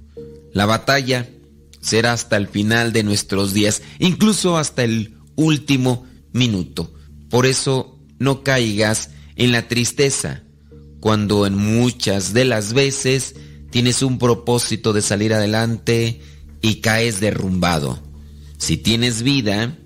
La 0.54 0.66
batalla 0.66 1.30
será 1.82 2.14
hasta 2.14 2.38
el 2.38 2.48
final 2.48 2.92
de 2.94 3.04
nuestros 3.04 3.54
días, 3.54 3.82
incluso 4.00 4.58
hasta 4.58 4.84
el 4.84 5.16
último 5.36 6.06
minuto. 6.34 6.94
Por 7.30 7.46
eso 7.46 7.98
no 8.20 8.44
caigas 8.44 9.12
en 9.36 9.52
la 9.52 9.68
tristeza, 9.68 10.44
cuando 11.00 11.46
en 11.46 11.56
muchas 11.56 12.34
de 12.34 12.46
las 12.46 12.74
veces 12.74 13.36
tienes 13.70 14.02
un 14.02 14.18
propósito 14.20 14.94
de 14.94 15.02
salir 15.02 15.34
adelante 15.34 16.22
y 16.62 16.76
caes 16.76 17.20
derrumbado. 17.20 18.00
Si 18.58 18.78
tienes 18.78 19.24
vida, 19.24 19.78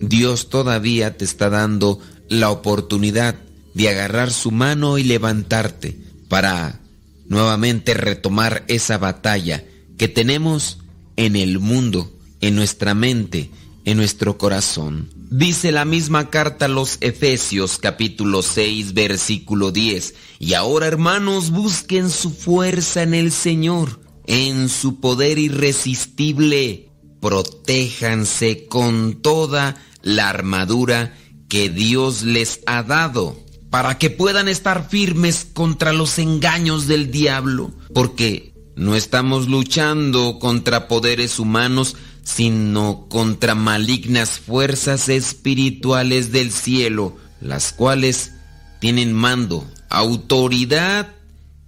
Dios 0.00 0.48
todavía 0.48 1.16
te 1.16 1.24
está 1.24 1.50
dando 1.50 2.00
la 2.28 2.50
oportunidad 2.50 3.36
de 3.74 3.88
agarrar 3.88 4.32
su 4.32 4.50
mano 4.50 4.98
y 4.98 5.04
levantarte 5.04 5.98
para 6.28 6.80
nuevamente 7.28 7.94
retomar 7.94 8.64
esa 8.68 8.98
batalla 8.98 9.64
que 9.98 10.08
tenemos 10.08 10.78
en 11.16 11.36
el 11.36 11.58
mundo, 11.58 12.12
en 12.40 12.54
nuestra 12.54 12.94
mente, 12.94 13.50
en 13.84 13.96
nuestro 13.96 14.38
corazón. 14.38 15.08
Dice 15.34 15.72
la 15.72 15.86
misma 15.86 16.28
carta 16.28 16.66
a 16.66 16.68
los 16.68 16.98
Efesios 17.00 17.78
capítulo 17.78 18.42
6 18.42 18.92
versículo 18.92 19.72
10, 19.72 20.14
y 20.38 20.52
ahora 20.52 20.86
hermanos 20.86 21.50
busquen 21.50 22.10
su 22.10 22.32
fuerza 22.32 23.02
en 23.02 23.14
el 23.14 23.32
Señor, 23.32 23.98
en 24.26 24.68
su 24.68 25.00
poder 25.00 25.38
irresistible, 25.38 26.90
protéjanse 27.22 28.66
con 28.66 29.22
toda 29.22 29.82
la 30.02 30.28
armadura 30.28 31.16
que 31.48 31.70
Dios 31.70 32.24
les 32.24 32.60
ha 32.66 32.82
dado 32.82 33.34
para 33.70 33.96
que 33.96 34.10
puedan 34.10 34.48
estar 34.48 34.90
firmes 34.90 35.46
contra 35.50 35.94
los 35.94 36.18
engaños 36.18 36.86
del 36.86 37.10
diablo, 37.10 37.72
porque 37.94 38.52
no 38.76 38.96
estamos 38.96 39.48
luchando 39.48 40.38
contra 40.38 40.88
poderes 40.88 41.38
humanos, 41.38 41.96
sino 42.24 43.06
contra 43.08 43.54
malignas 43.54 44.38
fuerzas 44.38 45.08
espirituales 45.08 46.32
del 46.32 46.52
cielo, 46.52 47.16
las 47.40 47.72
cuales 47.72 48.32
tienen 48.80 49.12
mando, 49.12 49.66
autoridad 49.88 51.14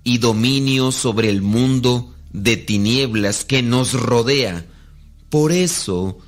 y 0.05 0.19
dominio 0.19 0.93
sobre 0.93 1.31
el 1.31 1.43
mundo 1.43 2.15
de 2.33 2.57
tinieblas 2.57 3.45
que 3.45 3.63
nos 3.63 3.95
rodea. 3.95 4.67
Por 5.31 5.53
eso, 5.53 6.19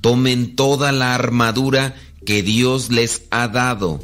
tomen 0.00 0.56
toda 0.56 0.92
la 0.92 1.14
armadura 1.14 1.94
que 2.26 2.42
Dios 2.42 2.90
les 2.90 3.22
ha 3.30 3.48
dado 3.48 4.00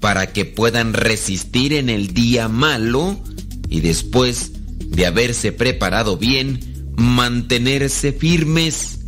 para 0.00 0.32
que 0.32 0.44
puedan 0.44 0.92
resistir 0.92 1.72
en 1.72 1.88
el 1.88 2.12
día 2.12 2.48
malo 2.48 3.18
y 3.68 3.80
después 3.80 4.52
de 4.78 5.06
haberse 5.06 5.52
preparado 5.52 6.16
bien, 6.16 6.73
mantenerse 6.96 8.12
firmes. 8.12 9.00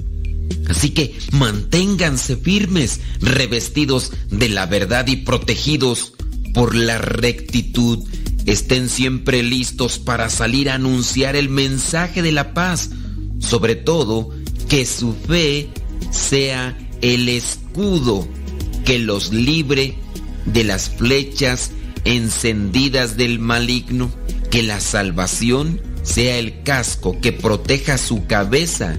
Así 0.69 0.91
que 0.91 1.17
manténganse 1.33 2.37
firmes, 2.37 3.01
revestidos 3.21 4.13
de 4.31 4.49
la 4.49 4.67
verdad 4.67 5.07
y 5.07 5.17
protegidos 5.17 6.13
por 6.55 6.75
la 6.75 6.99
rectitud. 6.99 8.05
Estén 8.47 8.89
siempre 8.89 9.43
listos 9.43 9.99
para 9.99 10.31
salir 10.31 10.71
a 10.71 10.75
anunciar 10.75 11.37
el 11.37 11.49
mensaje 11.49 12.23
de 12.23 12.33
la 12.33 12.55
paz. 12.55 12.91
Sobre 13.41 13.75
todo, 13.75 14.31
que 14.69 14.87
su 14.87 15.15
fe 15.15 15.69
sea 16.11 16.79
el 17.03 17.29
escudo 17.29 18.27
que 18.85 18.99
los 18.99 19.33
libre 19.33 19.99
de 20.47 20.65
las 20.65 20.89
flechas 20.89 21.73
encendidas 22.05 23.17
del 23.17 23.39
maligno. 23.39 24.11
Que 24.51 24.63
la 24.63 24.81
salvación 24.81 25.81
sea 26.07 26.39
el 26.39 26.63
casco 26.63 27.21
que 27.21 27.33
proteja 27.33 27.99
su 27.99 28.27
cabeza 28.27 28.97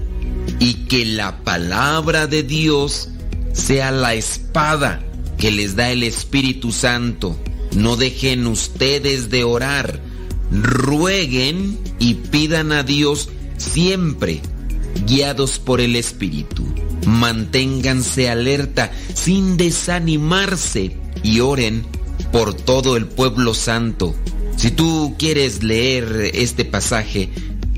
y 0.60 0.86
que 0.86 1.06
la 1.06 1.42
palabra 1.42 2.26
de 2.26 2.42
Dios 2.42 3.08
sea 3.52 3.90
la 3.90 4.14
espada 4.14 5.00
que 5.38 5.50
les 5.50 5.74
da 5.74 5.90
el 5.90 6.02
Espíritu 6.02 6.70
Santo. 6.70 7.36
No 7.74 7.96
dejen 7.96 8.46
ustedes 8.46 9.30
de 9.30 9.44
orar, 9.44 10.00
rueguen 10.50 11.78
y 11.98 12.14
pidan 12.14 12.72
a 12.72 12.82
Dios 12.82 13.30
siempre 13.56 14.42
guiados 15.06 15.58
por 15.58 15.80
el 15.80 15.96
Espíritu. 15.96 16.64
Manténganse 17.06 18.28
alerta 18.28 18.92
sin 19.14 19.56
desanimarse 19.56 20.96
y 21.22 21.40
oren 21.40 21.86
por 22.32 22.52
todo 22.54 22.96
el 22.96 23.06
pueblo 23.06 23.54
santo. 23.54 24.14
Si 24.58 24.72
tú 24.72 25.14
quieres 25.16 25.62
leer 25.62 26.32
este 26.34 26.64
pasaje, 26.64 27.30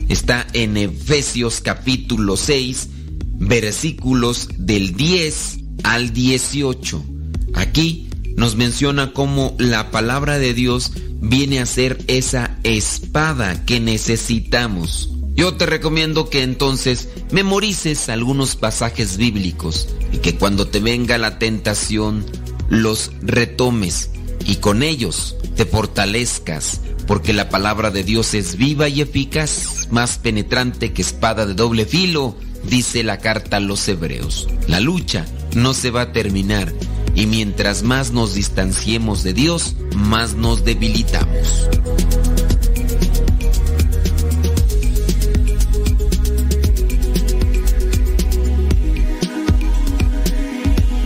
está 0.09 0.47
en 0.55 0.78
Efesios 0.78 1.61
capítulo 1.61 2.39
6, 2.39 2.89
versículos 3.35 4.48
del 4.57 4.97
10 4.97 5.59
al 5.82 6.15
18. 6.15 7.05
Aquí 7.52 8.09
nos 8.35 8.57
menciona 8.57 9.12
cómo 9.12 9.55
la 9.59 9.90
palabra 9.90 10.39
de 10.39 10.55
Dios 10.55 10.93
viene 11.20 11.61
a 11.61 11.66
ser 11.66 12.02
esa 12.07 12.59
espada 12.62 13.66
que 13.66 13.78
necesitamos. 13.78 15.11
Yo 15.35 15.57
te 15.57 15.66
recomiendo 15.66 16.31
que 16.31 16.43
entonces 16.43 17.11
memorices 17.31 18.09
algunos 18.09 18.57
pasajes 18.57 19.19
bíblicos 19.19 19.86
y 20.15 20.19
que 20.19 20.36
cuando 20.36 20.66
te 20.66 20.81
venga 20.81 21.19
la 21.19 21.39
tentación 21.39 22.24
los 22.70 23.11
retomes 23.20 24.09
y 24.45 24.57
con 24.57 24.83
ellos 24.83 25.37
te 25.57 25.65
fortalezcas, 25.65 26.81
porque 27.07 27.33
la 27.33 27.49
palabra 27.49 27.91
de 27.91 28.05
Dios 28.05 28.35
es 28.35 28.57
viva 28.57 28.89
y 28.89 29.01
eficaz, 29.01 29.89
más 29.91 30.19
penetrante 30.19 30.93
que 30.93 31.03
espada 31.03 31.47
de 31.47 31.55
doble 31.55 31.87
filo, 31.87 32.37
dice 32.65 33.03
la 33.03 33.19
carta 33.19 33.57
a 33.57 33.61
los 33.61 33.87
hebreos. 33.89 34.49
La 34.67 34.81
lucha 34.81 35.27
no 35.55 35.75
se 35.75 35.91
va 35.91 36.03
a 36.03 36.12
terminar 36.12 36.73
y 37.15 37.27
mientras 37.27 37.83
más 37.83 38.12
nos 38.12 38.35
distanciemos 38.35 39.23
de 39.23 39.33
Dios, 39.33 39.77
más 39.95 40.35
nos 40.35 40.65
debilitamos. 40.65 41.69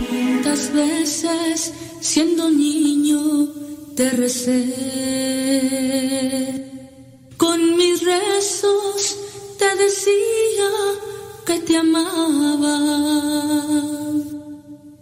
¿Cuántas 0.09 0.73
veces 0.73 1.73
siendo 2.05 2.51
niño 2.51 3.49
te 3.95 4.11
recé? 4.11 4.61
Con 7.35 7.77
mis 7.77 8.03
rezos 8.03 9.17
te 9.57 9.69
decía 9.83 10.69
que 11.47 11.59
te 11.61 11.77
amaba. 11.77 12.77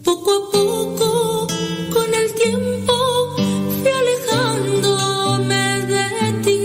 Poco 0.02 0.32
a 0.32 0.52
poco, 0.52 1.48
con 1.94 2.10
el 2.22 2.34
tiempo, 2.36 2.96
fui 3.76 3.92
alejándome 4.02 5.66
de 5.94 6.08
ti. 6.46 6.62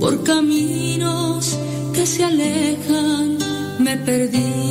Por 0.00 0.24
caminos 0.24 1.58
que 1.92 2.06
se 2.06 2.24
alejan, 2.24 3.38
me 3.78 3.94
perdí. 3.98 4.63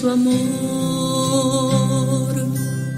Su 0.00 0.08
amor. 0.08 0.34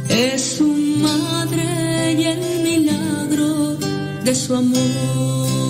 Es 0.08 0.40
su 0.56 0.68
madre 0.68 2.12
y 2.12 2.24
el 2.26 2.62
milagro 2.62 3.76
de 4.24 4.34
su 4.34 4.54
amor. 4.54 5.61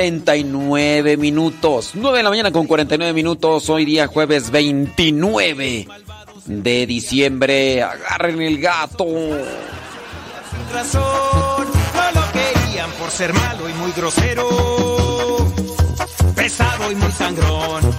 49 0.00 1.18
minutos. 1.18 1.90
9 1.92 2.16
de 2.16 2.22
la 2.22 2.30
mañana 2.30 2.50
con 2.50 2.66
49 2.66 3.12
minutos. 3.12 3.68
Hoy 3.68 3.84
día 3.84 4.06
jueves 4.06 4.50
29 4.50 5.86
de 6.46 6.86
diciembre. 6.86 7.82
Agarren 7.82 8.40
el 8.40 8.58
gato. 8.62 9.04
Razón, 10.72 11.66
no 12.14 12.22
querían 12.32 12.90
por 12.92 13.10
ser 13.10 13.34
malo 13.34 13.68
y 13.68 13.74
muy 13.74 13.92
grosero. 13.92 14.48
Pesado 16.34 16.90
y 16.90 16.94
muy 16.94 17.12
sangrón. 17.12 17.94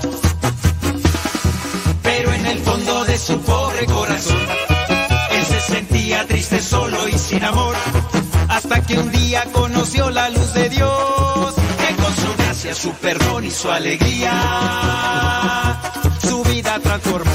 Pero 2.01 2.33
en 2.33 2.45
el 2.47 2.59
fondo 2.61 3.05
de 3.05 3.17
su 3.19 3.39
pobre 3.41 3.85
corazón, 3.85 4.47
él 5.29 5.45
se 5.45 5.59
sentía 5.59 6.25
triste, 6.25 6.61
solo 6.61 7.07
y 7.07 7.13
sin 7.13 7.43
amor. 7.43 7.75
Hasta 8.49 8.81
que 8.87 8.97
un 8.97 9.11
día 9.11 9.45
conoció 9.51 10.09
la 10.09 10.29
luz 10.29 10.51
de 10.55 10.69
Dios 10.69 11.20
su 12.73 12.93
perdón 12.93 13.45
y 13.45 13.51
su 13.51 13.69
alegría, 13.69 14.31
su 16.21 16.43
vida 16.43 16.79
transformó. 16.79 17.31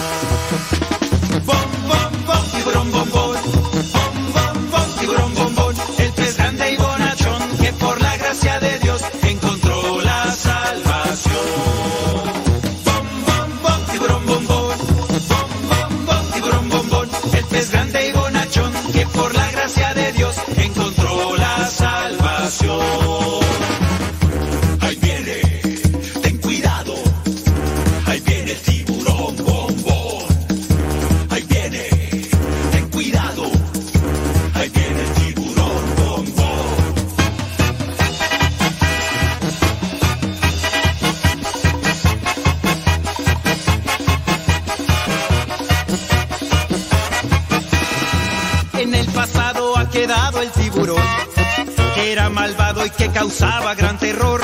causaba 53.38 53.74
gran 53.74 53.98
terror. 53.98 54.40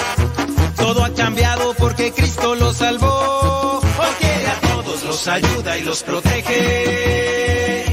Todo 0.76 1.04
ha 1.04 1.14
cambiado 1.14 1.72
porque 1.74 2.12
Cristo 2.12 2.54
los 2.54 2.76
salvó, 2.76 3.80
porque 3.96 4.46
a 4.46 4.60
todos 4.68 5.02
los 5.04 5.28
ayuda 5.28 5.78
y 5.78 5.82
los 5.82 6.02
protege. 6.02 7.86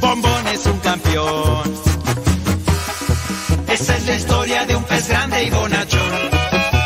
Bombón 0.00 0.48
es 0.48 0.64
un 0.66 0.78
campeón. 0.78 1.74
Esa 3.68 3.96
es 3.96 4.06
la 4.06 4.14
historia 4.14 4.64
de 4.64 4.76
un 4.76 4.84
pez 4.84 5.08
grande 5.08 5.44
y 5.44 5.50
bonachón, 5.50 6.12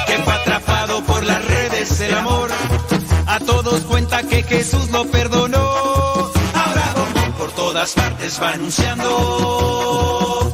que 0.07 0.19
fue 0.25 0.33
atrapado 0.33 1.05
por 1.05 1.23
las 1.25 1.45
redes 1.45 1.99
del 1.99 2.15
amor. 2.15 2.51
A 3.27 3.39
todos 3.39 3.83
cuenta 3.83 4.25
que 4.25 4.43
Jesús 4.43 4.91
lo 4.91 5.07
perdonó. 5.07 6.33
Ahora 6.55 6.95
Bombón 6.97 7.33
por 7.39 7.53
todas 7.53 7.93
partes 7.93 8.43
va 8.43 8.51
anunciando 8.51 10.52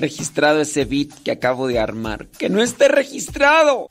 registrado 0.00 0.60
ese 0.60 0.84
beat 0.84 1.12
que 1.22 1.30
acabo 1.30 1.68
de 1.68 1.78
armar. 1.78 2.26
Que 2.38 2.48
no 2.48 2.62
esté 2.62 2.88
registrado. 2.88 3.86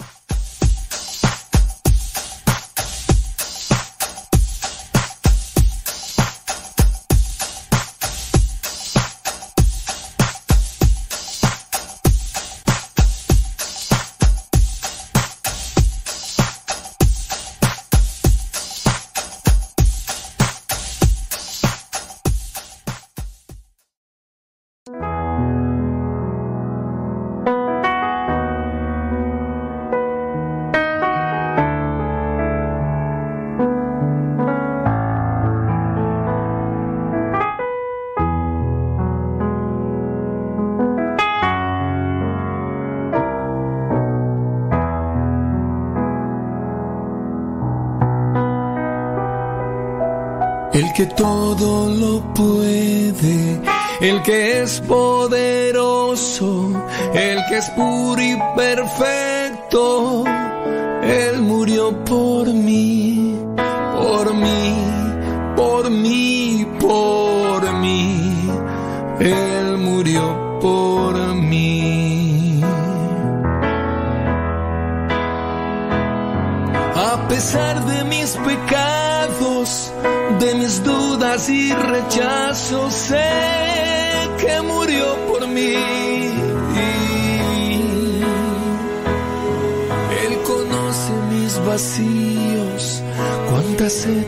Es 54.64 54.81
poderoso, 54.81 56.72
el 57.14 57.40
que 57.48 57.57
es 57.57 57.69
puro 57.72 58.22
y 58.22 58.38
perfecto, 58.56 59.18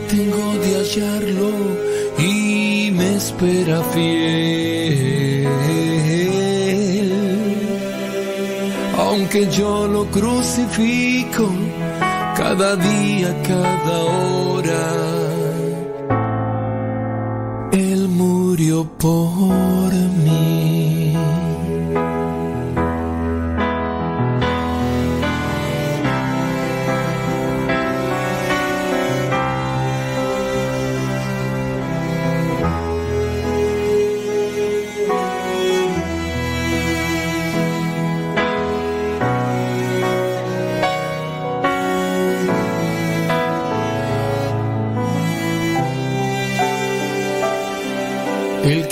tengo 0.08 0.46
de 0.62 0.70
hallarlo 0.76 1.50
y 2.18 2.90
me 2.92 3.16
espera 3.16 3.82
fiel. 3.92 5.48
Aunque 8.98 9.48
yo 9.50 9.86
lo 9.88 10.06
crucifico, 10.06 11.48
cada 12.36 12.76
día, 12.76 13.30
cada 13.42 13.98
hora. 14.02 14.84
Él 17.72 18.08
murió 18.08 18.84
por 18.98 19.92
mí. 20.24 20.51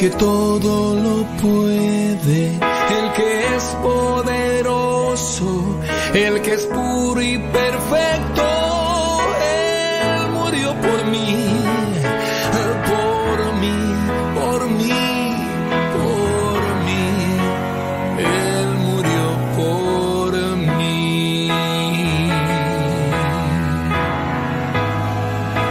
Que 0.00 0.08
todo 0.08 0.94
lo 0.94 1.26
puede, 1.42 2.46
el 2.46 3.12
que 3.16 3.56
es 3.56 3.64
poderoso, 3.82 5.62
el 6.14 6.40
que 6.40 6.54
es 6.54 6.64
puro 6.64 7.20
y 7.20 7.36
perfecto, 7.36 8.42
Él 9.42 10.30
murió 10.30 10.72
por 10.80 11.04
mí, 11.04 11.36
por 12.88 13.52
mí, 13.60 13.76
por 14.40 14.58
mí, 14.70 15.02
por 15.98 16.60
mí, 16.86 17.06
Él 18.24 18.68
murió 18.86 19.24
por 19.58 20.32
mí. 20.78 21.50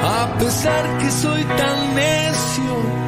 A 0.04 0.38
pesar 0.38 0.98
que 1.00 1.10
soy 1.10 1.44
tan 1.46 1.96
necio, 1.96 2.99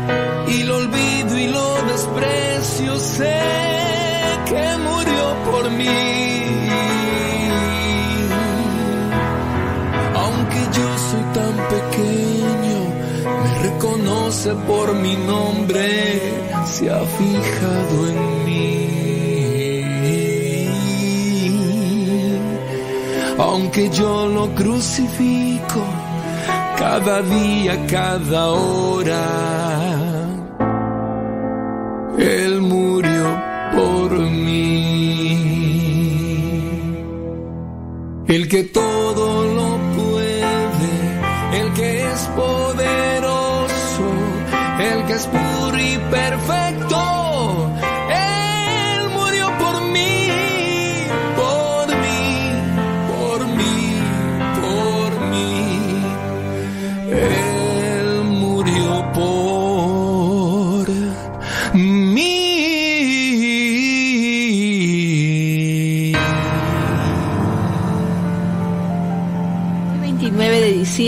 sé 3.02 3.40
que 4.50 4.78
murió 4.88 5.24
por 5.50 5.70
mí. 5.72 5.88
Aunque 10.24 10.60
yo 10.78 10.88
soy 11.10 11.24
tan 11.38 11.56
pequeño, 11.76 12.80
me 13.44 13.52
reconoce 13.68 14.50
por 14.68 14.94
mi 14.96 15.16
nombre, 15.16 15.88
se 16.66 16.90
ha 16.90 17.02
fijado 17.18 17.96
en 18.10 18.46
mí. 18.46 18.72
Aunque 23.40 23.90
yo 23.90 24.28
lo 24.28 24.54
crucifico, 24.54 25.84
cada 26.78 27.22
día, 27.24 27.86
cada 27.88 28.50
hora. 28.52 29.61
El 38.32 38.48
que 38.48 38.64
todo 38.64 39.44
lo 39.44 39.78
puede, 39.94 41.60
el 41.60 41.74
que 41.74 42.10
es 42.10 42.20
poderoso, 42.34 42.71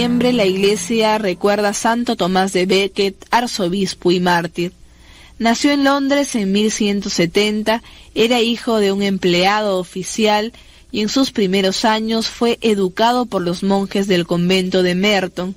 29 0.04 0.34
de 0.34 0.34
diciembre 0.34 0.34
la 0.34 0.46
iglesia 0.46 1.18
recuerda 1.18 1.70
a 1.70 1.74
Santo 1.74 2.18
Tomás 2.18 2.52
de 2.52 2.66
Becket, 2.66 3.16
arzobispo 3.32 4.12
y 4.12 4.20
mártir. 4.20 4.74
Nació 5.40 5.72
en 5.72 5.86
Londres 5.86 6.36
en 6.36 6.52
1170, 6.52 7.82
era 8.14 8.42
hijo 8.42 8.80
de 8.80 8.92
un 8.92 9.02
empleado 9.02 9.80
oficial 9.80 10.52
y 10.92 11.00
en 11.00 11.08
sus 11.08 11.32
primeros 11.32 11.86
años 11.86 12.28
fue 12.28 12.60
educado 12.60 13.28
por 13.28 13.44
los 13.44 13.64
monjes 13.64 14.08
del 14.08 14.28
convento 14.28 14.84
de 14.84 14.94
Merton. 14.94 15.56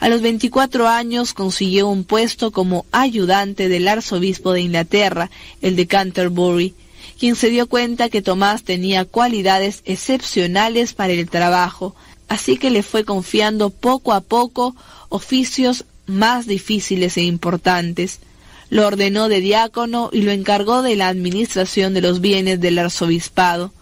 A 0.00 0.08
los 0.08 0.22
24 0.22 0.88
años 0.88 1.32
consiguió 1.32 1.86
un 1.86 2.02
puesto 2.02 2.50
como 2.50 2.86
ayudante 2.90 3.68
del 3.68 3.86
arzobispo 3.86 4.52
de 4.52 4.62
Inglaterra, 4.62 5.30
el 5.62 5.76
de 5.76 5.86
Canterbury, 5.86 6.74
quien 7.20 7.36
se 7.36 7.48
dio 7.48 7.68
cuenta 7.68 8.08
que 8.08 8.22
Tomás 8.22 8.64
tenía 8.64 9.04
cualidades 9.04 9.82
excepcionales 9.84 10.94
para 10.94 11.12
el 11.12 11.30
trabajo, 11.30 11.94
así 12.28 12.56
que 12.56 12.70
le 12.70 12.82
fue 12.82 13.04
confiando 13.04 13.70
poco 13.70 14.12
a 14.12 14.20
poco 14.20 14.74
oficios 15.08 15.84
más 16.06 16.46
difíciles 16.46 17.16
e 17.16 17.22
importantes. 17.22 18.20
Lo 18.70 18.86
ordenó 18.86 19.28
de 19.28 19.40
diácono 19.40 20.10
y 20.12 20.22
lo 20.22 20.32
encargó 20.32 20.82
de 20.82 20.96
la 20.96 21.08
administración 21.08 21.94
de 21.94 22.00
los 22.00 22.20
bienes 22.20 22.60
del 22.60 22.78
arzobispado. 22.78 23.72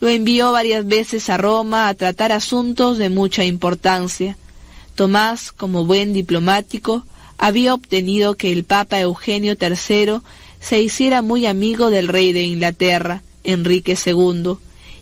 Lo 0.00 0.08
envió 0.08 0.52
varias 0.52 0.86
veces 0.86 1.28
a 1.30 1.36
Roma 1.36 1.88
a 1.88 1.94
tratar 1.94 2.32
asuntos 2.32 2.98
de 2.98 3.10
mucha 3.10 3.44
importancia. 3.44 4.36
Tomás, 4.94 5.52
como 5.52 5.84
buen 5.84 6.12
diplomático, 6.12 7.04
había 7.38 7.74
obtenido 7.74 8.36
que 8.36 8.52
el 8.52 8.64
Papa 8.64 9.00
Eugenio 9.00 9.56
III 9.60 10.20
se 10.60 10.80
hiciera 10.80 11.22
muy 11.22 11.46
amigo 11.46 11.90
del 11.90 12.08
rey 12.08 12.32
de 12.32 12.42
Inglaterra, 12.42 13.22
Enrique 13.44 13.96
II, 14.04 14.54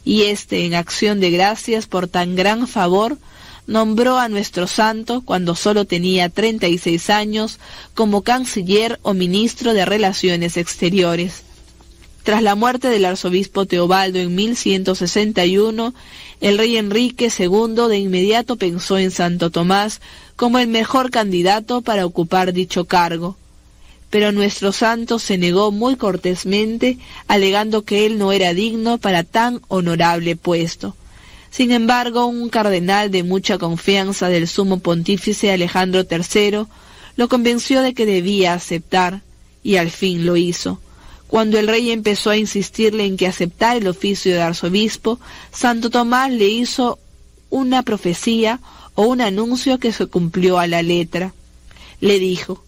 y 0.05 0.23
éste, 0.23 0.65
en 0.65 0.75
acción 0.75 1.21
de 1.21 1.31
gracias 1.31 1.87
por 1.87 2.09
tan 2.09 2.37
gran 2.37 2.67
favor, 2.67 3.19
nombró 3.67 4.19
a 4.19 4.29
nuestro 4.29 4.67
santo, 4.67 5.23
cuando 5.23 5.55
solo 5.55 5.85
tenía 5.85 6.29
36 6.29 7.11
años, 7.11 7.59
como 7.95 8.23
canciller 8.23 8.99
o 9.03 9.15
ministro 9.15 9.75
de 9.75 9.85
Relaciones 9.85 10.57
Exteriores. 10.57 11.45
Tras 12.23 12.43
la 12.43 12.55
muerte 12.55 12.89
del 12.89 13.05
arzobispo 13.05 13.67
Teobaldo 13.67 14.19
en 14.19 14.35
1161, 14.35 15.95
el 16.41 16.59
rey 16.59 16.77
Enrique 16.77 17.31
II 17.37 17.89
de 17.89 17.99
inmediato 17.99 18.57
pensó 18.57 18.99
en 18.99 19.11
Santo 19.11 19.51
Tomás 19.51 20.01
como 20.37 20.59
el 20.59 20.69
mejor 20.69 21.11
candidato 21.11 21.81
para 21.81 22.05
ocupar 22.07 22.53
dicho 22.53 22.85
cargo. 22.87 23.37
Pero 24.11 24.33
nuestro 24.33 24.73
santo 24.73 25.19
se 25.19 25.39
negó 25.39 25.71
muy 25.71 25.97
cortésmente, 25.97 26.99
alegando 27.29 27.85
que 27.85 28.07
él 28.07 28.19
no 28.19 28.33
era 28.33 28.53
digno 28.53 28.99
para 28.99 29.25
tan 29.25 29.61
honorable 29.69 30.37
puesto. 30.37 30.97
Sin 31.51 31.73
embargo, 31.73 32.27
un 32.27 32.49
cardenal 32.49 33.11
de 33.11 33.23
mucha 33.23 33.59
confianza 33.59 34.29
del 34.29 34.47
sumo 34.47 34.81
pontífice 34.81 35.53
Alejandro 35.53 36.07
III 36.09 36.67
lo 37.17 37.29
convenció 37.29 37.83
de 37.83 37.93
que 37.93 38.07
debía 38.07 38.55
aceptar, 38.55 39.23
y 39.63 39.77
al 39.77 39.91
fin 39.91 40.25
lo 40.25 40.37
hizo. 40.37 40.81
Cuando 41.27 41.59
el 41.59 41.69
rey 41.69 41.91
empezó 41.91 42.31
a 42.31 42.37
insistirle 42.37 43.05
en 43.05 43.17
que 43.17 43.27
aceptara 43.27 43.77
el 43.77 43.87
oficio 43.87 44.33
de 44.33 44.43
arzobispo, 44.43 45.21
Santo 45.53 45.91
Tomás 45.91 46.31
le 46.33 46.49
hizo 46.49 46.99
una 47.51 47.83
profecía 47.83 48.61
o 48.95 49.03
un 49.03 49.21
anuncio 49.21 49.79
que 49.79 49.93
se 49.93 50.07
cumplió 50.07 50.59
a 50.59 50.67
la 50.67 50.83
letra. 50.83 51.35
Le 52.01 52.19
dijo, 52.19 52.65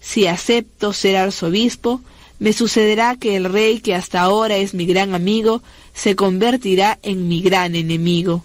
si 0.00 0.26
acepto 0.26 0.92
ser 0.92 1.16
arzobispo, 1.16 2.00
me 2.38 2.52
sucederá 2.52 3.16
que 3.16 3.36
el 3.36 3.44
rey 3.44 3.80
que 3.80 3.94
hasta 3.94 4.20
ahora 4.20 4.56
es 4.56 4.74
mi 4.74 4.86
gran 4.86 5.14
amigo 5.14 5.62
se 5.92 6.14
convertirá 6.14 6.98
en 7.02 7.28
mi 7.28 7.42
gran 7.42 7.74
enemigo. 7.74 8.44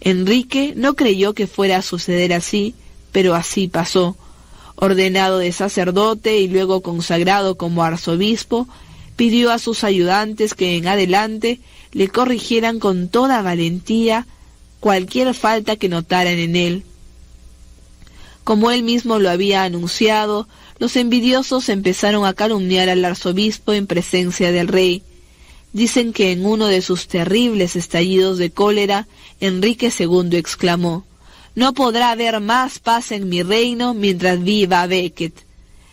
Enrique 0.00 0.74
no 0.76 0.94
creyó 0.94 1.32
que 1.32 1.46
fuera 1.46 1.78
a 1.78 1.82
suceder 1.82 2.32
así, 2.32 2.74
pero 3.10 3.34
así 3.34 3.68
pasó. 3.68 4.16
Ordenado 4.76 5.38
de 5.38 5.52
sacerdote 5.52 6.38
y 6.38 6.48
luego 6.48 6.80
consagrado 6.82 7.56
como 7.56 7.82
arzobispo, 7.82 8.68
pidió 9.16 9.52
a 9.52 9.58
sus 9.58 9.84
ayudantes 9.84 10.54
que 10.54 10.76
en 10.76 10.88
adelante 10.88 11.60
le 11.92 12.08
corrigieran 12.08 12.78
con 12.80 13.08
toda 13.08 13.42
valentía 13.42 14.26
cualquier 14.80 15.34
falta 15.34 15.76
que 15.76 15.88
notaran 15.88 16.38
en 16.38 16.56
él. 16.56 16.84
Como 18.44 18.70
él 18.70 18.82
mismo 18.82 19.18
lo 19.18 19.30
había 19.30 19.62
anunciado, 19.62 20.48
los 20.82 20.96
envidiosos 20.96 21.68
empezaron 21.68 22.26
a 22.26 22.34
calumniar 22.34 22.88
al 22.88 23.04
arzobispo 23.04 23.72
en 23.72 23.86
presencia 23.86 24.50
del 24.50 24.66
rey. 24.66 25.04
Dicen 25.72 26.12
que 26.12 26.32
en 26.32 26.44
uno 26.44 26.66
de 26.66 26.82
sus 26.82 27.06
terribles 27.06 27.76
estallidos 27.76 28.36
de 28.36 28.50
cólera, 28.50 29.06
Enrique 29.38 29.92
II 29.96 30.36
exclamó, 30.36 31.04
No 31.54 31.72
podrá 31.72 32.10
haber 32.10 32.40
más 32.40 32.80
paz 32.80 33.12
en 33.12 33.28
mi 33.28 33.44
reino 33.44 33.94
mientras 33.94 34.42
viva 34.42 34.84
Becket. 34.88 35.46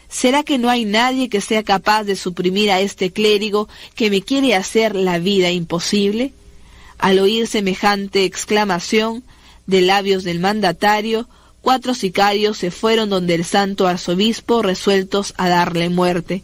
¿Será 0.09 0.41
que 0.41 0.57
no 0.57 0.71
hay 0.71 0.85
nadie 0.85 1.29
que 1.29 1.39
sea 1.39 1.61
capaz 1.61 2.03
de 2.03 2.15
suprimir 2.15 2.71
a 2.71 2.81
este 2.81 3.11
clérigo 3.11 3.69
que 3.93 4.09
me 4.09 4.23
quiere 4.23 4.55
hacer 4.55 4.95
la 4.95 5.19
vida 5.19 5.51
imposible? 5.51 6.33
Al 6.97 7.19
oír 7.19 7.45
semejante 7.45 8.23
exclamación 8.23 9.23
de 9.67 9.81
labios 9.81 10.23
del 10.23 10.39
mandatario, 10.39 11.27
cuatro 11.61 11.93
sicarios 11.93 12.57
se 12.57 12.71
fueron 12.71 13.09
donde 13.09 13.35
el 13.35 13.45
santo 13.45 13.87
arzobispo 13.87 14.61
resueltos 14.61 15.33
a 15.37 15.49
darle 15.49 15.89
muerte. 15.89 16.43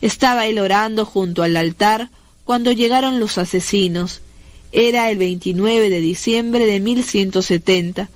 Estaba 0.00 0.46
él 0.46 0.58
orando 0.58 1.04
junto 1.04 1.42
al 1.42 1.56
altar 1.56 2.10
cuando 2.44 2.72
llegaron 2.72 3.20
los 3.20 3.38
asesinos. 3.38 4.20
Era 4.72 5.10
el 5.10 5.18
29 5.18 5.88
de 5.88 6.00
diciembre 6.00 6.66
de 6.66 6.80
1170. 6.80 8.08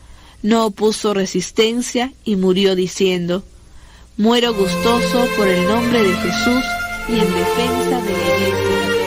No 0.42 0.66
opuso 0.66 1.14
resistencia 1.14 2.12
y 2.24 2.36
murió 2.36 2.74
diciendo, 2.74 3.44
Muero 4.16 4.52
gustoso 4.54 5.28
por 5.36 5.46
el 5.48 5.66
nombre 5.66 6.02
de 6.02 6.12
Jesús 6.14 6.64
y 7.08 7.12
en 7.12 7.34
defensa 7.34 8.00
de 8.02 8.12
la 8.12 8.38
iglesia. 8.38 8.97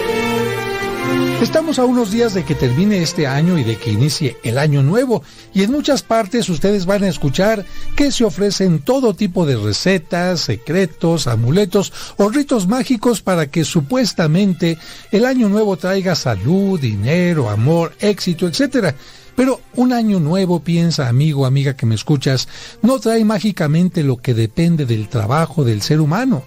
Estamos 1.41 1.79
a 1.79 1.85
unos 1.85 2.11
días 2.11 2.35
de 2.35 2.45
que 2.45 2.53
termine 2.53 3.01
este 3.01 3.25
año 3.25 3.57
y 3.57 3.63
de 3.63 3.75
que 3.75 3.89
inicie 3.89 4.37
el 4.43 4.59
año 4.59 4.83
nuevo 4.83 5.23
y 5.55 5.63
en 5.63 5.71
muchas 5.71 6.03
partes 6.03 6.47
ustedes 6.49 6.85
van 6.85 7.03
a 7.03 7.07
escuchar 7.07 7.65
que 7.95 8.11
se 8.11 8.23
ofrecen 8.23 8.77
todo 8.77 9.15
tipo 9.15 9.47
de 9.47 9.57
recetas, 9.57 10.41
secretos, 10.41 11.25
amuletos 11.25 11.91
o 12.17 12.29
ritos 12.29 12.67
mágicos 12.67 13.23
para 13.23 13.47
que 13.47 13.65
supuestamente 13.65 14.77
el 15.11 15.25
año 15.25 15.49
nuevo 15.49 15.77
traiga 15.77 16.13
salud, 16.13 16.79
dinero, 16.79 17.49
amor, 17.49 17.95
éxito, 17.99 18.47
etc. 18.47 18.93
Pero 19.35 19.61
un 19.73 19.93
año 19.93 20.19
nuevo, 20.19 20.59
piensa 20.59 21.07
amigo, 21.07 21.47
amiga 21.47 21.75
que 21.75 21.87
me 21.87 21.95
escuchas, 21.95 22.47
no 22.83 22.99
trae 22.99 23.25
mágicamente 23.25 24.03
lo 24.03 24.17
que 24.17 24.35
depende 24.35 24.85
del 24.85 25.09
trabajo 25.09 25.63
del 25.63 25.81
ser 25.81 26.01
humano. 26.01 26.43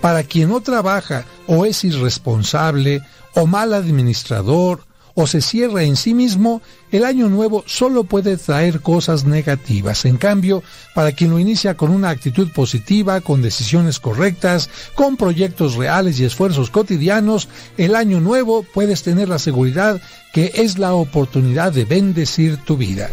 Para 0.00 0.22
quien 0.22 0.48
no 0.48 0.60
trabaja 0.60 1.26
o 1.48 1.66
es 1.66 1.84
irresponsable, 1.84 3.02
o 3.38 3.46
mal 3.46 3.72
administrador, 3.72 4.84
o 5.14 5.26
se 5.28 5.40
cierra 5.40 5.84
en 5.84 5.94
sí 5.94 6.12
mismo, 6.12 6.60
el 6.90 7.04
año 7.04 7.28
nuevo 7.28 7.62
solo 7.66 8.02
puede 8.02 8.36
traer 8.36 8.80
cosas 8.80 9.24
negativas. 9.24 10.04
En 10.04 10.16
cambio, 10.16 10.62
para 10.92 11.12
quien 11.12 11.30
lo 11.30 11.38
inicia 11.38 11.76
con 11.76 11.90
una 11.90 12.10
actitud 12.10 12.50
positiva, 12.52 13.20
con 13.20 13.40
decisiones 13.40 14.00
correctas, 14.00 14.70
con 14.94 15.16
proyectos 15.16 15.76
reales 15.76 16.18
y 16.18 16.24
esfuerzos 16.24 16.70
cotidianos, 16.70 17.48
el 17.76 17.94
año 17.94 18.20
nuevo 18.20 18.64
puedes 18.74 19.04
tener 19.04 19.28
la 19.28 19.38
seguridad 19.38 20.00
que 20.32 20.52
es 20.54 20.78
la 20.78 20.94
oportunidad 20.94 21.72
de 21.72 21.84
bendecir 21.84 22.56
tu 22.58 22.76
vida. 22.76 23.08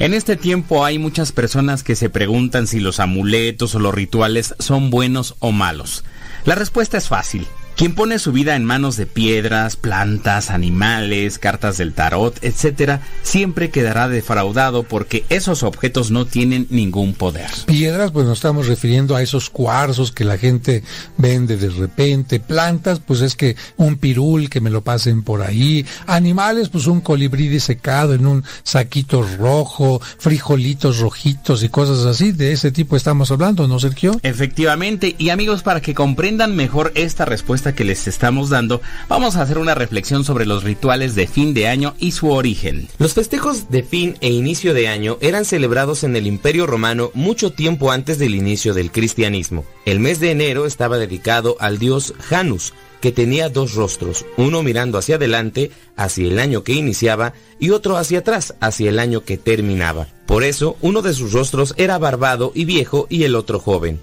En 0.00 0.12
este 0.12 0.36
tiempo 0.36 0.84
hay 0.84 0.98
muchas 0.98 1.30
personas 1.30 1.84
que 1.84 1.94
se 1.94 2.10
preguntan 2.10 2.66
si 2.66 2.80
los 2.80 2.98
amuletos 2.98 3.76
o 3.76 3.78
los 3.78 3.94
rituales 3.94 4.54
son 4.58 4.90
buenos 4.90 5.36
o 5.38 5.52
malos. 5.52 6.04
La 6.44 6.56
respuesta 6.56 6.98
es 6.98 7.08
fácil. 7.08 7.46
Quien 7.78 7.94
pone 7.94 8.18
su 8.18 8.32
vida 8.32 8.56
en 8.56 8.64
manos 8.64 8.96
de 8.96 9.06
piedras, 9.06 9.76
plantas, 9.76 10.50
animales, 10.50 11.38
cartas 11.38 11.78
del 11.78 11.92
tarot, 11.94 12.36
etc., 12.42 12.98
siempre 13.22 13.70
quedará 13.70 14.08
defraudado 14.08 14.82
porque 14.82 15.24
esos 15.28 15.62
objetos 15.62 16.10
no 16.10 16.26
tienen 16.26 16.66
ningún 16.70 17.14
poder. 17.14 17.48
Piedras, 17.66 18.10
pues 18.10 18.26
nos 18.26 18.38
estamos 18.38 18.66
refiriendo 18.66 19.14
a 19.14 19.22
esos 19.22 19.48
cuarzos 19.48 20.10
que 20.10 20.24
la 20.24 20.38
gente 20.38 20.82
vende 21.18 21.56
de 21.56 21.70
repente. 21.70 22.40
Plantas, 22.40 22.98
pues 22.98 23.20
es 23.20 23.36
que 23.36 23.54
un 23.76 23.96
pirul 23.96 24.50
que 24.50 24.60
me 24.60 24.70
lo 24.70 24.82
pasen 24.82 25.22
por 25.22 25.42
ahí. 25.42 25.86
Animales, 26.08 26.70
pues 26.70 26.88
un 26.88 27.00
colibrí 27.00 27.46
disecado 27.46 28.12
en 28.12 28.26
un 28.26 28.42
saquito 28.64 29.22
rojo, 29.38 30.00
frijolitos 30.18 30.98
rojitos 30.98 31.62
y 31.62 31.68
cosas 31.68 32.06
así. 32.06 32.32
De 32.32 32.50
ese 32.50 32.72
tipo 32.72 32.96
estamos 32.96 33.30
hablando, 33.30 33.68
¿no, 33.68 33.78
Sergio? 33.78 34.18
Efectivamente. 34.24 35.14
Y 35.16 35.28
amigos, 35.28 35.62
para 35.62 35.80
que 35.80 35.94
comprendan 35.94 36.56
mejor 36.56 36.90
esta 36.96 37.24
respuesta, 37.24 37.67
que 37.74 37.84
les 37.84 38.06
estamos 38.08 38.50
dando, 38.50 38.80
vamos 39.08 39.36
a 39.36 39.42
hacer 39.42 39.58
una 39.58 39.74
reflexión 39.74 40.24
sobre 40.24 40.46
los 40.46 40.64
rituales 40.64 41.14
de 41.14 41.26
fin 41.26 41.54
de 41.54 41.68
año 41.68 41.94
y 41.98 42.12
su 42.12 42.30
origen. 42.30 42.88
Los 42.98 43.14
festejos 43.14 43.70
de 43.70 43.82
fin 43.82 44.16
e 44.20 44.30
inicio 44.30 44.74
de 44.74 44.88
año 44.88 45.18
eran 45.20 45.44
celebrados 45.44 46.04
en 46.04 46.16
el 46.16 46.26
Imperio 46.26 46.66
Romano 46.66 47.10
mucho 47.14 47.52
tiempo 47.52 47.90
antes 47.90 48.18
del 48.18 48.34
inicio 48.34 48.74
del 48.74 48.90
cristianismo. 48.90 49.64
El 49.84 50.00
mes 50.00 50.20
de 50.20 50.30
enero 50.30 50.66
estaba 50.66 50.98
dedicado 50.98 51.56
al 51.60 51.78
dios 51.78 52.14
Janus, 52.20 52.72
que 53.00 53.12
tenía 53.12 53.48
dos 53.48 53.74
rostros, 53.74 54.26
uno 54.36 54.62
mirando 54.62 54.98
hacia 54.98 55.16
adelante, 55.16 55.70
hacia 55.96 56.26
el 56.26 56.38
año 56.38 56.64
que 56.64 56.72
iniciaba, 56.72 57.34
y 57.58 57.70
otro 57.70 57.96
hacia 57.96 58.20
atrás, 58.20 58.54
hacia 58.60 58.90
el 58.90 58.98
año 58.98 59.24
que 59.24 59.38
terminaba. 59.38 60.08
Por 60.26 60.44
eso, 60.44 60.76
uno 60.80 61.02
de 61.02 61.14
sus 61.14 61.32
rostros 61.32 61.74
era 61.76 61.98
barbado 61.98 62.52
y 62.54 62.64
viejo 62.64 63.06
y 63.08 63.24
el 63.24 63.34
otro 63.34 63.60
joven. 63.60 64.00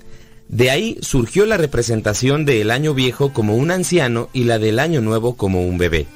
De 0.47 0.69
ahí 0.69 0.97
surgió 1.01 1.45
la 1.45 1.57
representación 1.57 2.45
del 2.45 2.71
año 2.71 2.93
viejo 2.93 3.33
como 3.33 3.55
un 3.55 3.71
anciano 3.71 4.29
y 4.31 4.43
la 4.43 4.59
del 4.59 4.79
año 4.79 5.01
nuevo 5.01 5.35
como 5.35 5.65
un 5.65 5.77
bebé. 5.77 6.07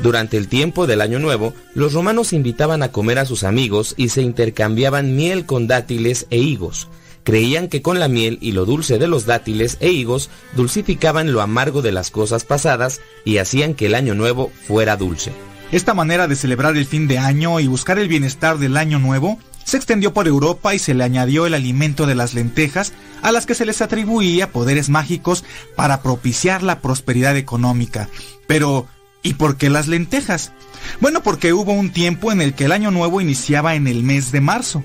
Durante 0.00 0.36
el 0.36 0.48
tiempo 0.48 0.86
del 0.86 1.00
año 1.00 1.18
nuevo, 1.18 1.54
los 1.74 1.92
romanos 1.92 2.32
invitaban 2.32 2.82
a 2.82 2.92
comer 2.92 3.18
a 3.18 3.24
sus 3.24 3.44
amigos 3.44 3.94
y 3.96 4.10
se 4.10 4.22
intercambiaban 4.22 5.16
miel 5.16 5.44
con 5.44 5.66
dátiles 5.66 6.26
e 6.30 6.38
higos. 6.38 6.88
Creían 7.24 7.68
que 7.68 7.82
con 7.82 7.98
la 7.98 8.08
miel 8.08 8.38
y 8.40 8.52
lo 8.52 8.64
dulce 8.64 8.98
de 8.98 9.08
los 9.08 9.26
dátiles 9.26 9.76
e 9.80 9.90
higos 9.90 10.30
dulcificaban 10.54 11.32
lo 11.32 11.40
amargo 11.40 11.82
de 11.82 11.92
las 11.92 12.10
cosas 12.10 12.44
pasadas 12.44 13.00
y 13.24 13.38
hacían 13.38 13.74
que 13.74 13.86
el 13.86 13.94
año 13.94 14.14
nuevo 14.14 14.50
fuera 14.66 14.96
dulce. 14.96 15.32
Esta 15.72 15.94
manera 15.94 16.26
de 16.28 16.36
celebrar 16.36 16.76
el 16.76 16.86
fin 16.86 17.08
de 17.08 17.18
año 17.18 17.60
y 17.60 17.66
buscar 17.66 17.98
el 17.98 18.08
bienestar 18.08 18.58
del 18.58 18.76
año 18.76 18.98
nuevo 18.98 19.38
se 19.68 19.76
extendió 19.76 20.14
por 20.14 20.26
Europa 20.26 20.74
y 20.74 20.78
se 20.78 20.94
le 20.94 21.04
añadió 21.04 21.44
el 21.46 21.52
alimento 21.52 22.06
de 22.06 22.14
las 22.14 22.32
lentejas, 22.32 22.94
a 23.20 23.32
las 23.32 23.44
que 23.44 23.54
se 23.54 23.66
les 23.66 23.82
atribuía 23.82 24.50
poderes 24.50 24.88
mágicos 24.88 25.44
para 25.76 26.00
propiciar 26.02 26.62
la 26.62 26.80
prosperidad 26.80 27.36
económica. 27.36 28.08
Pero, 28.46 28.86
¿y 29.22 29.34
por 29.34 29.58
qué 29.58 29.68
las 29.68 29.86
lentejas? 29.86 30.52
Bueno, 31.00 31.22
porque 31.22 31.52
hubo 31.52 31.72
un 31.72 31.90
tiempo 31.90 32.32
en 32.32 32.40
el 32.40 32.54
que 32.54 32.64
el 32.64 32.72
año 32.72 32.90
nuevo 32.90 33.20
iniciaba 33.20 33.74
en 33.74 33.86
el 33.86 34.02
mes 34.02 34.32
de 34.32 34.40
marzo. 34.40 34.82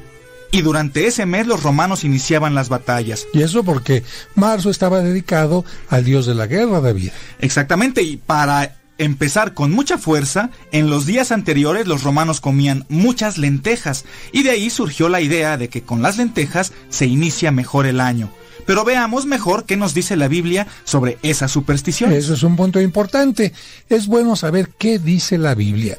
y 0.51 0.61
durante 0.61 1.07
ese 1.07 1.25
mes 1.25 1.47
los 1.47 1.63
romanos 1.63 2.03
iniciaban 2.03 2.53
las 2.53 2.69
batallas. 2.69 3.25
Y 3.33 3.41
eso 3.41 3.63
porque 3.63 4.03
marzo 4.35 4.69
estaba 4.69 5.01
dedicado 5.01 5.65
al 5.89 6.05
dios 6.05 6.27
de 6.27 6.35
la 6.35 6.45
guerra, 6.45 6.79
David. 6.79 7.09
Exactamente, 7.39 8.03
y 8.03 8.17
para 8.17 8.75
empezar 8.97 9.53
con 9.53 9.71
mucha 9.71 9.97
fuerza, 9.97 10.49
en 10.71 10.89
los 10.89 11.05
días 11.05 11.31
anteriores 11.31 11.87
los 11.87 12.03
romanos 12.03 12.41
comían 12.41 12.85
muchas 12.89 13.37
lentejas, 13.37 14.05
y 14.31 14.43
de 14.43 14.51
ahí 14.51 14.69
surgió 14.69 15.09
la 15.09 15.21
idea 15.21 15.57
de 15.57 15.69
que 15.69 15.83
con 15.83 16.01
las 16.01 16.17
lentejas 16.17 16.73
se 16.89 17.05
inicia 17.05 17.51
mejor 17.51 17.85
el 17.85 17.99
año. 17.99 18.31
Pero 18.65 18.85
veamos 18.85 19.25
mejor 19.25 19.65
qué 19.65 19.77
nos 19.77 19.93
dice 19.93 20.15
la 20.15 20.27
Biblia 20.27 20.67
sobre 20.83 21.17
esa 21.21 21.47
superstición. 21.47 22.13
Eso 22.13 22.33
es 22.33 22.43
un 22.43 22.55
punto 22.55 22.79
importante. 22.79 23.53
Es 23.89 24.07
bueno 24.07 24.35
saber 24.35 24.69
qué 24.77 24.99
dice 24.99 25.37
la 25.37 25.53
Biblia. 25.53 25.97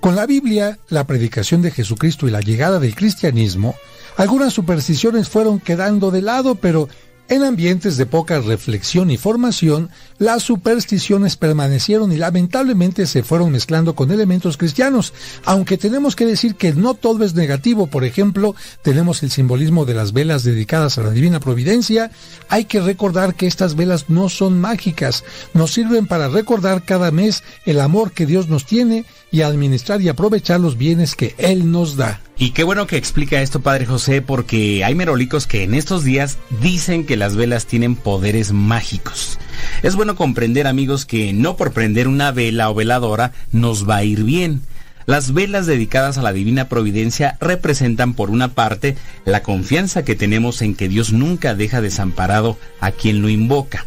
Con 0.00 0.14
la 0.14 0.26
Biblia, 0.26 0.78
la 0.90 1.06
predicación 1.06 1.62
de 1.62 1.70
Jesucristo 1.70 2.28
y 2.28 2.30
la 2.30 2.40
llegada 2.40 2.78
del 2.78 2.94
cristianismo, 2.94 3.74
algunas 4.16 4.52
supersticiones 4.52 5.28
fueron 5.28 5.58
quedando 5.58 6.10
de 6.10 6.22
lado, 6.22 6.54
pero 6.54 6.88
en 7.28 7.42
ambientes 7.42 7.96
de 7.96 8.06
poca 8.06 8.40
reflexión 8.40 9.10
y 9.10 9.16
formación, 9.16 9.90
las 10.18 10.42
supersticiones 10.42 11.36
permanecieron 11.36 12.12
y 12.12 12.16
lamentablemente 12.16 13.06
se 13.06 13.22
fueron 13.22 13.50
mezclando 13.50 13.94
con 13.94 14.10
elementos 14.10 14.56
cristianos, 14.56 15.14
aunque 15.44 15.78
tenemos 15.78 16.16
que 16.16 16.26
decir 16.26 16.54
que 16.54 16.72
no 16.74 16.94
todo 16.94 17.24
es 17.24 17.34
negativo. 17.34 17.86
Por 17.86 18.04
ejemplo, 18.04 18.54
tenemos 18.82 19.22
el 19.22 19.30
simbolismo 19.30 19.84
de 19.86 19.94
las 19.94 20.12
velas 20.12 20.44
dedicadas 20.44 20.98
a 20.98 21.02
la 21.02 21.10
divina 21.10 21.40
providencia. 21.40 22.10
Hay 22.48 22.66
que 22.66 22.80
recordar 22.80 23.34
que 23.34 23.46
estas 23.46 23.74
velas 23.74 24.10
no 24.10 24.28
son 24.28 24.60
mágicas, 24.60 25.24
nos 25.54 25.72
sirven 25.72 26.06
para 26.06 26.28
recordar 26.28 26.84
cada 26.84 27.10
mes 27.10 27.42
el 27.64 27.80
amor 27.80 28.12
que 28.12 28.26
Dios 28.26 28.48
nos 28.48 28.66
tiene 28.66 29.06
y 29.34 29.42
administrar 29.42 30.00
y 30.00 30.08
aprovechar 30.08 30.60
los 30.60 30.78
bienes 30.78 31.16
que 31.16 31.34
Él 31.38 31.72
nos 31.72 31.96
da. 31.96 32.20
Y 32.38 32.50
qué 32.50 32.62
bueno 32.62 32.86
que 32.86 32.96
explica 32.96 33.42
esto, 33.42 33.58
Padre 33.58 33.84
José, 33.84 34.22
porque 34.22 34.84
hay 34.84 34.94
merolicos 34.94 35.48
que 35.48 35.64
en 35.64 35.74
estos 35.74 36.04
días 36.04 36.38
dicen 36.62 37.04
que 37.04 37.16
las 37.16 37.34
velas 37.34 37.66
tienen 37.66 37.96
poderes 37.96 38.52
mágicos. 38.52 39.40
Es 39.82 39.96
bueno 39.96 40.14
comprender, 40.14 40.68
amigos, 40.68 41.04
que 41.04 41.32
no 41.32 41.56
por 41.56 41.72
prender 41.72 42.06
una 42.06 42.30
vela 42.30 42.70
o 42.70 42.74
veladora 42.74 43.32
nos 43.50 43.88
va 43.88 43.96
a 43.96 44.04
ir 44.04 44.22
bien. 44.22 44.62
Las 45.04 45.34
velas 45.34 45.66
dedicadas 45.66 46.16
a 46.16 46.22
la 46.22 46.32
divina 46.32 46.68
providencia 46.68 47.36
representan 47.40 48.14
por 48.14 48.30
una 48.30 48.54
parte 48.54 48.96
la 49.24 49.42
confianza 49.42 50.04
que 50.04 50.14
tenemos 50.14 50.62
en 50.62 50.76
que 50.76 50.88
Dios 50.88 51.12
nunca 51.12 51.56
deja 51.56 51.80
desamparado 51.80 52.56
a 52.80 52.92
quien 52.92 53.20
lo 53.20 53.28
invoca. 53.28 53.84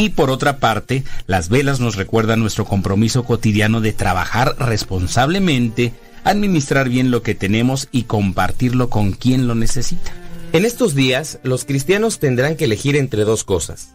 Y 0.00 0.08
por 0.08 0.30
otra 0.30 0.56
parte, 0.60 1.04
las 1.26 1.50
velas 1.50 1.78
nos 1.78 1.96
recuerdan 1.96 2.40
nuestro 2.40 2.64
compromiso 2.64 3.22
cotidiano 3.24 3.82
de 3.82 3.92
trabajar 3.92 4.56
responsablemente, 4.58 5.92
administrar 6.24 6.88
bien 6.88 7.10
lo 7.10 7.22
que 7.22 7.34
tenemos 7.34 7.86
y 7.92 8.04
compartirlo 8.04 8.88
con 8.88 9.12
quien 9.12 9.46
lo 9.46 9.54
necesita. 9.54 10.10
En 10.54 10.64
estos 10.64 10.94
días, 10.94 11.38
los 11.42 11.66
cristianos 11.66 12.18
tendrán 12.18 12.56
que 12.56 12.64
elegir 12.64 12.96
entre 12.96 13.24
dos 13.24 13.44
cosas. 13.44 13.94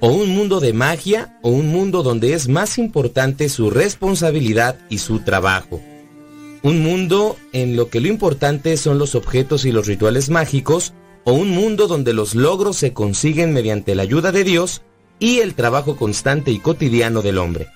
O 0.00 0.10
un 0.10 0.28
mundo 0.28 0.60
de 0.60 0.74
magia 0.74 1.38
o 1.40 1.48
un 1.48 1.68
mundo 1.68 2.02
donde 2.02 2.34
es 2.34 2.46
más 2.48 2.76
importante 2.76 3.48
su 3.48 3.70
responsabilidad 3.70 4.76
y 4.90 4.98
su 4.98 5.20
trabajo. 5.20 5.80
Un 6.62 6.82
mundo 6.82 7.38
en 7.54 7.74
lo 7.74 7.88
que 7.88 8.02
lo 8.02 8.08
importante 8.08 8.76
son 8.76 8.98
los 8.98 9.14
objetos 9.14 9.64
y 9.64 9.72
los 9.72 9.86
rituales 9.86 10.28
mágicos 10.28 10.92
o 11.24 11.32
un 11.32 11.48
mundo 11.48 11.88
donde 11.88 12.12
los 12.12 12.34
logros 12.34 12.76
se 12.76 12.92
consiguen 12.92 13.54
mediante 13.54 13.94
la 13.94 14.02
ayuda 14.02 14.30
de 14.30 14.44
Dios 14.44 14.82
y 15.18 15.38
el 15.38 15.54
trabajo 15.54 15.96
constante 15.96 16.50
y 16.50 16.58
cotidiano 16.58 17.22
del 17.22 17.38
hombre. 17.38 17.68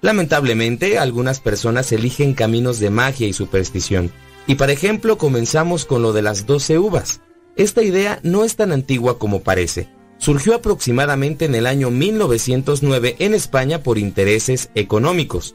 Lamentablemente, 0.00 0.98
algunas 0.98 1.40
personas 1.40 1.90
eligen 1.92 2.34
caminos 2.34 2.78
de 2.78 2.90
magia 2.90 3.26
y 3.26 3.32
superstición. 3.32 4.12
Y 4.46 4.54
por 4.54 4.70
ejemplo, 4.70 5.18
comenzamos 5.18 5.84
con 5.84 6.02
lo 6.02 6.12
de 6.12 6.22
las 6.22 6.46
12 6.46 6.78
uvas. 6.78 7.20
Esta 7.56 7.82
idea 7.82 8.20
no 8.22 8.44
es 8.44 8.56
tan 8.56 8.72
antigua 8.72 9.18
como 9.18 9.42
parece. 9.42 9.88
Surgió 10.18 10.54
aproximadamente 10.54 11.44
en 11.44 11.54
el 11.54 11.66
año 11.66 11.90
1909 11.90 13.16
en 13.18 13.34
España 13.34 13.82
por 13.82 13.98
intereses 13.98 14.70
económicos. 14.74 15.54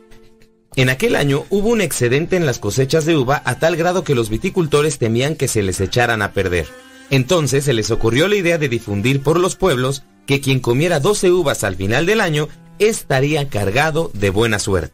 En 0.75 0.89
aquel 0.89 1.15
año 1.15 1.45
hubo 1.49 1.69
un 1.69 1.81
excedente 1.81 2.35
en 2.35 2.45
las 2.45 2.59
cosechas 2.59 3.05
de 3.05 3.15
uva 3.15 3.41
a 3.45 3.59
tal 3.59 3.75
grado 3.75 4.03
que 4.03 4.15
los 4.15 4.29
viticultores 4.29 4.97
temían 4.97 5.35
que 5.35 5.47
se 5.47 5.61
les 5.61 5.79
echaran 5.79 6.21
a 6.21 6.33
perder. 6.33 6.67
Entonces 7.09 7.65
se 7.65 7.73
les 7.73 7.91
ocurrió 7.91 8.27
la 8.27 8.35
idea 8.35 8.57
de 8.57 8.69
difundir 8.69 9.21
por 9.21 9.39
los 9.39 9.55
pueblos 9.55 10.03
que 10.25 10.41
quien 10.41 10.59
comiera 10.59 10.99
12 10.99 11.31
uvas 11.31 11.63
al 11.63 11.75
final 11.75 12.05
del 12.05 12.21
año 12.21 12.47
estaría 12.79 13.49
cargado 13.49 14.11
de 14.13 14.29
buena 14.29 14.59
suerte. 14.59 14.93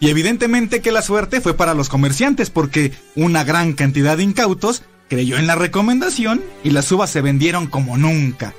Y 0.00 0.08
evidentemente 0.10 0.80
que 0.80 0.92
la 0.92 1.02
suerte 1.02 1.40
fue 1.40 1.54
para 1.54 1.74
los 1.74 1.88
comerciantes 1.88 2.50
porque 2.50 2.92
una 3.14 3.44
gran 3.44 3.72
cantidad 3.72 4.16
de 4.16 4.24
incautos 4.24 4.82
creyó 5.08 5.38
en 5.38 5.46
la 5.46 5.54
recomendación 5.54 6.42
y 6.62 6.70
las 6.70 6.90
uvas 6.92 7.10
se 7.10 7.20
vendieron 7.20 7.66
como 7.66 7.96
nunca. 7.96 8.54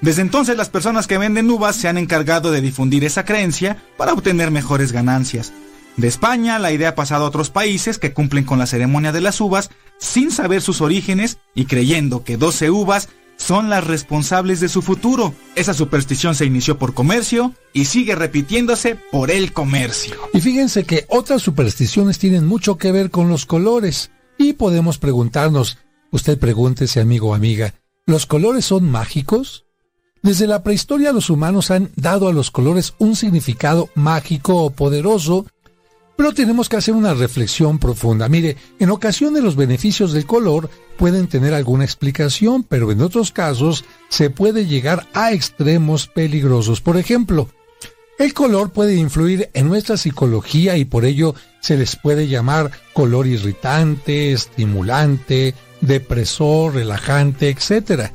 Desde 0.00 0.22
entonces 0.22 0.56
las 0.56 0.68
personas 0.68 1.06
que 1.06 1.18
venden 1.18 1.50
uvas 1.50 1.76
se 1.76 1.88
han 1.88 1.98
encargado 1.98 2.52
de 2.52 2.60
difundir 2.60 3.04
esa 3.04 3.24
creencia 3.24 3.82
para 3.96 4.12
obtener 4.12 4.50
mejores 4.50 4.92
ganancias. 4.92 5.52
De 5.96 6.08
España 6.08 6.58
la 6.58 6.72
idea 6.72 6.90
ha 6.90 6.94
pasado 6.94 7.24
a 7.24 7.28
otros 7.28 7.50
países 7.50 7.98
que 7.98 8.12
cumplen 8.12 8.44
con 8.44 8.58
la 8.58 8.66
ceremonia 8.66 9.12
de 9.12 9.20
las 9.20 9.40
uvas 9.40 9.70
sin 9.98 10.30
saber 10.30 10.60
sus 10.60 10.80
orígenes 10.80 11.38
y 11.54 11.66
creyendo 11.66 12.24
que 12.24 12.36
12 12.36 12.70
uvas 12.70 13.08
son 13.36 13.70
las 13.70 13.86
responsables 13.86 14.60
de 14.60 14.68
su 14.68 14.82
futuro. 14.82 15.34
Esa 15.54 15.74
superstición 15.74 16.34
se 16.34 16.46
inició 16.46 16.78
por 16.78 16.94
comercio 16.94 17.52
y 17.72 17.86
sigue 17.86 18.14
repitiéndose 18.14 18.96
por 18.96 19.30
el 19.30 19.52
comercio. 19.52 20.16
Y 20.32 20.40
fíjense 20.40 20.84
que 20.84 21.06
otras 21.08 21.42
supersticiones 21.42 22.18
tienen 22.18 22.46
mucho 22.46 22.78
que 22.78 22.92
ver 22.92 23.10
con 23.10 23.28
los 23.28 23.46
colores. 23.46 24.10
Y 24.38 24.54
podemos 24.54 24.98
preguntarnos, 24.98 25.78
usted 26.10 26.38
pregúntese 26.38 27.00
amigo 27.00 27.30
o 27.30 27.34
amiga, 27.34 27.74
¿los 28.06 28.26
colores 28.26 28.64
son 28.64 28.90
mágicos? 28.90 29.64
Desde 30.22 30.46
la 30.46 30.62
prehistoria 30.62 31.12
los 31.12 31.28
humanos 31.28 31.70
han 31.70 31.90
dado 31.96 32.28
a 32.28 32.32
los 32.32 32.50
colores 32.50 32.94
un 32.98 33.14
significado 33.14 33.90
mágico 33.94 34.64
o 34.64 34.70
poderoso 34.70 35.46
pero 36.16 36.32
tenemos 36.32 36.68
que 36.68 36.76
hacer 36.76 36.94
una 36.94 37.14
reflexión 37.14 37.78
profunda. 37.78 38.28
Mire, 38.28 38.56
en 38.78 38.90
ocasiones 38.90 39.42
los 39.42 39.56
beneficios 39.56 40.12
del 40.12 40.26
color 40.26 40.70
pueden 40.96 41.26
tener 41.26 41.54
alguna 41.54 41.84
explicación, 41.84 42.62
pero 42.62 42.92
en 42.92 43.00
otros 43.00 43.32
casos 43.32 43.84
se 44.08 44.30
puede 44.30 44.66
llegar 44.66 45.06
a 45.12 45.32
extremos 45.32 46.06
peligrosos. 46.06 46.80
Por 46.80 46.96
ejemplo, 46.96 47.48
el 48.18 48.32
color 48.32 48.70
puede 48.70 48.94
influir 48.94 49.50
en 49.54 49.68
nuestra 49.68 49.96
psicología 49.96 50.76
y 50.76 50.84
por 50.84 51.04
ello 51.04 51.34
se 51.60 51.76
les 51.76 51.96
puede 51.96 52.28
llamar 52.28 52.70
color 52.92 53.26
irritante, 53.26 54.32
estimulante, 54.32 55.54
depresor, 55.80 56.74
relajante, 56.74 57.50
etc. 57.50 58.12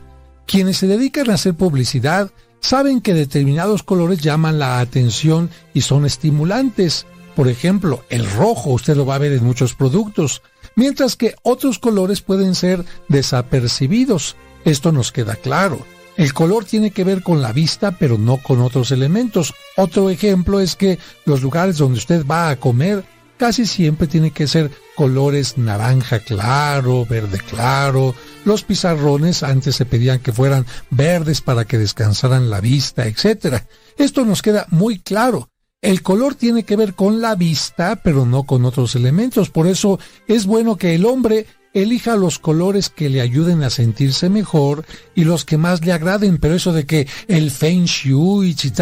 Quienes 0.47 0.77
se 0.77 0.87
dedican 0.87 1.29
a 1.29 1.33
hacer 1.33 1.53
publicidad 1.53 2.31
saben 2.61 3.01
que 3.01 3.13
determinados 3.13 3.83
colores 3.83 4.19
llaman 4.19 4.57
la 4.57 4.79
atención 4.79 5.49
y 5.73 5.81
son 5.81 6.05
estimulantes. 6.05 7.05
Por 7.39 7.47
ejemplo, 7.47 8.03
el 8.09 8.29
rojo 8.29 8.71
usted 8.71 8.97
lo 8.97 9.05
va 9.05 9.15
a 9.15 9.17
ver 9.17 9.31
en 9.31 9.45
muchos 9.45 9.73
productos, 9.73 10.41
mientras 10.75 11.15
que 11.15 11.35
otros 11.41 11.79
colores 11.79 12.19
pueden 12.19 12.53
ser 12.53 12.83
desapercibidos. 13.07 14.35
Esto 14.65 14.91
nos 14.91 15.13
queda 15.13 15.37
claro. 15.37 15.79
El 16.17 16.33
color 16.33 16.65
tiene 16.65 16.91
que 16.91 17.05
ver 17.05 17.23
con 17.23 17.41
la 17.41 17.53
vista, 17.53 17.91
pero 17.91 18.17
no 18.17 18.43
con 18.43 18.59
otros 18.59 18.91
elementos. 18.91 19.53
Otro 19.77 20.09
ejemplo 20.09 20.59
es 20.59 20.75
que 20.75 20.99
los 21.23 21.41
lugares 21.41 21.77
donde 21.77 21.99
usted 21.99 22.25
va 22.25 22.49
a 22.49 22.57
comer 22.57 23.05
casi 23.37 23.65
siempre 23.65 24.07
tienen 24.07 24.31
que 24.31 24.45
ser 24.45 24.69
colores 24.95 25.57
naranja 25.57 26.19
claro, 26.19 27.05
verde 27.05 27.39
claro. 27.39 28.15
Los 28.43 28.63
pizarrones 28.63 29.43
antes 29.43 29.77
se 29.77 29.85
pedían 29.85 30.19
que 30.19 30.33
fueran 30.33 30.65
verdes 30.89 31.39
para 31.39 31.63
que 31.63 31.77
descansaran 31.77 32.49
la 32.49 32.59
vista, 32.59 33.07
etc. 33.07 33.63
Esto 33.97 34.25
nos 34.25 34.41
queda 34.41 34.65
muy 34.71 34.99
claro. 34.99 35.48
El 35.81 36.01
color 36.01 36.35
tiene 36.35 36.63
que 36.63 36.75
ver 36.75 36.93
con 36.93 37.21
la 37.21 37.35
vista, 37.35 38.01
pero 38.03 38.25
no 38.25 38.43
con 38.43 38.65
otros 38.65 38.95
elementos. 38.95 39.49
Por 39.49 39.65
eso 39.65 39.97
es 40.27 40.45
bueno 40.45 40.75
que 40.75 40.93
el 40.93 41.05
hombre 41.05 41.45
elija 41.73 42.17
los 42.17 42.37
colores 42.37 42.89
que 42.89 43.07
le 43.09 43.21
ayuden 43.21 43.63
a 43.63 43.69
sentirse 43.69 44.29
mejor 44.29 44.85
y 45.15 45.23
los 45.23 45.45
que 45.45 45.57
más 45.57 45.85
le 45.85 45.93
agraden. 45.93 46.37
Pero 46.37 46.55
eso 46.55 46.73
de 46.73 46.85
que 46.85 47.07
el 47.29 47.49
feng 47.49 47.85
shui, 47.85 48.53
si, 48.55 48.73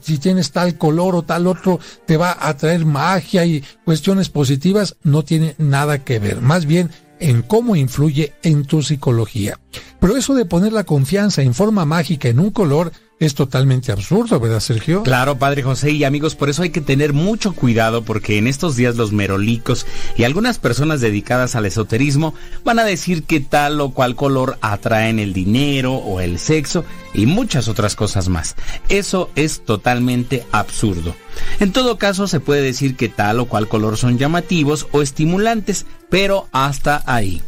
si 0.00 0.18
tienes 0.18 0.52
tal 0.52 0.78
color 0.78 1.16
o 1.16 1.22
tal 1.22 1.48
otro, 1.48 1.80
te 2.06 2.16
va 2.16 2.36
a 2.38 2.56
traer 2.56 2.86
magia 2.86 3.44
y 3.44 3.64
cuestiones 3.84 4.28
positivas, 4.28 4.94
no 5.02 5.24
tiene 5.24 5.56
nada 5.58 6.04
que 6.04 6.20
ver. 6.20 6.40
Más 6.40 6.66
bien 6.66 6.90
en 7.18 7.42
cómo 7.42 7.74
influye 7.74 8.32
en 8.44 8.64
tu 8.64 8.82
psicología. 8.82 9.58
Pero 10.00 10.16
eso 10.16 10.34
de 10.34 10.44
poner 10.44 10.72
la 10.72 10.84
confianza 10.84 11.42
en 11.42 11.54
forma 11.54 11.84
mágica 11.84 12.28
en 12.28 12.40
un 12.40 12.50
color 12.50 12.92
es 13.24 13.34
totalmente 13.34 13.92
absurdo, 13.92 14.40
¿verdad, 14.40 14.60
Sergio? 14.60 15.02
Claro, 15.04 15.38
padre 15.38 15.62
José 15.62 15.92
y 15.92 16.04
amigos, 16.04 16.34
por 16.34 16.50
eso 16.50 16.62
hay 16.62 16.70
que 16.70 16.80
tener 16.80 17.12
mucho 17.12 17.52
cuidado 17.52 18.02
porque 18.02 18.36
en 18.36 18.46
estos 18.46 18.74
días 18.74 18.96
los 18.96 19.12
merolicos 19.12 19.86
y 20.16 20.24
algunas 20.24 20.58
personas 20.58 21.00
dedicadas 21.00 21.54
al 21.54 21.66
esoterismo 21.66 22.34
van 22.64 22.80
a 22.80 22.84
decir 22.84 23.22
que 23.22 23.40
tal 23.40 23.80
o 23.80 23.90
cual 23.90 24.16
color 24.16 24.58
atraen 24.60 25.20
el 25.20 25.32
dinero 25.32 25.94
o 25.94 26.20
el 26.20 26.38
sexo 26.38 26.84
y 27.14 27.26
muchas 27.26 27.68
otras 27.68 27.94
cosas 27.94 28.28
más. 28.28 28.56
Eso 28.88 29.30
es 29.36 29.64
totalmente 29.64 30.44
absurdo. 30.50 31.14
En 31.60 31.72
todo 31.72 31.98
caso, 31.98 32.26
se 32.26 32.40
puede 32.40 32.62
decir 32.62 32.96
que 32.96 33.08
tal 33.08 33.38
o 33.40 33.46
cual 33.46 33.68
color 33.68 33.96
son 33.96 34.18
llamativos 34.18 34.88
o 34.92 35.00
estimulantes, 35.00 35.86
pero 36.10 36.48
hasta 36.52 37.02
ahí. 37.06 37.40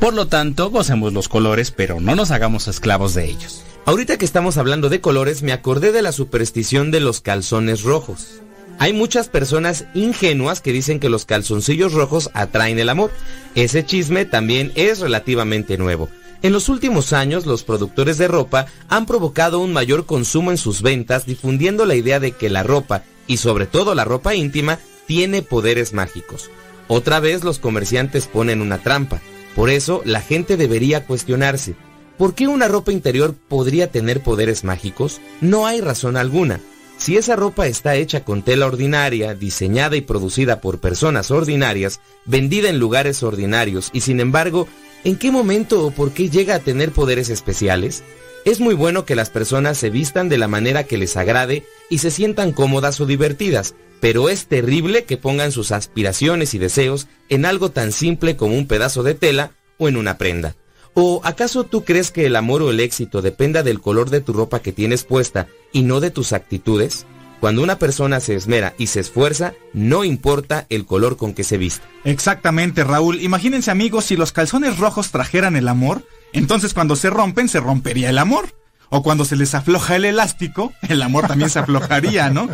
Por 0.00 0.14
lo 0.14 0.26
tanto, 0.26 0.70
gocemos 0.70 1.12
los 1.12 1.28
colores, 1.28 1.70
pero 1.70 2.00
no 2.00 2.16
nos 2.16 2.30
hagamos 2.30 2.68
esclavos 2.68 3.14
de 3.14 3.26
ellos. 3.26 3.64
Ahorita 3.90 4.18
que 4.18 4.24
estamos 4.24 4.56
hablando 4.56 4.88
de 4.88 5.00
colores, 5.00 5.42
me 5.42 5.50
acordé 5.50 5.90
de 5.90 6.00
la 6.00 6.12
superstición 6.12 6.92
de 6.92 7.00
los 7.00 7.20
calzones 7.20 7.82
rojos. 7.82 8.40
Hay 8.78 8.92
muchas 8.92 9.28
personas 9.28 9.84
ingenuas 9.94 10.60
que 10.60 10.72
dicen 10.72 11.00
que 11.00 11.08
los 11.08 11.24
calzoncillos 11.24 11.92
rojos 11.92 12.30
atraen 12.32 12.78
el 12.78 12.88
amor. 12.88 13.10
Ese 13.56 13.84
chisme 13.84 14.26
también 14.26 14.70
es 14.76 15.00
relativamente 15.00 15.76
nuevo. 15.76 16.08
En 16.42 16.52
los 16.52 16.68
últimos 16.68 17.12
años, 17.12 17.46
los 17.46 17.64
productores 17.64 18.16
de 18.16 18.28
ropa 18.28 18.66
han 18.88 19.06
provocado 19.06 19.58
un 19.58 19.72
mayor 19.72 20.06
consumo 20.06 20.52
en 20.52 20.56
sus 20.56 20.82
ventas, 20.82 21.26
difundiendo 21.26 21.84
la 21.84 21.96
idea 21.96 22.20
de 22.20 22.30
que 22.30 22.48
la 22.48 22.62
ropa, 22.62 23.02
y 23.26 23.38
sobre 23.38 23.66
todo 23.66 23.96
la 23.96 24.04
ropa 24.04 24.36
íntima, 24.36 24.78
tiene 25.08 25.42
poderes 25.42 25.94
mágicos. 25.94 26.48
Otra 26.86 27.18
vez 27.18 27.42
los 27.42 27.58
comerciantes 27.58 28.28
ponen 28.28 28.60
una 28.60 28.78
trampa. 28.78 29.20
Por 29.56 29.68
eso, 29.68 30.00
la 30.04 30.20
gente 30.20 30.56
debería 30.56 31.06
cuestionarse, 31.06 31.74
¿por 32.20 32.34
qué 32.34 32.48
una 32.48 32.68
ropa 32.68 32.92
interior 32.92 33.34
podría 33.48 33.90
tener 33.90 34.22
poderes 34.22 34.62
mágicos? 34.62 35.22
No 35.40 35.66
hay 35.66 35.80
razón 35.80 36.18
alguna. 36.18 36.60
Si 36.98 37.16
esa 37.16 37.34
ropa 37.34 37.66
está 37.66 37.96
hecha 37.96 38.24
con 38.24 38.42
tela 38.42 38.66
ordinaria, 38.66 39.32
diseñada 39.32 39.96
y 39.96 40.02
producida 40.02 40.60
por 40.60 40.80
personas 40.80 41.30
ordinarias, 41.30 42.02
vendida 42.26 42.68
en 42.68 42.78
lugares 42.78 43.22
ordinarios 43.22 43.88
y 43.94 44.02
sin 44.02 44.20
embargo, 44.20 44.68
¿en 45.02 45.16
qué 45.16 45.30
momento 45.30 45.86
o 45.86 45.92
por 45.92 46.12
qué 46.12 46.28
llega 46.28 46.56
a 46.56 46.58
tener 46.58 46.90
poderes 46.90 47.30
especiales? 47.30 48.02
Es 48.44 48.60
muy 48.60 48.74
bueno 48.74 49.06
que 49.06 49.16
las 49.16 49.30
personas 49.30 49.78
se 49.78 49.88
vistan 49.88 50.28
de 50.28 50.36
la 50.36 50.46
manera 50.46 50.84
que 50.84 50.98
les 50.98 51.16
agrade 51.16 51.64
y 51.88 51.98
se 51.98 52.10
sientan 52.10 52.52
cómodas 52.52 53.00
o 53.00 53.06
divertidas, 53.06 53.74
pero 53.98 54.28
es 54.28 54.44
terrible 54.44 55.04
que 55.04 55.16
pongan 55.16 55.52
sus 55.52 55.72
aspiraciones 55.72 56.52
y 56.52 56.58
deseos 56.58 57.06
en 57.30 57.46
algo 57.46 57.70
tan 57.70 57.92
simple 57.92 58.36
como 58.36 58.58
un 58.58 58.66
pedazo 58.66 59.02
de 59.02 59.14
tela 59.14 59.52
o 59.78 59.88
en 59.88 59.96
una 59.96 60.18
prenda. 60.18 60.54
¿O 60.94 61.20
acaso 61.24 61.64
tú 61.64 61.84
crees 61.84 62.10
que 62.10 62.26
el 62.26 62.36
amor 62.36 62.62
o 62.62 62.70
el 62.70 62.80
éxito 62.80 63.22
dependa 63.22 63.62
del 63.62 63.80
color 63.80 64.10
de 64.10 64.20
tu 64.20 64.32
ropa 64.32 64.60
que 64.60 64.72
tienes 64.72 65.04
puesta 65.04 65.46
y 65.72 65.82
no 65.82 66.00
de 66.00 66.10
tus 66.10 66.32
actitudes? 66.32 67.06
Cuando 67.40 67.62
una 67.62 67.78
persona 67.78 68.20
se 68.20 68.34
esmera 68.34 68.74
y 68.76 68.88
se 68.88 69.00
esfuerza, 69.00 69.54
no 69.72 70.04
importa 70.04 70.66
el 70.68 70.84
color 70.84 71.16
con 71.16 71.32
que 71.32 71.42
se 71.42 71.56
viste. 71.56 71.86
Exactamente, 72.04 72.84
Raúl. 72.84 73.20
Imagínense 73.22 73.70
amigos, 73.70 74.04
si 74.04 74.16
los 74.16 74.32
calzones 74.32 74.78
rojos 74.78 75.10
trajeran 75.10 75.56
el 75.56 75.68
amor, 75.68 76.06
entonces 76.34 76.74
cuando 76.74 76.96
se 76.96 77.08
rompen 77.08 77.48
se 77.48 77.60
rompería 77.60 78.10
el 78.10 78.18
amor. 78.18 78.54
O 78.92 79.04
cuando 79.04 79.24
se 79.24 79.36
les 79.36 79.54
afloja 79.54 79.94
el 79.94 80.04
elástico, 80.04 80.72
el 80.88 81.00
amor 81.00 81.28
también 81.28 81.48
se 81.48 81.60
aflojaría, 81.60 82.28
¿no? 82.30 82.48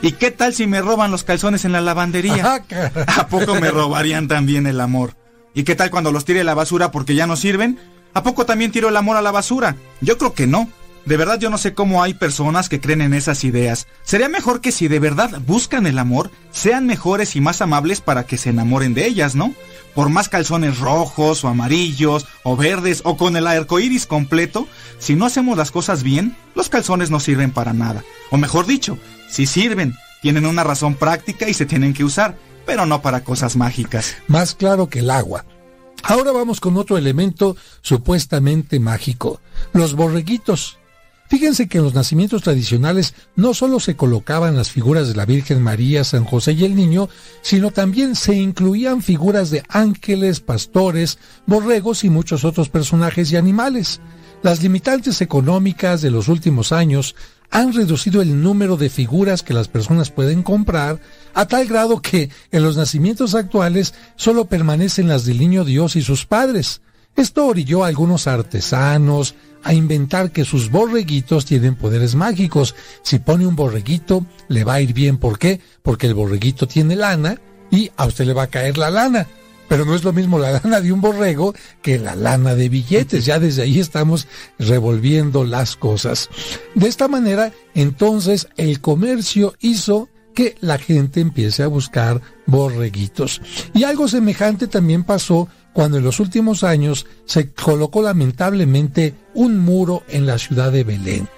¿Y 0.00 0.12
qué 0.12 0.30
tal 0.30 0.54
si 0.54 0.68
me 0.68 0.80
roban 0.80 1.10
los 1.10 1.24
calzones 1.24 1.64
en 1.64 1.72
la 1.72 1.80
lavandería? 1.80 2.64
¿A 3.08 3.26
poco 3.26 3.56
me 3.56 3.68
robarían 3.68 4.28
también 4.28 4.68
el 4.68 4.80
amor? 4.80 5.14
¿Y 5.54 5.64
qué 5.64 5.74
tal 5.74 5.90
cuando 5.90 6.12
los 6.12 6.24
tire 6.24 6.40
a 6.40 6.44
la 6.44 6.54
basura 6.54 6.90
porque 6.90 7.14
ya 7.14 7.26
no 7.26 7.36
sirven? 7.36 7.78
¿A 8.14 8.22
poco 8.22 8.46
también 8.46 8.72
tiro 8.72 8.88
el 8.88 8.96
amor 8.96 9.16
a 9.16 9.22
la 9.22 9.30
basura? 9.30 9.76
Yo 10.00 10.18
creo 10.18 10.32
que 10.32 10.46
no. 10.46 10.68
De 11.04 11.16
verdad 11.16 11.38
yo 11.38 11.50
no 11.50 11.58
sé 11.58 11.74
cómo 11.74 12.02
hay 12.02 12.14
personas 12.14 12.68
que 12.68 12.80
creen 12.80 13.00
en 13.00 13.12
esas 13.12 13.42
ideas. 13.42 13.88
Sería 14.04 14.28
mejor 14.28 14.60
que 14.60 14.70
si 14.70 14.86
de 14.86 15.00
verdad 15.00 15.40
buscan 15.46 15.86
el 15.86 15.98
amor, 15.98 16.30
sean 16.52 16.86
mejores 16.86 17.34
y 17.34 17.40
más 17.40 17.60
amables 17.60 18.00
para 18.00 18.24
que 18.24 18.38
se 18.38 18.50
enamoren 18.50 18.94
de 18.94 19.06
ellas, 19.06 19.34
¿no? 19.34 19.52
Por 19.94 20.10
más 20.10 20.28
calzones 20.28 20.78
rojos 20.78 21.44
o 21.44 21.48
amarillos 21.48 22.26
o 22.44 22.56
verdes 22.56 23.02
o 23.04 23.16
con 23.16 23.36
el 23.36 23.48
arco 23.48 23.80
iris 23.80 24.06
completo, 24.06 24.68
si 24.98 25.16
no 25.16 25.26
hacemos 25.26 25.58
las 25.58 25.72
cosas 25.72 26.04
bien, 26.04 26.36
los 26.54 26.68
calzones 26.68 27.10
no 27.10 27.18
sirven 27.18 27.50
para 27.50 27.72
nada. 27.72 28.04
O 28.30 28.36
mejor 28.36 28.66
dicho, 28.66 28.96
si 29.28 29.46
sirven, 29.46 29.94
tienen 30.22 30.46
una 30.46 30.62
razón 30.62 30.94
práctica 30.94 31.48
y 31.48 31.54
se 31.54 31.66
tienen 31.66 31.94
que 31.94 32.04
usar, 32.04 32.36
pero 32.66 32.86
no 32.86 33.02
para 33.02 33.24
cosas 33.24 33.56
mágicas. 33.56 34.16
Más 34.28 34.54
claro 34.54 34.88
que 34.88 35.00
el 35.00 35.10
agua. 35.10 35.44
Ahora 36.02 36.32
vamos 36.32 36.60
con 36.60 36.76
otro 36.76 36.98
elemento 36.98 37.56
supuestamente 37.80 38.80
mágico, 38.80 39.40
los 39.72 39.94
borreguitos. 39.94 40.78
Fíjense 41.28 41.66
que 41.66 41.78
en 41.78 41.84
los 41.84 41.94
nacimientos 41.94 42.42
tradicionales 42.42 43.14
no 43.36 43.54
solo 43.54 43.80
se 43.80 43.96
colocaban 43.96 44.54
las 44.54 44.70
figuras 44.70 45.08
de 45.08 45.14
la 45.14 45.24
Virgen 45.24 45.62
María, 45.62 46.04
San 46.04 46.24
José 46.24 46.52
y 46.52 46.64
el 46.64 46.74
Niño, 46.74 47.08
sino 47.40 47.70
también 47.70 48.16
se 48.16 48.34
incluían 48.34 49.00
figuras 49.00 49.50
de 49.50 49.62
ángeles, 49.68 50.40
pastores, 50.40 51.18
borregos 51.46 52.04
y 52.04 52.10
muchos 52.10 52.44
otros 52.44 52.68
personajes 52.68 53.32
y 53.32 53.36
animales. 53.36 54.00
Las 54.42 54.62
limitantes 54.62 55.22
económicas 55.22 56.02
de 56.02 56.10
los 56.10 56.28
últimos 56.28 56.70
años 56.70 57.14
han 57.52 57.74
reducido 57.74 58.22
el 58.22 58.42
número 58.42 58.78
de 58.78 58.88
figuras 58.88 59.42
que 59.42 59.52
las 59.52 59.68
personas 59.68 60.10
pueden 60.10 60.42
comprar 60.42 60.98
a 61.34 61.46
tal 61.46 61.66
grado 61.66 62.00
que 62.00 62.30
en 62.50 62.62
los 62.62 62.78
nacimientos 62.78 63.34
actuales 63.34 63.94
solo 64.16 64.46
permanecen 64.46 65.06
las 65.06 65.26
del 65.26 65.38
niño 65.38 65.64
Dios 65.64 65.94
y 65.94 66.02
sus 66.02 66.24
padres. 66.24 66.80
Esto 67.14 67.46
orilló 67.46 67.84
a 67.84 67.88
algunos 67.88 68.26
artesanos 68.26 69.34
a 69.62 69.74
inventar 69.74 70.32
que 70.32 70.46
sus 70.46 70.70
borreguitos 70.70 71.44
tienen 71.44 71.76
poderes 71.76 72.14
mágicos. 72.14 72.74
Si 73.02 73.18
pone 73.18 73.46
un 73.46 73.54
borreguito, 73.54 74.24
le 74.48 74.64
va 74.64 74.74
a 74.74 74.80
ir 74.80 74.94
bien. 74.94 75.18
¿Por 75.18 75.38
qué? 75.38 75.60
Porque 75.82 76.06
el 76.06 76.14
borreguito 76.14 76.66
tiene 76.66 76.96
lana 76.96 77.38
y 77.70 77.90
a 77.98 78.06
usted 78.06 78.24
le 78.24 78.32
va 78.32 78.44
a 78.44 78.50
caer 78.50 78.78
la 78.78 78.90
lana. 78.90 79.28
Pero 79.72 79.86
no 79.86 79.94
es 79.94 80.04
lo 80.04 80.12
mismo 80.12 80.38
la 80.38 80.60
lana 80.62 80.82
de 80.82 80.92
un 80.92 81.00
borrego 81.00 81.54
que 81.80 81.98
la 81.98 82.14
lana 82.14 82.54
de 82.54 82.68
billetes. 82.68 83.24
Ya 83.24 83.38
desde 83.38 83.62
ahí 83.62 83.80
estamos 83.80 84.28
revolviendo 84.58 85.44
las 85.44 85.76
cosas. 85.76 86.28
De 86.74 86.88
esta 86.88 87.08
manera, 87.08 87.52
entonces, 87.74 88.48
el 88.58 88.82
comercio 88.82 89.54
hizo 89.60 90.10
que 90.34 90.56
la 90.60 90.76
gente 90.76 91.20
empiece 91.20 91.62
a 91.62 91.68
buscar 91.68 92.20
borreguitos. 92.44 93.40
Y 93.72 93.84
algo 93.84 94.08
semejante 94.08 94.66
también 94.66 95.04
pasó 95.04 95.48
cuando 95.72 95.96
en 95.96 96.04
los 96.04 96.20
últimos 96.20 96.64
años 96.64 97.06
se 97.24 97.50
colocó 97.52 98.02
lamentablemente 98.02 99.14
un 99.32 99.58
muro 99.58 100.02
en 100.08 100.26
la 100.26 100.36
ciudad 100.36 100.70
de 100.70 100.84
Belén. 100.84 101.30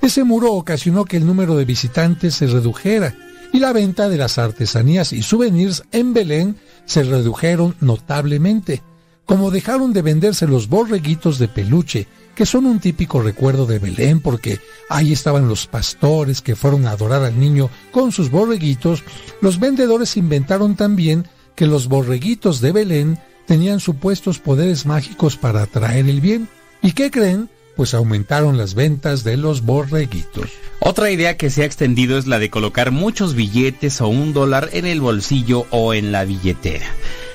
Ese 0.00 0.24
muro 0.24 0.54
ocasionó 0.54 1.04
que 1.04 1.18
el 1.18 1.26
número 1.26 1.56
de 1.56 1.66
visitantes 1.66 2.36
se 2.36 2.46
redujera 2.46 3.14
y 3.52 3.58
la 3.58 3.72
venta 3.72 4.08
de 4.08 4.16
las 4.16 4.38
artesanías 4.38 5.12
y 5.12 5.22
souvenirs 5.22 5.84
en 5.92 6.14
Belén 6.14 6.56
se 6.86 7.02
redujeron 7.02 7.76
notablemente. 7.80 8.82
Como 9.26 9.50
dejaron 9.50 9.92
de 9.92 10.02
venderse 10.02 10.46
los 10.46 10.68
borreguitos 10.68 11.38
de 11.38 11.48
peluche, 11.48 12.08
que 12.34 12.46
son 12.46 12.66
un 12.66 12.80
típico 12.80 13.20
recuerdo 13.20 13.66
de 13.66 13.78
Belén 13.78 14.20
porque 14.20 14.58
ahí 14.88 15.12
estaban 15.12 15.48
los 15.48 15.66
pastores 15.66 16.40
que 16.40 16.56
fueron 16.56 16.86
a 16.86 16.92
adorar 16.92 17.22
al 17.22 17.38
niño 17.38 17.70
con 17.92 18.10
sus 18.10 18.30
borreguitos, 18.30 19.04
los 19.40 19.60
vendedores 19.60 20.16
inventaron 20.16 20.74
también 20.74 21.26
que 21.54 21.66
los 21.66 21.88
borreguitos 21.88 22.60
de 22.60 22.72
Belén 22.72 23.18
tenían 23.46 23.80
supuestos 23.80 24.38
poderes 24.38 24.86
mágicos 24.86 25.36
para 25.36 25.62
atraer 25.62 26.08
el 26.08 26.20
bien. 26.20 26.48
¿Y 26.80 26.92
qué 26.92 27.10
creen? 27.10 27.50
Pues 27.82 27.94
aumentaron 27.94 28.58
las 28.58 28.74
ventas 28.74 29.24
de 29.24 29.36
los 29.36 29.62
borreguitos. 29.62 30.50
Otra 30.78 31.10
idea 31.10 31.36
que 31.36 31.50
se 31.50 31.62
ha 31.62 31.66
extendido 31.66 32.16
es 32.16 32.28
la 32.28 32.38
de 32.38 32.48
colocar 32.48 32.92
muchos 32.92 33.34
billetes 33.34 34.00
o 34.00 34.06
un 34.06 34.32
dólar 34.32 34.68
en 34.72 34.86
el 34.86 35.00
bolsillo 35.00 35.66
o 35.70 35.92
en 35.92 36.12
la 36.12 36.24
billetera. 36.24 36.86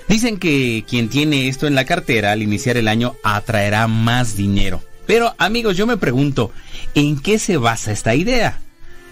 Dicen 0.08 0.38
que 0.38 0.86
quien 0.88 1.10
tiene 1.10 1.50
esto 1.50 1.68
en 1.68 1.76
la 1.76 1.84
cartera 1.84 2.32
al 2.32 2.42
iniciar 2.42 2.78
el 2.78 2.88
año 2.88 3.18
atraerá 3.24 3.90
más 3.90 4.38
dinero. 4.38 4.82
Pero 5.06 5.36
amigos, 5.38 5.76
yo 5.76 5.86
me 5.86 5.98
pregunto, 5.98 6.54
¿en 6.96 7.20
qué 7.20 7.40
se 7.40 7.58
basa 7.58 7.92
esta 7.92 8.16
idea? 8.16 8.62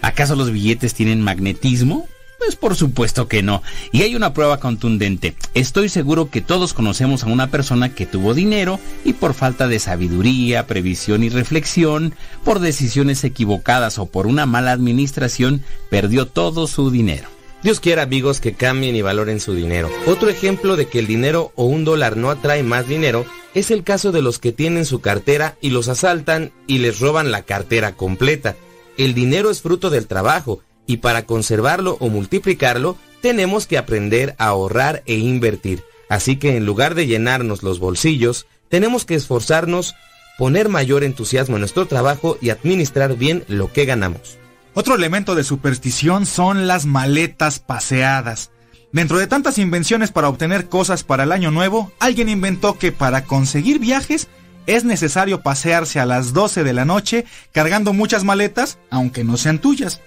¿Acaso 0.00 0.36
los 0.36 0.50
billetes 0.50 0.94
tienen 0.94 1.20
magnetismo? 1.20 2.08
Pues 2.38 2.54
por 2.54 2.76
supuesto 2.76 3.28
que 3.28 3.42
no. 3.42 3.62
Y 3.92 4.02
hay 4.02 4.14
una 4.14 4.34
prueba 4.34 4.60
contundente. 4.60 5.34
Estoy 5.54 5.88
seguro 5.88 6.30
que 6.30 6.42
todos 6.42 6.74
conocemos 6.74 7.24
a 7.24 7.28
una 7.28 7.50
persona 7.50 7.94
que 7.94 8.06
tuvo 8.06 8.34
dinero 8.34 8.78
y 9.04 9.14
por 9.14 9.34
falta 9.34 9.68
de 9.68 9.78
sabiduría, 9.78 10.66
previsión 10.66 11.24
y 11.24 11.28
reflexión, 11.28 12.14
por 12.44 12.60
decisiones 12.60 13.24
equivocadas 13.24 13.98
o 13.98 14.06
por 14.06 14.26
una 14.26 14.46
mala 14.46 14.72
administración, 14.72 15.62
perdió 15.90 16.26
todo 16.26 16.66
su 16.66 16.90
dinero. 16.90 17.28
Dios 17.62 17.80
quiera 17.80 18.02
amigos 18.02 18.40
que 18.40 18.52
cambien 18.52 18.94
y 18.94 19.02
valoren 19.02 19.40
su 19.40 19.54
dinero. 19.54 19.90
Otro 20.06 20.28
ejemplo 20.28 20.76
de 20.76 20.86
que 20.86 20.98
el 20.98 21.06
dinero 21.06 21.52
o 21.56 21.64
un 21.64 21.84
dólar 21.84 22.16
no 22.16 22.30
atrae 22.30 22.62
más 22.62 22.86
dinero 22.86 23.24
es 23.54 23.70
el 23.70 23.82
caso 23.82 24.12
de 24.12 24.22
los 24.22 24.38
que 24.38 24.52
tienen 24.52 24.84
su 24.84 25.00
cartera 25.00 25.56
y 25.60 25.70
los 25.70 25.88
asaltan 25.88 26.52
y 26.66 26.78
les 26.78 27.00
roban 27.00 27.32
la 27.32 27.42
cartera 27.42 27.92
completa. 27.92 28.54
El 28.98 29.14
dinero 29.14 29.50
es 29.50 29.62
fruto 29.62 29.90
del 29.90 30.06
trabajo 30.06 30.60
y 30.86 30.98
para 30.98 31.26
conservarlo 31.26 31.96
o 32.00 32.08
multiplicarlo 32.08 32.96
tenemos 33.20 33.66
que 33.66 33.78
aprender 33.78 34.34
a 34.38 34.46
ahorrar 34.46 35.02
e 35.06 35.14
invertir. 35.16 35.84
Así 36.08 36.36
que 36.36 36.56
en 36.56 36.66
lugar 36.66 36.94
de 36.94 37.06
llenarnos 37.06 37.62
los 37.62 37.78
bolsillos, 37.78 38.46
tenemos 38.68 39.04
que 39.04 39.14
esforzarnos, 39.14 39.94
poner 40.38 40.68
mayor 40.68 41.02
entusiasmo 41.04 41.56
en 41.56 41.60
nuestro 41.60 41.86
trabajo 41.86 42.38
y 42.40 42.50
administrar 42.50 43.16
bien 43.16 43.44
lo 43.48 43.72
que 43.72 43.84
ganamos. 43.84 44.38
Otro 44.74 44.94
elemento 44.94 45.34
de 45.34 45.44
superstición 45.44 46.26
son 46.26 46.66
las 46.66 46.84
maletas 46.84 47.58
paseadas. 47.58 48.50
Dentro 48.92 49.18
de 49.18 49.26
tantas 49.26 49.58
invenciones 49.58 50.12
para 50.12 50.28
obtener 50.28 50.68
cosas 50.68 51.02
para 51.02 51.24
el 51.24 51.32
año 51.32 51.50
nuevo, 51.50 51.92
alguien 51.98 52.28
inventó 52.28 52.78
que 52.78 52.92
para 52.92 53.24
conseguir 53.24 53.78
viajes 53.78 54.28
es 54.66 54.84
necesario 54.84 55.40
pasearse 55.40 55.98
a 55.98 56.06
las 56.06 56.32
12 56.32 56.64
de 56.64 56.72
la 56.72 56.84
noche 56.84 57.24
cargando 57.52 57.92
muchas 57.92 58.24
maletas, 58.24 58.78
aunque 58.90 59.24
no 59.24 59.36
sean 59.36 59.60
tuyas. 59.60 60.00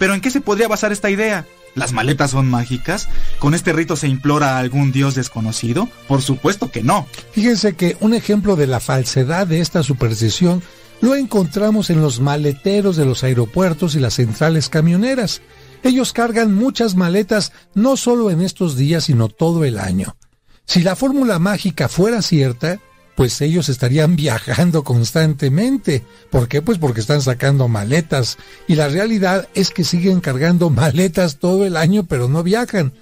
Pero 0.00 0.14
¿en 0.14 0.22
qué 0.22 0.30
se 0.30 0.40
podría 0.40 0.66
basar 0.66 0.92
esta 0.92 1.10
idea? 1.10 1.46
¿Las 1.74 1.92
maletas 1.92 2.30
son 2.30 2.48
mágicas? 2.48 3.06
¿Con 3.38 3.52
este 3.52 3.74
rito 3.74 3.96
se 3.96 4.08
implora 4.08 4.56
a 4.56 4.58
algún 4.58 4.92
dios 4.92 5.14
desconocido? 5.14 5.90
Por 6.08 6.22
supuesto 6.22 6.70
que 6.70 6.82
no. 6.82 7.06
Fíjense 7.32 7.76
que 7.76 7.98
un 8.00 8.14
ejemplo 8.14 8.56
de 8.56 8.66
la 8.66 8.80
falsedad 8.80 9.46
de 9.46 9.60
esta 9.60 9.82
superstición 9.82 10.62
lo 11.02 11.14
encontramos 11.16 11.90
en 11.90 12.00
los 12.00 12.18
maleteros 12.18 12.96
de 12.96 13.04
los 13.04 13.22
aeropuertos 13.24 13.94
y 13.94 14.00
las 14.00 14.14
centrales 14.14 14.70
camioneras. 14.70 15.42
Ellos 15.82 16.14
cargan 16.14 16.54
muchas 16.54 16.94
maletas 16.94 17.52
no 17.74 17.98
solo 17.98 18.30
en 18.30 18.40
estos 18.40 18.78
días, 18.78 19.04
sino 19.04 19.28
todo 19.28 19.64
el 19.66 19.78
año. 19.78 20.16
Si 20.64 20.80
la 20.80 20.96
fórmula 20.96 21.38
mágica 21.38 21.88
fuera 21.88 22.22
cierta, 22.22 22.80
pues 23.14 23.40
ellos 23.40 23.68
estarían 23.68 24.16
viajando 24.16 24.84
constantemente. 24.84 26.04
¿Por 26.30 26.48
qué? 26.48 26.62
Pues 26.62 26.78
porque 26.78 27.00
están 27.00 27.22
sacando 27.22 27.68
maletas. 27.68 28.38
Y 28.68 28.74
la 28.74 28.88
realidad 28.88 29.48
es 29.54 29.70
que 29.70 29.84
siguen 29.84 30.20
cargando 30.20 30.70
maletas 30.70 31.36
todo 31.36 31.66
el 31.66 31.76
año, 31.76 32.04
pero 32.04 32.28
no 32.28 32.42
viajan. 32.42 32.92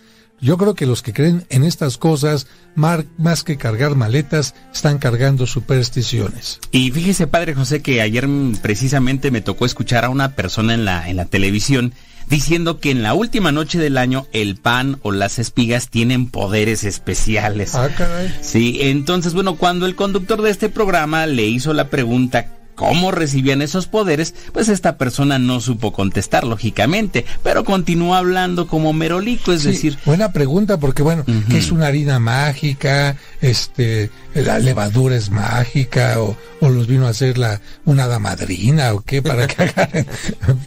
Yo 0.40 0.56
creo 0.56 0.74
que 0.74 0.86
los 0.86 1.02
que 1.02 1.12
creen 1.12 1.44
en 1.48 1.64
estas 1.64 1.98
cosas, 1.98 2.46
más 2.76 3.42
que 3.42 3.56
cargar 3.56 3.96
maletas, 3.96 4.54
están 4.72 4.98
cargando 4.98 5.48
supersticiones. 5.48 6.60
Y 6.70 6.92
fíjese, 6.92 7.26
Padre 7.26 7.54
José, 7.54 7.82
que 7.82 8.00
ayer 8.00 8.28
precisamente 8.62 9.32
me 9.32 9.40
tocó 9.40 9.66
escuchar 9.66 10.04
a 10.04 10.10
una 10.10 10.36
persona 10.36 10.74
en 10.74 10.84
la, 10.84 11.08
en 11.08 11.16
la 11.16 11.24
televisión 11.24 11.92
diciendo 12.28 12.78
que 12.80 12.90
en 12.90 13.02
la 13.02 13.14
última 13.14 13.52
noche 13.52 13.78
del 13.78 13.98
año 13.98 14.26
el 14.32 14.56
pan 14.56 14.98
o 15.02 15.12
las 15.12 15.38
espigas 15.38 15.88
tienen 15.88 16.28
poderes 16.28 16.84
especiales. 16.84 17.74
Ah, 17.74 17.88
caray. 17.96 18.34
Sí, 18.40 18.78
entonces, 18.82 19.34
bueno, 19.34 19.56
cuando 19.56 19.86
el 19.86 19.94
conductor 19.94 20.42
de 20.42 20.50
este 20.50 20.68
programa 20.68 21.26
le 21.26 21.46
hizo 21.46 21.72
la 21.72 21.88
pregunta 21.88 22.57
cómo 22.78 23.10
recibían 23.10 23.60
esos 23.60 23.88
poderes, 23.88 24.36
pues 24.52 24.68
esta 24.68 24.96
persona 24.96 25.40
no 25.40 25.60
supo 25.60 25.92
contestar, 25.92 26.44
lógicamente, 26.44 27.26
pero 27.42 27.64
continuó 27.64 28.14
hablando 28.14 28.68
como 28.68 28.92
merolico, 28.92 29.52
es 29.52 29.64
decir... 29.64 29.98
Buena 30.06 30.32
pregunta, 30.32 30.78
porque 30.78 31.02
bueno, 31.02 31.24
¿qué 31.50 31.58
es 31.58 31.72
una 31.72 31.88
harina 31.88 32.20
mágica? 32.20 33.16
Este, 33.40 34.10
la 34.32 34.60
levadura 34.60 35.16
es 35.16 35.30
mágica, 35.30 36.22
o, 36.22 36.36
o 36.60 36.68
los 36.68 36.86
vino 36.86 37.08
a 37.08 37.10
hacer 37.10 37.36
la, 37.36 37.60
una 37.84 38.06
damadrina, 38.06 38.94
o 38.94 39.00
qué, 39.00 39.22
para 39.22 39.48
que 39.48 39.60
hagan 39.76 40.06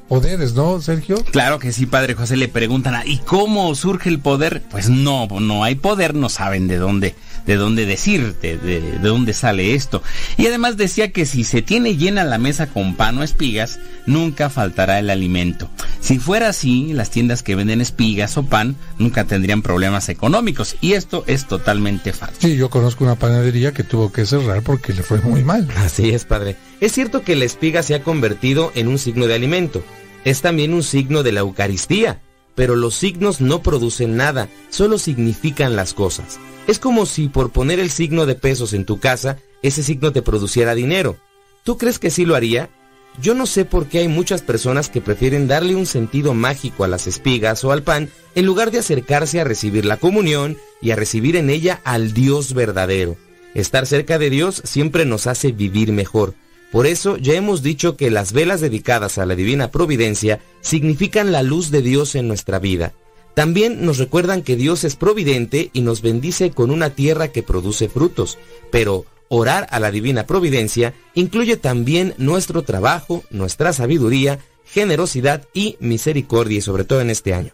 poderes, 0.09 0.53
¿no, 0.53 0.81
Sergio? 0.81 1.23
Claro 1.31 1.59
que 1.59 1.71
sí, 1.71 1.85
padre 1.85 2.15
José, 2.15 2.35
le 2.35 2.49
preguntan, 2.49 3.01
¿y 3.05 3.19
cómo 3.19 3.73
surge 3.73 4.09
el 4.09 4.19
poder? 4.19 4.61
Pues 4.69 4.89
no, 4.89 5.27
no 5.27 5.63
hay 5.63 5.75
poder, 5.75 6.13
no 6.13 6.27
saben 6.27 6.67
de 6.67 6.75
dónde 6.75 7.15
de 7.45 7.55
dónde 7.55 7.85
decir, 7.85 8.35
de, 8.41 8.57
de, 8.57 8.99
dónde 8.99 9.33
sale 9.33 9.73
esto. 9.73 10.03
Y 10.37 10.47
además 10.47 10.77
decía 10.77 11.11
que 11.11 11.25
si 11.25 11.43
se 11.43 11.61
tiene 11.61 11.95
llena 11.95 12.23
la 12.23 12.37
mesa 12.37 12.67
con 12.67 12.95
pan 12.95 13.17
o 13.17 13.23
espigas, 13.23 13.79
nunca 14.05 14.49
faltará 14.49 14.99
el 14.99 15.09
alimento. 15.09 15.69
Si 15.99 16.19
fuera 16.19 16.49
así, 16.49 16.93
las 16.93 17.09
tiendas 17.09 17.43
que 17.43 17.55
venden 17.55 17.81
espigas 17.81 18.37
o 18.37 18.43
pan 18.43 18.75
nunca 18.97 19.25
tendrían 19.25 19.61
problemas 19.61 20.09
económicos. 20.09 20.75
Y 20.81 20.93
esto 20.93 21.23
es 21.27 21.47
totalmente 21.47 22.13
falso. 22.13 22.37
Sí, 22.39 22.55
yo 22.55 22.69
conozco 22.69 23.03
una 23.03 23.15
panadería 23.15 23.73
que 23.73 23.83
tuvo 23.83 24.11
que 24.11 24.25
cerrar 24.25 24.61
porque 24.61 24.93
le 24.93 25.03
fue 25.03 25.19
muy 25.21 25.43
mal. 25.43 25.67
Así 25.77 26.09
es, 26.09 26.25
padre. 26.25 26.55
Es 26.79 26.91
cierto 26.91 27.23
que 27.23 27.35
la 27.35 27.45
espiga 27.45 27.83
se 27.83 27.95
ha 27.95 28.03
convertido 28.03 28.71
en 28.75 28.87
un 28.87 28.97
signo 28.97 29.27
de 29.27 29.35
alimento. 29.35 29.83
Es 30.23 30.41
también 30.41 30.73
un 30.73 30.83
signo 30.83 31.23
de 31.23 31.31
la 31.31 31.41
Eucaristía. 31.41 32.21
Pero 32.55 32.75
los 32.75 32.95
signos 32.95 33.39
no 33.39 33.61
producen 33.61 34.17
nada, 34.17 34.49
solo 34.69 34.97
significan 34.97 35.75
las 35.75 35.93
cosas. 35.93 36.37
Es 36.67 36.79
como 36.79 37.05
si 37.05 37.27
por 37.27 37.51
poner 37.51 37.79
el 37.79 37.89
signo 37.89 38.25
de 38.25 38.35
pesos 38.35 38.73
en 38.73 38.85
tu 38.85 38.99
casa, 38.99 39.37
ese 39.61 39.83
signo 39.83 40.11
te 40.11 40.21
produciera 40.21 40.75
dinero. 40.75 41.17
¿Tú 41.63 41.77
crees 41.77 41.99
que 41.99 42.11
sí 42.11 42.25
lo 42.25 42.35
haría? 42.35 42.69
Yo 43.21 43.33
no 43.33 43.45
sé 43.45 43.65
por 43.65 43.87
qué 43.87 43.99
hay 43.99 44.07
muchas 44.07 44.41
personas 44.41 44.89
que 44.89 45.01
prefieren 45.01 45.47
darle 45.47 45.75
un 45.75 45.85
sentido 45.85 46.33
mágico 46.33 46.83
a 46.83 46.87
las 46.87 47.07
espigas 47.07 47.63
o 47.63 47.71
al 47.71 47.83
pan 47.83 48.09
en 48.35 48.45
lugar 48.45 48.71
de 48.71 48.79
acercarse 48.79 49.41
a 49.41 49.43
recibir 49.43 49.85
la 49.85 49.97
comunión 49.97 50.57
y 50.81 50.91
a 50.91 50.95
recibir 50.95 51.35
en 51.35 51.49
ella 51.49 51.81
al 51.83 52.13
Dios 52.13 52.53
verdadero. 52.53 53.17
Estar 53.53 53.85
cerca 53.85 54.17
de 54.17 54.29
Dios 54.29 54.61
siempre 54.63 55.05
nos 55.05 55.27
hace 55.27 55.51
vivir 55.51 55.91
mejor. 55.91 56.35
Por 56.71 56.87
eso 56.87 57.17
ya 57.17 57.33
hemos 57.33 57.61
dicho 57.61 57.97
que 57.97 58.09
las 58.09 58.31
velas 58.31 58.61
dedicadas 58.61 59.17
a 59.17 59.25
la 59.25 59.35
divina 59.35 59.71
providencia 59.71 60.39
significan 60.61 61.33
la 61.33 61.43
luz 61.43 61.69
de 61.69 61.81
Dios 61.81 62.15
en 62.15 62.29
nuestra 62.29 62.59
vida. 62.59 62.93
También 63.33 63.85
nos 63.85 63.97
recuerdan 63.97 64.41
que 64.41 64.55
Dios 64.55 64.83
es 64.83 64.95
providente 64.95 65.69
y 65.73 65.81
nos 65.81 66.01
bendice 66.01 66.51
con 66.51 66.71
una 66.71 66.91
tierra 66.91 67.29
que 67.29 67.43
produce 67.43 67.87
frutos, 67.87 68.37
pero 68.71 69.05
orar 69.29 69.67
a 69.71 69.79
la 69.79 69.91
divina 69.91 70.25
providencia 70.25 70.93
incluye 71.13 71.55
también 71.55 72.13
nuestro 72.17 72.63
trabajo, 72.63 73.23
nuestra 73.29 73.71
sabiduría, 73.71 74.39
generosidad 74.65 75.47
y 75.53 75.77
misericordia, 75.79 76.57
y 76.57 76.61
sobre 76.61 76.83
todo 76.83 76.99
en 77.01 77.09
este 77.09 77.33
año. 77.33 77.53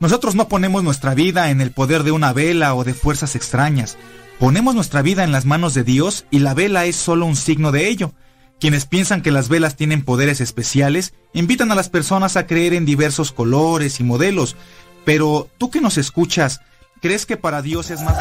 Nosotros 0.00 0.34
no 0.34 0.48
ponemos 0.48 0.84
nuestra 0.84 1.14
vida 1.14 1.50
en 1.50 1.60
el 1.60 1.72
poder 1.72 2.04
de 2.04 2.12
una 2.12 2.32
vela 2.32 2.74
o 2.74 2.84
de 2.84 2.94
fuerzas 2.94 3.36
extrañas. 3.36 3.98
Ponemos 4.38 4.74
nuestra 4.74 5.02
vida 5.02 5.24
en 5.24 5.32
las 5.32 5.44
manos 5.44 5.74
de 5.74 5.82
Dios 5.82 6.24
y 6.30 6.38
la 6.38 6.54
vela 6.54 6.86
es 6.86 6.96
solo 6.96 7.26
un 7.26 7.36
signo 7.36 7.72
de 7.72 7.88
ello. 7.88 8.12
Quienes 8.60 8.86
piensan 8.86 9.22
que 9.22 9.30
las 9.30 9.48
velas 9.48 9.76
tienen 9.76 10.04
poderes 10.04 10.40
especiales 10.40 11.14
invitan 11.32 11.70
a 11.70 11.74
las 11.74 11.88
personas 11.88 12.36
a 12.36 12.46
creer 12.46 12.74
en 12.74 12.84
diversos 12.84 13.32
colores 13.32 14.00
y 14.00 14.04
modelos, 14.04 14.56
pero 15.08 15.48
tú 15.56 15.70
que 15.70 15.80
nos 15.80 15.96
escuchas, 15.96 16.60
¿crees 17.00 17.24
que 17.24 17.38
para 17.38 17.62
Dios 17.62 17.90
es 17.90 18.02
más 18.02 18.18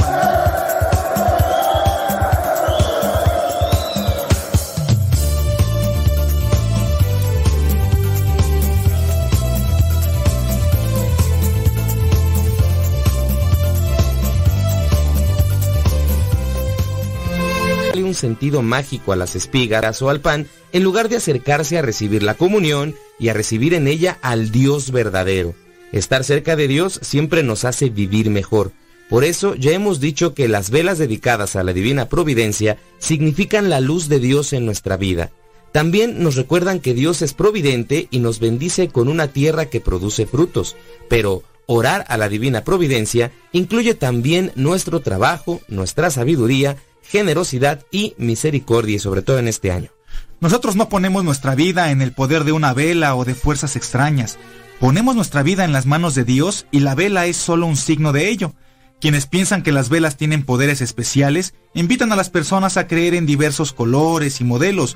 un 18.01 18.13
sentido 18.13 18.61
mágico 18.61 19.11
a 19.11 19.17
las 19.17 19.35
espigas 19.35 20.01
o 20.01 20.09
al 20.09 20.21
pan 20.21 20.47
en 20.71 20.85
lugar 20.85 21.09
de 21.09 21.17
acercarse 21.17 21.77
a 21.77 21.81
recibir 21.81 22.23
la 22.23 22.35
comunión 22.35 22.95
y 23.19 23.27
a 23.27 23.33
recibir 23.33 23.73
en 23.73 23.89
ella 23.89 24.17
al 24.21 24.51
Dios 24.51 24.91
verdadero. 24.91 25.53
Estar 25.91 26.23
cerca 26.23 26.55
de 26.55 26.67
Dios 26.67 26.99
siempre 27.01 27.43
nos 27.43 27.65
hace 27.65 27.89
vivir 27.89 28.29
mejor. 28.29 28.71
Por 29.09 29.23
eso 29.23 29.55
ya 29.55 29.71
hemos 29.71 29.99
dicho 29.99 30.33
que 30.33 30.47
las 30.47 30.69
velas 30.69 30.97
dedicadas 30.97 31.55
a 31.55 31.63
la 31.63 31.73
divina 31.73 32.09
providencia 32.09 32.77
significan 32.99 33.69
la 33.69 33.79
luz 33.79 34.09
de 34.09 34.19
Dios 34.19 34.51
en 34.51 34.65
nuestra 34.65 34.97
vida. 34.97 35.31
También 35.71 36.23
nos 36.23 36.35
recuerdan 36.35 36.79
que 36.79 36.93
Dios 36.93 37.21
es 37.21 37.33
providente 37.33 38.07
y 38.11 38.19
nos 38.19 38.39
bendice 38.39 38.89
con 38.89 39.07
una 39.07 39.27
tierra 39.27 39.67
que 39.67 39.79
produce 39.79 40.25
frutos. 40.25 40.75
Pero 41.07 41.43
orar 41.67 42.05
a 42.09 42.17
la 42.17 42.29
divina 42.29 42.63
providencia 42.63 43.31
incluye 43.51 43.93
también 43.93 44.51
nuestro 44.55 45.01
trabajo, 45.01 45.61
nuestra 45.67 46.09
sabiduría, 46.09 46.77
generosidad 47.01 47.85
y 47.91 48.13
misericordia, 48.17 48.99
sobre 48.99 49.21
todo 49.21 49.39
en 49.39 49.47
este 49.47 49.71
año. 49.71 49.91
Nosotros 50.39 50.75
no 50.75 50.89
ponemos 50.89 51.23
nuestra 51.23 51.55
vida 51.55 51.91
en 51.91 52.01
el 52.01 52.11
poder 52.11 52.43
de 52.43 52.51
una 52.51 52.73
vela 52.73 53.15
o 53.15 53.25
de 53.25 53.35
fuerzas 53.35 53.75
extrañas. 53.75 54.37
Ponemos 54.79 55.15
nuestra 55.15 55.41
vida 55.41 55.65
en 55.65 55.73
las 55.73 55.87
manos 55.87 56.13
de 56.13 56.23
Dios 56.23 56.67
y 56.71 56.81
la 56.81 56.93
vela 56.93 57.25
es 57.25 57.35
solo 57.35 57.65
un 57.65 57.77
signo 57.77 58.13
de 58.13 58.29
ello. 58.29 58.53
Quienes 59.01 59.25
piensan 59.25 59.63
que 59.63 59.71
las 59.71 59.89
velas 59.89 60.17
tienen 60.17 60.43
poderes 60.43 60.81
especiales 60.81 61.55
invitan 61.73 62.11
a 62.11 62.15
las 62.15 62.29
personas 62.29 62.77
a 62.77 62.87
creer 62.87 63.15
en 63.15 63.25
diversos 63.25 63.73
colores 63.73 64.39
y 64.39 64.43
modelos. 64.43 64.95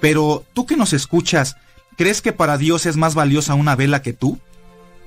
Pero 0.00 0.44
tú 0.52 0.66
que 0.66 0.76
nos 0.76 0.92
escuchas, 0.92 1.56
¿crees 1.96 2.20
que 2.20 2.32
para 2.32 2.58
Dios 2.58 2.84
es 2.84 2.96
más 2.96 3.14
valiosa 3.14 3.54
una 3.54 3.74
vela 3.74 4.02
que 4.02 4.12
tú? 4.12 4.38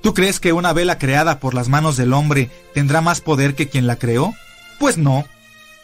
¿Tú 0.02 0.12
crees 0.12 0.40
que 0.40 0.52
una 0.52 0.72
vela 0.72 0.98
creada 0.98 1.38
por 1.38 1.54
las 1.54 1.68
manos 1.68 1.96
del 1.96 2.12
hombre 2.12 2.50
tendrá 2.74 3.00
más 3.00 3.20
poder 3.20 3.54
que 3.54 3.68
quien 3.68 3.86
la 3.86 3.96
creó? 3.96 4.34
Pues 4.80 4.98
no. 4.98 5.24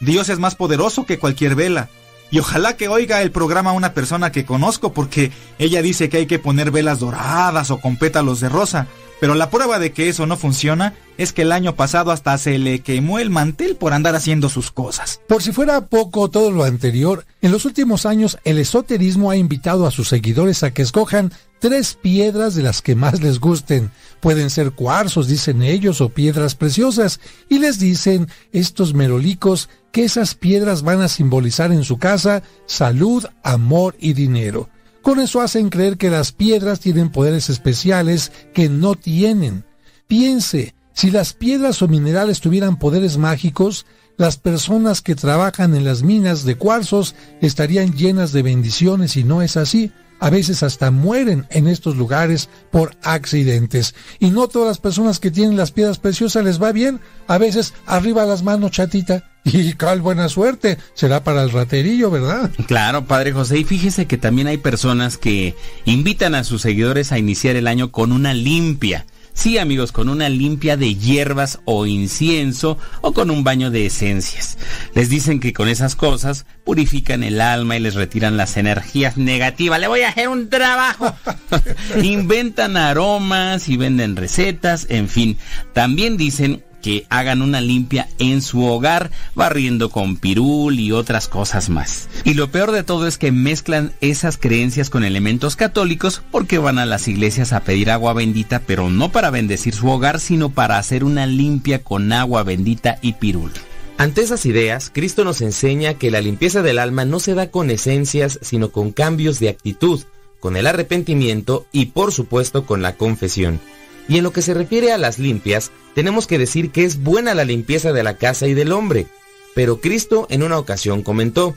Dios 0.01 0.27
es 0.27 0.39
más 0.39 0.55
poderoso 0.55 1.05
que 1.05 1.17
cualquier 1.17 1.55
vela. 1.55 1.89
Y 2.33 2.39
ojalá 2.39 2.75
que 2.75 2.87
oiga 2.87 3.21
el 3.21 3.29
programa 3.29 3.73
una 3.73 3.93
persona 3.93 4.31
que 4.31 4.43
conozco 4.43 4.91
porque 4.91 5.31
ella 5.59 5.83
dice 5.83 6.09
que 6.09 6.17
hay 6.17 6.25
que 6.25 6.39
poner 6.39 6.71
velas 6.71 6.97
doradas 6.97 7.69
o 7.69 7.79
con 7.79 7.95
pétalos 7.95 8.39
de 8.39 8.49
rosa. 8.49 8.87
Pero 9.19 9.35
la 9.35 9.51
prueba 9.51 9.77
de 9.77 9.91
que 9.91 10.09
eso 10.09 10.25
no 10.25 10.35
funciona 10.35 10.95
es 11.19 11.31
que 11.31 11.43
el 11.43 11.51
año 11.51 11.75
pasado 11.75 12.09
hasta 12.09 12.35
se 12.39 12.57
le 12.57 12.79
quemó 12.79 13.19
el 13.19 13.29
mantel 13.29 13.75
por 13.75 13.93
andar 13.93 14.15
haciendo 14.15 14.49
sus 14.49 14.71
cosas. 14.71 15.21
Por 15.27 15.43
si 15.43 15.51
fuera 15.51 15.85
poco 15.85 16.27
todo 16.31 16.49
lo 16.49 16.63
anterior, 16.63 17.23
en 17.43 17.51
los 17.51 17.65
últimos 17.65 18.07
años 18.07 18.39
el 18.45 18.57
esoterismo 18.57 19.29
ha 19.29 19.37
invitado 19.37 19.85
a 19.85 19.91
sus 19.91 20.07
seguidores 20.07 20.63
a 20.63 20.71
que 20.71 20.81
escojan 20.81 21.31
tres 21.59 21.93
piedras 22.01 22.55
de 22.55 22.63
las 22.63 22.81
que 22.81 22.95
más 22.95 23.21
les 23.21 23.39
gusten. 23.39 23.91
Pueden 24.23 24.49
ser 24.49 24.71
cuarzos, 24.71 25.27
dicen 25.27 25.61
ellos, 25.61 25.99
o 25.99 26.07
piedras 26.07 26.55
preciosas, 26.55 27.19
y 27.49 27.59
les 27.59 27.77
dicen 27.77 28.29
estos 28.53 28.93
merolicos 28.93 29.67
que 29.91 30.05
esas 30.05 30.33
piedras 30.33 30.81
van 30.81 31.01
a 31.01 31.09
simbolizar 31.09 31.73
en 31.73 31.83
su 31.83 31.97
casa 31.97 32.41
salud, 32.65 33.25
amor 33.43 33.97
y 33.99 34.13
dinero. 34.13 34.69
Con 35.01 35.19
eso 35.19 35.41
hacen 35.41 35.69
creer 35.69 35.97
que 35.97 36.09
las 36.09 36.31
piedras 36.31 36.79
tienen 36.79 37.11
poderes 37.11 37.49
especiales 37.49 38.31
que 38.53 38.69
no 38.69 38.95
tienen. 38.95 39.65
Piense, 40.07 40.73
si 40.93 41.11
las 41.11 41.33
piedras 41.33 41.81
o 41.81 41.89
minerales 41.89 42.39
tuvieran 42.39 42.79
poderes 42.79 43.17
mágicos, 43.17 43.85
las 44.15 44.37
personas 44.37 45.01
que 45.01 45.15
trabajan 45.15 45.75
en 45.75 45.83
las 45.83 46.01
minas 46.01 46.45
de 46.45 46.55
cuarzos 46.55 47.13
estarían 47.41 47.91
llenas 47.91 48.31
de 48.31 48.41
bendiciones 48.41 49.17
y 49.17 49.25
no 49.25 49.41
es 49.41 49.57
así. 49.57 49.91
A 50.23 50.29
veces 50.29 50.63
hasta 50.63 50.89
mueren 50.89 51.45
en 51.49 51.67
estos 51.67 51.97
lugares 51.97 52.47
por 52.71 52.95
accidentes. 53.03 53.93
Y 54.19 54.29
no 54.29 54.47
todas 54.47 54.69
las 54.69 54.77
personas 54.77 55.19
que 55.19 55.31
tienen 55.31 55.57
las 55.57 55.71
piedras 55.71 55.99
preciosas 55.99 56.45
les 56.45 56.63
va 56.63 56.71
bien, 56.71 57.01
a 57.27 57.37
veces 57.37 57.73
arriba 57.85 58.23
las 58.23 58.41
manos 58.41 58.71
chatita. 58.71 59.29
Y 59.43 59.73
cal 59.73 59.99
buena 59.99 60.29
suerte, 60.29 60.77
será 60.93 61.25
para 61.25 61.43
el 61.43 61.51
raterillo, 61.51 62.09
¿verdad? 62.09 62.49
Claro, 62.67 63.03
padre 63.03 63.33
José, 63.33 63.57
y 63.57 63.65
fíjese 63.65 64.05
que 64.05 64.17
también 64.17 64.47
hay 64.47 64.55
personas 64.55 65.17
que 65.17 65.55
invitan 65.83 66.35
a 66.35 66.45
sus 66.45 66.61
seguidores 66.61 67.11
a 67.11 67.19
iniciar 67.19 67.57
el 67.57 67.67
año 67.67 67.91
con 67.91 68.13
una 68.13 68.33
limpia. 68.33 69.05
Sí, 69.33 69.57
amigos, 69.57 69.91
con 69.91 70.09
una 70.09 70.29
limpia 70.29 70.77
de 70.77 70.95
hierbas 70.95 71.59
o 71.65 71.87
incienso 71.87 72.77
o 73.01 73.13
con 73.13 73.31
un 73.31 73.43
baño 73.43 73.71
de 73.71 73.87
esencias. 73.87 74.57
Les 74.93 75.09
dicen 75.09 75.39
que 75.39 75.53
con 75.53 75.67
esas 75.67 75.95
cosas 75.95 76.45
purifican 76.63 77.23
el 77.23 77.41
alma 77.41 77.75
y 77.75 77.79
les 77.79 77.95
retiran 77.95 78.37
las 78.37 78.57
energías 78.57 79.17
negativas. 79.17 79.79
Le 79.79 79.87
voy 79.87 80.01
a 80.01 80.09
hacer 80.09 80.29
un 80.29 80.49
trabajo. 80.49 81.15
Inventan 82.03 82.77
aromas 82.77 83.67
y 83.69 83.77
venden 83.77 84.15
recetas, 84.15 84.85
en 84.89 85.09
fin. 85.09 85.37
También 85.73 86.15
dicen 86.15 86.63
que 86.83 87.07
hagan 87.09 87.41
una 87.41 87.61
limpia 87.61 88.07
en 88.19 88.43
su 88.43 88.63
hogar, 88.63 89.09
barriendo 89.33 89.89
con 89.89 90.17
pirul 90.17 90.79
y 90.79 90.91
otras 90.91 91.27
cosas 91.27 91.69
más. 91.69 92.09
Y 92.25 92.35
lo 92.35 92.51
peor 92.51 92.71
de 92.71 92.83
todo 92.83 93.07
es 93.07 93.17
que 93.17 93.31
mezclan 93.31 93.93
esas 94.01 94.37
creencias 94.37 94.91
con 94.91 95.03
elementos 95.03 95.55
católicos 95.55 96.21
porque 96.29 96.59
van 96.59 96.77
a 96.77 96.85
las 96.85 97.07
iglesias 97.07 97.53
a 97.53 97.61
pedir 97.61 97.89
agua 97.89 98.13
bendita, 98.13 98.61
pero 98.67 98.89
no 98.91 99.11
para 99.11 99.31
bendecir 99.31 99.73
su 99.73 99.87
hogar, 99.87 100.19
sino 100.19 100.49
para 100.49 100.77
hacer 100.77 101.03
una 101.03 101.25
limpia 101.25 101.81
con 101.81 102.11
agua 102.11 102.43
bendita 102.43 102.99
y 103.01 103.13
pirul. 103.13 103.51
Ante 103.97 104.21
esas 104.21 104.45
ideas, 104.45 104.91
Cristo 104.93 105.23
nos 105.23 105.41
enseña 105.41 105.93
que 105.93 106.11
la 106.11 106.19
limpieza 106.19 106.61
del 106.61 106.79
alma 106.79 107.05
no 107.05 107.19
se 107.19 107.35
da 107.35 107.49
con 107.49 107.69
esencias, 107.69 108.39
sino 108.41 108.69
con 108.69 108.91
cambios 108.91 109.39
de 109.39 109.49
actitud, 109.49 110.03
con 110.39 110.57
el 110.57 110.67
arrepentimiento 110.67 111.65
y 111.71 111.85
por 111.85 112.11
supuesto 112.11 112.65
con 112.65 112.81
la 112.81 112.97
confesión. 112.97 113.61
Y 114.07 114.17
en 114.17 114.23
lo 114.23 114.31
que 114.31 114.41
se 114.41 114.53
refiere 114.53 114.91
a 114.91 114.97
las 114.97 115.19
limpias, 115.19 115.71
tenemos 115.95 116.27
que 116.27 116.37
decir 116.37 116.71
que 116.71 116.83
es 116.83 117.01
buena 117.01 117.33
la 117.33 117.45
limpieza 117.45 117.93
de 117.93 118.03
la 118.03 118.17
casa 118.17 118.47
y 118.47 118.53
del 118.53 118.71
hombre. 118.71 119.07
Pero 119.55 119.79
Cristo 119.79 120.27
en 120.29 120.43
una 120.43 120.57
ocasión 120.57 121.03
comentó, 121.03 121.55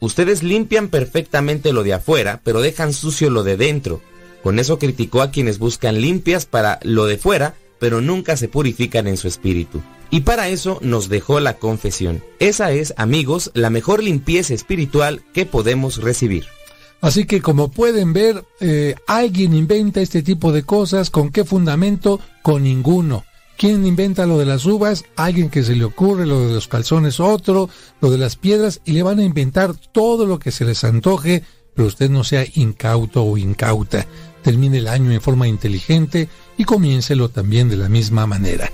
ustedes 0.00 0.42
limpian 0.42 0.88
perfectamente 0.88 1.72
lo 1.72 1.82
de 1.82 1.94
afuera, 1.94 2.40
pero 2.44 2.60
dejan 2.60 2.92
sucio 2.92 3.30
lo 3.30 3.42
de 3.42 3.56
dentro. 3.56 4.00
Con 4.42 4.58
eso 4.58 4.78
criticó 4.78 5.22
a 5.22 5.30
quienes 5.30 5.58
buscan 5.58 6.00
limpias 6.00 6.46
para 6.46 6.78
lo 6.82 7.06
de 7.06 7.18
fuera, 7.18 7.54
pero 7.78 8.00
nunca 8.00 8.36
se 8.36 8.48
purifican 8.48 9.06
en 9.06 9.16
su 9.16 9.28
espíritu. 9.28 9.82
Y 10.10 10.20
para 10.20 10.48
eso 10.48 10.78
nos 10.80 11.08
dejó 11.08 11.40
la 11.40 11.54
confesión. 11.54 12.22
Esa 12.38 12.72
es, 12.72 12.94
amigos, 12.96 13.50
la 13.54 13.70
mejor 13.70 14.02
limpieza 14.02 14.54
espiritual 14.54 15.22
que 15.34 15.44
podemos 15.44 16.02
recibir. 16.02 16.46
Así 17.00 17.26
que 17.26 17.40
como 17.40 17.70
pueden 17.70 18.12
ver, 18.12 18.44
eh, 18.60 18.96
alguien 19.06 19.54
inventa 19.54 20.00
este 20.00 20.22
tipo 20.22 20.52
de 20.52 20.64
cosas. 20.64 21.10
¿Con 21.10 21.30
qué 21.30 21.44
fundamento? 21.44 22.20
Con 22.42 22.64
ninguno. 22.64 23.24
¿Quién 23.56 23.86
inventa 23.86 24.26
lo 24.26 24.38
de 24.38 24.46
las 24.46 24.66
uvas? 24.66 25.04
Alguien 25.16 25.50
que 25.50 25.64
se 25.64 25.74
le 25.74 25.84
ocurre, 25.84 26.26
lo 26.26 26.46
de 26.46 26.54
los 26.54 26.68
calzones 26.68 27.18
otro, 27.18 27.68
lo 28.00 28.10
de 28.10 28.18
las 28.18 28.36
piedras, 28.36 28.80
y 28.84 28.92
le 28.92 29.02
van 29.02 29.18
a 29.18 29.24
inventar 29.24 29.74
todo 29.74 30.26
lo 30.26 30.38
que 30.38 30.52
se 30.52 30.64
les 30.64 30.84
antoje, 30.84 31.42
pero 31.74 31.88
usted 31.88 32.08
no 32.08 32.22
sea 32.22 32.44
incauto 32.54 33.24
o 33.24 33.36
incauta. 33.36 34.06
Termine 34.42 34.78
el 34.78 34.86
año 34.86 35.10
en 35.10 35.20
forma 35.20 35.48
inteligente 35.48 36.28
y 36.56 36.64
comiéncelo 36.64 37.30
también 37.30 37.68
de 37.68 37.76
la 37.76 37.88
misma 37.88 38.26
manera. 38.26 38.70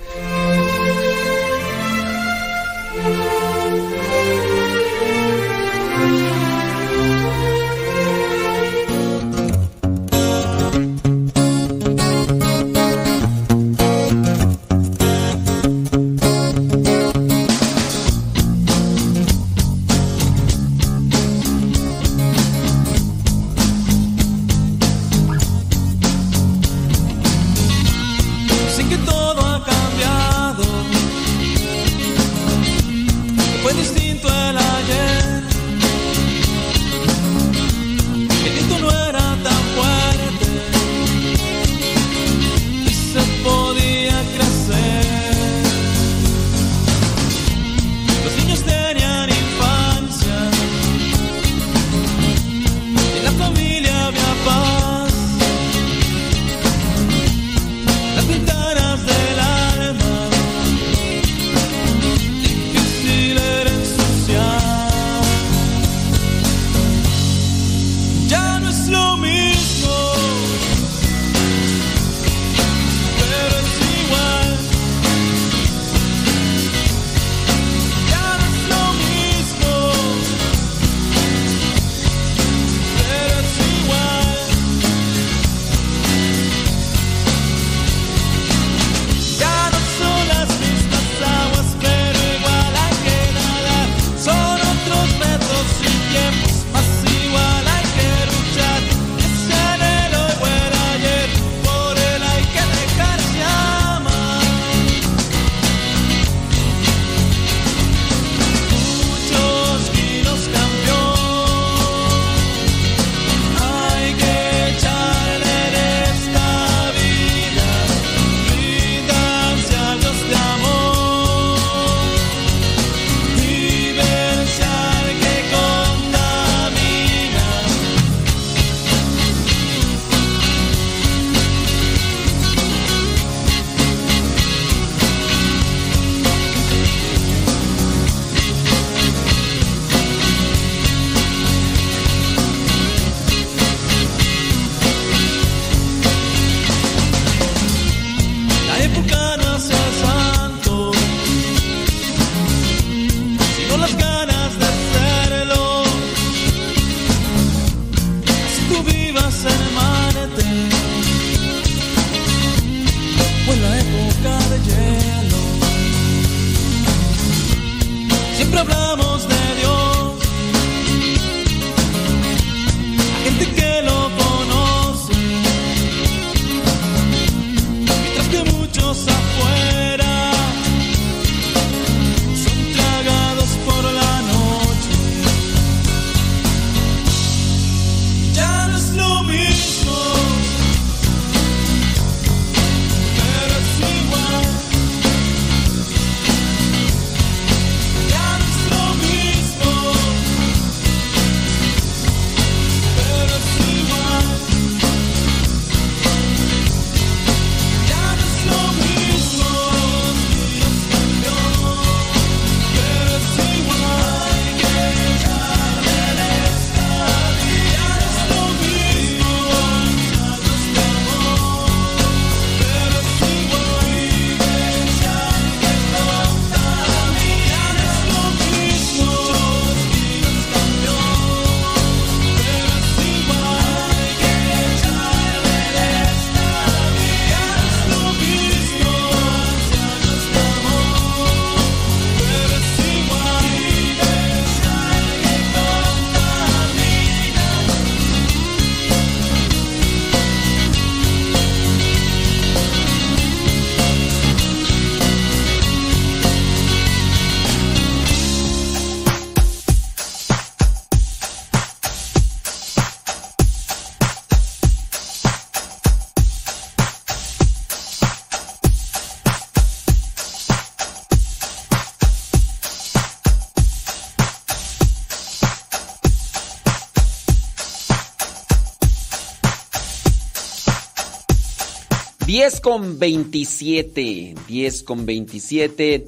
10 282.45 282.61
con 282.61 282.99
27. 282.99 284.35
10 284.47 284.83
con 284.83 285.07
27. 285.07 286.07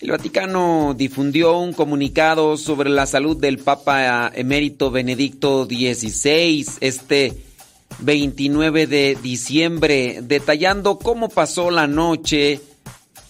El 0.00 0.10
Vaticano 0.10 0.94
difundió 0.94 1.56
un 1.58 1.72
comunicado 1.72 2.58
sobre 2.58 2.90
la 2.90 3.06
salud 3.06 3.38
del 3.38 3.56
Papa 3.56 4.30
emérito 4.34 4.90
Benedicto 4.90 5.64
XVI 5.64 6.66
este 6.82 7.32
29 8.00 8.88
de 8.88 9.16
diciembre, 9.22 10.20
detallando 10.22 10.98
cómo 10.98 11.30
pasó 11.30 11.70
la 11.70 11.86
noche 11.86 12.60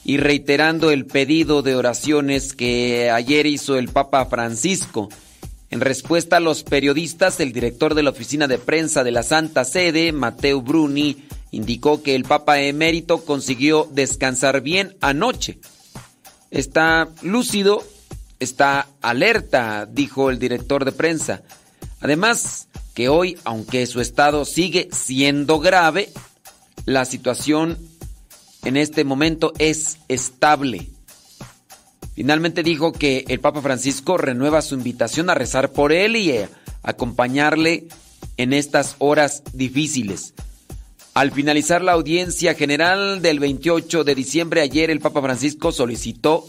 y 0.05 0.17
reiterando 0.17 0.91
el 0.91 1.07
pedido 1.07 1.63
de 1.63 1.77
oraciones 1.77 2.53
que 2.53 3.13
ayer 3.13 3.47
hizo 3.47 3.79
el 3.79 3.91
Papa 3.91 4.27
Francisco. 4.27 5.09
En 5.71 5.81
respuesta 5.81 6.39
a 6.39 6.41
los 6.41 6.65
periodistas, 6.65 7.39
el 7.39 7.53
director 7.53 7.95
de 7.95 8.03
la 8.03 8.11
oficina 8.11 8.49
de 8.49 8.59
prensa 8.59 9.05
de 9.05 9.13
la 9.13 9.23
Santa 9.23 9.65
Sede, 9.65 10.11
Mateo 10.11 10.63
Bruni, 10.63 11.30
indicó 11.51 12.03
que 12.03 12.15
el 12.15 12.25
Papa 12.25 12.61
emérito 12.61 13.25
consiguió 13.25 13.89
descansar 13.93 14.61
bien 14.61 14.97
anoche 15.01 15.59
está 16.51 17.09
lúcido, 17.23 17.83
está 18.39 18.89
alerta, 19.01 19.87
dijo 19.87 20.31
el 20.31 20.39
director 20.39 20.85
de 20.85 20.93
prensa. 20.93 21.43
Además, 22.01 22.69
que 22.95 23.09
hoy, 23.09 23.39
aunque 23.45 23.87
su 23.87 24.01
estado 24.01 24.45
sigue 24.45 24.89
siendo 24.93 25.61
grave, 25.61 26.11
la 26.87 27.05
situación 27.05 27.79
en 28.65 28.77
este 28.77 29.05
momento 29.05 29.53
es 29.59 29.99
estable. 30.09 30.89
Finalmente 32.15 32.63
dijo 32.63 32.93
que 32.93 33.25
el 33.29 33.41
Papa 33.41 33.63
Francisco 33.63 34.19
renueva 34.19 34.61
su 34.63 34.75
invitación 34.75 35.31
a 35.31 35.35
rezar 35.35 35.73
por 35.73 35.93
él 35.93 36.17
y 36.17 36.37
a 36.37 36.51
acompañarle 36.83 37.87
en 38.37 38.53
estas 38.53 38.97
horas 38.99 39.43
difíciles. 39.53 40.35
Al 41.13 41.33
finalizar 41.33 41.83
la 41.83 41.93
audiencia 41.93 42.55
general 42.55 43.21
del 43.21 43.41
28 43.41 44.05
de 44.05 44.15
diciembre, 44.15 44.61
ayer 44.61 44.91
el 44.91 45.01
Papa 45.01 45.21
Francisco 45.21 45.73
solicitó 45.73 46.49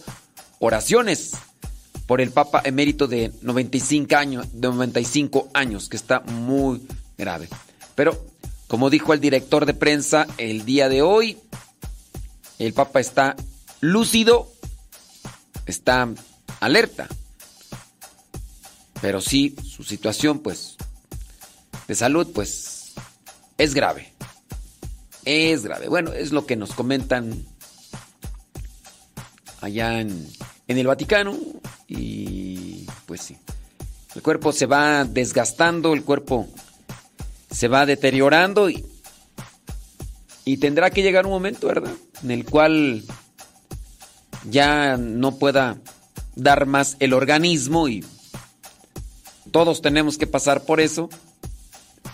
oraciones 0.59 1.31
por 2.05 2.21
el 2.21 2.29
Papa 2.29 2.61
emérito 2.63 3.07
de 3.07 3.31
95 3.41 4.15
años, 4.15 4.47
de 4.53 4.67
95 4.67 5.49
años, 5.55 5.89
que 5.89 5.97
está 5.97 6.19
muy 6.19 6.79
grave. 7.17 7.49
Pero, 7.95 8.23
como 8.67 8.91
dijo 8.91 9.13
el 9.13 9.19
director 9.19 9.65
de 9.65 9.73
prensa 9.73 10.27
el 10.37 10.63
día 10.63 10.89
de 10.89 11.01
hoy, 11.01 11.39
el 12.59 12.73
Papa 12.73 12.99
está 12.99 13.35
lúcido, 13.79 14.51
está 15.65 16.07
alerta. 16.59 17.07
Pero 19.01 19.21
sí, 19.21 19.55
su 19.67 19.83
situación, 19.83 20.39
pues, 20.39 20.75
de 21.87 21.95
salud, 21.95 22.27
pues, 22.31 22.93
es 23.57 23.73
grave 23.73 24.10
es 25.25 25.63
grave. 25.63 25.87
Bueno, 25.87 26.13
es 26.13 26.31
lo 26.31 26.45
que 26.45 26.55
nos 26.55 26.73
comentan 26.73 27.45
allá 29.61 29.99
en, 29.99 30.27
el 30.67 30.87
Vaticano 30.87 31.37
y 31.87 32.85
pues 33.05 33.21
sí. 33.21 33.37
El 34.15 34.21
cuerpo 34.21 34.51
se 34.51 34.65
va 34.65 35.05
desgastando, 35.05 35.93
el 35.93 36.03
cuerpo 36.03 36.47
se 37.49 37.67
va 37.67 37.85
deteriorando 37.85 38.69
y, 38.69 38.85
y 40.45 40.57
tendrá 40.57 40.89
que 40.89 41.01
llegar 41.01 41.25
un 41.25 41.31
momento, 41.33 41.67
¿verdad? 41.67 41.93
En 42.23 42.31
el 42.31 42.45
cual 42.45 43.03
ya 44.49 44.97
no 44.97 45.37
pueda 45.37 45.77
dar 46.35 46.65
más 46.65 46.97
el 46.99 47.13
organismo 47.13 47.87
y 47.87 48.03
todos 49.51 49.81
tenemos 49.81 50.17
que 50.17 50.27
pasar 50.27 50.63
por 50.63 50.79
eso 50.79 51.09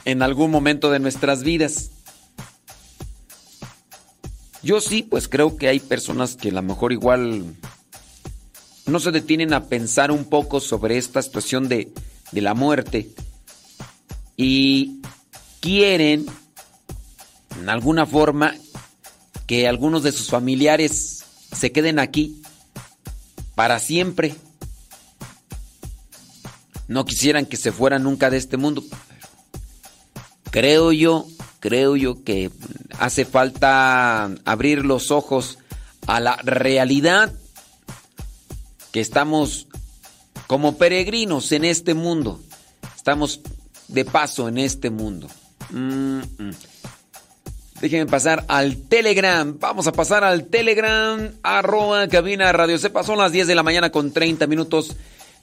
en 0.06 0.22
algún 0.22 0.52
momento 0.52 0.90
de 0.92 1.00
nuestras 1.00 1.44
vidas. 1.44 1.92
Yo 4.68 4.82
sí, 4.82 5.02
pues 5.02 5.30
creo 5.30 5.56
que 5.56 5.70
hay 5.70 5.80
personas 5.80 6.36
que 6.36 6.50
a 6.50 6.52
lo 6.52 6.62
mejor 6.62 6.92
igual 6.92 7.56
no 8.86 9.00
se 9.00 9.12
detienen 9.12 9.54
a 9.54 9.64
pensar 9.64 10.12
un 10.12 10.26
poco 10.26 10.60
sobre 10.60 10.98
esta 10.98 11.22
situación 11.22 11.70
de, 11.70 11.94
de 12.34 12.42
la 12.42 12.54
muerte 12.54 13.10
y 14.36 15.00
quieren, 15.62 16.26
en 17.58 17.70
alguna 17.70 18.06
forma, 18.06 18.56
que 19.46 19.70
algunos 19.70 20.04
de 20.04 20.12
sus 20.12 20.28
familiares 20.28 21.24
se 21.56 21.72
queden 21.72 21.98
aquí 21.98 22.42
para 23.56 23.80
siempre. 23.80 24.36
No 26.90 27.06
quisieran 27.06 27.46
que 27.46 27.56
se 27.56 27.72
fueran 27.72 28.04
nunca 28.04 28.30
de 28.30 28.36
este 28.36 28.58
mundo. 28.58 28.84
Creo 30.52 30.92
yo 30.92 31.26
creo 31.60 31.96
yo 31.96 32.24
que 32.24 32.52
hace 33.00 33.26
falta 33.26 34.26
abrir 34.46 34.86
los 34.86 35.12
ojos 35.12 35.58
a 36.06 36.20
la 36.20 36.38
realidad 36.38 37.34
que 38.92 39.02
estamos 39.02 39.68
como 40.48 40.78
peregrinos 40.78 41.52
en 41.52 41.66
este 41.66 41.94
mundo. 41.94 42.42
Estamos 42.96 43.42
de 43.88 44.06
paso 44.06 44.48
en 44.48 44.58
este 44.58 44.90
mundo. 44.90 45.28
Mm. 45.70 46.22
Déjenme 47.82 48.08
pasar 48.08 48.44
al 48.48 48.78
Telegram. 48.88 49.58
Vamos 49.60 49.86
a 49.88 49.92
pasar 49.92 50.24
al 50.24 50.46
Telegram. 50.46 51.32
Arroba 51.44 52.08
cabina 52.08 52.52
radio. 52.52 52.78
Se 52.80 52.90
pasó 52.90 53.16
las 53.16 53.32
10 53.32 53.48
de 53.48 53.56
la 53.56 53.64
mañana 53.64 53.92
con 53.92 54.12
30 54.12 54.48
minutos. 54.48 54.96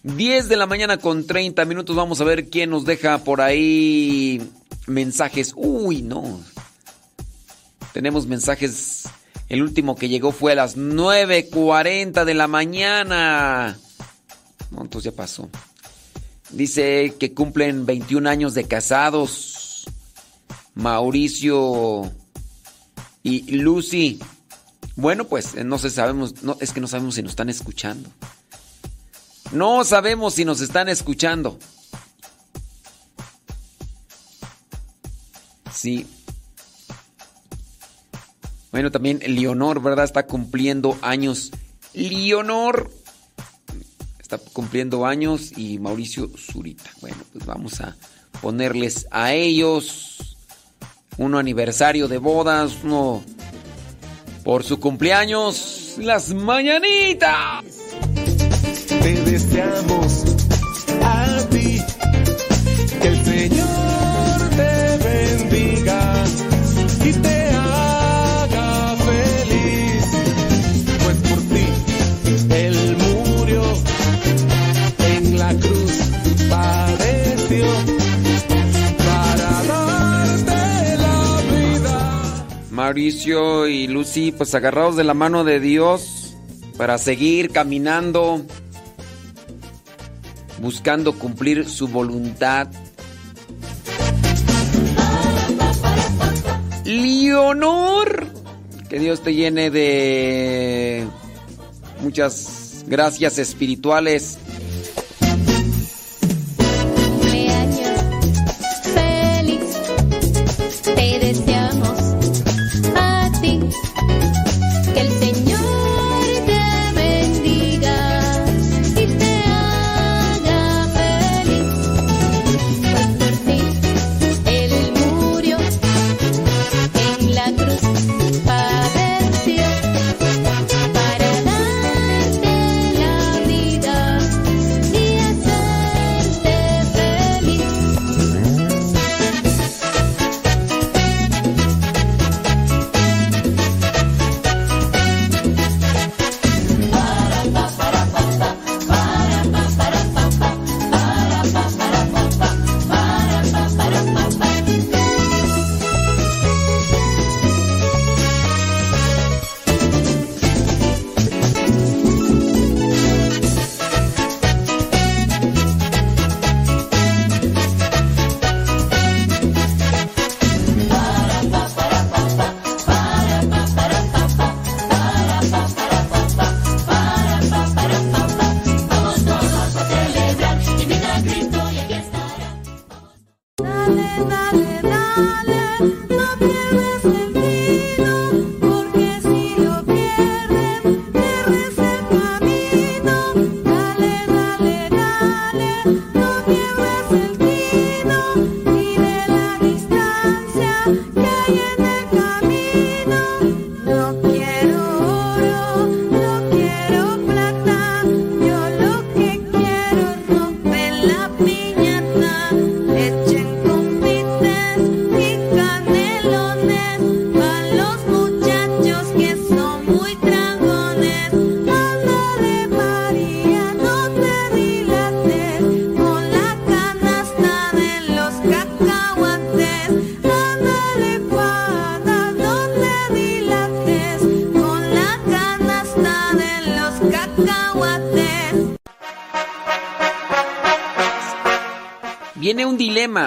10 0.05 0.49
de 0.51 0.57
la 0.57 0.67
mañana 0.67 0.99
con 0.99 1.27
30 1.27 1.65
minutos. 1.65 1.97
Vamos 1.97 2.21
a 2.21 2.25
ver 2.25 2.51
quién 2.51 2.71
nos 2.71 2.85
deja 2.85 3.19
por 3.19 3.41
ahí 3.41 4.41
mensajes. 4.87 5.55
Uy, 5.57 6.03
no. 6.03 6.41
Tenemos 7.93 8.27
mensajes. 8.27 9.05
El 9.49 9.63
último 9.63 9.97
que 9.97 10.09
llegó 10.09 10.31
fue 10.31 10.53
a 10.53 10.57
las 10.57 10.77
9.40 10.77 12.25
de 12.25 12.35
la 12.35 12.49
mañana. 12.49 13.79
Entonces 14.71 15.05
ya 15.05 15.17
pasó. 15.17 15.49
Dice 16.51 17.15
que 17.19 17.33
cumplen 17.33 17.87
21 17.87 18.29
años 18.29 18.53
de 18.53 18.65
casados. 18.65 19.85
Mauricio 20.75 22.13
y 23.23 23.57
Lucy. 23.57 24.19
Bueno, 24.97 25.25
pues 25.25 25.55
no 25.65 25.79
sé, 25.79 25.89
sabemos, 25.89 26.43
no, 26.43 26.59
es 26.61 26.73
que 26.73 26.81
no 26.81 26.89
sabemos 26.89 27.15
si 27.15 27.23
nos 27.23 27.33
están 27.33 27.49
escuchando. 27.49 28.11
No 29.53 29.85
sabemos 29.85 30.35
si 30.35 30.45
nos 30.45 30.61
están 30.61 30.89
escuchando. 30.89 31.59
Sí. 35.73 36.07
Bueno, 38.73 38.91
también 38.91 39.21
Leonor, 39.25 39.81
¿verdad? 39.83 40.05
Está 40.05 40.27
cumpliendo 40.27 40.99
años. 41.03 41.51
Leonor 41.93 42.91
está 44.21 44.39
cumpliendo 44.39 45.07
años 45.07 45.53
y 45.57 45.79
Mauricio 45.79 46.31
Zurita. 46.37 46.91
Bueno, 47.01 47.19
pues 47.33 47.47
vamos 47.47 47.81
a 47.81 47.97
ponerles 48.41 49.07
a 49.11 49.33
ellos 49.33 50.37
un 51.19 51.35
aniversario 51.35 52.09
de 52.09 52.19
bodas, 52.19 52.79
uno 52.83 53.23
por 54.43 54.65
su 54.65 54.81
cumpleaños, 54.81 55.95
las 55.99 56.35
mañanitas. 56.35 57.84
Te 59.05 59.13
deseamos 59.31 60.25
a 61.03 61.37
ti 61.51 61.79
que 63.03 63.09
el 63.09 63.25
Señor 63.25 63.75
y 67.05 67.13
te 67.13 67.49
haga 67.51 68.97
feliz. 68.97 70.07
Pues 71.05 71.17
por 71.29 71.39
ti 71.53 71.67
Él 72.55 72.97
murió 72.97 73.63
en 75.01 75.39
la 75.39 75.51
cruz, 75.53 75.93
padeció 76.49 77.67
para 79.05 79.51
darte 79.69 80.97
la 80.97 81.43
vida. 81.53 82.47
Mauricio 82.71 83.69
y 83.69 83.87
Lucy, 83.87 84.33
pues 84.33 84.55
agarrados 84.55 84.97
de 84.97 85.05
la 85.05 85.13
mano 85.13 85.45
de 85.45 85.61
Dios 85.61 86.35
para 86.79 86.97
seguir 86.97 87.51
caminando, 87.51 88.41
buscando 90.65 91.13
cumplir 91.19 91.69
su 91.69 91.89
voluntad 91.89 92.69
Leonor. 96.87 98.27
Que 98.89 98.99
Dios 98.99 99.21
te 99.21 99.35
llene 99.35 99.71
de 99.71 101.07
muchas 102.01 102.85
gracias 102.87 103.39
espirituales 103.39 104.39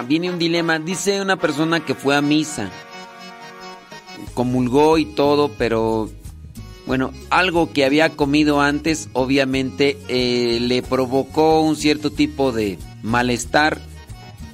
viene 0.08 0.30
un 0.30 0.40
dilema. 0.40 0.80
Dice 0.80 1.22
una 1.22 1.38
persona 1.38 1.84
que 1.84 1.95
fue 1.95 2.16
a 2.16 2.22
misa, 2.22 2.69
comulgó 4.34 4.98
y 4.98 5.06
todo, 5.06 5.52
pero 5.58 6.10
bueno, 6.86 7.11
algo 7.30 7.74
que 7.74 7.86
había 7.86 8.10
comido 8.10 8.61
antes 8.61 9.10
obviamente 9.14 9.98
eh, 10.08 10.60
le 10.61 10.82
provocó 10.82 11.61
un 11.61 11.76
cierto 11.76 12.11
tipo 12.11 12.52
de 12.52 12.80
malestar, 13.03 13.80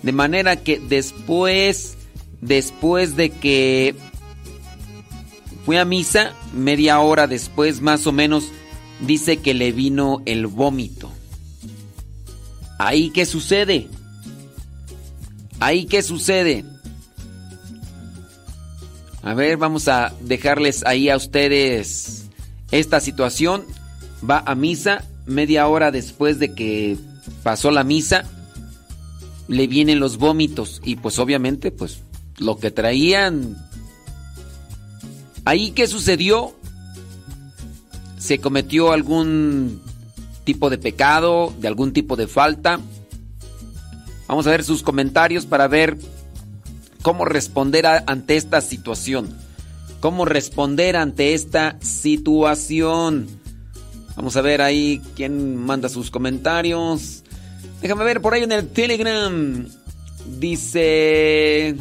de 0.01 0.11
manera 0.11 0.55
que 0.55 0.79
después, 0.79 1.95
después 2.41 3.15
de 3.15 3.29
que 3.29 3.95
fue 5.65 5.79
a 5.79 5.85
misa, 5.85 6.33
media 6.53 6.99
hora 6.99 7.27
después 7.27 7.81
más 7.81 8.07
o 8.07 8.11
menos, 8.11 8.45
dice 8.99 9.37
que 9.37 9.53
le 9.53 9.71
vino 9.71 10.21
el 10.25 10.47
vómito. 10.47 11.11
¿Ahí 12.79 13.11
qué 13.11 13.25
sucede? 13.25 13.87
¿Ahí 15.63 15.85
qué 15.85 16.03
sucede? 16.03 16.65
A 19.21 19.33
ver, 19.33 19.55
vamos 19.55 19.87
a 19.87 20.13
dejarles 20.19 20.85
ahí 20.85 21.07
a 21.07 21.15
ustedes 21.15 22.25
esta 22.71 22.99
situación. 22.99 23.63
Va 24.29 24.43
a 24.45 24.55
misa, 24.55 25.05
media 25.25 25.65
hora 25.69 25.89
después 25.89 26.37
de 26.37 26.53
que 26.53 26.97
pasó 27.43 27.71
la 27.71 27.85
misa, 27.85 28.25
le 29.47 29.67
vienen 29.67 30.01
los 30.01 30.17
vómitos 30.17 30.81
y 30.83 30.97
pues 30.97 31.17
obviamente 31.17 31.71
pues 31.71 32.01
lo 32.39 32.57
que 32.57 32.69
traían... 32.69 33.55
¿Ahí 35.45 35.71
qué 35.71 35.87
sucedió? 35.87 36.53
¿Se 38.17 38.39
cometió 38.39 38.91
algún 38.91 39.81
tipo 40.43 40.69
de 40.69 40.77
pecado, 40.77 41.53
de 41.57 41.69
algún 41.69 41.93
tipo 41.93 42.17
de 42.17 42.27
falta? 42.27 42.81
Vamos 44.27 44.47
a 44.47 44.51
ver 44.51 44.63
sus 44.63 44.83
comentarios 44.83 45.45
para 45.45 45.67
ver 45.67 45.97
cómo 47.01 47.25
responder 47.25 47.85
ante 47.85 48.35
esta 48.35 48.61
situación. 48.61 49.35
Cómo 49.99 50.25
responder 50.25 50.95
ante 50.95 51.33
esta 51.33 51.77
situación. 51.81 53.27
Vamos 54.15 54.35
a 54.37 54.41
ver 54.41 54.61
ahí 54.61 55.01
quién 55.15 55.57
manda 55.57 55.89
sus 55.89 56.11
comentarios. 56.11 57.23
Déjame 57.81 58.03
ver 58.03 58.21
por 58.21 58.33
ahí 58.33 58.43
en 58.43 58.51
el 58.51 58.67
Telegram. 58.69 59.67
Dice... 60.39 61.75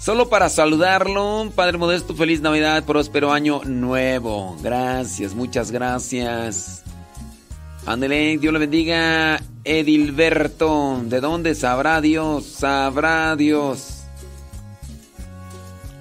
Solo 0.00 0.30
para 0.30 0.48
saludarlo, 0.48 1.52
Padre 1.54 1.76
Modesto, 1.76 2.14
feliz 2.14 2.40
Navidad, 2.40 2.84
próspero 2.84 3.34
año 3.34 3.60
nuevo. 3.66 4.56
Gracias, 4.62 5.34
muchas 5.34 5.70
gracias. 5.70 6.82
Ándele, 7.90 8.38
Dios 8.38 8.52
le 8.52 8.60
bendiga. 8.60 9.42
Edilberto, 9.64 11.02
¿de 11.06 11.20
dónde 11.20 11.56
sabrá 11.56 12.00
Dios? 12.00 12.46
Sabrá 12.46 13.34
Dios. 13.34 14.04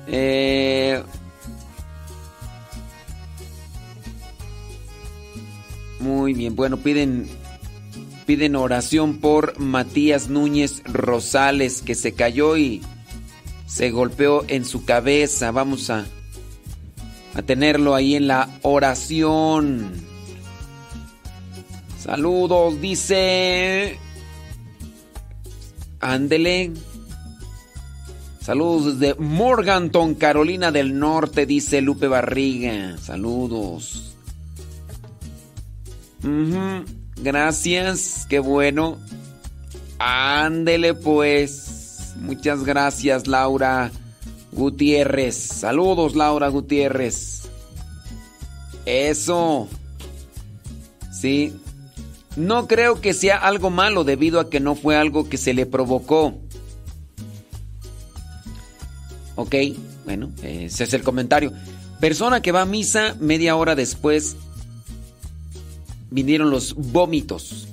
Eh, 0.06 1.02
muy 6.00 6.34
bien, 6.34 6.56
bueno, 6.56 6.78
piden 6.78 7.28
piden 8.28 8.56
oración 8.56 9.18
por 9.18 9.60
Matías 9.60 10.30
Núñez 10.30 10.84
Rosales 10.86 11.82
que 11.82 11.96
se 11.96 12.14
cayó 12.14 12.56
y 12.56 12.84
se 13.66 13.90
golpeó 13.90 14.46
en 14.48 14.64
su 14.64 14.86
cabeza. 14.86 15.50
Vamos 15.50 15.90
a 15.90 16.06
a 17.34 17.42
tenerlo 17.42 17.96
ahí 17.96 18.16
en 18.16 18.28
la 18.28 18.48
oración. 18.62 20.09
Saludos, 22.10 22.82
dice. 22.82 24.00
Ándele. 26.00 26.72
Saludos 28.42 28.98
desde 29.00 29.14
Morganton, 29.22 30.16
Carolina 30.16 30.72
del 30.72 30.98
Norte, 30.98 31.46
dice 31.46 31.82
Lupe 31.82 32.08
Barriga. 32.08 32.98
Saludos. 32.98 34.16
Gracias, 37.18 38.26
qué 38.28 38.40
bueno. 38.40 38.98
Ándele 40.00 40.96
pues. 40.96 42.16
Muchas 42.20 42.64
gracias, 42.64 43.28
Laura 43.28 43.92
Gutiérrez. 44.52 45.36
Saludos, 45.36 46.16
Laura 46.16 46.48
Gutiérrez. 46.48 47.44
Eso. 48.88 49.68
Sí. 51.12 51.54
No 52.36 52.68
creo 52.68 53.02
que 53.02 53.14
sea 53.14 53.38
algo 53.38 53.70
malo 53.70 54.04
debido 54.04 54.40
a 54.40 54.50
que 54.50 54.60
no 54.60 54.76
fue 54.76 54.96
algo 54.96 55.28
que 55.28 55.38
se 55.38 55.54
le 55.54 55.66
provocó. 55.66 56.36
Ok, 59.36 59.56
bueno, 60.06 60.32
ese 60.44 60.84
es 60.84 60.94
el 60.94 61.04
comentario. 61.04 61.54
Persona 62.00 62.42
que 62.42 62.52
va 62.52 62.62
a 62.62 62.66
misa 62.66 63.16
media 63.20 63.56
hora 63.56 63.76
después 63.76 64.36
vinieron 66.12 66.50
los 66.50 66.76
vómitos. 66.76 67.68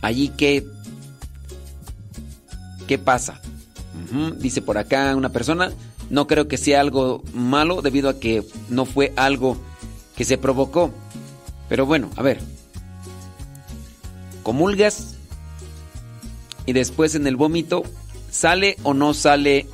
Allí 0.00 0.28
que... 0.28 0.66
¿Qué 2.86 2.98
pasa? 2.98 3.40
Dice 4.38 4.62
por 4.62 4.78
acá 4.78 5.14
una 5.14 5.30
persona, 5.30 5.70
no 6.08 6.26
creo 6.26 6.48
que 6.48 6.56
sea 6.56 6.80
algo 6.80 7.22
malo 7.34 7.82
debido 7.82 8.08
a 8.08 8.18
que 8.18 8.42
no 8.70 8.86
fue 8.86 9.12
algo 9.16 9.58
que 10.16 10.24
se 10.24 10.38
provocó. 10.38 10.92
Pero 11.68 11.84
bueno, 11.84 12.10
a 12.16 12.22
ver. 12.22 12.40
Comulgas 14.48 15.18
y 16.64 16.72
después 16.72 17.14
en 17.14 17.26
el 17.26 17.36
vómito 17.36 17.82
sale 18.30 18.78
o 18.82 18.94
no 18.94 19.12
sale 19.12 19.66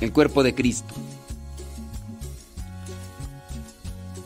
el 0.00 0.14
cuerpo 0.14 0.42
de 0.42 0.54
Cristo. 0.54 0.94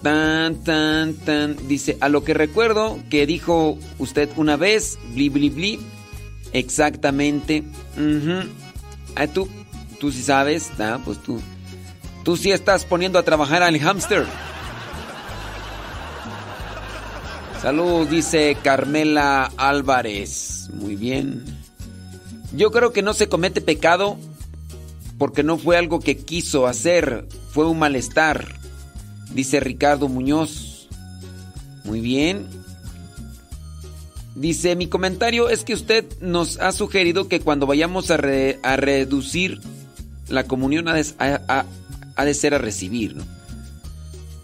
Tan, 0.00 0.62
tan, 0.62 1.14
tan. 1.14 1.66
Dice, 1.66 1.98
a 2.00 2.08
lo 2.08 2.22
que 2.22 2.32
recuerdo 2.32 2.96
que 3.10 3.26
dijo 3.26 3.76
usted 3.98 4.30
una 4.36 4.56
vez, 4.56 5.00
bli, 5.14 5.28
bli, 5.30 5.50
bli. 5.50 5.80
Exactamente. 6.52 7.64
Ah, 9.16 9.26
tú, 9.26 9.48
tú 9.98 10.12
sí 10.12 10.22
sabes, 10.22 10.70
ah, 10.78 11.00
pues 11.04 11.20
tú. 11.20 11.40
Tú 12.22 12.36
sí 12.36 12.52
estás 12.52 12.84
poniendo 12.84 13.18
a 13.18 13.24
trabajar 13.24 13.64
al 13.64 13.76
hámster. 13.80 14.26
Salud, 17.62 18.08
dice 18.08 18.56
Carmela 18.62 19.52
Álvarez. 19.56 20.68
Muy 20.74 20.96
bien. 20.96 21.44
Yo 22.56 22.72
creo 22.72 22.92
que 22.92 23.02
no 23.02 23.14
se 23.14 23.28
comete 23.28 23.60
pecado 23.60 24.18
porque 25.16 25.44
no 25.44 25.56
fue 25.58 25.76
algo 25.76 26.00
que 26.00 26.16
quiso 26.18 26.66
hacer, 26.66 27.28
fue 27.52 27.66
un 27.68 27.78
malestar, 27.78 28.48
dice 29.32 29.60
Ricardo 29.60 30.08
Muñoz. 30.08 30.88
Muy 31.84 32.00
bien. 32.00 32.48
Dice, 34.34 34.74
mi 34.74 34.88
comentario 34.88 35.48
es 35.48 35.62
que 35.62 35.74
usted 35.74 36.04
nos 36.20 36.58
ha 36.58 36.72
sugerido 36.72 37.28
que 37.28 37.40
cuando 37.40 37.66
vayamos 37.66 38.10
a, 38.10 38.16
re- 38.16 38.58
a 38.64 38.76
reducir 38.76 39.60
la 40.28 40.44
comunión 40.44 40.88
ha 40.88 40.94
de 42.24 42.34
ser 42.34 42.54
a 42.54 42.58
recibir, 42.58 43.14
¿no? 43.14 43.24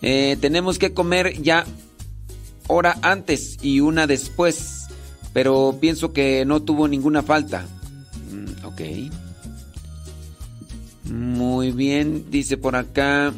Eh, 0.02 0.36
tenemos 0.40 0.78
que 0.78 0.94
comer 0.94 1.42
ya 1.42 1.64
hora 2.68 2.96
antes 3.02 3.56
y 3.62 3.80
una 3.80 4.06
después, 4.06 4.86
pero 5.32 5.76
pienso 5.80 6.12
que 6.12 6.44
no 6.44 6.62
tuvo 6.62 6.86
ninguna 6.88 7.22
falta. 7.22 7.66
Mm, 8.32 8.64
ok. 8.66 8.80
Muy 11.10 11.72
bien, 11.72 12.26
dice 12.30 12.56
por 12.56 12.76
acá. 12.76 13.32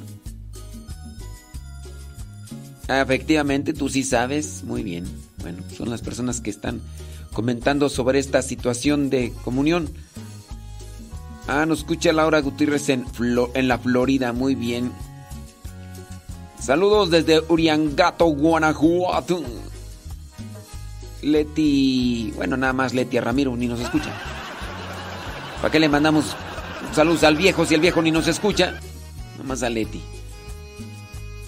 Ah, 2.88 3.00
Efectivamente, 3.02 3.72
tú 3.72 3.88
sí 3.88 4.02
sabes. 4.02 4.62
Muy 4.64 4.82
bien. 4.82 5.04
Bueno, 5.42 5.62
son 5.76 5.88
las 5.90 6.02
personas 6.02 6.40
que 6.40 6.50
están 6.50 6.80
comentando 7.32 7.88
sobre 7.88 8.18
esta 8.18 8.42
situación 8.42 9.08
de 9.10 9.32
comunión. 9.44 9.88
Ah, 11.46 11.64
nos 11.66 11.80
escucha 11.80 12.12
Laura 12.12 12.40
Gutiérrez 12.40 12.88
en, 12.88 13.04
Flo- 13.06 13.50
en 13.54 13.68
la 13.68 13.78
Florida. 13.78 14.32
Muy 14.32 14.54
bien. 14.56 14.90
Saludos 16.60 17.10
desde 17.10 17.40
Uriangato, 17.48 18.26
Guanajuato. 18.26 19.42
Leti. 21.22 22.32
Bueno, 22.36 22.56
nada 22.56 22.72
más 22.72 22.94
Leti 22.94 23.16
a 23.16 23.22
Ramiro 23.22 23.56
ni 23.56 23.66
nos 23.66 23.80
escucha. 23.80 24.12
¿Para 25.60 25.72
qué 25.72 25.80
le 25.80 25.88
mandamos 25.88 26.36
saludos 26.94 27.24
al 27.24 27.36
viejo 27.36 27.66
si 27.66 27.74
el 27.74 27.80
viejo 27.80 28.02
ni 28.02 28.10
nos 28.10 28.26
escucha? 28.28 28.72
Nada 29.32 29.44
más 29.44 29.62
a 29.62 29.70
Leti. 29.70 30.00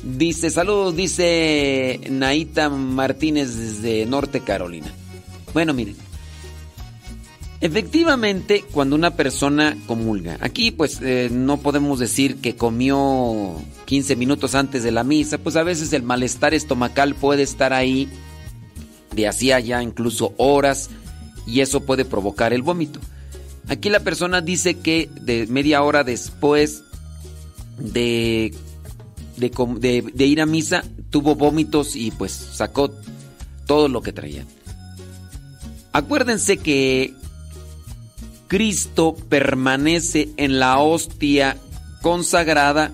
Dice, 0.02 0.50
saludos, 0.50 0.96
dice 0.96 2.00
Naita 2.10 2.68
Martínez 2.68 3.54
desde 3.56 4.04
Norte 4.06 4.40
Carolina. 4.40 4.92
Bueno, 5.54 5.72
miren. 5.74 6.11
Efectivamente, 7.62 8.64
cuando 8.72 8.96
una 8.96 9.12
persona 9.14 9.76
comulga, 9.86 10.36
aquí 10.40 10.72
pues 10.72 10.98
eh, 11.00 11.28
no 11.30 11.58
podemos 11.58 12.00
decir 12.00 12.38
que 12.38 12.56
comió 12.56 13.54
15 13.84 14.16
minutos 14.16 14.56
antes 14.56 14.82
de 14.82 14.90
la 14.90 15.04
misa, 15.04 15.38
pues 15.38 15.54
a 15.54 15.62
veces 15.62 15.92
el 15.92 16.02
malestar 16.02 16.54
estomacal 16.54 17.14
puede 17.14 17.44
estar 17.44 17.72
ahí 17.72 18.08
de 19.14 19.28
hacía 19.28 19.60
ya 19.60 19.80
incluso 19.80 20.34
horas 20.38 20.90
y 21.46 21.60
eso 21.60 21.82
puede 21.86 22.04
provocar 22.04 22.52
el 22.52 22.62
vómito. 22.62 22.98
Aquí 23.68 23.90
la 23.90 24.00
persona 24.00 24.40
dice 24.40 24.74
que 24.78 25.08
de 25.20 25.46
media 25.46 25.84
hora 25.84 26.02
después 26.02 26.82
de, 27.78 28.52
de, 29.36 29.50
de- 29.78 30.10
de 30.12 30.26
ir 30.26 30.40
a 30.40 30.46
misa 30.46 30.82
tuvo 31.10 31.36
vómitos 31.36 31.94
y 31.94 32.10
pues 32.10 32.32
sacó 32.32 32.90
todo 33.66 33.86
lo 33.86 34.02
que 34.02 34.12
traía. 34.12 34.44
Acuérdense 35.92 36.56
que 36.56 37.14
Cristo 38.52 39.16
permanece 39.30 40.28
en 40.36 40.60
la 40.60 40.78
hostia 40.78 41.56
consagrada 42.02 42.92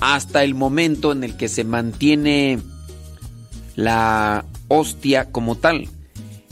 hasta 0.00 0.42
el 0.42 0.56
momento 0.56 1.12
en 1.12 1.22
el 1.22 1.36
que 1.36 1.46
se 1.46 1.62
mantiene 1.62 2.58
la 3.76 4.44
hostia 4.66 5.30
como 5.30 5.54
tal. 5.54 5.88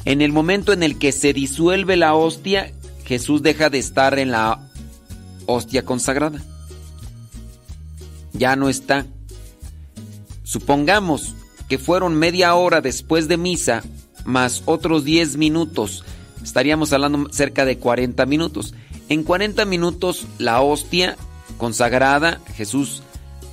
En 0.04 0.20
el 0.20 0.30
momento 0.30 0.72
en 0.72 0.84
el 0.84 0.96
que 0.96 1.10
se 1.10 1.32
disuelve 1.32 1.96
la 1.96 2.14
hostia, 2.14 2.72
Jesús 3.04 3.42
deja 3.42 3.68
de 3.68 3.80
estar 3.80 4.16
en 4.20 4.30
la 4.30 4.60
hostia 5.46 5.84
consagrada. 5.84 6.40
Ya 8.32 8.54
no 8.54 8.68
está. 8.68 9.06
Supongamos 10.44 11.34
que 11.68 11.78
fueron 11.78 12.14
media 12.14 12.54
hora 12.54 12.80
después 12.80 13.26
de 13.26 13.38
misa, 13.38 13.82
más 14.24 14.62
otros 14.66 15.02
10 15.02 15.36
minutos. 15.36 16.04
Estaríamos 16.42 16.92
hablando 16.92 17.32
cerca 17.32 17.64
de 17.64 17.78
40 17.78 18.26
minutos. 18.26 18.74
En 19.08 19.22
40 19.22 19.64
minutos 19.64 20.26
la 20.38 20.60
hostia 20.60 21.16
consagrada, 21.58 22.40
Jesús, 22.56 23.02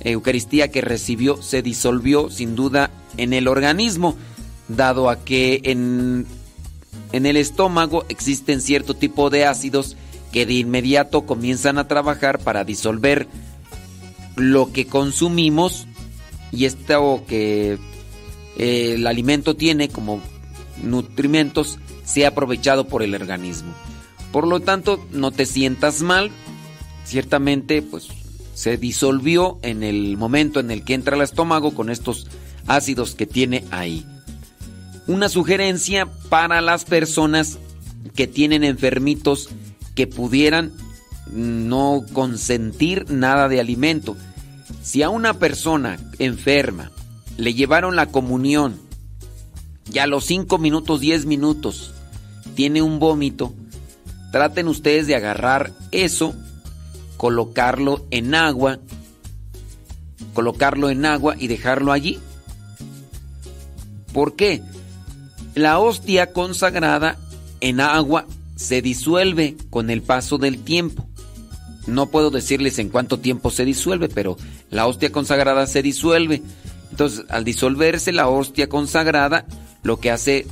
Eucaristía 0.00 0.70
que 0.70 0.80
recibió, 0.80 1.42
se 1.42 1.62
disolvió 1.62 2.30
sin 2.30 2.56
duda 2.56 2.90
en 3.16 3.32
el 3.32 3.48
organismo, 3.48 4.16
dado 4.68 5.10
a 5.10 5.24
que 5.24 5.60
en, 5.64 6.26
en 7.12 7.26
el 7.26 7.36
estómago 7.36 8.04
existen 8.08 8.60
cierto 8.60 8.94
tipo 8.94 9.30
de 9.30 9.44
ácidos 9.44 9.96
que 10.32 10.46
de 10.46 10.54
inmediato 10.54 11.26
comienzan 11.26 11.78
a 11.78 11.88
trabajar 11.88 12.38
para 12.38 12.64
disolver 12.64 13.26
lo 14.36 14.72
que 14.72 14.86
consumimos 14.86 15.86
y 16.52 16.64
esto 16.64 17.22
que 17.26 17.78
eh, 18.56 18.94
el 18.94 19.06
alimento 19.06 19.54
tiene 19.54 19.88
como 19.88 20.20
nutrimentos 20.82 21.78
sea 22.10 22.28
aprovechado 22.28 22.88
por 22.88 23.02
el 23.02 23.14
organismo. 23.14 23.72
Por 24.32 24.46
lo 24.46 24.60
tanto, 24.60 25.04
no 25.12 25.30
te 25.30 25.46
sientas 25.46 26.02
mal. 26.02 26.30
Ciertamente, 27.04 27.82
pues 27.82 28.08
se 28.54 28.76
disolvió 28.76 29.58
en 29.62 29.82
el 29.82 30.16
momento 30.16 30.60
en 30.60 30.70
el 30.70 30.84
que 30.84 30.94
entra 30.94 31.16
al 31.16 31.22
estómago 31.22 31.72
con 31.72 31.88
estos 31.88 32.26
ácidos 32.66 33.14
que 33.14 33.26
tiene 33.26 33.64
ahí. 33.70 34.04
Una 35.06 35.28
sugerencia 35.28 36.06
para 36.28 36.60
las 36.60 36.84
personas 36.84 37.58
que 38.14 38.26
tienen 38.26 38.64
enfermitos 38.64 39.48
que 39.94 40.06
pudieran 40.06 40.72
no 41.32 42.04
consentir 42.12 43.10
nada 43.10 43.48
de 43.48 43.60
alimento. 43.60 44.16
Si 44.82 45.02
a 45.02 45.10
una 45.10 45.34
persona 45.34 45.98
enferma 46.18 46.90
le 47.36 47.54
llevaron 47.54 47.96
la 47.96 48.06
comunión 48.06 48.78
y 49.92 49.98
a 49.98 50.06
los 50.06 50.26
5 50.26 50.58
minutos, 50.58 51.00
10 51.00 51.26
minutos 51.26 51.94
tiene 52.54 52.82
un 52.82 52.98
vómito, 52.98 53.52
traten 54.32 54.68
ustedes 54.68 55.06
de 55.06 55.16
agarrar 55.16 55.72
eso, 55.92 56.34
colocarlo 57.16 58.04
en 58.10 58.34
agua, 58.34 58.78
colocarlo 60.34 60.90
en 60.90 61.04
agua 61.06 61.36
y 61.38 61.48
dejarlo 61.48 61.92
allí. 61.92 62.18
¿Por 64.12 64.36
qué? 64.36 64.62
La 65.54 65.78
hostia 65.78 66.32
consagrada 66.32 67.18
en 67.60 67.80
agua 67.80 68.26
se 68.56 68.82
disuelve 68.82 69.56
con 69.70 69.90
el 69.90 70.02
paso 70.02 70.38
del 70.38 70.62
tiempo. 70.62 71.06
No 71.86 72.06
puedo 72.06 72.30
decirles 72.30 72.78
en 72.78 72.88
cuánto 72.88 73.18
tiempo 73.18 73.50
se 73.50 73.64
disuelve, 73.64 74.08
pero 74.08 74.36
la 74.70 74.86
hostia 74.86 75.10
consagrada 75.10 75.66
se 75.66 75.82
disuelve. 75.82 76.42
Entonces, 76.90 77.24
al 77.30 77.44
disolverse 77.44 78.12
la 78.12 78.28
hostia 78.28 78.68
consagrada, 78.68 79.46
lo 79.82 79.98
que 79.98 80.10
hace 80.10 80.46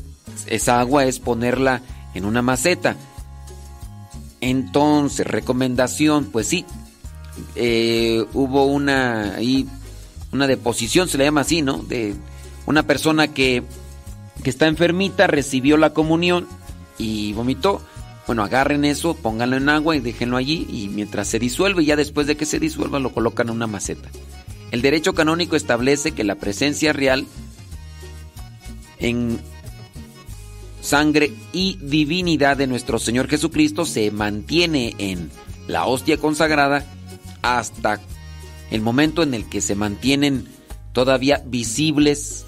esa 0.47 0.81
agua 0.81 1.05
es 1.05 1.19
ponerla 1.19 1.83
en 2.15 2.25
una 2.25 2.43
maceta. 2.43 2.97
Entonces, 4.41 5.27
recomendación, 5.27 6.27
pues 6.27 6.47
sí, 6.47 6.65
eh, 7.55 8.25
hubo 8.35 8.67
una 8.67 9.35
ahí, 9.37 9.67
una 10.33 10.47
deposición, 10.47 11.09
se 11.09 11.19
le 11.19 11.25
llama 11.25 11.43
así, 11.43 11.63
¿no? 11.63 11.79
De 11.79 12.15
una 12.67 12.85
persona 12.85 13.29
que, 13.29 13.63
que 14.43 14.51
está 14.51 14.67
enfermita, 14.67 15.27
recibió 15.27 15.77
la 15.77 15.93
comunión 15.93 16.47
y 16.99 17.33
vomitó. 17.33 17.81
Bueno, 18.27 18.43
agarren 18.43 18.85
eso, 18.85 19.15
pónganlo 19.15 19.57
en 19.57 19.71
agua 19.71 19.97
y 19.97 20.01
déjenlo 20.01 20.37
allí 20.37 20.67
y 20.69 20.89
mientras 20.89 21.29
se 21.29 21.39
disuelve, 21.39 21.85
ya 21.85 21.97
después 21.97 22.27
de 22.27 22.37
que 22.37 22.45
se 22.45 22.61
disuelva, 22.61 22.99
lo 22.99 23.13
colocan 23.15 23.49
en 23.49 23.55
una 23.55 23.67
maceta. 23.67 24.11
El 24.71 24.83
derecho 24.83 25.15
canónico 25.15 25.57
establece 25.57 26.13
que 26.13 26.25
la 26.25 26.35
presencia 26.35 26.93
real 26.93 27.27
en 28.99 29.41
sangre 30.89 31.33
y 31.53 31.79
divinidad 31.83 32.57
de 32.57 32.67
nuestro 32.67 32.99
Señor 32.99 33.29
Jesucristo 33.29 33.85
se 33.85 34.11
mantiene 34.11 34.95
en 34.97 35.31
la 35.67 35.85
hostia 35.85 36.17
consagrada 36.17 36.83
hasta 37.43 38.01
el 38.71 38.81
momento 38.81 39.23
en 39.23 39.35
el 39.35 39.47
que 39.49 39.61
se 39.61 39.75
mantienen 39.75 40.49
todavía 40.93 41.43
visibles 41.45 42.47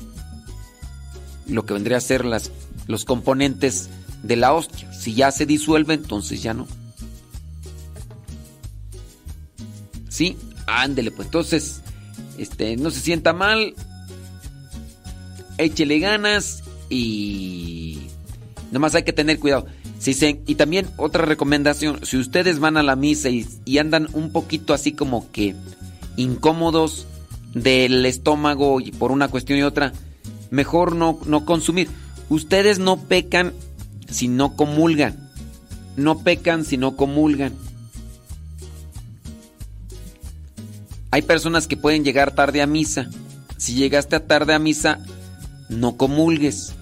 lo 1.46 1.66
que 1.66 1.74
vendría 1.74 1.98
a 1.98 2.00
ser 2.00 2.24
las, 2.24 2.50
los 2.86 3.04
componentes 3.04 3.90
de 4.22 4.36
la 4.36 4.54
hostia. 4.54 4.90
Si 4.92 5.14
ya 5.14 5.30
se 5.32 5.44
disuelve, 5.44 5.94
entonces 5.94 6.42
ya 6.42 6.54
no. 6.54 6.66
Sí, 10.08 10.38
ándele, 10.66 11.10
pues 11.10 11.26
entonces, 11.26 11.82
este, 12.38 12.76
no 12.76 12.90
se 12.90 13.00
sienta 13.00 13.32
mal, 13.32 13.74
échele 15.58 15.98
ganas 15.98 16.62
y 16.88 17.79
nomás 18.70 18.94
hay 18.94 19.02
que 19.02 19.12
tener 19.12 19.38
cuidado. 19.38 19.66
Y 20.46 20.54
también 20.54 20.88
otra 20.96 21.24
recomendación, 21.24 22.04
si 22.04 22.16
ustedes 22.16 22.58
van 22.58 22.76
a 22.76 22.82
la 22.82 22.96
misa 22.96 23.28
y, 23.28 23.78
andan 23.78 24.08
un 24.12 24.32
poquito 24.32 24.72
así 24.72 24.92
como 24.92 25.30
que 25.30 25.54
incómodos 26.16 27.06
del 27.54 28.06
estómago 28.06 28.80
y 28.80 28.92
por 28.92 29.12
una 29.12 29.28
cuestión 29.28 29.58
y 29.58 29.62
otra, 29.62 29.92
mejor 30.50 30.94
no, 30.94 31.18
no 31.26 31.44
consumir. 31.44 31.88
Ustedes 32.28 32.78
no 32.78 32.96
pecan 32.96 33.52
si 34.08 34.28
no 34.28 34.56
comulgan. 34.56 35.30
No 35.96 36.20
pecan 36.20 36.64
si 36.64 36.76
no 36.76 36.96
comulgan. 36.96 37.52
Hay 41.10 41.22
personas 41.22 41.66
que 41.66 41.76
pueden 41.76 42.04
llegar 42.04 42.34
tarde 42.34 42.62
a 42.62 42.66
misa. 42.66 43.10
Si 43.56 43.74
llegaste 43.74 44.18
tarde 44.20 44.54
a 44.54 44.58
misa, 44.58 45.00
no 45.68 45.96
comulgues. 45.96 46.74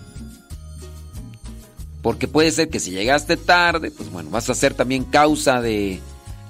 Porque 2.03 2.29
puede 2.29 2.51
ser 2.51 2.69
que 2.69 2.81
si 2.81 2.91
llegaste 2.93 3.37
tarde, 3.37 3.91
pues 3.91 4.11
bueno, 4.11 4.31
vas 4.31 4.49
a 4.51 4.55
ser 4.55 4.75
también 4.75 5.05
causa 5.05 5.61
de, 5.61 6.01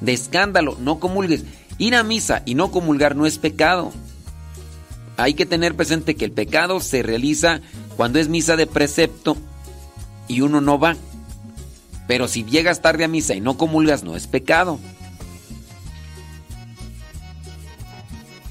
de 0.01 0.12
escándalo. 0.12 0.77
No 0.81 1.01
comulgues. 1.01 1.44
Ir 1.78 1.94
a 1.94 2.02
misa 2.02 2.43
y 2.44 2.55
no 2.55 2.70
comulgar 2.70 3.17
no 3.17 3.25
es 3.25 3.39
pecado. 3.39 3.93
Hay 5.17 5.35
que 5.35 5.47
tener 5.47 5.75
presente 5.75 6.15
que 6.15 6.25
el 6.25 6.33
pecado 6.33 6.81
se 6.81 7.02
realiza 7.02 7.60
cuando 7.97 8.18
es 8.18 8.28
misa 8.28 8.57
de 8.57 8.67
precepto 8.67 9.36
y 10.28 10.43
uno 10.43 10.60
no 10.60 10.78
va. 10.78 10.97
Pero 12.07 12.28
si 12.28 12.44
llegas 12.44 12.83
tarde 12.83 13.05
a 13.05 13.09
misa 13.09 13.35
y 13.35 13.41
no 13.41 13.57
comulgas, 13.57 14.05
no 14.05 14.17
es 14.17 14.27
pecado. 14.27 14.78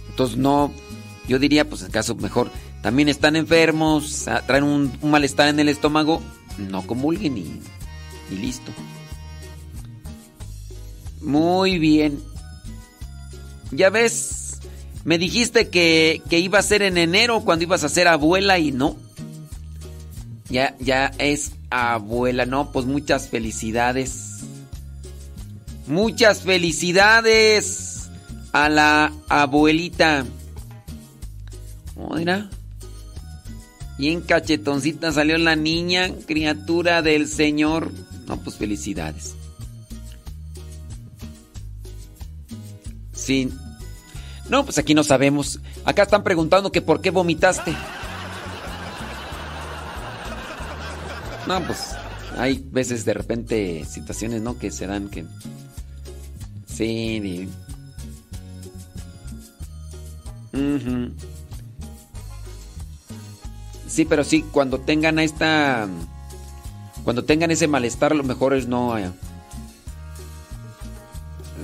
Entonces 0.10 0.38
no, 0.38 0.72
yo 1.28 1.38
diría, 1.40 1.70
pues 1.70 1.84
en 1.84 1.92
caso 1.92 2.16
mejor, 2.16 2.52
también 2.82 3.08
están 3.08 3.36
enfermos, 3.36 4.26
traen 4.48 4.64
un 4.64 4.92
malestar 5.04 5.48
en 5.48 5.60
el 5.60 5.70
estómago, 5.70 6.22
no 6.58 6.86
comulguen 6.86 7.38
y, 7.38 7.62
y 8.32 8.36
listo. 8.36 8.72
Muy 11.22 11.80
bien. 11.80 12.22
Ya 13.72 13.90
ves, 13.90 14.60
me 15.04 15.18
dijiste 15.18 15.70
que, 15.70 16.22
que 16.30 16.40
iba 16.40 16.60
a 16.60 16.64
ser 16.64 16.82
en 16.82 16.98
enero 16.98 17.42
cuando 17.42 17.64
ibas 17.64 17.84
a 17.84 17.90
ser 17.90 18.08
abuela 18.08 18.60
y 18.60 18.72
no. 18.72 18.96
Ya, 20.50 20.76
ya 20.80 21.12
es 21.18 21.52
abuela, 21.70 22.46
no, 22.46 22.72
pues 22.72 22.86
muchas 22.86 23.28
felicidades. 23.28 24.44
Muchas 25.88 26.42
felicidades 26.42 28.10
a 28.52 28.70
la 28.70 29.14
abuelita. 29.30 30.26
Oh, 31.96 32.18
mira. 33.98 34.12
Bien 34.12 34.22
cachetoncita 34.22 35.12
salió 35.12 35.38
la 35.38 35.56
niña, 35.56 36.12
criatura 36.26 37.02
del 37.02 37.28
Señor. 37.28 37.92
No, 38.28 38.38
pues 38.38 38.56
felicidades. 38.58 39.36
Sí. 43.14 43.50
No, 44.50 44.64
pues 44.64 44.78
aquí 44.78 44.94
no 44.94 45.04
sabemos. 45.04 45.60
Acá 45.84 46.04
están 46.04 46.24
preguntando 46.24 46.72
que 46.72 46.82
por 46.82 47.02
qué 47.02 47.10
vomitaste. 47.12 47.76
No, 51.48 51.62
pues 51.66 51.80
hay 52.38 52.64
veces 52.72 53.06
de 53.06 53.14
repente 53.14 53.86
situaciones, 53.86 54.42
¿no? 54.42 54.58
Que 54.58 54.70
se 54.72 54.86
dan 54.88 55.10
que... 55.10 55.26
Sí, 56.68 57.20
di- 57.20 57.50
Ujú. 60.54 61.12
Sí, 63.98 64.06
pero 64.06 64.24
sí, 64.24 64.46
cuando 64.52 64.80
tengan 64.80 65.18
esta... 65.18 65.88
Cuando 67.04 67.26
tengan 67.26 67.50
ese 67.50 67.68
malestar, 67.68 68.16
lo 68.16 68.24
mejor 68.24 68.54
es 68.54 68.68
no... 68.68 68.96
eh. 68.96 69.10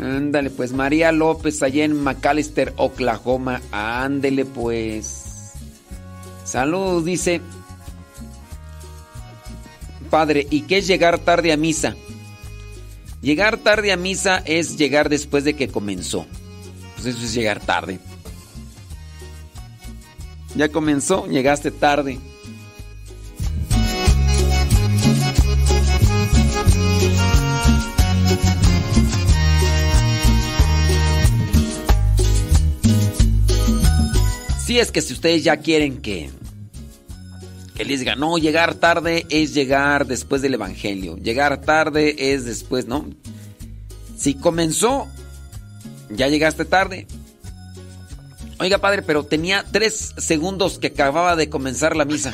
Ándale, 0.01 0.49
pues 0.49 0.73
María 0.73 1.11
López, 1.11 1.61
allá 1.61 1.85
en 1.85 1.95
McAllister, 1.95 2.73
Oklahoma. 2.77 3.61
Ándele, 3.71 4.45
pues. 4.45 5.53
Salud, 6.43 7.05
dice. 7.05 7.39
Padre, 10.09 10.47
¿y 10.49 10.61
qué 10.61 10.79
es 10.79 10.87
llegar 10.87 11.19
tarde 11.19 11.53
a 11.53 11.57
misa? 11.57 11.95
Llegar 13.21 13.57
tarde 13.57 13.91
a 13.91 13.95
misa 13.95 14.39
es 14.43 14.75
llegar 14.75 15.07
después 15.07 15.43
de 15.43 15.53
que 15.53 15.67
comenzó. 15.67 16.25
Pues 16.95 17.05
eso 17.05 17.23
es 17.23 17.35
llegar 17.35 17.59
tarde. 17.59 17.99
Ya 20.55 20.69
comenzó, 20.69 21.25
llegaste 21.27 21.71
tarde. 21.71 22.19
Si 34.65 34.79
es 34.79 34.91
que 34.91 35.01
si 35.01 35.13
ustedes 35.13 35.43
ya 35.43 35.57
quieren 35.57 36.01
que 36.01 36.29
que 37.75 37.85
les 37.85 37.99
diga, 37.99 38.15
no, 38.15 38.37
llegar 38.37 38.75
tarde 38.75 39.25
es 39.29 39.53
llegar 39.53 40.05
después 40.05 40.41
del 40.41 40.53
evangelio. 40.53 41.17
Llegar 41.17 41.61
tarde 41.61 42.33
es 42.33 42.45
después, 42.45 42.85
¿no? 42.85 43.09
Si 44.15 44.35
comenzó, 44.35 45.07
ya 46.09 46.27
llegaste 46.27 46.65
tarde. 46.65 47.07
Oiga, 48.63 48.77
padre, 48.77 49.01
pero 49.01 49.25
tenía 49.25 49.65
tres 49.69 50.13
segundos 50.17 50.79
que 50.79 50.87
acababa 50.87 51.35
de 51.35 51.49
comenzar 51.49 51.97
la 51.97 52.05
misa. 52.05 52.31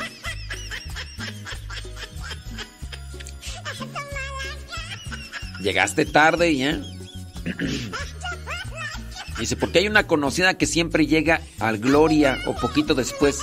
Llegaste 5.60 6.06
tarde 6.06 6.56
ya. 6.56 6.80
Dice, 9.40 9.56
porque 9.56 9.80
hay 9.80 9.88
una 9.88 10.06
conocida 10.06 10.54
que 10.54 10.66
siempre 10.66 11.08
llega 11.08 11.40
al 11.58 11.78
Gloria 11.78 12.38
o 12.46 12.54
poquito 12.54 12.94
después. 12.94 13.40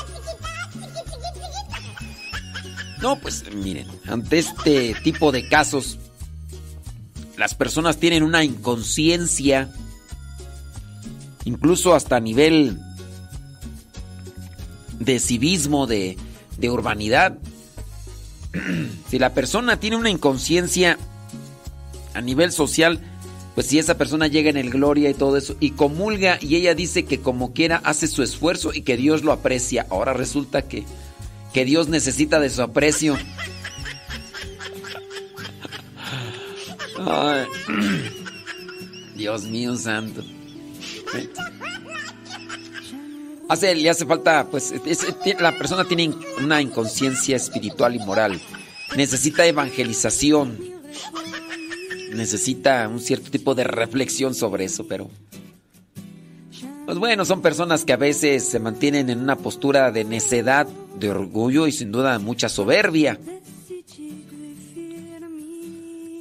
No, 3.01 3.19
pues 3.19 3.43
miren, 3.53 3.89
ante 4.07 4.37
este 4.37 4.95
tipo 5.03 5.33
de 5.33 5.49
casos, 5.49 5.99
las 7.35 7.53
personas 7.53 7.97
tienen 7.97 8.23
una 8.23 8.45
inconsciencia, 8.45 9.73
incluso 11.47 11.95
hasta 11.95 12.19
nivel 12.19 12.77
de 14.99 15.19
civismo, 15.19 15.87
de, 15.87 16.17
de 16.57 16.69
urbanidad. 16.69 17.37
si 19.09 19.17
la 19.17 19.33
persona 19.33 19.79
tiene 19.79 19.95
una 19.95 20.09
inconsciencia 20.09 20.97
a 22.13 22.19
nivel 22.19 22.51
social, 22.51 22.99
pues 23.55 23.67
si 23.67 23.79
esa 23.79 23.97
persona 23.97 24.27
llega 24.27 24.49
en 24.49 24.57
el 24.57 24.71
gloria 24.71 25.09
y 25.09 25.13
todo 25.13 25.37
eso, 25.37 25.55
y 25.61 25.71
comulga 25.71 26.37
y 26.41 26.57
ella 26.57 26.75
dice 26.75 27.05
que 27.05 27.21
como 27.21 27.53
quiera 27.53 27.77
hace 27.77 28.07
su 28.07 28.23
esfuerzo 28.23 28.73
y 28.73 28.81
que 28.81 28.97
Dios 28.97 29.23
lo 29.23 29.31
aprecia, 29.31 29.87
ahora 29.89 30.11
resulta 30.11 30.63
que, 30.63 30.83
que 31.53 31.63
Dios 31.63 31.87
necesita 31.87 32.41
de 32.41 32.49
su 32.49 32.61
aprecio. 32.61 33.17
Dios 39.15 39.45
mío 39.45 39.77
santo. 39.77 40.25
Hace, 43.49 43.75
le 43.75 43.89
hace 43.89 44.05
falta, 44.05 44.45
pues, 44.51 44.73
es- 44.85 45.03
es- 45.03 45.39
la 45.41 45.57
persona 45.57 45.85
tiene 45.85 46.13
una 46.43 46.61
inconsciencia 46.61 47.35
espiritual 47.37 47.95
y 47.95 47.99
moral. 47.99 48.39
Necesita 48.95 49.45
evangelización. 49.45 50.57
Necesita 52.13 52.87
un 52.87 52.99
cierto 52.99 53.31
tipo 53.31 53.55
de 53.55 53.63
reflexión 53.63 54.35
sobre 54.35 54.65
eso, 54.65 54.85
pero... 54.87 55.09
Pues 56.85 56.97
bueno, 56.99 57.25
son 57.25 57.41
personas 57.41 57.83
que 57.83 57.93
a 57.93 57.97
veces 57.97 58.47
se 58.47 58.59
mantienen 58.59 59.09
en 59.09 59.19
una 59.19 59.35
postura 59.37 59.91
de 59.91 60.05
necedad, 60.05 60.67
de 60.99 61.09
orgullo 61.09 61.67
y 61.67 61.71
sin 61.73 61.91
duda 61.91 62.17
mucha 62.19 62.47
soberbia. 62.49 63.19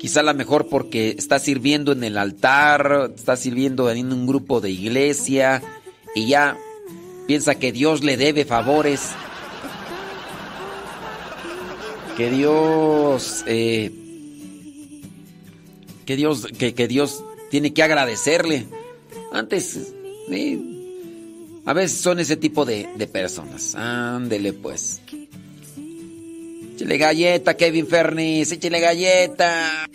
Quizá 0.06 0.22
la 0.22 0.34
mejor 0.34 0.68
porque 0.68 1.16
está 1.18 1.40
sirviendo 1.40 1.90
en 1.90 2.04
el 2.04 2.16
altar, 2.16 3.10
está 3.12 3.34
sirviendo 3.34 3.90
en 3.90 4.12
un 4.12 4.24
grupo 4.24 4.60
de 4.60 4.70
iglesia 4.70 5.64
y 6.14 6.28
ya 6.28 6.56
piensa 7.26 7.56
que 7.56 7.72
Dios 7.72 8.04
le 8.04 8.16
debe 8.16 8.44
favores. 8.44 9.10
Que 12.16 12.30
Dios, 12.30 13.42
eh, 13.48 13.90
que 16.04 16.14
Dios, 16.14 16.46
que, 16.56 16.72
que 16.72 16.86
Dios 16.86 17.24
tiene 17.50 17.74
que 17.74 17.82
agradecerle. 17.82 18.68
Antes, 19.32 19.92
a 21.64 21.72
veces 21.72 22.00
son 22.00 22.20
ese 22.20 22.36
tipo 22.36 22.64
de, 22.64 22.88
de 22.96 23.08
personas. 23.08 23.74
Ándele 23.74 24.52
pues. 24.52 25.00
Échale 26.76 26.98
galleta, 26.98 27.55
Kevin 27.55 27.86
Fernis, 27.86 28.52
échale 28.52 28.80
galleta. 28.80 29.88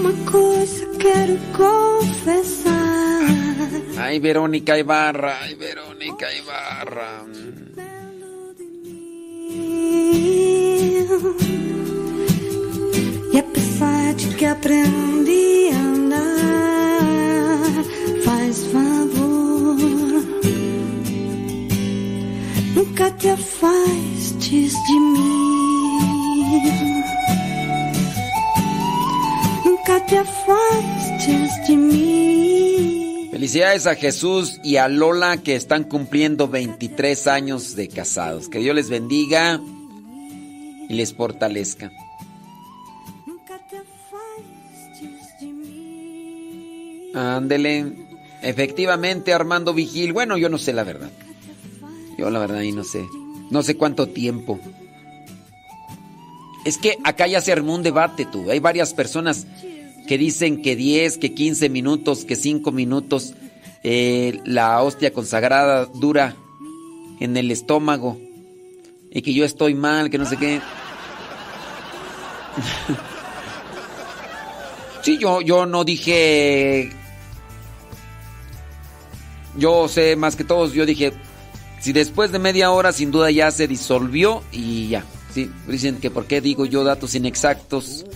Uma 0.00 0.12
coisa 0.24 0.86
quero 0.98 1.36
confessar. 1.52 3.28
Ay, 3.98 4.18
Verónica 4.20 4.78
Ibarra, 4.78 5.42
ay, 5.42 5.54
Verónica 5.56 6.26
Ibarra. 6.32 7.26
E 13.32 13.38
apesar 13.38 13.63
que 14.38 14.46
aprendi 14.46 15.68
a 15.72 15.80
andar, 15.80 16.24
faz 18.24 18.64
favor. 18.72 19.76
Nunca 22.74 23.16
te 23.16 23.30
afastes 23.30 24.72
de 24.72 25.00
mim. 25.14 26.34
Nunca 29.64 30.06
te 30.06 30.18
afastes 30.18 31.68
de 31.68 31.76
mim. 31.76 33.30
Felicidades 33.32 33.86
a 33.86 33.94
Jesús 33.96 34.60
y 34.62 34.76
a 34.76 34.88
Lola 34.88 35.38
que 35.38 35.56
están 35.56 35.84
cumpliendo 35.84 36.48
23 36.48 37.26
años 37.26 37.74
de 37.74 37.88
casados. 37.88 38.48
Que 38.48 38.60
Dios 38.60 38.76
les 38.76 38.88
bendiga 38.88 39.60
y 40.88 40.94
les 40.94 41.12
fortalezca. 41.12 41.90
Ándele. 47.14 47.92
Efectivamente, 48.42 49.32
Armando 49.32 49.72
Vigil. 49.72 50.12
Bueno, 50.12 50.36
yo 50.36 50.48
no 50.48 50.58
sé 50.58 50.72
la 50.72 50.84
verdad. 50.84 51.10
Yo 52.18 52.30
la 52.30 52.38
verdad 52.38 52.58
ahí 52.58 52.72
no 52.72 52.84
sé. 52.84 53.04
No 53.50 53.62
sé 53.62 53.76
cuánto 53.76 54.08
tiempo. 54.08 54.60
Es 56.64 56.78
que 56.78 56.96
acá 57.04 57.26
ya 57.26 57.40
se 57.40 57.52
armó 57.52 57.74
un 57.74 57.82
debate, 57.82 58.26
tú. 58.26 58.50
Hay 58.50 58.58
varias 58.58 58.94
personas 58.94 59.46
que 60.06 60.18
dicen 60.18 60.62
que 60.62 60.76
10, 60.76 61.18
que 61.18 61.34
15 61.34 61.68
minutos, 61.68 62.24
que 62.24 62.36
5 62.36 62.72
minutos 62.72 63.34
eh, 63.82 64.40
la 64.44 64.82
hostia 64.82 65.12
consagrada 65.12 65.86
dura 65.86 66.36
en 67.20 67.36
el 67.36 67.50
estómago. 67.50 68.18
Y 69.10 69.22
que 69.22 69.32
yo 69.32 69.44
estoy 69.44 69.74
mal, 69.74 70.10
que 70.10 70.18
no 70.18 70.26
sé 70.26 70.36
qué. 70.36 70.60
Sí, 75.04 75.18
yo, 75.18 75.42
yo 75.42 75.66
no 75.66 75.84
dije. 75.84 76.90
Yo 79.56 79.88
sé 79.88 80.16
más 80.16 80.36
que 80.36 80.44
todos, 80.44 80.72
yo 80.72 80.86
dije. 80.86 81.12
Si 81.80 81.92
después 81.92 82.32
de 82.32 82.38
media 82.38 82.70
hora 82.70 82.92
sin 82.92 83.10
duda 83.10 83.30
ya 83.30 83.50
se 83.50 83.68
disolvió 83.68 84.42
y 84.50 84.88
ya. 84.88 85.04
Sí, 85.34 85.50
dicen 85.66 85.98
que 85.98 86.10
por 86.10 86.26
qué 86.26 86.40
digo 86.40 86.64
yo 86.64 86.82
datos 86.84 87.14
inexactos, 87.14 88.06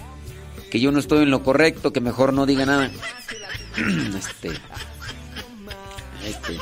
que 0.70 0.80
yo 0.80 0.90
no 0.90 1.00
estoy 1.00 1.24
en 1.24 1.30
lo 1.30 1.42
correcto, 1.42 1.92
que 1.92 2.00
mejor 2.00 2.32
no 2.32 2.46
diga 2.46 2.64
nada. 2.64 2.90
Este. 4.18 4.50
Este. 6.24 6.58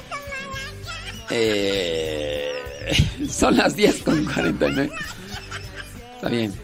Eh, 1.31 2.53
son 3.31 3.57
las 3.57 3.77
10 3.77 4.03
con 4.03 4.25
49. 4.25 4.91
Está 6.17 6.29
bien. 6.29 6.55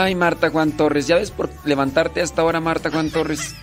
Ay, 0.00 0.14
Marta 0.14 0.50
Juan 0.50 0.72
Torres, 0.76 1.06
ya 1.08 1.16
ves 1.16 1.32
por 1.32 1.50
levantarte 1.64 2.20
hasta 2.22 2.42
ahora, 2.42 2.60
Marta 2.60 2.88
Juan 2.90 3.10
Torres. 3.10 3.54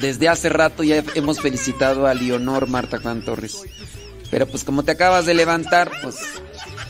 Desde 0.00 0.28
hace 0.28 0.48
rato 0.48 0.82
ya 0.82 1.02
hemos 1.14 1.40
felicitado 1.40 2.06
a 2.08 2.14
Leonor 2.14 2.66
Marta 2.66 2.98
Juan 3.00 3.24
Torres. 3.24 3.56
Pero 4.30 4.46
pues 4.48 4.64
como 4.64 4.82
te 4.82 4.90
acabas 4.90 5.26
de 5.26 5.34
levantar, 5.34 5.92
pues, 6.02 6.16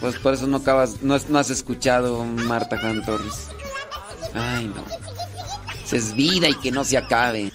pues 0.01 0.17
por 0.19 0.33
eso 0.33 0.47
no 0.47 0.57
acabas, 0.57 1.03
no, 1.03 1.15
has- 1.15 1.51
escuchado 1.51 2.25
Marta 2.25 2.79
Juan 2.79 3.05
Torres. 3.05 3.49
Ay, 4.35 4.73
no. 4.75 4.83
Esa 5.85 5.97
es 5.97 6.15
vida 6.15 6.49
y 6.49 6.55
que 6.55 6.71
no 6.73 6.85
se 6.85 6.97
acabe. 6.97 7.53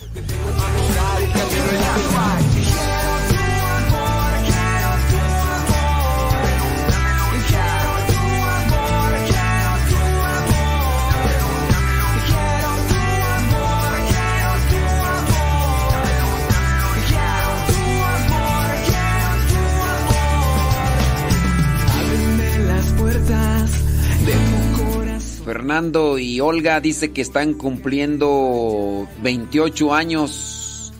Fernando 25.44 26.18
y 26.18 26.40
Olga 26.40 26.80
dice 26.80 27.12
que 27.12 27.22
están 27.22 27.54
cumpliendo 27.54 29.08
28 29.22 29.94
años 29.94 30.94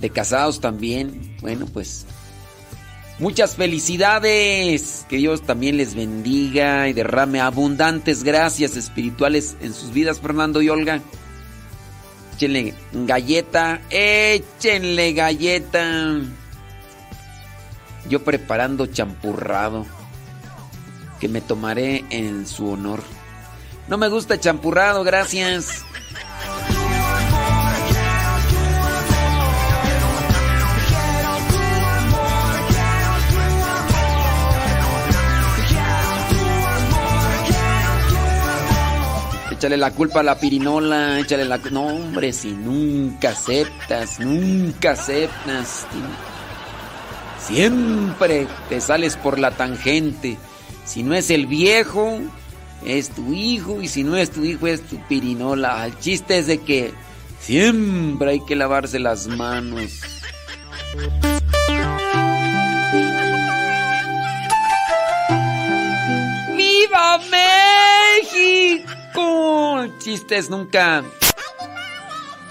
de 0.00 0.10
casados 0.10 0.60
también. 0.60 1.36
Bueno, 1.40 1.66
pues 1.66 2.06
muchas 3.18 3.56
felicidades. 3.56 5.06
Que 5.08 5.16
Dios 5.16 5.42
también 5.42 5.76
les 5.76 5.94
bendiga 5.94 6.88
y 6.88 6.92
derrame 6.92 7.40
abundantes 7.40 8.24
gracias 8.24 8.76
espirituales 8.76 9.56
en 9.60 9.72
sus 9.72 9.92
vidas, 9.92 10.20
Fernando 10.20 10.60
y 10.60 10.68
Olga. 10.68 11.00
Échenle 12.34 12.74
galleta, 12.92 13.80
échenle 13.90 15.12
galleta. 15.12 16.20
Yo 18.08 18.24
preparando 18.24 18.86
champurrado 18.86 19.86
que 21.20 21.28
me 21.28 21.40
tomaré 21.40 22.04
en 22.10 22.48
su 22.48 22.68
honor. 22.68 23.00
No 23.92 23.98
me 23.98 24.08
gusta 24.08 24.40
champurrado, 24.40 25.04
gracias. 25.04 25.84
Échale 39.50 39.76
la 39.76 39.90
culpa 39.90 40.20
a 40.20 40.22
la 40.22 40.40
pirinola, 40.40 41.18
échale 41.20 41.44
la... 41.44 41.58
No, 41.58 41.88
hombre, 41.88 42.32
si 42.32 42.52
nunca 42.52 43.28
aceptas, 43.28 44.18
nunca 44.20 44.92
aceptas. 44.92 45.86
Siempre 47.38 48.46
te 48.70 48.80
sales 48.80 49.18
por 49.18 49.38
la 49.38 49.50
tangente. 49.50 50.38
Si 50.86 51.02
no 51.02 51.14
es 51.14 51.28
el 51.28 51.46
viejo, 51.46 52.20
es 52.84 53.10
tu 53.10 53.32
hijo. 53.32 53.80
Y 53.82 53.88
si 53.88 54.04
no 54.04 54.16
es 54.16 54.30
tu 54.30 54.44
hijo, 54.44 54.66
es 54.66 54.82
tu 54.82 54.98
pirinola. 55.08 55.86
El 55.86 55.98
chiste 55.98 56.38
es 56.38 56.46
de 56.46 56.58
que 56.58 56.92
siempre 57.40 58.32
hay 58.32 58.44
que 58.44 58.56
lavarse 58.56 58.98
las 58.98 59.26
manos. 59.26 60.00
¡Viva 66.56 67.20
México! 68.22 69.82
El 69.82 69.98
chiste 69.98 70.36
es 70.38 70.50
nunca 70.50 71.02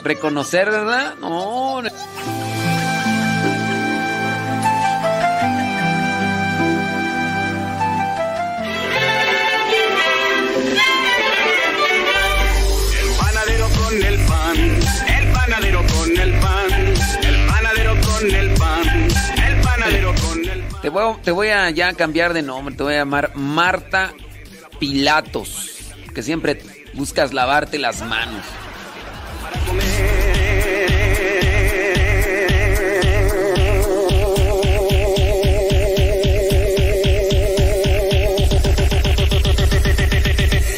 reconocer, 0.04 0.70
¿verdad? 0.70 1.16
No. 1.20 1.82
Te 20.82 20.90
voy, 20.90 21.04
a- 21.04 21.22
te 21.22 21.32
voy 21.32 21.50
a 21.50 21.70
ya 21.70 21.94
cambiar 21.94 22.34
de 22.34 22.42
nombre, 22.42 22.76
te 22.76 22.84
voy 22.84 22.94
a 22.96 22.98
llamar 23.00 23.36
Marta 23.36 24.14
Pilatos, 24.80 25.92
que 26.14 26.24
siempre 26.24 26.62
buscas 26.94 27.34
lavarte 27.34 27.78
las 27.78 28.02
manos. 28.02 28.44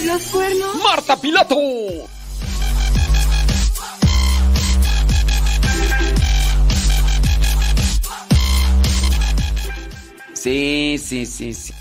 Los 0.06 0.22
cuernos. 0.32 0.75
¡Marta 0.83 1.15
Pilato! 1.19 1.56
Sí, 10.44 10.98
sí, 11.00 11.26
sí, 11.26 11.54
sí. 11.54 11.74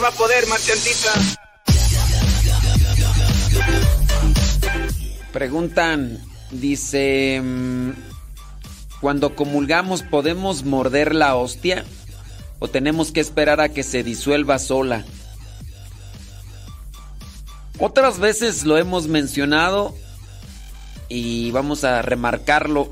Va 0.00 0.08
a 0.08 0.12
poder, 0.12 0.46
marchantita. 0.46 1.12
Preguntan, 5.32 6.18
dice, 6.50 7.40
mm, 7.42 7.90
cuando 9.00 9.34
comulgamos 9.36 10.02
podemos 10.02 10.64
morder 10.64 11.14
la 11.14 11.36
hostia 11.36 11.84
o 12.58 12.68
tenemos 12.68 13.12
que 13.12 13.20
esperar 13.20 13.60
a 13.60 13.68
que 13.68 13.82
se 13.82 14.02
disuelva 14.02 14.58
sola. 14.58 15.04
Otras 17.78 18.18
veces 18.18 18.64
lo 18.64 18.76
hemos 18.76 19.06
mencionado 19.06 19.94
y 21.08 21.50
vamos 21.50 21.84
a 21.84 22.02
remarcarlo. 22.02 22.90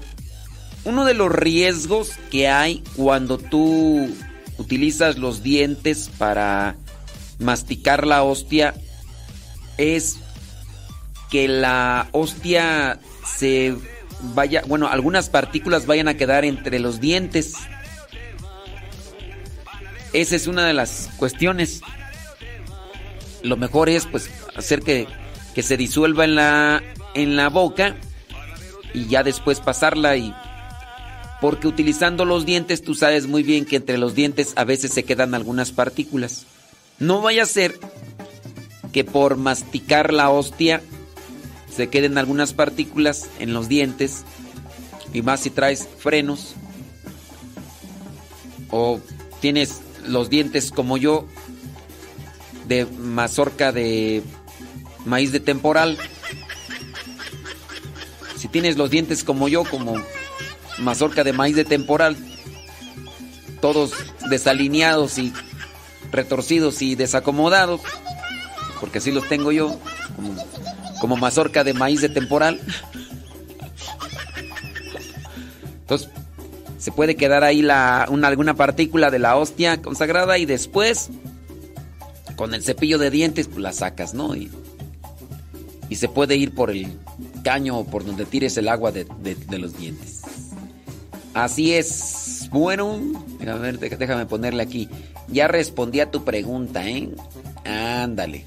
Uno 0.85 1.05
de 1.05 1.15
los 1.15 1.31
riesgos 1.31 2.13
que 2.31 2.49
hay 2.49 2.83
cuando 2.97 3.37
tú 3.37 4.09
utilizas 4.59 5.19
los 5.19 5.43
dientes 5.43 6.11
para 6.19 6.77
masticar 7.39 8.07
la 8.07 8.23
hostia 8.23 8.75
es 9.77 10.17
que 11.31 11.49
la 11.49 12.09
hostia 12.13 12.99
se 13.25 13.77
vaya, 14.35 14.63
bueno, 14.67 14.89
algunas 14.89 15.29
partículas 15.29 15.87
vayan 15.87 16.09
a 16.09 16.17
quedar 16.17 16.45
entre 16.45 16.79
los 16.79 17.01
dientes. 17.01 17.55
Esa 20.13 20.37
es 20.37 20.47
una 20.47 20.67
de 20.67 20.73
las 20.73 21.11
cuestiones. 21.17 21.83
Lo 23.43 23.57
mejor 23.57 23.89
es 23.89 24.07
pues 24.07 24.31
hacer 24.57 24.81
que, 24.81 25.07
que 25.55 25.63
se 25.63 25.77
disuelva 25.77 26.25
en 26.25 26.35
la 26.35 26.83
en 27.15 27.37
la 27.37 27.49
boca 27.49 27.97
y 28.95 29.07
ya 29.07 29.23
después 29.23 29.61
pasarla 29.61 30.17
y 30.17 30.35
porque 31.41 31.69
utilizando 31.69 32.25
los 32.25 32.47
dientes 32.47 32.83
tú 32.83 32.95
sabes 32.95 33.27
muy 33.27 33.43
bien 33.43 33.65
que 33.65 33.77
entre 33.77 33.99
los 33.99 34.15
dientes 34.15 34.53
a 34.57 34.65
veces 34.65 34.93
se 34.93 35.05
quedan 35.05 35.35
algunas 35.35 35.73
partículas. 35.73 36.47
No 36.99 37.21
vaya 37.21 37.45
a 37.45 37.47
ser 37.47 37.79
que 38.93 39.05
por 39.05 39.37
masticar 39.37 40.13
la 40.13 40.31
hostia 40.31 40.83
se 41.75 41.89
queden 41.89 42.19
algunas 42.19 42.53
partículas 42.53 43.29
en 43.39 43.53
los 43.53 43.69
dientes 43.69 44.25
y 45.13 45.23
más 45.23 45.41
si 45.41 45.51
traes 45.51 45.89
frenos 45.99 46.55
o 48.71 49.01
tienes 49.41 49.81
los 50.07 50.31
dientes 50.31 50.71
como 50.71 50.97
yo 50.97 51.27
de 52.67 52.87
mazorca 52.87 53.73
de 53.73 54.23
maíz 55.05 55.33
de 55.33 55.41
temporal. 55.41 55.99
Si 58.37 58.49
tienes 58.49 58.77
los 58.77 58.91
dientes 58.91 59.25
como 59.25 59.49
yo, 59.49 59.65
como 59.65 59.95
mazorca 60.79 61.25
de 61.25 61.33
maíz 61.33 61.57
de 61.57 61.65
temporal, 61.65 62.17
todos 63.61 63.93
desalineados 64.31 65.19
y 65.19 65.33
retorcidos 66.11 66.83
y 66.83 66.95
desacomodados, 66.95 67.81
porque 68.81 68.99
así 68.99 69.11
los 69.13 69.29
tengo 69.29 69.53
yo, 69.53 69.79
como, 71.01 71.17
mazorca 71.17 71.65
de 71.65 71.75
maíz 71.75 72.01
de 72.01 72.09
temporal. 72.09 72.61
Entonces, 75.81 76.09
se 76.79 76.93
puede 76.93 77.17
quedar 77.17 77.45
ahí 77.45 77.63
la, 77.63 78.07
una, 78.11 78.29
alguna 78.29 78.55
partícula 78.55 79.11
de 79.11 79.19
la 79.19 79.37
hostia 79.37 79.81
consagrada 79.83 80.39
y 80.39 80.47
después, 80.47 81.11
con 82.37 82.55
el 82.55 82.63
cepillo 82.63 82.99
de 82.99 83.11
dientes, 83.11 83.49
pues 83.49 83.59
la 83.59 83.73
sacas, 83.73 84.15
¿no? 84.15 84.35
Y, 84.37 84.51
y 85.89 85.97
se 85.97 86.09
puede 86.09 86.37
ir 86.37 86.55
por 86.55 86.71
el 86.71 86.99
caño 87.43 87.79
o 87.79 87.85
por 87.87 88.05
donde 88.05 88.27
tires 88.27 88.57
el 88.59 88.69
agua 88.69 88.93
de- 88.93 89.07
de 89.23 89.59
los 89.59 89.77
dientes. 89.77 90.23
Así 91.39 91.73
es. 91.73 92.49
Bueno, 92.51 92.99
a 93.47 93.55
ver, 93.55 93.79
déjame 93.79 94.27
ponerle 94.27 94.61
aquí. 94.61 94.89
Ya 95.29 95.47
respondí 95.47 96.01
a 96.01 96.11
tu 96.11 96.25
pregunta, 96.25 96.85
¿eh? 96.89 97.11
Ándale. 97.65 98.45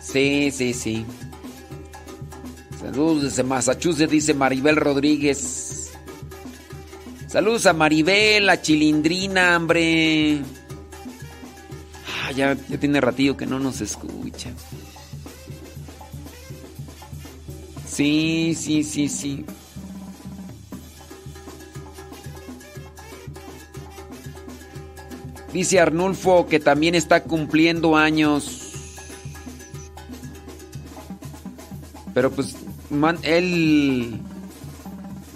Sí, 0.00 0.50
sí, 0.50 0.72
sí. 0.72 1.04
Saludos 2.80 3.24
desde 3.24 3.42
Massachusetts, 3.42 4.10
dice 4.10 4.32
Maribel 4.32 4.76
Rodríguez. 4.76 5.92
Saludos 7.26 7.66
a 7.66 7.74
Maribel, 7.74 8.48
a 8.48 8.62
Chilindrina, 8.62 9.58
hombre. 9.58 10.40
Ah, 12.30 12.32
ya, 12.32 12.56
ya 12.68 12.78
tiene 12.78 13.00
ratillo 13.00 13.36
que 13.36 13.44
no 13.44 13.58
nos 13.58 13.80
escucha. 13.80 14.50
Sí, 17.88 18.54
sí, 18.56 18.84
sí, 18.84 19.08
sí. 19.08 19.44
Dice 25.52 25.80
Arnulfo 25.80 26.46
que 26.46 26.60
también 26.60 26.94
está 26.94 27.24
cumpliendo 27.24 27.96
años. 27.96 28.74
Pero 32.14 32.30
pues 32.30 32.54
él 33.24 34.20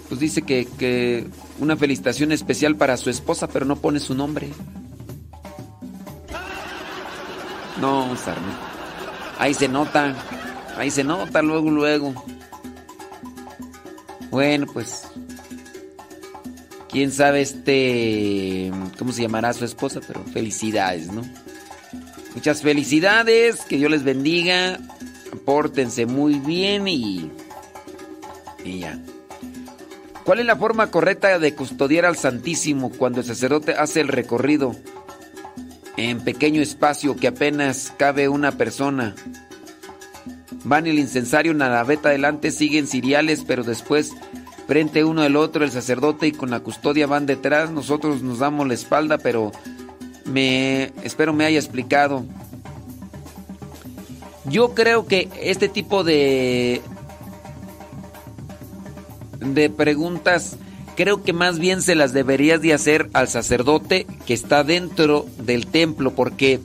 pues 0.07 0.21
dice 0.21 0.43
que, 0.43 0.65
que 0.77 1.27
una 1.59 1.75
felicitación 1.75 2.31
especial 2.31 2.77
para 2.77 2.95
su 2.95 3.09
esposa, 3.09 3.49
pero 3.49 3.65
no 3.65 3.75
pone 3.75 3.99
su 3.99 4.15
nombre. 4.15 4.47
No, 7.79 8.15
Sarmi. 8.15 8.53
Ahí 9.39 9.53
se 9.53 9.67
nota. 9.67 10.15
Ahí 10.77 10.91
se 10.91 11.03
nota 11.03 11.41
luego, 11.41 11.69
luego. 11.69 12.13
Bueno, 14.29 14.65
pues. 14.71 15.03
Quién 16.89 17.11
sabe 17.11 17.41
este. 17.41 18.71
¿Cómo 18.97 19.11
se 19.11 19.21
llamará 19.21 19.53
su 19.53 19.65
esposa? 19.65 19.99
Pero 20.05 20.23
felicidades, 20.23 21.11
¿no? 21.11 21.21
Muchas 22.33 22.61
felicidades. 22.61 23.61
Que 23.61 23.77
Dios 23.77 23.91
les 23.91 24.03
bendiga. 24.03 24.79
Pórtense 25.45 26.05
muy 26.05 26.39
bien 26.39 26.87
y. 26.87 27.29
Y 28.63 28.79
ya. 28.79 28.99
¿Cuál 30.23 30.39
es 30.39 30.45
la 30.47 30.55
forma 30.55 30.89
correcta 30.89 31.37
de 31.37 31.53
custodiar 31.53 32.05
al 32.05 32.17
Santísimo 32.17 32.89
cuando 32.89 33.19
el 33.19 33.27
sacerdote 33.27 33.75
hace 33.75 34.01
el 34.01 34.07
recorrido 34.07 34.75
en 35.97 36.21
pequeño 36.21 36.61
espacio 36.61 37.15
que 37.15 37.27
apenas 37.27 37.93
cabe 37.97 38.29
una 38.29 38.53
persona? 38.53 39.15
Van 40.63 40.87
el 40.87 40.99
incensario 40.99 41.53
naveta 41.53 42.09
adelante, 42.09 42.51
siguen 42.51 42.87
ciriales, 42.87 43.43
pero 43.45 43.63
después 43.63 44.11
frente 44.67 45.03
uno 45.03 45.21
al 45.21 45.35
otro 45.35 45.63
el 45.63 45.71
sacerdote 45.71 46.27
y 46.27 46.31
con 46.31 46.49
la 46.49 46.59
custodia 46.59 47.07
van 47.07 47.25
detrás. 47.25 47.71
Nosotros 47.71 48.21
nos 48.23 48.39
damos 48.39 48.67
la 48.67 48.73
espalda, 48.73 49.17
pero 49.17 49.51
me 50.25 50.91
espero 51.03 51.33
me 51.33 51.45
haya 51.45 51.59
explicado. 51.59 52.25
Yo 54.45 54.73
creo 54.73 55.05
que 55.05 55.29
este 55.41 55.69
tipo 55.69 56.03
de 56.03 56.81
de 59.39 59.69
preguntas 59.69 60.57
creo 60.95 61.23
que 61.23 61.33
más 61.33 61.59
bien 61.59 61.81
se 61.81 61.95
las 61.95 62.13
deberías 62.13 62.61
de 62.61 62.73
hacer 62.73 63.09
al 63.13 63.27
sacerdote 63.27 64.05
que 64.25 64.33
está 64.33 64.63
dentro 64.63 65.25
del 65.37 65.67
templo 65.67 66.13
porque 66.15 66.59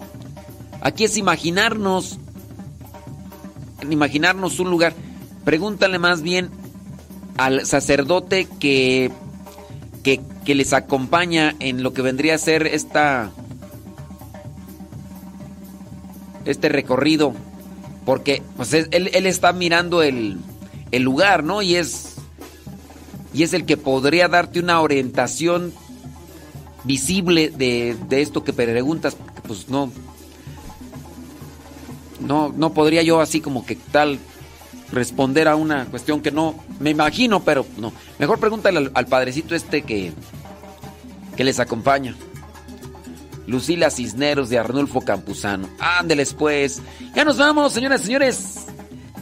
aquí 0.81 1.05
es 1.05 1.17
imaginarnos 1.17 2.19
imaginarnos 3.91 4.61
un 4.61 4.71
lugar. 4.71 4.93
Pregúntale 5.45 5.99
más 5.99 6.21
bien 6.23 6.51
al 7.39 7.65
sacerdote 7.67 8.47
que, 8.59 9.11
que, 10.05 10.21
les 10.55 10.73
acompaña 10.73 11.55
en 11.61 11.83
lo 11.85 11.93
que 11.93 12.03
vendría 12.03 12.35
a 12.35 12.39
ser 12.39 12.67
esta 12.67 13.31
este 16.45 16.69
recorrido 16.69 17.33
porque 18.05 18.43
pues 18.57 18.73
es- 18.75 18.89
él, 18.91 19.11
él 19.15 19.27
está 19.27 19.53
mirando 19.53 20.03
el, 20.03 20.39
el 20.91 21.03
lugar, 21.03 21.45
¿no? 21.45 21.63
Y 21.63 21.77
es 21.77 22.10
y 23.33 23.43
es 23.43 23.53
el 23.53 23.65
que 23.65 23.77
podría 23.77 24.29
darte 24.29 24.61
una 24.61 24.81
orientación 24.81 25.73
visible 26.85 27.51
de, 27.51 27.97
de 28.09 28.23
esto 28.23 28.43
que 28.43 28.53
preguntas, 28.53 29.15
porque 29.15 29.41
pues 29.43 29.69
no 29.69 29.91
no 32.21 32.53
no 32.55 32.73
podría 32.75 33.03
yo 33.03 33.21
así 33.21 33.41
como 33.41 33.65
que 33.65 33.77
tal 33.77 34.19
responder 34.93 35.49
a 35.49 35.57
una 35.57 35.87
cuestión 35.87 36.21
que 36.21 36.31
no 36.31 36.55
me 36.81 36.91
imagino, 36.91 37.41
pero 37.45 37.67
no. 37.77 37.93
Mejor 38.19 38.39
pregúntale 38.41 38.91
al, 38.93 39.07
padrecito 39.07 39.55
este 39.55 39.83
que 39.83 40.13
que 41.37 41.45
les 41.45 41.61
acompaña. 41.61 42.17
Lucila 43.47 43.91
Cisneros 43.91 44.49
de 44.49 44.59
Arnulfo 44.59 45.01
Campuzano. 45.01 45.69
Ándeles 45.79 46.35
pues. 46.35 46.81
Ya 47.15 47.25
nos 47.25 47.39
vamos, 47.39 47.73
señoras 47.73 48.03
y 48.03 48.05
señores. 48.05 48.67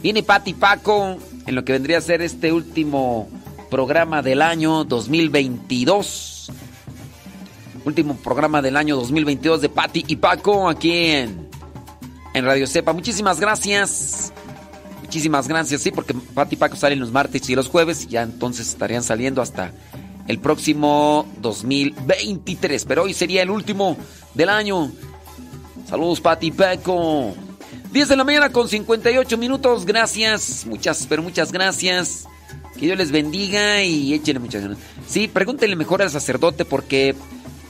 Viene 0.01 0.23
Pati 0.23 0.53
Paco 0.53 1.17
en 1.45 1.55
lo 1.55 1.65
que 1.65 1.73
vendría 1.73 1.97
a 1.97 2.01
ser 2.01 2.21
este 2.21 2.51
último 2.51 3.27
programa 3.69 4.21
del 4.21 4.41
año 4.41 4.83
2022. 4.83 6.51
Último 7.85 8.17
programa 8.17 8.61
del 8.61 8.75
año 8.75 8.95
2022 8.97 9.61
de 9.61 9.69
Pati 9.69 10.05
y 10.07 10.15
Paco 10.17 10.67
aquí 10.67 10.91
en, 10.91 11.49
en 12.33 12.45
Radio 12.45 12.67
Cepa. 12.67 12.93
Muchísimas 12.93 13.39
gracias. 13.39 14.33
Muchísimas 15.01 15.47
gracias, 15.47 15.81
sí, 15.81 15.91
porque 15.91 16.13
Pati 16.13 16.55
y 16.55 16.57
Paco 16.57 16.75
salen 16.75 16.99
los 16.99 17.11
martes 17.11 17.49
y 17.49 17.55
los 17.55 17.69
jueves. 17.69 18.07
Ya 18.07 18.23
entonces 18.23 18.67
estarían 18.67 19.03
saliendo 19.03 19.41
hasta 19.41 19.71
el 20.27 20.39
próximo 20.39 21.25
2023. 21.39 22.85
Pero 22.85 23.03
hoy 23.03 23.13
sería 23.13 23.43
el 23.43 23.49
último 23.49 23.97
del 24.33 24.49
año. 24.49 24.91
Saludos, 25.87 26.21
Pati 26.21 26.47
y 26.47 26.51
Paco. 26.51 27.33
10 27.91 28.09
de 28.09 28.15
la 28.15 28.23
mañana 28.23 28.51
con 28.51 28.67
58 28.67 29.37
minutos. 29.37 29.85
Gracias. 29.85 30.65
Muchas, 30.67 31.07
pero 31.07 31.23
muchas 31.23 31.51
gracias. 31.51 32.27
Que 32.79 32.85
Dios 32.85 32.97
les 32.97 33.11
bendiga 33.11 33.83
y 33.83 34.13
échenle 34.13 34.39
muchas 34.39 34.61
ganas. 34.61 34.77
Sí, 35.05 35.27
pregúntenle 35.27 35.75
mejor 35.75 36.01
al 36.01 36.09
sacerdote 36.09 36.63
porque 36.63 37.13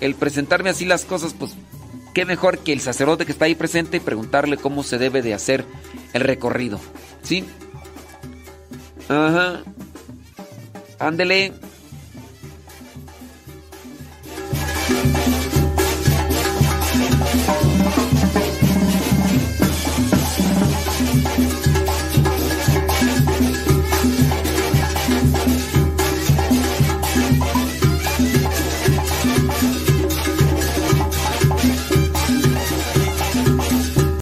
el 0.01 0.13
presentarme 0.13 0.69
así 0.69 0.85
las 0.85 1.03
cosas, 1.03 1.33
pues 1.33 1.55
qué 2.13 2.25
mejor 2.25 2.59
que 2.59 2.73
el 2.73 2.79
sacerdote 2.79 3.25
que 3.25 3.31
está 3.31 3.45
ahí 3.45 3.55
presente 3.55 3.97
y 3.97 4.01
preguntarle 4.01 4.57
cómo 4.57 4.83
se 4.83 4.97
debe 4.97 5.21
de 5.21 5.33
hacer 5.33 5.65
el 6.13 6.21
recorrido. 6.21 6.79
¿Sí? 7.23 7.43
Ajá. 9.07 9.63
Ándele. 10.99 11.53